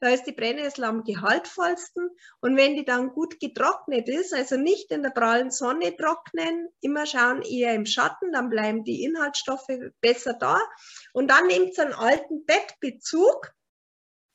Da 0.00 0.08
ist 0.08 0.24
die 0.24 0.32
Brennnessel 0.32 0.84
am 0.84 1.04
gehaltvollsten. 1.04 2.08
Und 2.40 2.56
wenn 2.56 2.76
die 2.76 2.86
dann 2.86 3.10
gut 3.10 3.40
getrocknet 3.40 4.08
ist, 4.08 4.32
also 4.32 4.56
nicht 4.56 4.90
in 4.90 5.02
der 5.02 5.10
prallen 5.10 5.50
Sonne 5.50 5.94
trocknen, 5.94 6.68
immer 6.80 7.04
schauen 7.04 7.42
eher 7.42 7.74
im 7.74 7.84
Schatten, 7.84 8.32
dann 8.32 8.48
bleiben 8.48 8.82
die 8.82 9.04
Inhaltsstoffe 9.04 9.68
besser 10.00 10.32
da. 10.32 10.58
Und 11.12 11.30
dann 11.30 11.46
nehmt 11.46 11.76
ihr 11.76 11.84
einen 11.84 11.92
alten 11.92 12.46
Bettbezug 12.46 13.52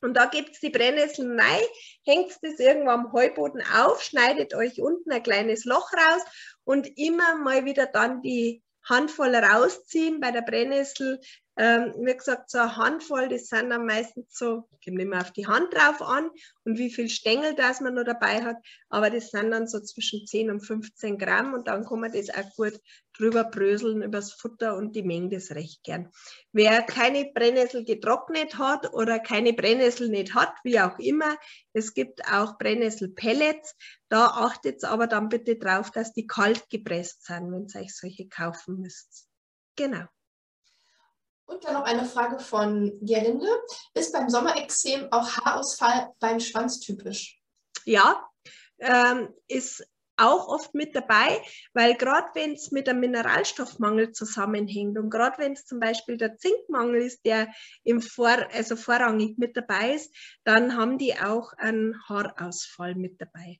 und 0.01 0.15
da 0.15 0.25
gibt 0.25 0.51
es 0.51 0.59
die 0.59 0.69
Brennnesseln 0.69 1.39
rein, 1.39 1.61
hängt 2.05 2.31
das 2.41 2.59
irgendwo 2.59 2.89
am 2.91 3.11
Heuboden 3.11 3.61
auf, 3.75 4.01
schneidet 4.01 4.53
euch 4.53 4.81
unten 4.81 5.11
ein 5.11 5.23
kleines 5.23 5.65
Loch 5.65 5.91
raus 5.93 6.21
und 6.63 6.97
immer 6.97 7.37
mal 7.37 7.65
wieder 7.65 7.85
dann 7.85 8.21
die 8.21 8.63
Handvoll 8.83 9.35
rausziehen 9.35 10.19
bei 10.19 10.31
der 10.31 10.41
Brennnessel. 10.41 11.19
Ähm, 11.61 11.93
wie 11.97 12.15
gesagt, 12.15 12.49
so 12.49 12.57
eine 12.57 12.77
Handvoll, 12.77 13.27
das 13.27 13.47
sind 13.47 13.69
dann 13.69 13.85
meistens 13.85 14.33
so, 14.33 14.69
kommt 14.81 14.97
immer 14.97 15.19
auf 15.19 15.31
die 15.31 15.45
Hand 15.45 15.73
drauf 15.73 16.01
an 16.01 16.29
und 16.63 16.77
wie 16.77 16.89
viel 16.89 17.09
Stängel 17.09 17.53
das 17.53 17.81
man 17.81 17.95
noch 17.95 18.05
dabei 18.05 18.41
hat, 18.41 18.55
aber 18.87 19.09
das 19.09 19.31
sind 19.31 19.51
dann 19.51 19.67
so 19.67 19.81
zwischen 19.81 20.25
10 20.25 20.51
und 20.51 20.61
15 20.61 21.17
Gramm 21.17 21.53
und 21.53 21.67
dann 21.67 21.85
kann 21.85 21.99
man 21.99 22.13
das 22.13 22.29
auch 22.29 22.49
gut 22.55 22.79
drüber 23.17 23.43
bröseln 23.43 24.01
übers 24.03 24.31
Futter 24.31 24.77
und 24.77 24.95
die 24.95 25.03
mengt 25.03 25.33
es 25.33 25.51
recht 25.51 25.83
gern. 25.83 26.09
Wer 26.53 26.81
keine 26.81 27.29
Brennnessel 27.33 27.83
getrocknet 27.83 28.57
hat 28.57 28.93
oder 28.93 29.19
keine 29.19 29.51
Brennnessel 29.51 30.07
nicht 30.07 30.33
hat, 30.35 30.53
wie 30.63 30.79
auch 30.79 30.97
immer, 30.97 31.35
es 31.73 31.93
gibt 31.93 32.25
auch 32.31 32.57
Brennnesselpellets. 32.57 33.75
Da 34.07 34.27
achtet 34.27 34.85
aber 34.85 35.07
dann 35.07 35.27
bitte 35.27 35.57
drauf, 35.57 35.91
dass 35.91 36.13
die 36.13 36.25
kalt 36.25 36.69
gepresst 36.69 37.25
sind, 37.25 37.51
wenn 37.51 37.67
ihr 37.67 37.81
euch 37.81 37.93
solche 37.93 38.29
kaufen 38.29 38.79
müsst. 38.79 39.27
Genau. 39.75 40.05
Und 41.49 41.63
dann 41.63 41.73
noch 41.73 41.83
eine 41.83 42.05
Frage 42.05 42.39
von 42.39 42.99
Gerlinde. 43.01 43.49
Ist 43.95 44.13
beim 44.13 44.29
Sommerexem 44.29 45.11
auch 45.11 45.27
Haarausfall 45.35 46.13
beim 46.19 46.39
Schwanz 46.39 46.79
typisch? 46.79 47.41
Ja, 47.85 48.23
ähm, 48.77 49.33
ist 49.47 49.83
auch 50.15 50.47
oft 50.47 50.75
mit 50.75 50.95
dabei, 50.95 51.41
weil 51.73 51.95
gerade 51.95 52.27
wenn 52.35 52.53
es 52.53 52.71
mit 52.71 52.87
einem 52.87 52.99
Mineralstoffmangel 52.99 54.11
zusammenhängt 54.11 54.99
und 54.99 55.09
gerade 55.09 55.39
wenn 55.39 55.53
es 55.53 55.65
zum 55.65 55.79
Beispiel 55.79 56.17
der 56.17 56.37
Zinkmangel 56.37 57.01
ist, 57.01 57.25
der 57.25 57.51
im 57.83 58.01
Vor 58.01 58.37
also 58.51 58.75
vorrangig 58.75 59.39
mit 59.39 59.57
dabei 59.57 59.95
ist, 59.95 60.13
dann 60.43 60.77
haben 60.77 60.99
die 60.99 61.17
auch 61.17 61.53
einen 61.53 61.95
Haarausfall 62.07 62.93
mit 62.93 63.19
dabei. 63.19 63.59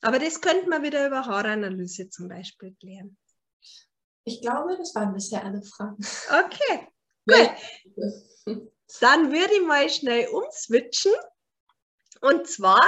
Aber 0.00 0.18
das 0.18 0.40
könnte 0.40 0.70
man 0.70 0.82
wieder 0.82 1.06
über 1.06 1.26
Haaranalyse 1.26 2.08
zum 2.08 2.28
Beispiel 2.28 2.74
klären. 2.80 3.18
Ich 4.24 4.40
glaube, 4.40 4.76
das 4.76 4.94
waren 4.94 5.12
bisher 5.12 5.44
alle 5.44 5.62
Fragen. 5.62 5.96
Okay, 6.28 6.88
gut. 7.26 8.66
Dann 9.00 9.32
würde 9.32 9.54
ich 9.54 9.66
mal 9.66 9.88
schnell 9.88 10.28
umswitchen. 10.28 11.12
Und 12.20 12.46
zwar 12.48 12.82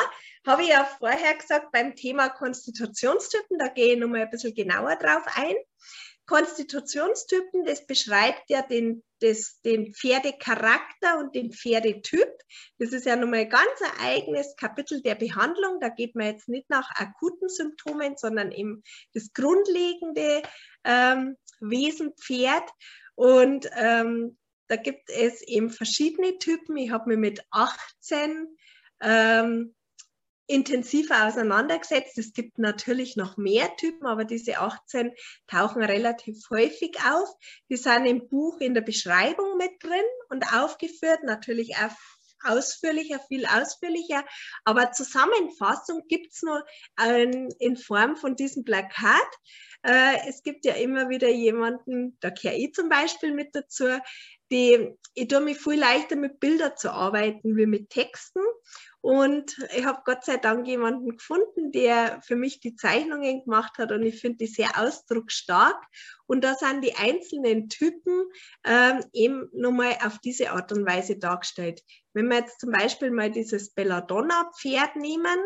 habe 0.46 0.62
ich 0.62 0.68
ja 0.68 0.84
vorher 0.84 1.34
gesagt, 1.34 1.72
beim 1.72 1.94
Thema 1.94 2.28
Konstitutionstypen, 2.28 3.58
da 3.58 3.68
gehe 3.68 3.94
ich 3.94 3.98
nochmal 3.98 4.22
ein 4.22 4.30
bisschen 4.30 4.54
genauer 4.54 4.96
drauf 4.96 5.22
ein. 5.36 5.54
Konstitutionstypen, 6.26 7.64
das 7.64 7.86
beschreibt 7.86 8.48
ja 8.48 8.62
den, 8.62 9.02
das, 9.20 9.60
den 9.64 9.92
Pferdecharakter 9.92 11.18
und 11.18 11.34
den 11.34 11.52
Pferdetyp. 11.52 12.30
Das 12.78 12.92
ist 12.92 13.06
ja 13.06 13.16
nochmal 13.16 13.40
ein 13.40 13.48
ganz 13.48 13.80
eigenes 14.00 14.54
Kapitel 14.56 15.02
der 15.02 15.16
Behandlung. 15.16 15.78
Da 15.80 15.88
geht 15.88 16.14
man 16.14 16.26
jetzt 16.26 16.48
nicht 16.48 16.70
nach 16.70 16.88
akuten 16.94 17.48
Symptomen, 17.48 18.16
sondern 18.16 18.52
eben 18.52 18.82
das 19.14 19.32
grundlegende 19.32 20.42
ähm, 20.84 21.36
Wesen 21.60 22.14
Pferd. 22.14 22.68
Und 23.14 23.68
ähm, 23.76 24.38
da 24.68 24.76
gibt 24.76 25.10
es 25.10 25.42
eben 25.42 25.70
verschiedene 25.70 26.38
Typen. 26.38 26.76
Ich 26.76 26.90
habe 26.90 27.10
mir 27.10 27.18
mit 27.18 27.44
18 27.50 28.56
ähm, 29.02 29.74
intensiver 30.46 31.26
auseinandergesetzt. 31.26 32.18
Es 32.18 32.32
gibt 32.32 32.58
natürlich 32.58 33.16
noch 33.16 33.36
mehr 33.36 33.74
Typen, 33.76 34.06
aber 34.06 34.24
diese 34.24 34.58
18 34.58 35.12
tauchen 35.46 35.82
relativ 35.82 36.38
häufig 36.50 36.96
auf. 37.06 37.28
Die 37.70 37.76
sind 37.76 38.06
im 38.06 38.28
Buch 38.28 38.60
in 38.60 38.74
der 38.74 38.82
Beschreibung 38.82 39.56
mit 39.56 39.70
drin 39.82 40.04
und 40.28 40.52
aufgeführt, 40.52 41.20
natürlich 41.24 41.76
auch 41.76 41.96
ausführlicher, 42.44 43.20
viel 43.20 43.46
ausführlicher. 43.46 44.24
Aber 44.64 44.92
Zusammenfassung 44.92 46.02
gibt 46.08 46.32
es 46.32 46.42
nur 46.42 46.64
in 47.58 47.76
Form 47.76 48.16
von 48.16 48.36
diesem 48.36 48.64
Plakat. 48.64 49.28
Äh, 49.84 50.28
es 50.28 50.42
gibt 50.42 50.64
ja 50.64 50.74
immer 50.74 51.08
wieder 51.08 51.28
jemanden, 51.28 52.16
da 52.20 52.30
kehre 52.30 52.54
ich 52.54 52.72
zum 52.72 52.88
Beispiel 52.88 53.32
mit 53.32 53.54
dazu, 53.54 53.98
die, 54.52 54.96
ich 55.14 55.28
tue 55.28 55.40
mich 55.40 55.58
viel 55.58 55.78
leichter 55.78 56.14
mit 56.14 56.38
Bildern 56.38 56.76
zu 56.76 56.92
arbeiten 56.92 57.56
wie 57.56 57.66
mit 57.66 57.90
Texten. 57.90 58.42
Und 59.02 59.58
ich 59.76 59.84
habe 59.84 60.02
Gott 60.04 60.24
sei 60.24 60.36
Dank 60.36 60.64
jemanden 60.68 61.16
gefunden, 61.16 61.72
der 61.72 62.22
für 62.22 62.36
mich 62.36 62.60
die 62.60 62.76
Zeichnungen 62.76 63.42
gemacht 63.42 63.76
hat 63.78 63.90
und 63.90 64.04
ich 64.04 64.20
finde 64.20 64.38
die 64.38 64.46
sehr 64.46 64.78
ausdrucksstark. 64.78 65.84
Und 66.26 66.44
da 66.44 66.54
sind 66.54 66.84
die 66.84 66.94
einzelnen 66.94 67.68
Typen 67.68 68.22
ähm, 68.64 69.04
eben 69.12 69.48
nochmal 69.52 69.98
auf 70.06 70.20
diese 70.20 70.52
Art 70.52 70.70
und 70.70 70.86
Weise 70.86 71.18
dargestellt. 71.18 71.82
Wenn 72.12 72.28
wir 72.28 72.38
jetzt 72.38 72.60
zum 72.60 72.70
Beispiel 72.70 73.10
mal 73.10 73.32
dieses 73.32 73.74
Belladonna-Pferd 73.74 74.94
nehmen, 74.94 75.36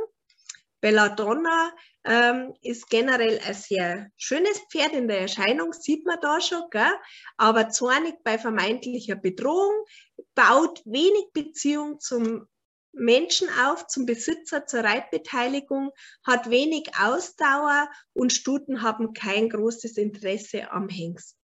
Belladonna 0.82 1.72
ähm, 2.04 2.52
ist 2.60 2.90
generell 2.90 3.40
ein 3.46 3.54
sehr 3.54 4.10
schönes 4.18 4.60
Pferd 4.70 4.92
in 4.92 5.08
der 5.08 5.22
Erscheinung, 5.22 5.72
sieht 5.72 6.04
man 6.04 6.18
da 6.20 6.42
schon, 6.42 6.64
gell? 6.70 6.92
aber 7.38 7.70
zornig 7.70 8.16
bei 8.22 8.38
vermeintlicher 8.38 9.16
Bedrohung, 9.16 9.86
baut 10.34 10.82
wenig 10.84 11.32
Beziehung 11.32 11.98
zum 12.00 12.46
Menschen 12.96 13.48
auf 13.64 13.86
zum 13.86 14.06
Besitzer, 14.06 14.66
zur 14.66 14.80
Reitbeteiligung, 14.80 15.90
hat 16.24 16.50
wenig 16.50 16.90
Ausdauer 16.98 17.90
und 18.14 18.32
Stuten 18.32 18.82
haben 18.82 19.12
kein 19.12 19.50
großes 19.50 19.98
Interesse 19.98 20.70
am 20.72 20.88
Hengst. 20.88 21.35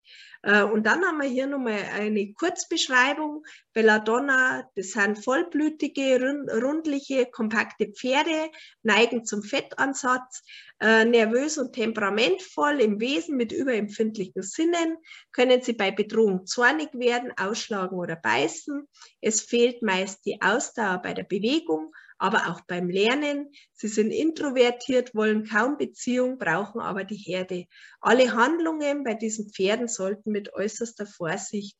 Äh, 0.43 0.65
und 0.65 0.87
dann 0.87 1.05
haben 1.05 1.21
wir 1.21 1.29
hier 1.29 1.47
nochmal 1.47 1.85
eine 1.93 2.33
Kurzbeschreibung. 2.33 3.45
Belladonna, 3.73 4.69
das 4.75 4.91
sind 4.91 5.23
vollblütige, 5.23 6.19
rundliche, 6.63 7.27
kompakte 7.27 7.87
Pferde, 7.87 8.51
neigen 8.83 9.25
zum 9.25 9.43
Fettansatz, 9.43 10.43
äh, 10.81 11.05
nervös 11.05 11.59
und 11.59 11.73
temperamentvoll 11.73 12.81
im 12.81 13.01
Wesen 13.01 13.37
mit 13.37 13.53
überempfindlichen 13.53 14.43
Sinnen, 14.43 14.97
können 15.31 15.63
sie 15.63 15.75
bei 15.75 15.91
Bedrohung 15.91 16.47
zornig 16.47 16.89
werden, 16.93 17.33
ausschlagen 17.37 17.97
oder 17.97 18.17
beißen. 18.17 18.89
Es 19.21 19.41
fehlt 19.41 19.83
meist 19.83 20.27
die 20.27 20.43
Ausdauer 20.43 20.99
bei 21.03 21.15
der 21.15 21.25
Bewegung, 21.25 21.93
aber 22.23 22.47
auch 22.47 22.61
beim 22.61 22.89
Lernen. 22.89 23.51
Sie 23.73 23.89
sind 23.89 24.13
introvertiert, 24.13 25.13
wollen 25.13 25.45
kaum 25.45 25.77
Beziehung, 25.77 26.39
brauchen 26.39 26.81
aber 26.81 27.03
die 27.03 27.17
Herde. 27.17 27.67
Alle 28.01 28.33
Handlungen 28.33 29.03
bei 29.03 29.15
diesen 29.15 29.51
Pferden 29.51 29.89
sollten 29.89 30.31
mit 30.31 30.55
äußerster 30.55 31.05
Vorsicht 31.05 31.77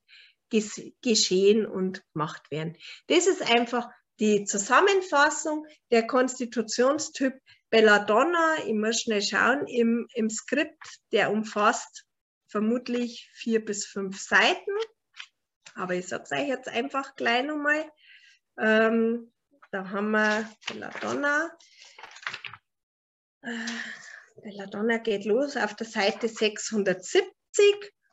geschehen 1.01 1.65
und 1.65 2.03
gemacht 2.13 2.51
werden. 2.51 2.77
Das 3.07 3.29
ist 3.29 3.49
einfach 3.49 3.89
die 4.19 4.45
Zusammenfassung 4.45 5.65
der 5.93 6.09
Konstitutionstyp 6.09 7.35
Belladonna. 7.71 8.57
Ich 8.67 8.75
muss 8.75 9.01
schnell 9.01 9.23
schauen, 9.23 9.69
im, 9.69 10.09
im 10.13 10.29
Skript, 10.29 10.99
der 11.13 11.31
umfasst 11.31 12.05
vermutlich 12.49 13.31
vier 13.33 13.65
bis 13.65 13.87
fünf 13.87 14.21
Seiten. 14.21 14.73
Aber 15.77 15.95
ich 15.95 16.09
sage 16.09 16.25
es 16.25 16.33
euch 16.33 16.49
jetzt 16.49 16.69
einfach 16.69 17.15
gleich 17.15 17.45
nochmal. 17.45 17.89
Ähm, 18.59 19.32
da 19.73 19.89
haben 19.89 20.11
wir 20.11 20.49
Belladonna. 20.69 21.51
Äh, 23.43 23.67
Belladonna 24.43 24.99
geht 24.99 25.25
los 25.25 25.57
auf 25.57 25.75
der 25.75 25.87
Seite 25.87 26.29
670 26.29 27.25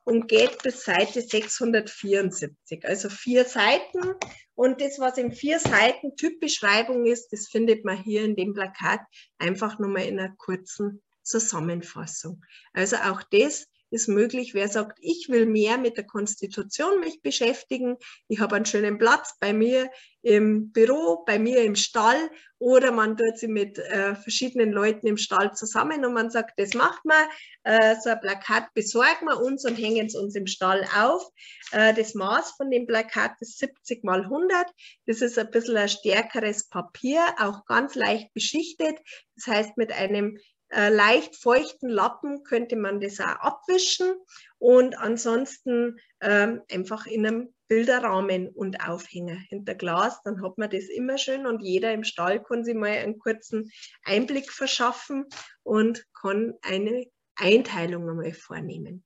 und 0.06 0.28
geht 0.28 0.64
bis 0.64 0.84
Seite 0.86 1.22
674, 1.22 2.86
also 2.86 3.10
vier 3.10 3.46
Seiten. 3.46 4.16
Und 4.56 4.82
das, 4.82 5.00
was 5.00 5.18
in 5.18 5.32
vier 5.32 5.60
Seiten 5.60 6.16
Typbeschreibung 6.16 7.06
ist, 7.06 7.30
das 7.32 7.48
findet 7.48 7.86
man 7.86 7.98
hier 7.98 8.24
in 8.24 8.36
dem 8.36 8.54
Plakat 8.54 9.02
einfach 9.38 9.80
nochmal 9.80 10.06
in 10.06 10.20
einer 10.20 10.34
kurzen 10.38 11.04
Zusammenfassung. 11.24 12.44
Also 12.74 12.96
auch 12.98 13.22
das 13.32 13.68
ist 13.92 14.08
möglich. 14.08 14.54
Wer 14.54 14.68
sagt, 14.68 15.00
ich 15.02 15.30
will 15.30 15.46
mehr 15.46 15.78
mit 15.78 15.98
der 15.98 16.06
Konstitution 16.06 17.00
mich 17.00 17.22
beschäftigen, 17.22 17.98
ich 18.28 18.40
habe 18.40 18.56
einen 18.56 18.66
schönen 18.66 18.98
Platz 18.98 19.36
bei 19.40 19.54
mir 19.54 19.90
im 20.22 20.72
Büro, 20.72 21.24
bei 21.26 21.40
mir 21.40 21.64
im 21.64 21.76
Stall 21.76 22.30
oder 22.58 22.92
man 22.92 23.16
tut 23.16 23.38
sie 23.38 23.48
mit 23.48 23.80
äh, 23.80 24.16
verschiedenen 24.16 24.74
Leuten 24.74 25.08
im 25.08 25.16
Stall 25.16 25.54
zusammen 25.54 26.04
und 26.06 26.14
man 26.14 26.30
sagt, 26.30 26.60
das 26.60 26.74
macht 26.74 27.06
man, 27.06 27.26
äh, 27.64 27.96
so 28.04 28.10
ein 28.10 28.20
Plakat 28.20 28.74
besorgen 28.74 29.26
wir 29.28 29.40
uns 29.40 29.64
und 29.64 29.76
hängen 29.76 30.08
es 30.08 30.16
uns 30.16 30.36
im 30.36 30.46
Stall 30.46 30.86
auf. 30.96 31.26
Äh, 31.72 31.94
das 31.94 32.16
Maß 32.16 32.52
von 32.58 32.70
dem 32.70 32.86
Plakat 32.86 33.32
ist 33.40 33.60
70 33.60 34.04
mal 34.04 34.24
100. 34.24 34.68
Das 35.06 35.22
ist 35.22 35.40
ein 35.40 35.50
bisschen 35.52 35.78
ein 35.78 35.88
stärkeres 35.88 36.68
Papier, 36.68 37.22
auch 37.40 37.66
ganz 37.66 37.96
leicht 37.96 38.34
beschichtet. 38.34 38.98
Das 39.38 39.48
heißt, 39.48 39.78
mit 39.78 39.94
einem 39.94 40.38
äh, 40.72 40.90
leicht 40.90 41.36
feuchten 41.36 41.90
Lappen 41.90 42.44
könnte 42.44 42.76
man 42.76 43.00
das 43.00 43.20
auch 43.20 43.26
abwischen 43.26 44.14
und 44.58 44.98
ansonsten 44.98 46.00
ähm, 46.22 46.62
einfach 46.72 47.08
in 47.08 47.26
einem 47.26 47.54
Bilderrahmen 47.68 48.50
und 48.50 48.88
Aufhänger 48.88 49.36
hinter 49.50 49.76
Glas, 49.76 50.22
dann 50.24 50.42
hat 50.44 50.58
man 50.58 50.70
das 50.70 50.86
immer 50.86 51.18
schön 51.18 51.46
und 51.46 51.62
jeder 51.62 51.94
im 51.94 52.04
Stall 52.04 52.44
kann 52.44 52.64
sich 52.64 52.76
mal 52.76 52.90
einen 52.90 53.20
kurzen 53.20 53.72
Einblick 54.04 54.52
verschaffen 54.52 55.26
und 55.64 56.06
kann 56.20 56.56
eine 56.62 57.06
Einteilung 57.36 58.10
einmal 58.10 58.34
vornehmen. 58.34 59.04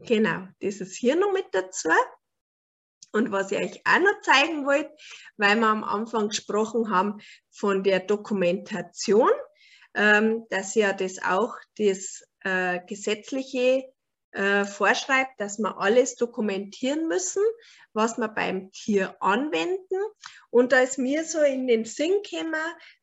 Genau, 0.00 0.48
das 0.60 0.80
ist 0.80 0.96
hier 0.96 1.16
noch 1.16 1.32
mit 1.32 1.46
dazu. 1.52 1.88
Und 3.12 3.30
was 3.30 3.52
ich 3.52 3.58
euch 3.58 3.82
auch 3.84 4.00
noch 4.00 4.20
zeigen 4.22 4.66
wollte, 4.66 4.90
weil 5.36 5.56
wir 5.56 5.66
am 5.66 5.84
Anfang 5.84 6.28
gesprochen 6.28 6.90
haben 6.90 7.20
von 7.50 7.84
der 7.84 8.00
Dokumentation, 8.00 9.30
dass 9.94 10.74
ja 10.74 10.92
das 10.92 11.22
auch 11.22 11.54
das 11.76 12.24
äh, 12.40 12.80
gesetzliche 12.86 13.84
äh, 14.32 14.64
vorschreibt, 14.64 15.38
dass 15.38 15.58
wir 15.58 15.78
alles 15.78 16.16
dokumentieren 16.16 17.06
müssen, 17.06 17.42
was 17.92 18.16
wir 18.16 18.28
beim 18.28 18.72
Tier 18.72 19.14
anwenden. 19.20 20.00
Und 20.50 20.72
da 20.72 20.80
ist 20.80 20.96
mir 20.96 21.24
so 21.24 21.42
in 21.42 21.66
den 21.66 21.84
Sinn 21.84 22.22
gekommen, 22.22 22.54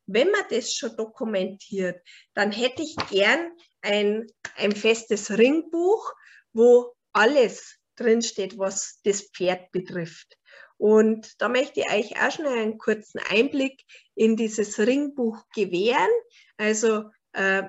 wenn 0.06 0.30
man 0.30 0.42
das 0.50 0.74
schon 0.74 0.96
dokumentiert, 0.96 2.02
dann 2.34 2.50
hätte 2.50 2.82
ich 2.82 2.96
gern 3.10 3.52
ein, 3.80 4.26
ein 4.56 4.72
festes 4.72 5.30
Ringbuch, 5.30 6.12
wo 6.52 6.96
alles 7.12 7.78
drinsteht, 7.94 8.58
was 8.58 9.00
das 9.04 9.22
Pferd 9.22 9.70
betrifft. 9.70 10.36
Und 10.80 11.42
da 11.42 11.50
möchte 11.50 11.80
ich 11.80 11.92
euch 11.92 12.22
auch 12.22 12.30
schon 12.30 12.46
einen 12.46 12.78
kurzen 12.78 13.20
Einblick 13.28 13.84
in 14.14 14.34
dieses 14.34 14.78
Ringbuch 14.78 15.36
gewähren. 15.54 16.08
Also 16.56 17.10
äh, 17.32 17.64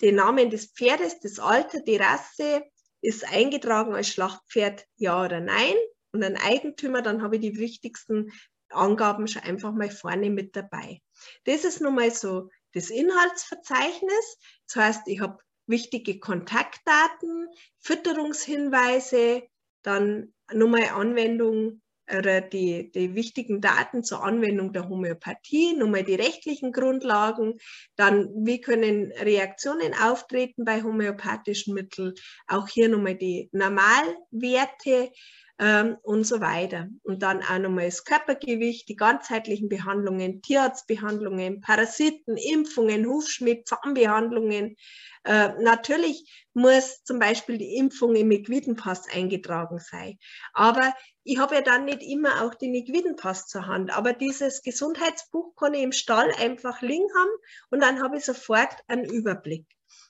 den 0.00 0.14
Namen 0.14 0.48
des 0.48 0.72
Pferdes, 0.72 1.20
das 1.20 1.40
Alter, 1.40 1.80
die 1.80 1.96
Rasse 1.96 2.64
ist 3.02 3.30
eingetragen 3.30 3.94
als 3.94 4.08
Schlachtpferd, 4.08 4.86
ja 4.96 5.22
oder 5.22 5.40
nein. 5.40 5.74
Und 6.12 6.24
ein 6.24 6.38
Eigentümer, 6.38 7.02
dann 7.02 7.20
habe 7.20 7.36
ich 7.36 7.42
die 7.42 7.58
wichtigsten 7.58 8.32
Angaben 8.70 9.28
schon 9.28 9.42
einfach 9.42 9.74
mal 9.74 9.90
vorne 9.90 10.30
mit 10.30 10.56
dabei. 10.56 11.02
Das 11.44 11.64
ist 11.64 11.82
nun 11.82 11.96
mal 11.96 12.10
so 12.10 12.48
das 12.72 12.88
Inhaltsverzeichnis. 12.88 14.38
Das 14.68 14.76
heißt, 14.76 15.02
ich 15.08 15.20
habe 15.20 15.36
wichtige 15.66 16.18
Kontaktdaten, 16.18 17.48
Fütterungshinweise, 17.78 19.42
dann 19.82 20.32
nochmal 20.50 20.88
Anwendung 20.94 21.82
oder 22.16 22.40
die, 22.40 22.90
die 22.90 23.14
wichtigen 23.14 23.60
Daten 23.60 24.02
zur 24.02 24.24
Anwendung 24.24 24.72
der 24.72 24.88
Homöopathie, 24.88 25.74
nochmal 25.74 26.04
die 26.04 26.14
rechtlichen 26.14 26.72
Grundlagen, 26.72 27.58
dann 27.96 28.28
wie 28.34 28.60
können 28.60 29.12
Reaktionen 29.12 29.94
auftreten 29.94 30.64
bei 30.64 30.82
homöopathischen 30.82 31.74
Mitteln, 31.74 32.14
auch 32.46 32.68
hier 32.68 32.88
nochmal 32.88 33.16
die 33.16 33.48
Normalwerte 33.52 35.10
ähm, 35.58 35.96
und 36.02 36.24
so 36.24 36.40
weiter. 36.40 36.88
Und 37.02 37.22
dann 37.22 37.42
auch 37.42 37.58
nochmal 37.58 37.86
das 37.86 38.04
Körpergewicht, 38.04 38.88
die 38.88 38.96
ganzheitlichen 38.96 39.68
Behandlungen, 39.68 40.42
Tierarztbehandlungen, 40.42 41.60
Parasiten, 41.60 42.36
Impfungen, 42.36 43.06
Hufschmied, 43.06 43.66
Zahnbehandlungen, 43.68 44.76
Äh, 45.24 45.50
natürlich 45.60 46.46
muss 46.54 47.02
zum 47.04 47.18
Beispiel 47.18 47.58
die 47.58 47.76
Impfung 47.76 48.14
im 48.16 48.30
Equidenpass 48.30 49.08
eingetragen 49.12 49.78
sein. 49.78 50.18
Aber 50.54 50.94
ich 51.24 51.38
habe 51.38 51.56
ja 51.56 51.60
dann 51.60 51.84
nicht 51.84 52.02
immer 52.02 52.42
auch 52.42 52.54
den 52.54 52.74
Equidenpass 52.74 53.46
zur 53.46 53.66
Hand. 53.66 53.96
Aber 53.96 54.12
dieses 54.12 54.62
Gesundheitsbuch 54.62 55.54
kann 55.56 55.74
ich 55.74 55.82
im 55.82 55.92
Stall 55.92 56.32
einfach 56.38 56.80
liegen 56.82 57.08
haben 57.14 57.30
und 57.70 57.82
dann 57.82 58.02
habe 58.02 58.16
ich 58.16 58.24
sofort 58.24 58.76
einen 58.86 59.04
Überblick. 59.04 59.66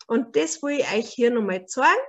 Und 0.07 0.37
das 0.37 0.63
will 0.63 0.79
ich 0.81 0.93
euch 0.93 1.09
hier 1.11 1.31
nochmal 1.31 1.67
zeigen. 1.67 2.07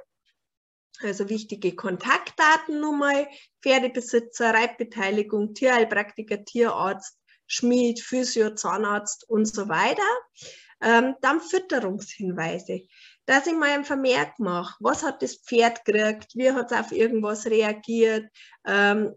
Also 1.01 1.29
wichtige 1.29 1.75
Kontaktdaten 1.75 2.81
nochmal, 2.81 3.27
Pferdebesitzer, 3.61 4.53
Reitbeteiligung, 4.53 5.53
Tierheilpraktiker, 5.53 6.43
Tierarzt, 6.43 7.17
Schmied, 7.47 8.01
Physio, 8.01 8.53
Zahnarzt 8.55 9.27
und 9.29 9.45
so 9.45 9.69
weiter. 9.69 10.03
Ähm, 10.81 11.15
dann 11.21 11.41
Fütterungshinweise, 11.41 12.81
dass 13.25 13.47
ich 13.47 13.53
mal 13.53 13.69
ein 13.69 13.85
Vermerk 13.85 14.39
mache. 14.39 14.75
Was 14.79 15.03
hat 15.03 15.21
das 15.21 15.35
Pferd 15.37 15.83
gekriegt? 15.85 16.35
Wie 16.35 16.51
hat 16.51 16.71
es 16.71 16.77
auf 16.77 16.91
irgendwas 16.91 17.45
reagiert? 17.45 18.29
Ähm, 18.65 19.13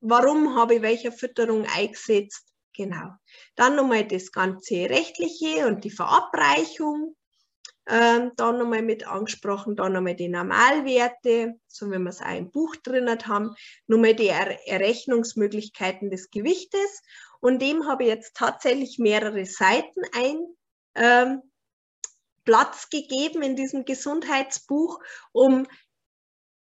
warum 0.00 0.56
habe 0.56 0.76
ich 0.76 0.82
welche 0.82 1.12
Fütterung 1.12 1.66
eingesetzt? 1.76 2.48
Genau. 2.74 3.10
Dann 3.56 3.74
nochmal 3.74 4.06
das 4.06 4.30
ganze 4.30 4.88
Rechtliche 4.88 5.66
und 5.66 5.82
die 5.82 5.90
Verabreichung. 5.90 7.16
Ähm, 7.88 8.32
dann 8.36 8.58
nochmal 8.58 8.82
mit 8.82 9.06
angesprochen, 9.06 9.74
dann 9.74 9.94
nochmal 9.94 10.14
die 10.14 10.28
Normalwerte, 10.28 11.54
so 11.66 11.90
wie 11.90 11.98
wir 11.98 12.10
es 12.10 12.20
auch 12.20 12.36
im 12.36 12.50
Buch 12.50 12.76
drin 12.76 13.08
haben, 13.08 13.54
nochmal 13.86 14.14
die 14.14 14.28
er 14.28 14.68
Errechnungsmöglichkeiten 14.68 16.10
des 16.10 16.30
Gewichtes. 16.30 17.02
Und 17.40 17.62
dem 17.62 17.86
habe 17.86 18.04
ich 18.04 18.10
jetzt 18.10 18.36
tatsächlich 18.36 18.98
mehrere 18.98 19.46
Seiten 19.46 20.02
ein, 20.14 20.38
ähm, 20.96 21.42
Platz 22.48 22.88
gegeben 22.88 23.42
in 23.42 23.56
diesem 23.56 23.84
Gesundheitsbuch, 23.84 25.00
um 25.32 25.66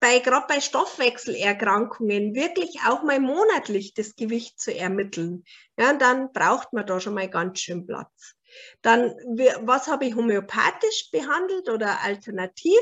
bei 0.00 0.18
gerade 0.18 0.46
bei 0.48 0.60
Stoffwechselerkrankungen 0.60 2.34
wirklich 2.34 2.80
auch 2.88 3.04
mal 3.04 3.20
monatlich 3.20 3.94
das 3.94 4.16
Gewicht 4.16 4.58
zu 4.58 4.74
ermitteln. 4.74 5.44
Ja, 5.78 5.92
dann 5.92 6.32
braucht 6.32 6.72
man 6.72 6.86
da 6.86 6.98
schon 6.98 7.14
mal 7.14 7.30
ganz 7.30 7.60
schön 7.60 7.86
Platz. 7.86 8.34
Dann, 8.82 9.14
was 9.62 9.86
habe 9.88 10.06
ich 10.06 10.14
homöopathisch 10.14 11.10
behandelt 11.10 11.68
oder 11.68 12.00
alternativ? 12.02 12.80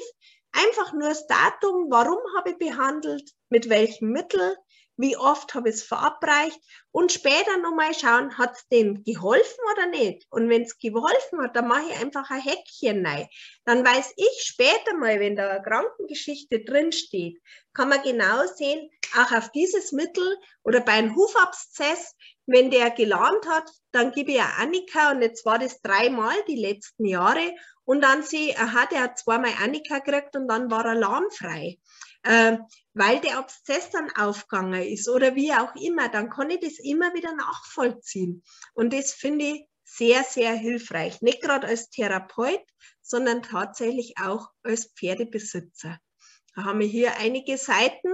Einfach 0.53 0.93
nur 0.93 1.09
das 1.09 1.27
Datum, 1.27 1.87
warum 1.91 2.19
habe 2.37 2.51
ich 2.51 2.59
behandelt, 2.59 3.31
mit 3.49 3.69
welchem 3.69 4.11
Mittel, 4.11 4.57
wie 4.99 5.17
oft 5.17 5.55
habe 5.55 5.69
ich 5.69 5.77
es 5.77 5.83
verabreicht 5.85 6.59
und 6.91 7.13
später 7.13 7.57
nochmal 7.59 7.95
schauen, 7.95 8.37
hat 8.37 8.57
es 8.57 8.67
dem 8.69 9.05
geholfen 9.05 9.61
oder 9.73 9.87
nicht. 9.87 10.27
Und 10.31 10.49
wenn 10.49 10.63
es 10.63 10.77
geholfen 10.79 11.41
hat, 11.41 11.55
dann 11.55 11.69
mache 11.69 11.85
ich 11.89 12.01
einfach 12.01 12.29
ein 12.31 12.41
Häkchen 12.41 13.07
rein. 13.07 13.29
Dann 13.65 13.87
weiß 13.87 14.15
ich 14.17 14.43
später 14.43 14.97
mal, 14.97 15.21
wenn 15.21 15.37
da 15.37 15.51
eine 15.51 15.63
Krankengeschichte 15.63 16.65
drinsteht, 16.65 17.41
kann 17.73 17.91
man 17.91 18.03
genau 18.03 18.45
sehen, 18.47 18.91
auch 19.17 19.31
auf 19.31 19.53
dieses 19.53 19.93
Mittel 19.93 20.37
oder 20.65 20.81
bei 20.81 20.93
einem 20.93 21.15
Hufabszess, 21.15 22.15
wenn 22.49 22.71
der 22.71 22.91
gelahmt 22.91 23.47
hat, 23.47 23.71
dann 23.93 24.13
gebe 24.13 24.33
ich 24.33 24.41
Annika 24.41 25.13
und 25.13 25.23
jetzt 25.23 25.45
war 25.45 25.59
das 25.59 25.81
dreimal 25.81 26.35
die 26.49 26.57
letzten 26.57 27.05
Jahre 27.05 27.55
und 27.85 28.01
dann 28.03 28.23
sehe 28.23 28.51
ich, 28.51 28.59
aha, 28.59 28.87
der 28.87 29.03
hat 29.03 29.19
zweimal 29.19 29.53
Annika 29.63 30.01
gekriegt 30.01 30.35
und 30.35 30.49
dann 30.49 30.71
war 30.71 30.85
er 30.85 30.95
lahmfrei 30.95 31.79
äh, 32.23 32.59
weil 32.95 33.21
der 33.21 33.39
Abszess 33.39 33.91
dann 33.91 34.11
aufgegangen 34.17 34.83
ist 34.83 35.09
oder 35.09 35.35
wie 35.35 35.53
auch 35.53 35.75
immer, 35.77 36.09
dann 36.09 36.31
kann 36.31 36.51
ich 36.51 36.61
das 36.61 36.79
immer 36.79 37.15
wieder 37.15 37.35
nachvollziehen. 37.35 38.43
Und 38.75 38.93
das 38.93 39.13
finde 39.13 39.45
ich 39.45 39.67
sehr, 39.85 40.25
sehr 40.25 40.53
hilfreich. 40.53 41.23
Nicht 41.23 41.41
gerade 41.41 41.67
als 41.67 41.91
Therapeut, 41.91 42.63
sondern 43.01 43.43
tatsächlich 43.43 44.15
auch 44.23 44.51
als 44.63 44.93
Pferdebesitzer. 44.95 45.99
Da 46.55 46.65
haben 46.65 46.81
wir 46.81 46.87
hier 46.87 47.17
einige 47.17 47.57
Seiten. 47.57 48.13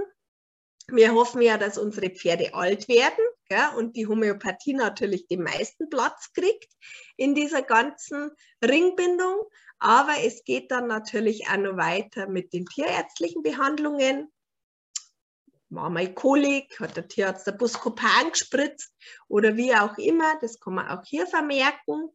Wir 0.87 1.13
hoffen 1.13 1.41
ja, 1.41 1.57
dass 1.57 1.77
unsere 1.77 2.09
Pferde 2.09 2.53
alt 2.53 2.87
werden 2.87 3.25
ja, 3.49 3.73
und 3.73 3.95
die 3.95 4.07
Homöopathie 4.07 4.73
natürlich 4.73 5.27
den 5.27 5.43
meisten 5.43 5.89
Platz 5.89 6.31
kriegt 6.33 6.71
in 7.17 7.33
dieser 7.33 7.63
ganzen 7.63 8.31
Ringbindung. 8.63 9.41
Aber 9.79 10.13
es 10.23 10.43
geht 10.43 10.71
dann 10.71 10.87
natürlich 10.87 11.47
auch 11.49 11.57
noch 11.57 11.77
weiter 11.77 12.27
mit 12.27 12.53
den 12.53 12.65
tierärztlichen 12.65 13.43
Behandlungen. 13.43 14.31
War 15.69 15.89
mal 15.89 16.13
Kolik, 16.13 16.79
hat 16.79 16.95
der 16.95 17.07
Tierarzt 17.07 17.47
der 17.47 17.53
Buscopan 17.53 18.31
gespritzt 18.31 18.93
oder 19.27 19.57
wie 19.57 19.73
auch 19.75 19.97
immer, 19.97 20.39
das 20.39 20.59
kann 20.59 20.75
man 20.75 20.87
auch 20.87 21.03
hier 21.05 21.27
vermerken. 21.27 22.09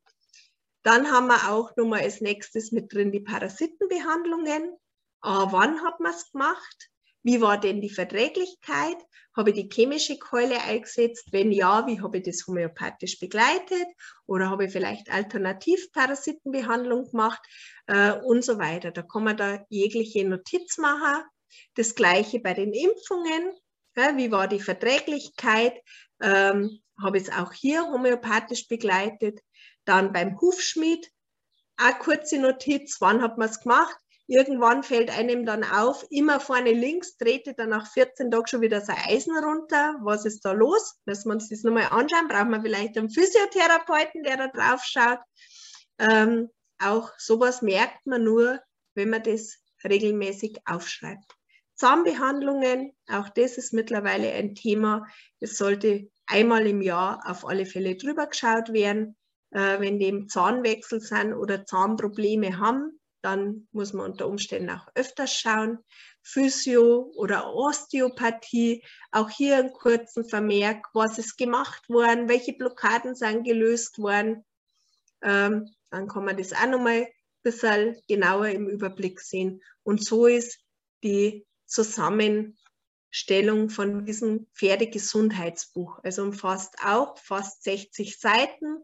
Dann 0.83 1.11
haben 1.11 1.27
wir 1.27 1.51
auch 1.51 1.77
nochmal 1.77 2.01
als 2.03 2.21
nächstes 2.21 2.73
mit 2.73 2.93
drin 2.93 3.13
die 3.13 3.21
Parasitenbehandlungen. 3.21 4.77
Ah, 5.21 5.49
wann 5.51 5.83
hat 5.83 6.01
man 6.01 6.15
es 6.15 6.31
gemacht? 6.31 6.91
Wie 7.23 7.41
war 7.41 7.59
denn 7.59 7.81
die 7.81 7.91
Verträglichkeit? 7.91 8.97
Habe 9.37 9.51
ich 9.51 9.57
die 9.57 9.69
chemische 9.73 10.19
Keule 10.19 10.61
eingesetzt? 10.63 11.29
Wenn 11.33 11.53
ja, 11.53 11.87
wie 11.87 12.01
habe 12.01 12.19
ich 12.19 12.25
das 12.25 12.47
homöopathisch 12.47 13.19
begleitet? 13.19 13.87
Oder 14.27 14.51
habe 14.51 14.65
ich 14.65 14.73
vielleicht 14.73 15.11
Alternativparasitenbehandlung 15.11 17.11
gemacht? 17.11 17.41
Äh, 17.87 18.13
und 18.13 18.45
so 18.45 18.59
weiter. 18.59 18.91
Da 18.91 19.03
kann 19.03 19.25
man 19.25 19.37
da 19.37 19.65
jegliche 19.69 20.27
Notiz 20.27 20.79
machen. 20.79 21.25
Das 21.75 21.95
gleiche 21.95 22.41
bei 22.41 22.55
den 22.55 22.73
Impfungen. 22.73 23.53
Ja, 23.97 24.17
wie 24.17 24.31
war 24.31 24.49
die 24.49 24.61
Verträglichkeit? 24.61 25.75
Ähm, 26.23 26.81
habe 27.03 27.19
ich 27.19 27.25
es 27.25 27.33
auch 27.33 27.53
hier 27.53 27.83
homöopathisch 27.83 28.69
begleitet. 28.69 29.41
Dann 29.85 30.13
beim 30.13 30.41
Hufschmied, 30.41 31.11
eine 31.77 31.99
kurze 31.99 32.39
Notiz, 32.39 32.97
wann 33.01 33.23
hat 33.23 33.39
man 33.39 33.49
es 33.49 33.61
gemacht? 33.61 33.97
Irgendwann 34.31 34.85
fällt 34.85 35.11
einem 35.11 35.45
dann 35.45 35.65
auf, 35.65 36.07
immer 36.09 36.39
vorne 36.39 36.71
links, 36.71 37.17
trete 37.17 37.53
dann 37.53 37.71
nach 37.71 37.91
14 37.91 38.31
Tagen 38.31 38.47
schon 38.47 38.61
wieder 38.61 38.81
sein 38.81 38.97
Eisen 39.09 39.37
runter. 39.37 39.97
Was 40.03 40.25
ist 40.25 40.45
da 40.45 40.53
los? 40.53 41.01
Müssen 41.05 41.31
wir 41.31 41.33
uns 41.33 41.49
das 41.49 41.65
nochmal 41.65 41.89
anschauen. 41.91 42.29
Brauchen 42.29 42.51
wir 42.51 42.63
vielleicht 42.63 42.97
einen 42.97 43.11
Physiotherapeuten, 43.11 44.23
der 44.23 44.37
da 44.37 44.47
drauf 44.47 44.85
schaut. 44.85 45.19
Ähm, 45.99 46.49
auch 46.79 47.11
sowas 47.19 47.61
merkt 47.61 48.07
man 48.07 48.23
nur, 48.23 48.61
wenn 48.95 49.11
man 49.11 49.25
das 49.25 49.57
regelmäßig 49.83 50.61
aufschreibt. 50.65 51.35
Zahnbehandlungen, 51.75 52.93
auch 53.09 53.31
das 53.31 53.59
ist 53.59 53.73
mittlerweile 53.73 54.31
ein 54.31 54.55
Thema. 54.55 55.09
Es 55.41 55.59
sollte 55.59 56.09
einmal 56.27 56.69
im 56.69 56.83
Jahr 56.83 57.21
auf 57.27 57.45
alle 57.45 57.67
Fälle 57.67 57.97
drüber 57.97 58.29
geschaut 58.29 58.73
werden, 58.73 59.17
äh, 59.51 59.81
wenn 59.81 59.99
die 59.99 60.07
im 60.07 60.29
Zahnwechsel 60.29 61.01
sind 61.01 61.35
oder 61.35 61.67
Zahnprobleme 61.67 62.59
haben 62.59 63.00
dann 63.23 63.69
muss 63.73 63.93
man 63.93 64.11
unter 64.11 64.27
Umständen 64.27 64.71
auch 64.71 64.87
öfters 64.95 65.33
schauen. 65.33 65.79
Physio 66.23 67.13
oder 67.17 67.55
Osteopathie, 67.55 68.85
auch 69.11 69.31
hier 69.31 69.59
einen 69.59 69.73
kurzen 69.73 70.29
Vermerk, 70.29 70.87
was 70.93 71.19
ist 71.19 71.39
gemacht 71.39 71.89
worden, 71.89 72.29
welche 72.29 72.53
Blockaden 72.53 73.15
sind 73.15 73.45
gelöst 73.45 73.99
worden. 73.99 74.45
Ähm, 75.23 75.69
dann 75.91 76.09
kann 76.09 76.25
man 76.25 76.37
das 76.37 76.53
auch 76.53 76.67
nochmal 76.67 77.03
ein 77.03 77.07
bisschen 77.43 77.97
genauer 78.09 78.49
im 78.49 78.69
Überblick 78.69 79.21
sehen. 79.21 79.63
Und 79.83 80.05
so 80.05 80.27
ist 80.27 80.59
die 81.03 81.47
Zusammenstellung 81.67 83.71
von 83.71 84.05
diesem 84.05 84.47
Pferdegesundheitsbuch. 84.55 86.01
Also 86.03 86.23
umfasst 86.23 86.75
auch 86.85 87.19
fast 87.19 87.65
60 87.65 88.19
Seiten. 88.19 88.83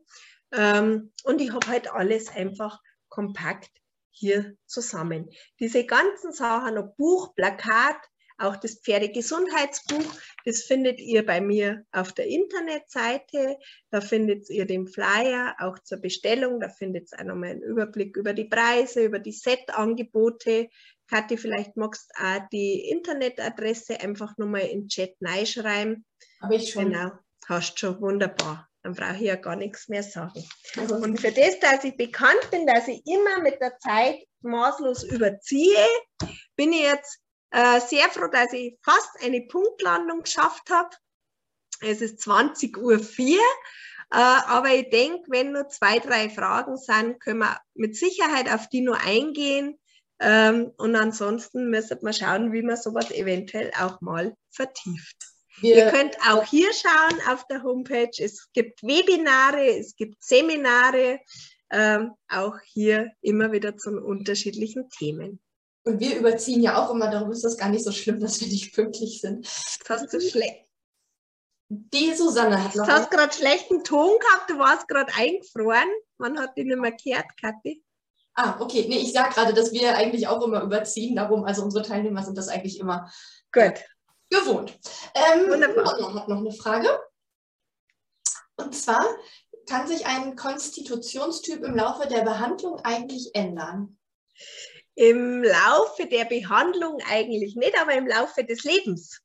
Ähm, 0.52 1.12
und 1.24 1.40
ich 1.40 1.52
habe 1.52 1.66
halt 1.66 1.90
alles 1.90 2.28
einfach 2.28 2.80
kompakt 3.08 3.70
hier 4.16 4.56
zusammen. 4.66 5.30
Diese 5.60 5.84
ganzen 5.84 6.32
Sachen, 6.32 6.78
ob 6.78 6.96
Buch, 6.96 7.34
Plakat, 7.34 7.96
auch 8.38 8.56
das 8.56 8.80
Pferdegesundheitsbuch, 8.80 10.04
das 10.44 10.62
findet 10.62 11.00
ihr 11.00 11.24
bei 11.24 11.40
mir 11.40 11.84
auf 11.90 12.12
der 12.12 12.26
Internetseite. 12.26 13.56
Da 13.90 14.00
findet 14.00 14.50
ihr 14.50 14.66
den 14.66 14.86
Flyer 14.86 15.56
auch 15.58 15.78
zur 15.78 15.98
Bestellung. 15.98 16.60
Da 16.60 16.68
findet 16.68 17.10
ihr 17.12 17.20
auch 17.20 17.24
nochmal 17.24 17.50
einen 17.50 17.62
Überblick 17.62 18.16
über 18.16 18.34
die 18.34 18.44
Preise, 18.44 19.04
über 19.04 19.18
die 19.18 19.32
Set-Angebote. 19.32 20.68
Kathi, 21.08 21.38
vielleicht 21.38 21.76
magst 21.76 22.10
du 22.10 22.24
auch 22.24 22.48
die 22.52 22.90
Internetadresse 22.90 24.00
einfach 24.00 24.36
nochmal 24.36 24.62
in 24.62 24.82
den 24.82 24.88
Chat 24.88 25.14
reinschreiben. 25.22 26.04
Habe 26.42 26.56
ich 26.56 26.70
schon. 26.70 26.90
Genau, 26.92 27.12
hast 27.48 27.78
schon 27.78 28.00
wunderbar 28.00 28.65
dann 28.86 28.94
brauche 28.94 29.16
ich 29.16 29.22
ja 29.22 29.34
gar 29.34 29.56
nichts 29.56 29.88
mehr 29.88 30.04
sagen. 30.04 30.44
Und 30.76 31.20
für 31.20 31.32
das, 31.32 31.58
dass 31.58 31.82
ich 31.82 31.96
bekannt 31.96 32.50
bin, 32.52 32.68
dass 32.68 32.86
ich 32.86 33.04
immer 33.04 33.40
mit 33.40 33.60
der 33.60 33.76
Zeit 33.80 34.20
maßlos 34.42 35.02
überziehe, 35.02 35.84
bin 36.54 36.72
ich 36.72 36.82
jetzt 36.82 37.18
äh, 37.50 37.80
sehr 37.80 38.08
froh, 38.10 38.28
dass 38.28 38.52
ich 38.52 38.78
fast 38.84 39.10
eine 39.24 39.40
Punktlandung 39.40 40.22
geschafft 40.22 40.70
habe. 40.70 40.90
Es 41.80 42.00
ist 42.00 42.20
20.04 42.20 42.78
Uhr. 42.78 43.40
Äh, 44.12 44.18
aber 44.18 44.72
ich 44.72 44.88
denke, 44.90 45.24
wenn 45.30 45.50
nur 45.50 45.68
zwei, 45.68 45.98
drei 45.98 46.30
Fragen 46.30 46.76
sind, 46.76 47.18
können 47.18 47.40
wir 47.40 47.58
mit 47.74 47.96
Sicherheit 47.96 48.48
auf 48.48 48.68
die 48.68 48.82
nur 48.82 49.00
eingehen. 49.00 49.80
Ähm, 50.20 50.70
und 50.76 50.94
ansonsten 50.94 51.70
müssen 51.70 51.98
wir 52.02 52.12
schauen, 52.12 52.52
wie 52.52 52.62
man 52.62 52.76
sowas 52.76 53.10
eventuell 53.10 53.72
auch 53.80 54.00
mal 54.00 54.36
vertieft. 54.52 55.35
Wir 55.60 55.76
Ihr 55.76 55.90
könnt 55.90 56.16
auch 56.28 56.44
hier 56.44 56.68
schauen 56.72 57.20
auf 57.30 57.46
der 57.46 57.62
Homepage. 57.62 58.10
Es 58.18 58.50
gibt 58.52 58.82
Webinare, 58.82 59.78
es 59.78 59.96
gibt 59.96 60.22
Seminare. 60.22 61.20
ähm, 61.70 62.12
auch 62.28 62.54
hier 62.64 63.10
immer 63.22 63.50
wieder 63.50 63.76
zu 63.76 63.90
unterschiedlichen 63.90 64.88
Themen. 64.88 65.40
Und 65.84 65.98
wir 65.98 66.16
überziehen 66.16 66.62
ja 66.62 66.80
auch 66.80 66.92
immer, 66.92 67.10
darum 67.10 67.32
ist 67.32 67.44
das 67.44 67.56
gar 67.56 67.70
nicht 67.70 67.84
so 67.84 67.90
schlimm, 67.90 68.20
dass 68.20 68.40
wir 68.40 68.48
nicht 68.48 68.74
pünktlich 68.74 69.20
sind. 69.20 69.46
Das 69.46 69.78
hast 69.88 70.12
du 70.12 70.20
schlecht. 70.20 70.64
Die 71.68 72.14
Susanne 72.14 72.62
hat 72.62 72.76
noch. 72.76 72.86
Du 72.86 72.92
hast 72.92 73.10
gerade 73.10 73.32
schlechten 73.32 73.82
Ton 73.82 74.16
gehabt, 74.20 74.50
du 74.50 74.58
warst 74.58 74.86
gerade 74.86 75.12
eingefroren. 75.14 75.88
Man 76.18 76.38
hat 76.38 76.56
dich 76.56 76.66
nicht 76.66 76.78
mehr 76.78 76.92
gehört, 76.92 77.26
Kathi. 77.40 77.82
Ah, 78.34 78.60
okay. 78.60 78.86
Nee, 78.88 78.98
ich 78.98 79.12
sage 79.12 79.34
gerade, 79.34 79.54
dass 79.54 79.72
wir 79.72 79.96
eigentlich 79.96 80.28
auch 80.28 80.44
immer 80.44 80.62
überziehen. 80.62 81.16
Darum, 81.16 81.44
also 81.44 81.62
unsere 81.62 81.84
Teilnehmer 81.84 82.22
sind 82.22 82.38
das 82.38 82.48
eigentlich 82.48 82.78
immer 82.78 83.10
Gut. 83.52 83.82
Gewohnt. 84.30 84.78
Ähm, 85.14 85.48
Wunderbar. 85.48 86.14
hat 86.14 86.28
noch 86.28 86.38
eine 86.38 86.52
Frage. 86.52 86.88
Und 88.56 88.74
zwar, 88.74 89.04
kann 89.66 89.86
sich 89.86 90.06
ein 90.06 90.36
Konstitutionstyp 90.36 91.62
im 91.62 91.74
Laufe 91.74 92.08
der 92.08 92.22
Behandlung 92.22 92.80
eigentlich 92.84 93.34
ändern? 93.34 93.98
Im 94.94 95.42
Laufe 95.42 96.06
der 96.06 96.24
Behandlung 96.24 96.98
eigentlich 97.10 97.56
nicht, 97.56 97.78
aber 97.78 97.94
im 97.94 98.06
Laufe 98.06 98.44
des 98.44 98.64
Lebens. 98.64 99.20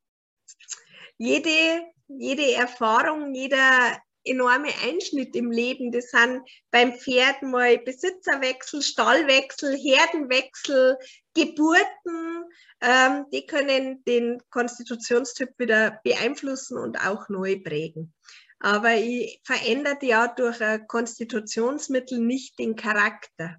Jede, 1.18 1.86
jede 2.08 2.54
Erfahrung, 2.54 3.34
jeder 3.34 3.98
enorme 4.24 4.70
Einschnitt 4.84 5.36
im 5.36 5.52
Leben. 5.52 5.92
Das 5.92 6.10
sind 6.10 6.42
beim 6.72 6.94
Pferd 6.94 7.42
mal 7.42 7.78
Besitzerwechsel, 7.80 8.82
Stallwechsel, 8.82 9.78
Herdenwechsel, 9.78 10.98
Geburten. 11.34 12.46
Ähm, 12.82 13.26
die 13.32 13.46
können 13.46 14.04
den 14.06 14.42
Konstitutionstyp 14.50 15.50
wieder 15.58 16.00
beeinflussen 16.04 16.78
und 16.78 16.98
auch 16.98 17.30
neu 17.30 17.60
prägen. 17.60 18.14
Aber 18.60 18.94
ich 18.94 19.42
verändert 19.44 20.04
ja 20.04 20.28
durch 20.28 20.62
ein 20.62 20.88
Konstitutionsmittel 20.88 22.20
nicht 22.20 22.60
den 22.60 22.76
Charakter. 22.76 23.58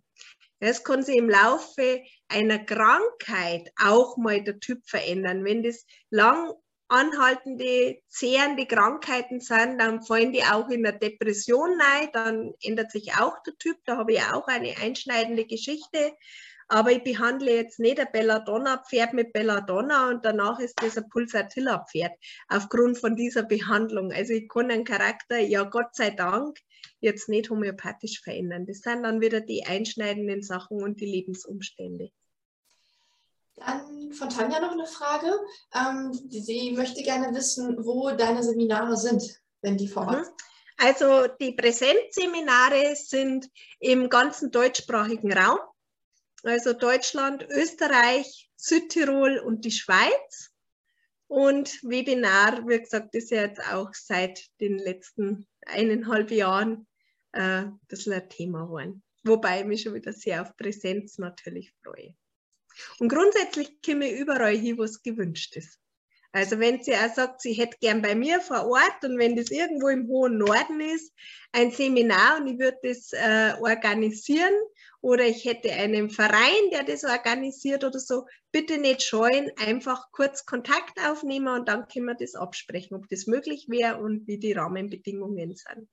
Es 0.61 0.85
kann 0.85 1.03
sich 1.03 1.17
im 1.17 1.29
Laufe 1.29 2.03
einer 2.29 2.61
Krankheit 2.61 3.69
auch 3.83 4.17
mal 4.17 4.45
der 4.45 4.61
Typ 4.61 4.87
verändern. 4.87 5.45
Wenn 5.45 5.65
das 5.65 5.85
lang 6.11 6.53
anhaltende, 6.93 7.99
zehrende 8.09 8.67
Krankheiten 8.67 9.41
sind, 9.41 9.79
dann 9.79 10.03
fallen 10.03 10.33
die 10.33 10.45
auch 10.45 10.69
in 10.69 10.83
der 10.83 10.93
Depression 10.93 11.81
rein, 11.81 12.11
dann 12.13 12.53
ändert 12.63 12.93
sich 12.93 13.15
auch 13.15 13.43
der 13.45 13.57
Typ. 13.57 13.79
Da 13.87 13.97
habe 13.97 14.13
ich 14.13 14.21
auch 14.21 14.47
eine 14.47 14.77
einschneidende 14.77 15.47
Geschichte. 15.47 16.13
Aber 16.69 16.93
ich 16.93 17.03
behandle 17.03 17.55
jetzt 17.55 17.81
nicht 17.81 17.99
ein 17.99 18.09
Belladonna-Pferd 18.13 19.15
mit 19.15 19.33
Belladonna 19.33 20.09
und 20.09 20.25
danach 20.25 20.59
ist 20.59 20.81
das 20.83 20.97
ein 20.97 21.09
Pulsatilla-Pferd 21.09 22.13
aufgrund 22.49 22.99
von 22.99 23.17
dieser 23.17 23.43
Behandlung. 23.43 24.13
Also 24.13 24.33
ich 24.35 24.49
kann 24.49 24.71
einen 24.71 24.85
Charakter, 24.85 25.39
ja 25.39 25.65
Gott 25.65 25.95
sei 25.95 26.11
Dank, 26.11 26.59
jetzt 27.01 27.29
nicht 27.29 27.51
homöopathisch 27.51 28.23
verändern. 28.23 28.67
Das 28.67 28.79
sind 28.79 29.03
dann 29.03 29.21
wieder 29.21 29.41
die 29.41 29.65
einschneidenden 29.67 30.43
Sachen 30.43 30.83
und 30.83 31.01
die 31.01 31.07
Lebensumstände. 31.07 32.11
Dann 33.57 34.13
von 34.13 34.29
Tanja 34.29 34.61
noch 34.61 34.73
eine 34.73 34.87
Frage. 34.87 35.33
Ähm, 35.75 36.13
sie 36.13 36.73
möchte 36.73 37.03
gerne 37.03 37.35
wissen, 37.37 37.85
wo 37.85 38.11
deine 38.11 38.43
Seminare 38.43 38.97
sind, 38.97 39.23
wenn 39.61 39.77
die 39.77 39.89
vor 39.89 40.07
Ort 40.07 40.19
mhm. 40.19 40.25
sind. 40.25 40.35
Also 40.79 41.29
die 41.41 41.53
Präsenzseminare 41.53 42.97
sind 42.97 43.49
im 43.79 44.09
ganzen 44.09 44.51
deutschsprachigen 44.51 45.33
Raum 45.33 45.59
also 46.45 46.73
Deutschland, 46.73 47.47
Österreich, 47.51 48.51
Südtirol 48.57 49.39
und 49.39 49.65
die 49.65 49.71
Schweiz. 49.71 50.51
Und 51.29 51.83
Webinar, 51.83 52.67
wie 52.69 52.79
gesagt, 52.79 53.15
ist 53.15 53.31
ja 53.31 53.43
jetzt 53.43 53.61
auch 53.73 53.95
seit 53.95 54.45
den 54.61 54.79
letzten 54.79 55.47
eineinhalb 55.65 56.31
Jahren 56.31 56.87
äh, 57.33 57.63
ein 57.63 57.81
bisschen 57.89 58.13
ein 58.13 58.29
Thema 58.29 58.65
geworden. 58.65 59.03
Wobei 59.25 59.61
ich 59.61 59.67
mich 59.67 59.83
schon 59.83 59.95
wieder 59.95 60.13
sehr 60.13 60.43
auf 60.43 60.57
Präsenz 60.57 61.19
natürlich 61.19 61.73
freue. 61.83 62.15
Und 62.99 63.09
grundsätzlich 63.09 63.81
komme 63.85 64.11
ich 64.11 64.21
überall 64.21 64.57
hin, 64.57 64.79
wo 64.79 64.83
es 64.83 65.03
gewünscht 65.03 65.57
ist. 65.57 65.79
Also 66.35 66.59
wenn 66.59 66.83
sie 66.83 66.95
auch 66.95 67.13
sagt, 67.15 67.43
sie 67.43 67.53
hätte 67.53 67.77
gern 67.79 68.01
bei 68.01 68.15
mir 68.15 68.41
vor 68.41 68.67
Ort 68.67 69.05
und 69.05 69.19
wenn 69.19 69.37
das 69.37 69.51
irgendwo 69.51 69.89
im 69.89 70.09
hohen 70.09 70.39
Norden 70.39 70.81
ist, 70.81 71.13
ein 71.53 71.71
Seminar 71.71 72.39
und 72.41 72.47
ich 72.47 72.59
würde 72.59 72.79
das 72.83 73.13
äh, 73.13 73.53
organisieren 73.61 74.55
oder 75.03 75.27
ich 75.27 75.45
hätte 75.45 75.71
einen 75.73 76.09
Verein, 76.09 76.71
der 76.73 76.85
das 76.85 77.05
organisiert 77.05 77.85
oder 77.85 77.99
so, 77.99 78.27
bitte 78.51 78.79
nicht 78.79 79.03
scheuen, 79.03 79.51
einfach 79.59 80.11
kurz 80.11 80.47
Kontakt 80.47 80.99
aufnehmen 81.07 81.49
und 81.49 81.69
dann 81.69 81.87
können 81.87 82.07
wir 82.07 82.15
das 82.15 82.35
absprechen, 82.35 82.97
ob 82.97 83.09
das 83.11 83.27
möglich 83.27 83.67
wäre 83.69 83.99
und 83.99 84.27
wie 84.27 84.39
die 84.39 84.53
Rahmenbedingungen 84.53 85.55
sind. 85.55 85.89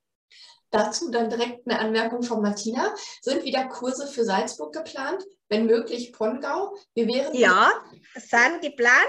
Dazu 0.72 1.10
dann 1.10 1.30
direkt 1.30 1.68
eine 1.68 1.80
Anmerkung 1.80 2.24
von 2.24 2.42
Martina. 2.42 2.94
Sind 3.22 3.44
wieder 3.44 3.68
Kurse 3.68 4.08
für 4.08 4.24
Salzburg 4.24 4.74
geplant? 4.74 5.24
Wenn 5.48 5.66
möglich 5.66 6.14
Pongau? 6.14 6.76
Wir 6.94 7.08
wären 7.08 7.36
ja, 7.36 7.72
sind 8.16 8.62
geplant. 8.62 9.02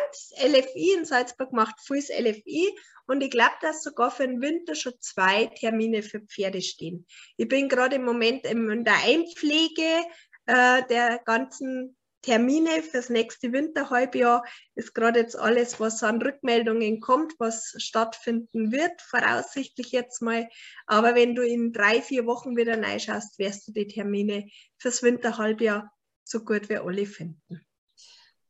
LFI 0.42 0.94
in 0.98 1.04
Salzburg 1.04 1.52
macht 1.52 1.78
Fuß 1.86 2.08
LFI 2.08 2.74
und 3.06 3.22
ich 3.22 3.30
glaube, 3.30 3.54
dass 3.60 3.82
sogar 3.82 4.10
für 4.10 4.26
den 4.26 4.40
Winter 4.40 4.74
schon 4.74 4.94
zwei 5.00 5.46
Termine 5.46 6.02
für 6.02 6.20
Pferde 6.20 6.62
stehen. 6.62 7.06
Ich 7.36 7.48
bin 7.48 7.68
gerade 7.68 7.96
im 7.96 8.04
Moment 8.04 8.46
in 8.46 8.84
der 8.84 8.94
Einpflege 9.04 10.04
äh, 10.46 10.82
der 10.88 11.18
ganzen 11.24 11.96
Termine 12.22 12.82
fürs 12.82 13.08
nächste 13.08 13.52
Winterhalbjahr 13.52 14.44
ist 14.74 14.94
gerade 14.94 15.20
jetzt 15.20 15.36
alles, 15.36 15.80
was 15.80 16.02
an 16.02 16.20
Rückmeldungen 16.20 17.00
kommt, 17.00 17.34
was 17.38 17.74
stattfinden 17.78 18.72
wird, 18.72 19.00
voraussichtlich 19.00 19.92
jetzt 19.92 20.20
mal. 20.20 20.48
Aber 20.86 21.14
wenn 21.14 21.34
du 21.34 21.42
in 21.42 21.72
drei, 21.72 22.02
vier 22.02 22.26
Wochen 22.26 22.56
wieder 22.56 22.80
reinschaust, 22.80 23.38
wirst 23.38 23.68
du 23.68 23.72
die 23.72 23.86
Termine 23.86 24.48
fürs 24.78 25.02
Winterhalbjahr 25.02 25.90
so 26.24 26.40
gut 26.44 26.68
wie 26.68 26.76
alle 26.76 27.06
finden. 27.06 27.66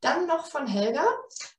Dann 0.00 0.26
noch 0.26 0.46
von 0.46 0.66
Helga. 0.66 1.06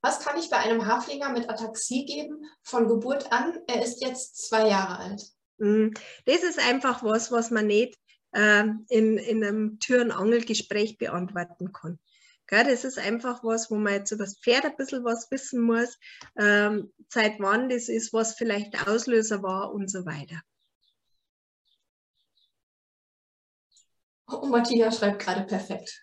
Was 0.02 0.20
kann 0.20 0.38
ich 0.38 0.50
bei 0.50 0.58
einem 0.58 0.86
Haflinger 0.86 1.30
mit 1.30 1.50
Ataxie 1.50 2.06
geben 2.06 2.44
von 2.64 2.88
Geburt 2.88 3.32
an? 3.32 3.60
Er 3.68 3.84
ist 3.84 4.02
jetzt 4.02 4.50
zwei 4.50 4.68
Jahre 4.68 4.98
alt. 4.98 5.22
Hm, 5.60 5.94
das 6.26 6.42
ist 6.42 6.60
einfach 6.60 7.04
was, 7.04 7.32
was 7.32 7.52
man 7.52 7.68
nicht 7.68 8.01
äh, 8.34 8.64
in, 8.90 9.18
in 9.18 9.44
einem 9.44 9.80
Tür- 9.80 10.02
und 10.02 10.12
Angelgespräch 10.12 10.98
beantworten 10.98 11.72
kann. 11.74 11.99
Gell, 12.48 12.66
das 12.66 12.84
ist 12.84 12.99
einfach 12.99 13.44
was, 13.44 13.72
wo 13.72 13.76
man 13.76 13.94
jetzt 13.94 14.12
über 14.12 14.26
das 14.26 14.38
Pferd 14.38 14.66
ein 14.66 14.76
bisschen 14.76 15.06
was 15.06 15.32
wissen 15.32 15.62
muss, 15.62 15.98
ähm, 16.38 16.91
seit 17.08 17.40
wann 17.40 17.70
das 17.70 17.88
ist, 17.88 18.12
was 18.12 18.36
vielleicht 18.36 18.88
Auslöser 18.88 19.41
war 19.41 19.74
und 19.74 19.90
so 19.90 20.06
weiter. 20.06 20.41
Oh, 24.28 24.45
Martina 24.48 24.91
schreibt 24.91 25.22
gerade 25.22 25.44
perfekt. 25.44 26.02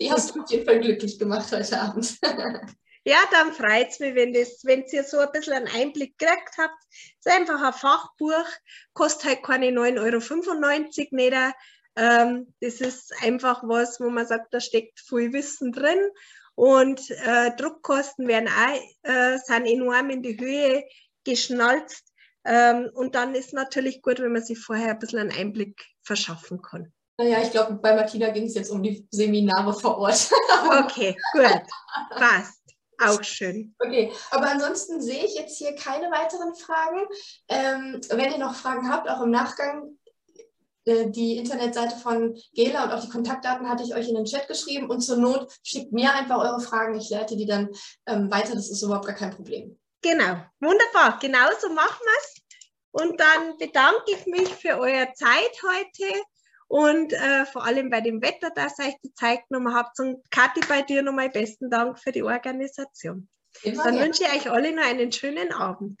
Die 0.00 0.10
hast 0.10 0.34
du 0.34 0.42
auf 0.42 0.50
jeden 0.50 0.64
Fall 0.64 0.80
glücklich 0.80 1.18
gemacht 1.18 1.50
heute 1.52 1.80
Abend. 1.80 2.18
Ja, 3.08 3.16
dann 3.30 3.54
freut 3.54 3.88
es 3.88 4.00
mich, 4.00 4.14
wenn, 4.14 4.34
das, 4.34 4.60
wenn 4.64 4.84
ihr 4.84 5.02
so 5.02 5.16
ein 5.16 5.32
bisschen 5.32 5.54
einen 5.54 5.68
Einblick 5.68 6.18
gekriegt 6.18 6.58
habt. 6.58 6.76
Es 6.90 7.24
ist 7.24 7.32
einfach 7.34 7.62
ein 7.62 7.72
Fachbuch, 7.72 8.46
kostet 8.92 9.30
halt 9.30 9.42
keine 9.42 9.68
9,95 9.68 9.98
Euro 9.98 11.16
nicht. 11.16 11.54
Ähm, 11.96 12.54
das 12.60 12.82
ist 12.82 13.14
einfach 13.22 13.62
was, 13.64 13.98
wo 13.98 14.10
man 14.10 14.26
sagt, 14.26 14.52
da 14.52 14.60
steckt 14.60 15.00
viel 15.00 15.32
Wissen 15.32 15.72
drin. 15.72 15.98
Und 16.54 17.10
äh, 17.24 17.56
Druckkosten 17.56 18.28
werden 18.28 18.50
auch, 18.50 19.10
äh, 19.10 19.38
sind 19.38 19.64
enorm 19.64 20.10
in 20.10 20.22
die 20.22 20.38
Höhe 20.38 20.84
geschnalzt. 21.24 22.12
Ähm, 22.44 22.90
und 22.92 23.14
dann 23.14 23.34
ist 23.34 23.54
natürlich 23.54 24.02
gut, 24.02 24.20
wenn 24.20 24.34
man 24.34 24.44
sich 24.44 24.58
vorher 24.58 24.90
ein 24.90 24.98
bisschen 24.98 25.20
einen 25.20 25.32
Einblick 25.32 25.82
verschaffen 26.02 26.60
kann. 26.60 26.92
Naja, 27.16 27.40
ich 27.40 27.52
glaube, 27.52 27.76
bei 27.76 27.94
Martina 27.94 28.28
ging 28.28 28.44
es 28.44 28.54
jetzt 28.54 28.70
um 28.70 28.82
die 28.82 29.08
Seminare 29.10 29.72
vor 29.72 29.96
Ort. 29.96 30.30
okay, 30.84 31.16
gut. 31.32 31.62
Passt. 32.10 32.67
Auch 33.00 33.22
schön. 33.22 33.74
Okay, 33.78 34.12
aber 34.30 34.50
ansonsten 34.50 35.00
sehe 35.00 35.24
ich 35.24 35.34
jetzt 35.34 35.58
hier 35.58 35.74
keine 35.74 36.10
weiteren 36.10 36.54
Fragen. 36.54 37.06
Ähm, 37.48 38.00
wenn 38.10 38.32
ihr 38.32 38.38
noch 38.38 38.54
Fragen 38.54 38.90
habt, 38.90 39.08
auch 39.08 39.22
im 39.22 39.30
Nachgang, 39.30 39.98
äh, 40.84 41.10
die 41.10 41.36
Internetseite 41.36 41.96
von 41.96 42.36
Gela 42.54 42.84
und 42.84 42.92
auch 42.92 43.02
die 43.02 43.10
Kontaktdaten 43.10 43.68
hatte 43.68 43.84
ich 43.84 43.94
euch 43.94 44.08
in 44.08 44.14
den 44.14 44.24
Chat 44.24 44.48
geschrieben 44.48 44.90
und 44.90 45.00
zur 45.00 45.18
Not 45.18 45.52
schickt 45.62 45.92
mir 45.92 46.12
einfach 46.12 46.38
eure 46.38 46.60
Fragen. 46.60 46.98
Ich 46.98 47.10
leite 47.10 47.36
die 47.36 47.46
dann 47.46 47.68
ähm, 48.06 48.30
weiter. 48.30 48.54
Das 48.54 48.70
ist 48.70 48.82
überhaupt 48.82 49.06
gar 49.06 49.16
kein 49.16 49.34
Problem. 49.34 49.78
Genau, 50.02 50.36
wunderbar. 50.60 51.18
Genauso 51.20 51.68
machen 51.68 52.00
wir 52.00 52.18
es. 52.18 52.34
Und 52.90 53.20
dann 53.20 53.58
bedanke 53.58 54.12
ich 54.12 54.26
mich 54.26 54.48
für 54.48 54.78
eure 54.78 55.12
Zeit 55.14 55.62
heute 55.62 56.20
und 56.68 57.14
äh, 57.14 57.46
vor 57.46 57.64
allem 57.64 57.90
bei 57.90 58.00
dem 58.02 58.22
Wetter, 58.22 58.50
dass 58.50 58.78
ihr 58.78 58.86
euch 58.86 59.00
die 59.02 59.14
Zeit 59.14 59.40
genommen 59.48 59.74
habt. 59.74 59.98
Und 60.00 60.30
Kathi, 60.30 60.60
bei 60.68 60.82
dir 60.82 61.02
nochmal 61.02 61.30
besten 61.30 61.70
Dank 61.70 61.98
für 61.98 62.12
die 62.12 62.22
Organisation. 62.22 63.28
Immer 63.62 63.84
Dann 63.84 63.98
wünsche 63.98 64.24
ich 64.24 64.32
euch 64.32 64.50
alle 64.50 64.72
noch 64.74 64.84
einen 64.84 65.10
schönen 65.10 65.52
Abend. 65.52 66.00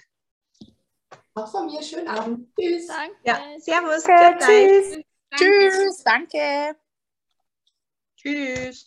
Auch 1.34 1.50
von 1.50 1.66
mir, 1.66 1.82
schönen 1.82 2.08
Abend. 2.08 2.52
Tschüss. 2.58 2.86
Danke. 2.86 3.16
Ja, 3.24 3.40
servus. 3.58 4.04
Okay, 4.04 4.36
tschüss. 4.40 5.04
Tschüss, 5.34 6.04
danke. 6.04 6.76
Tschüss. 8.16 8.86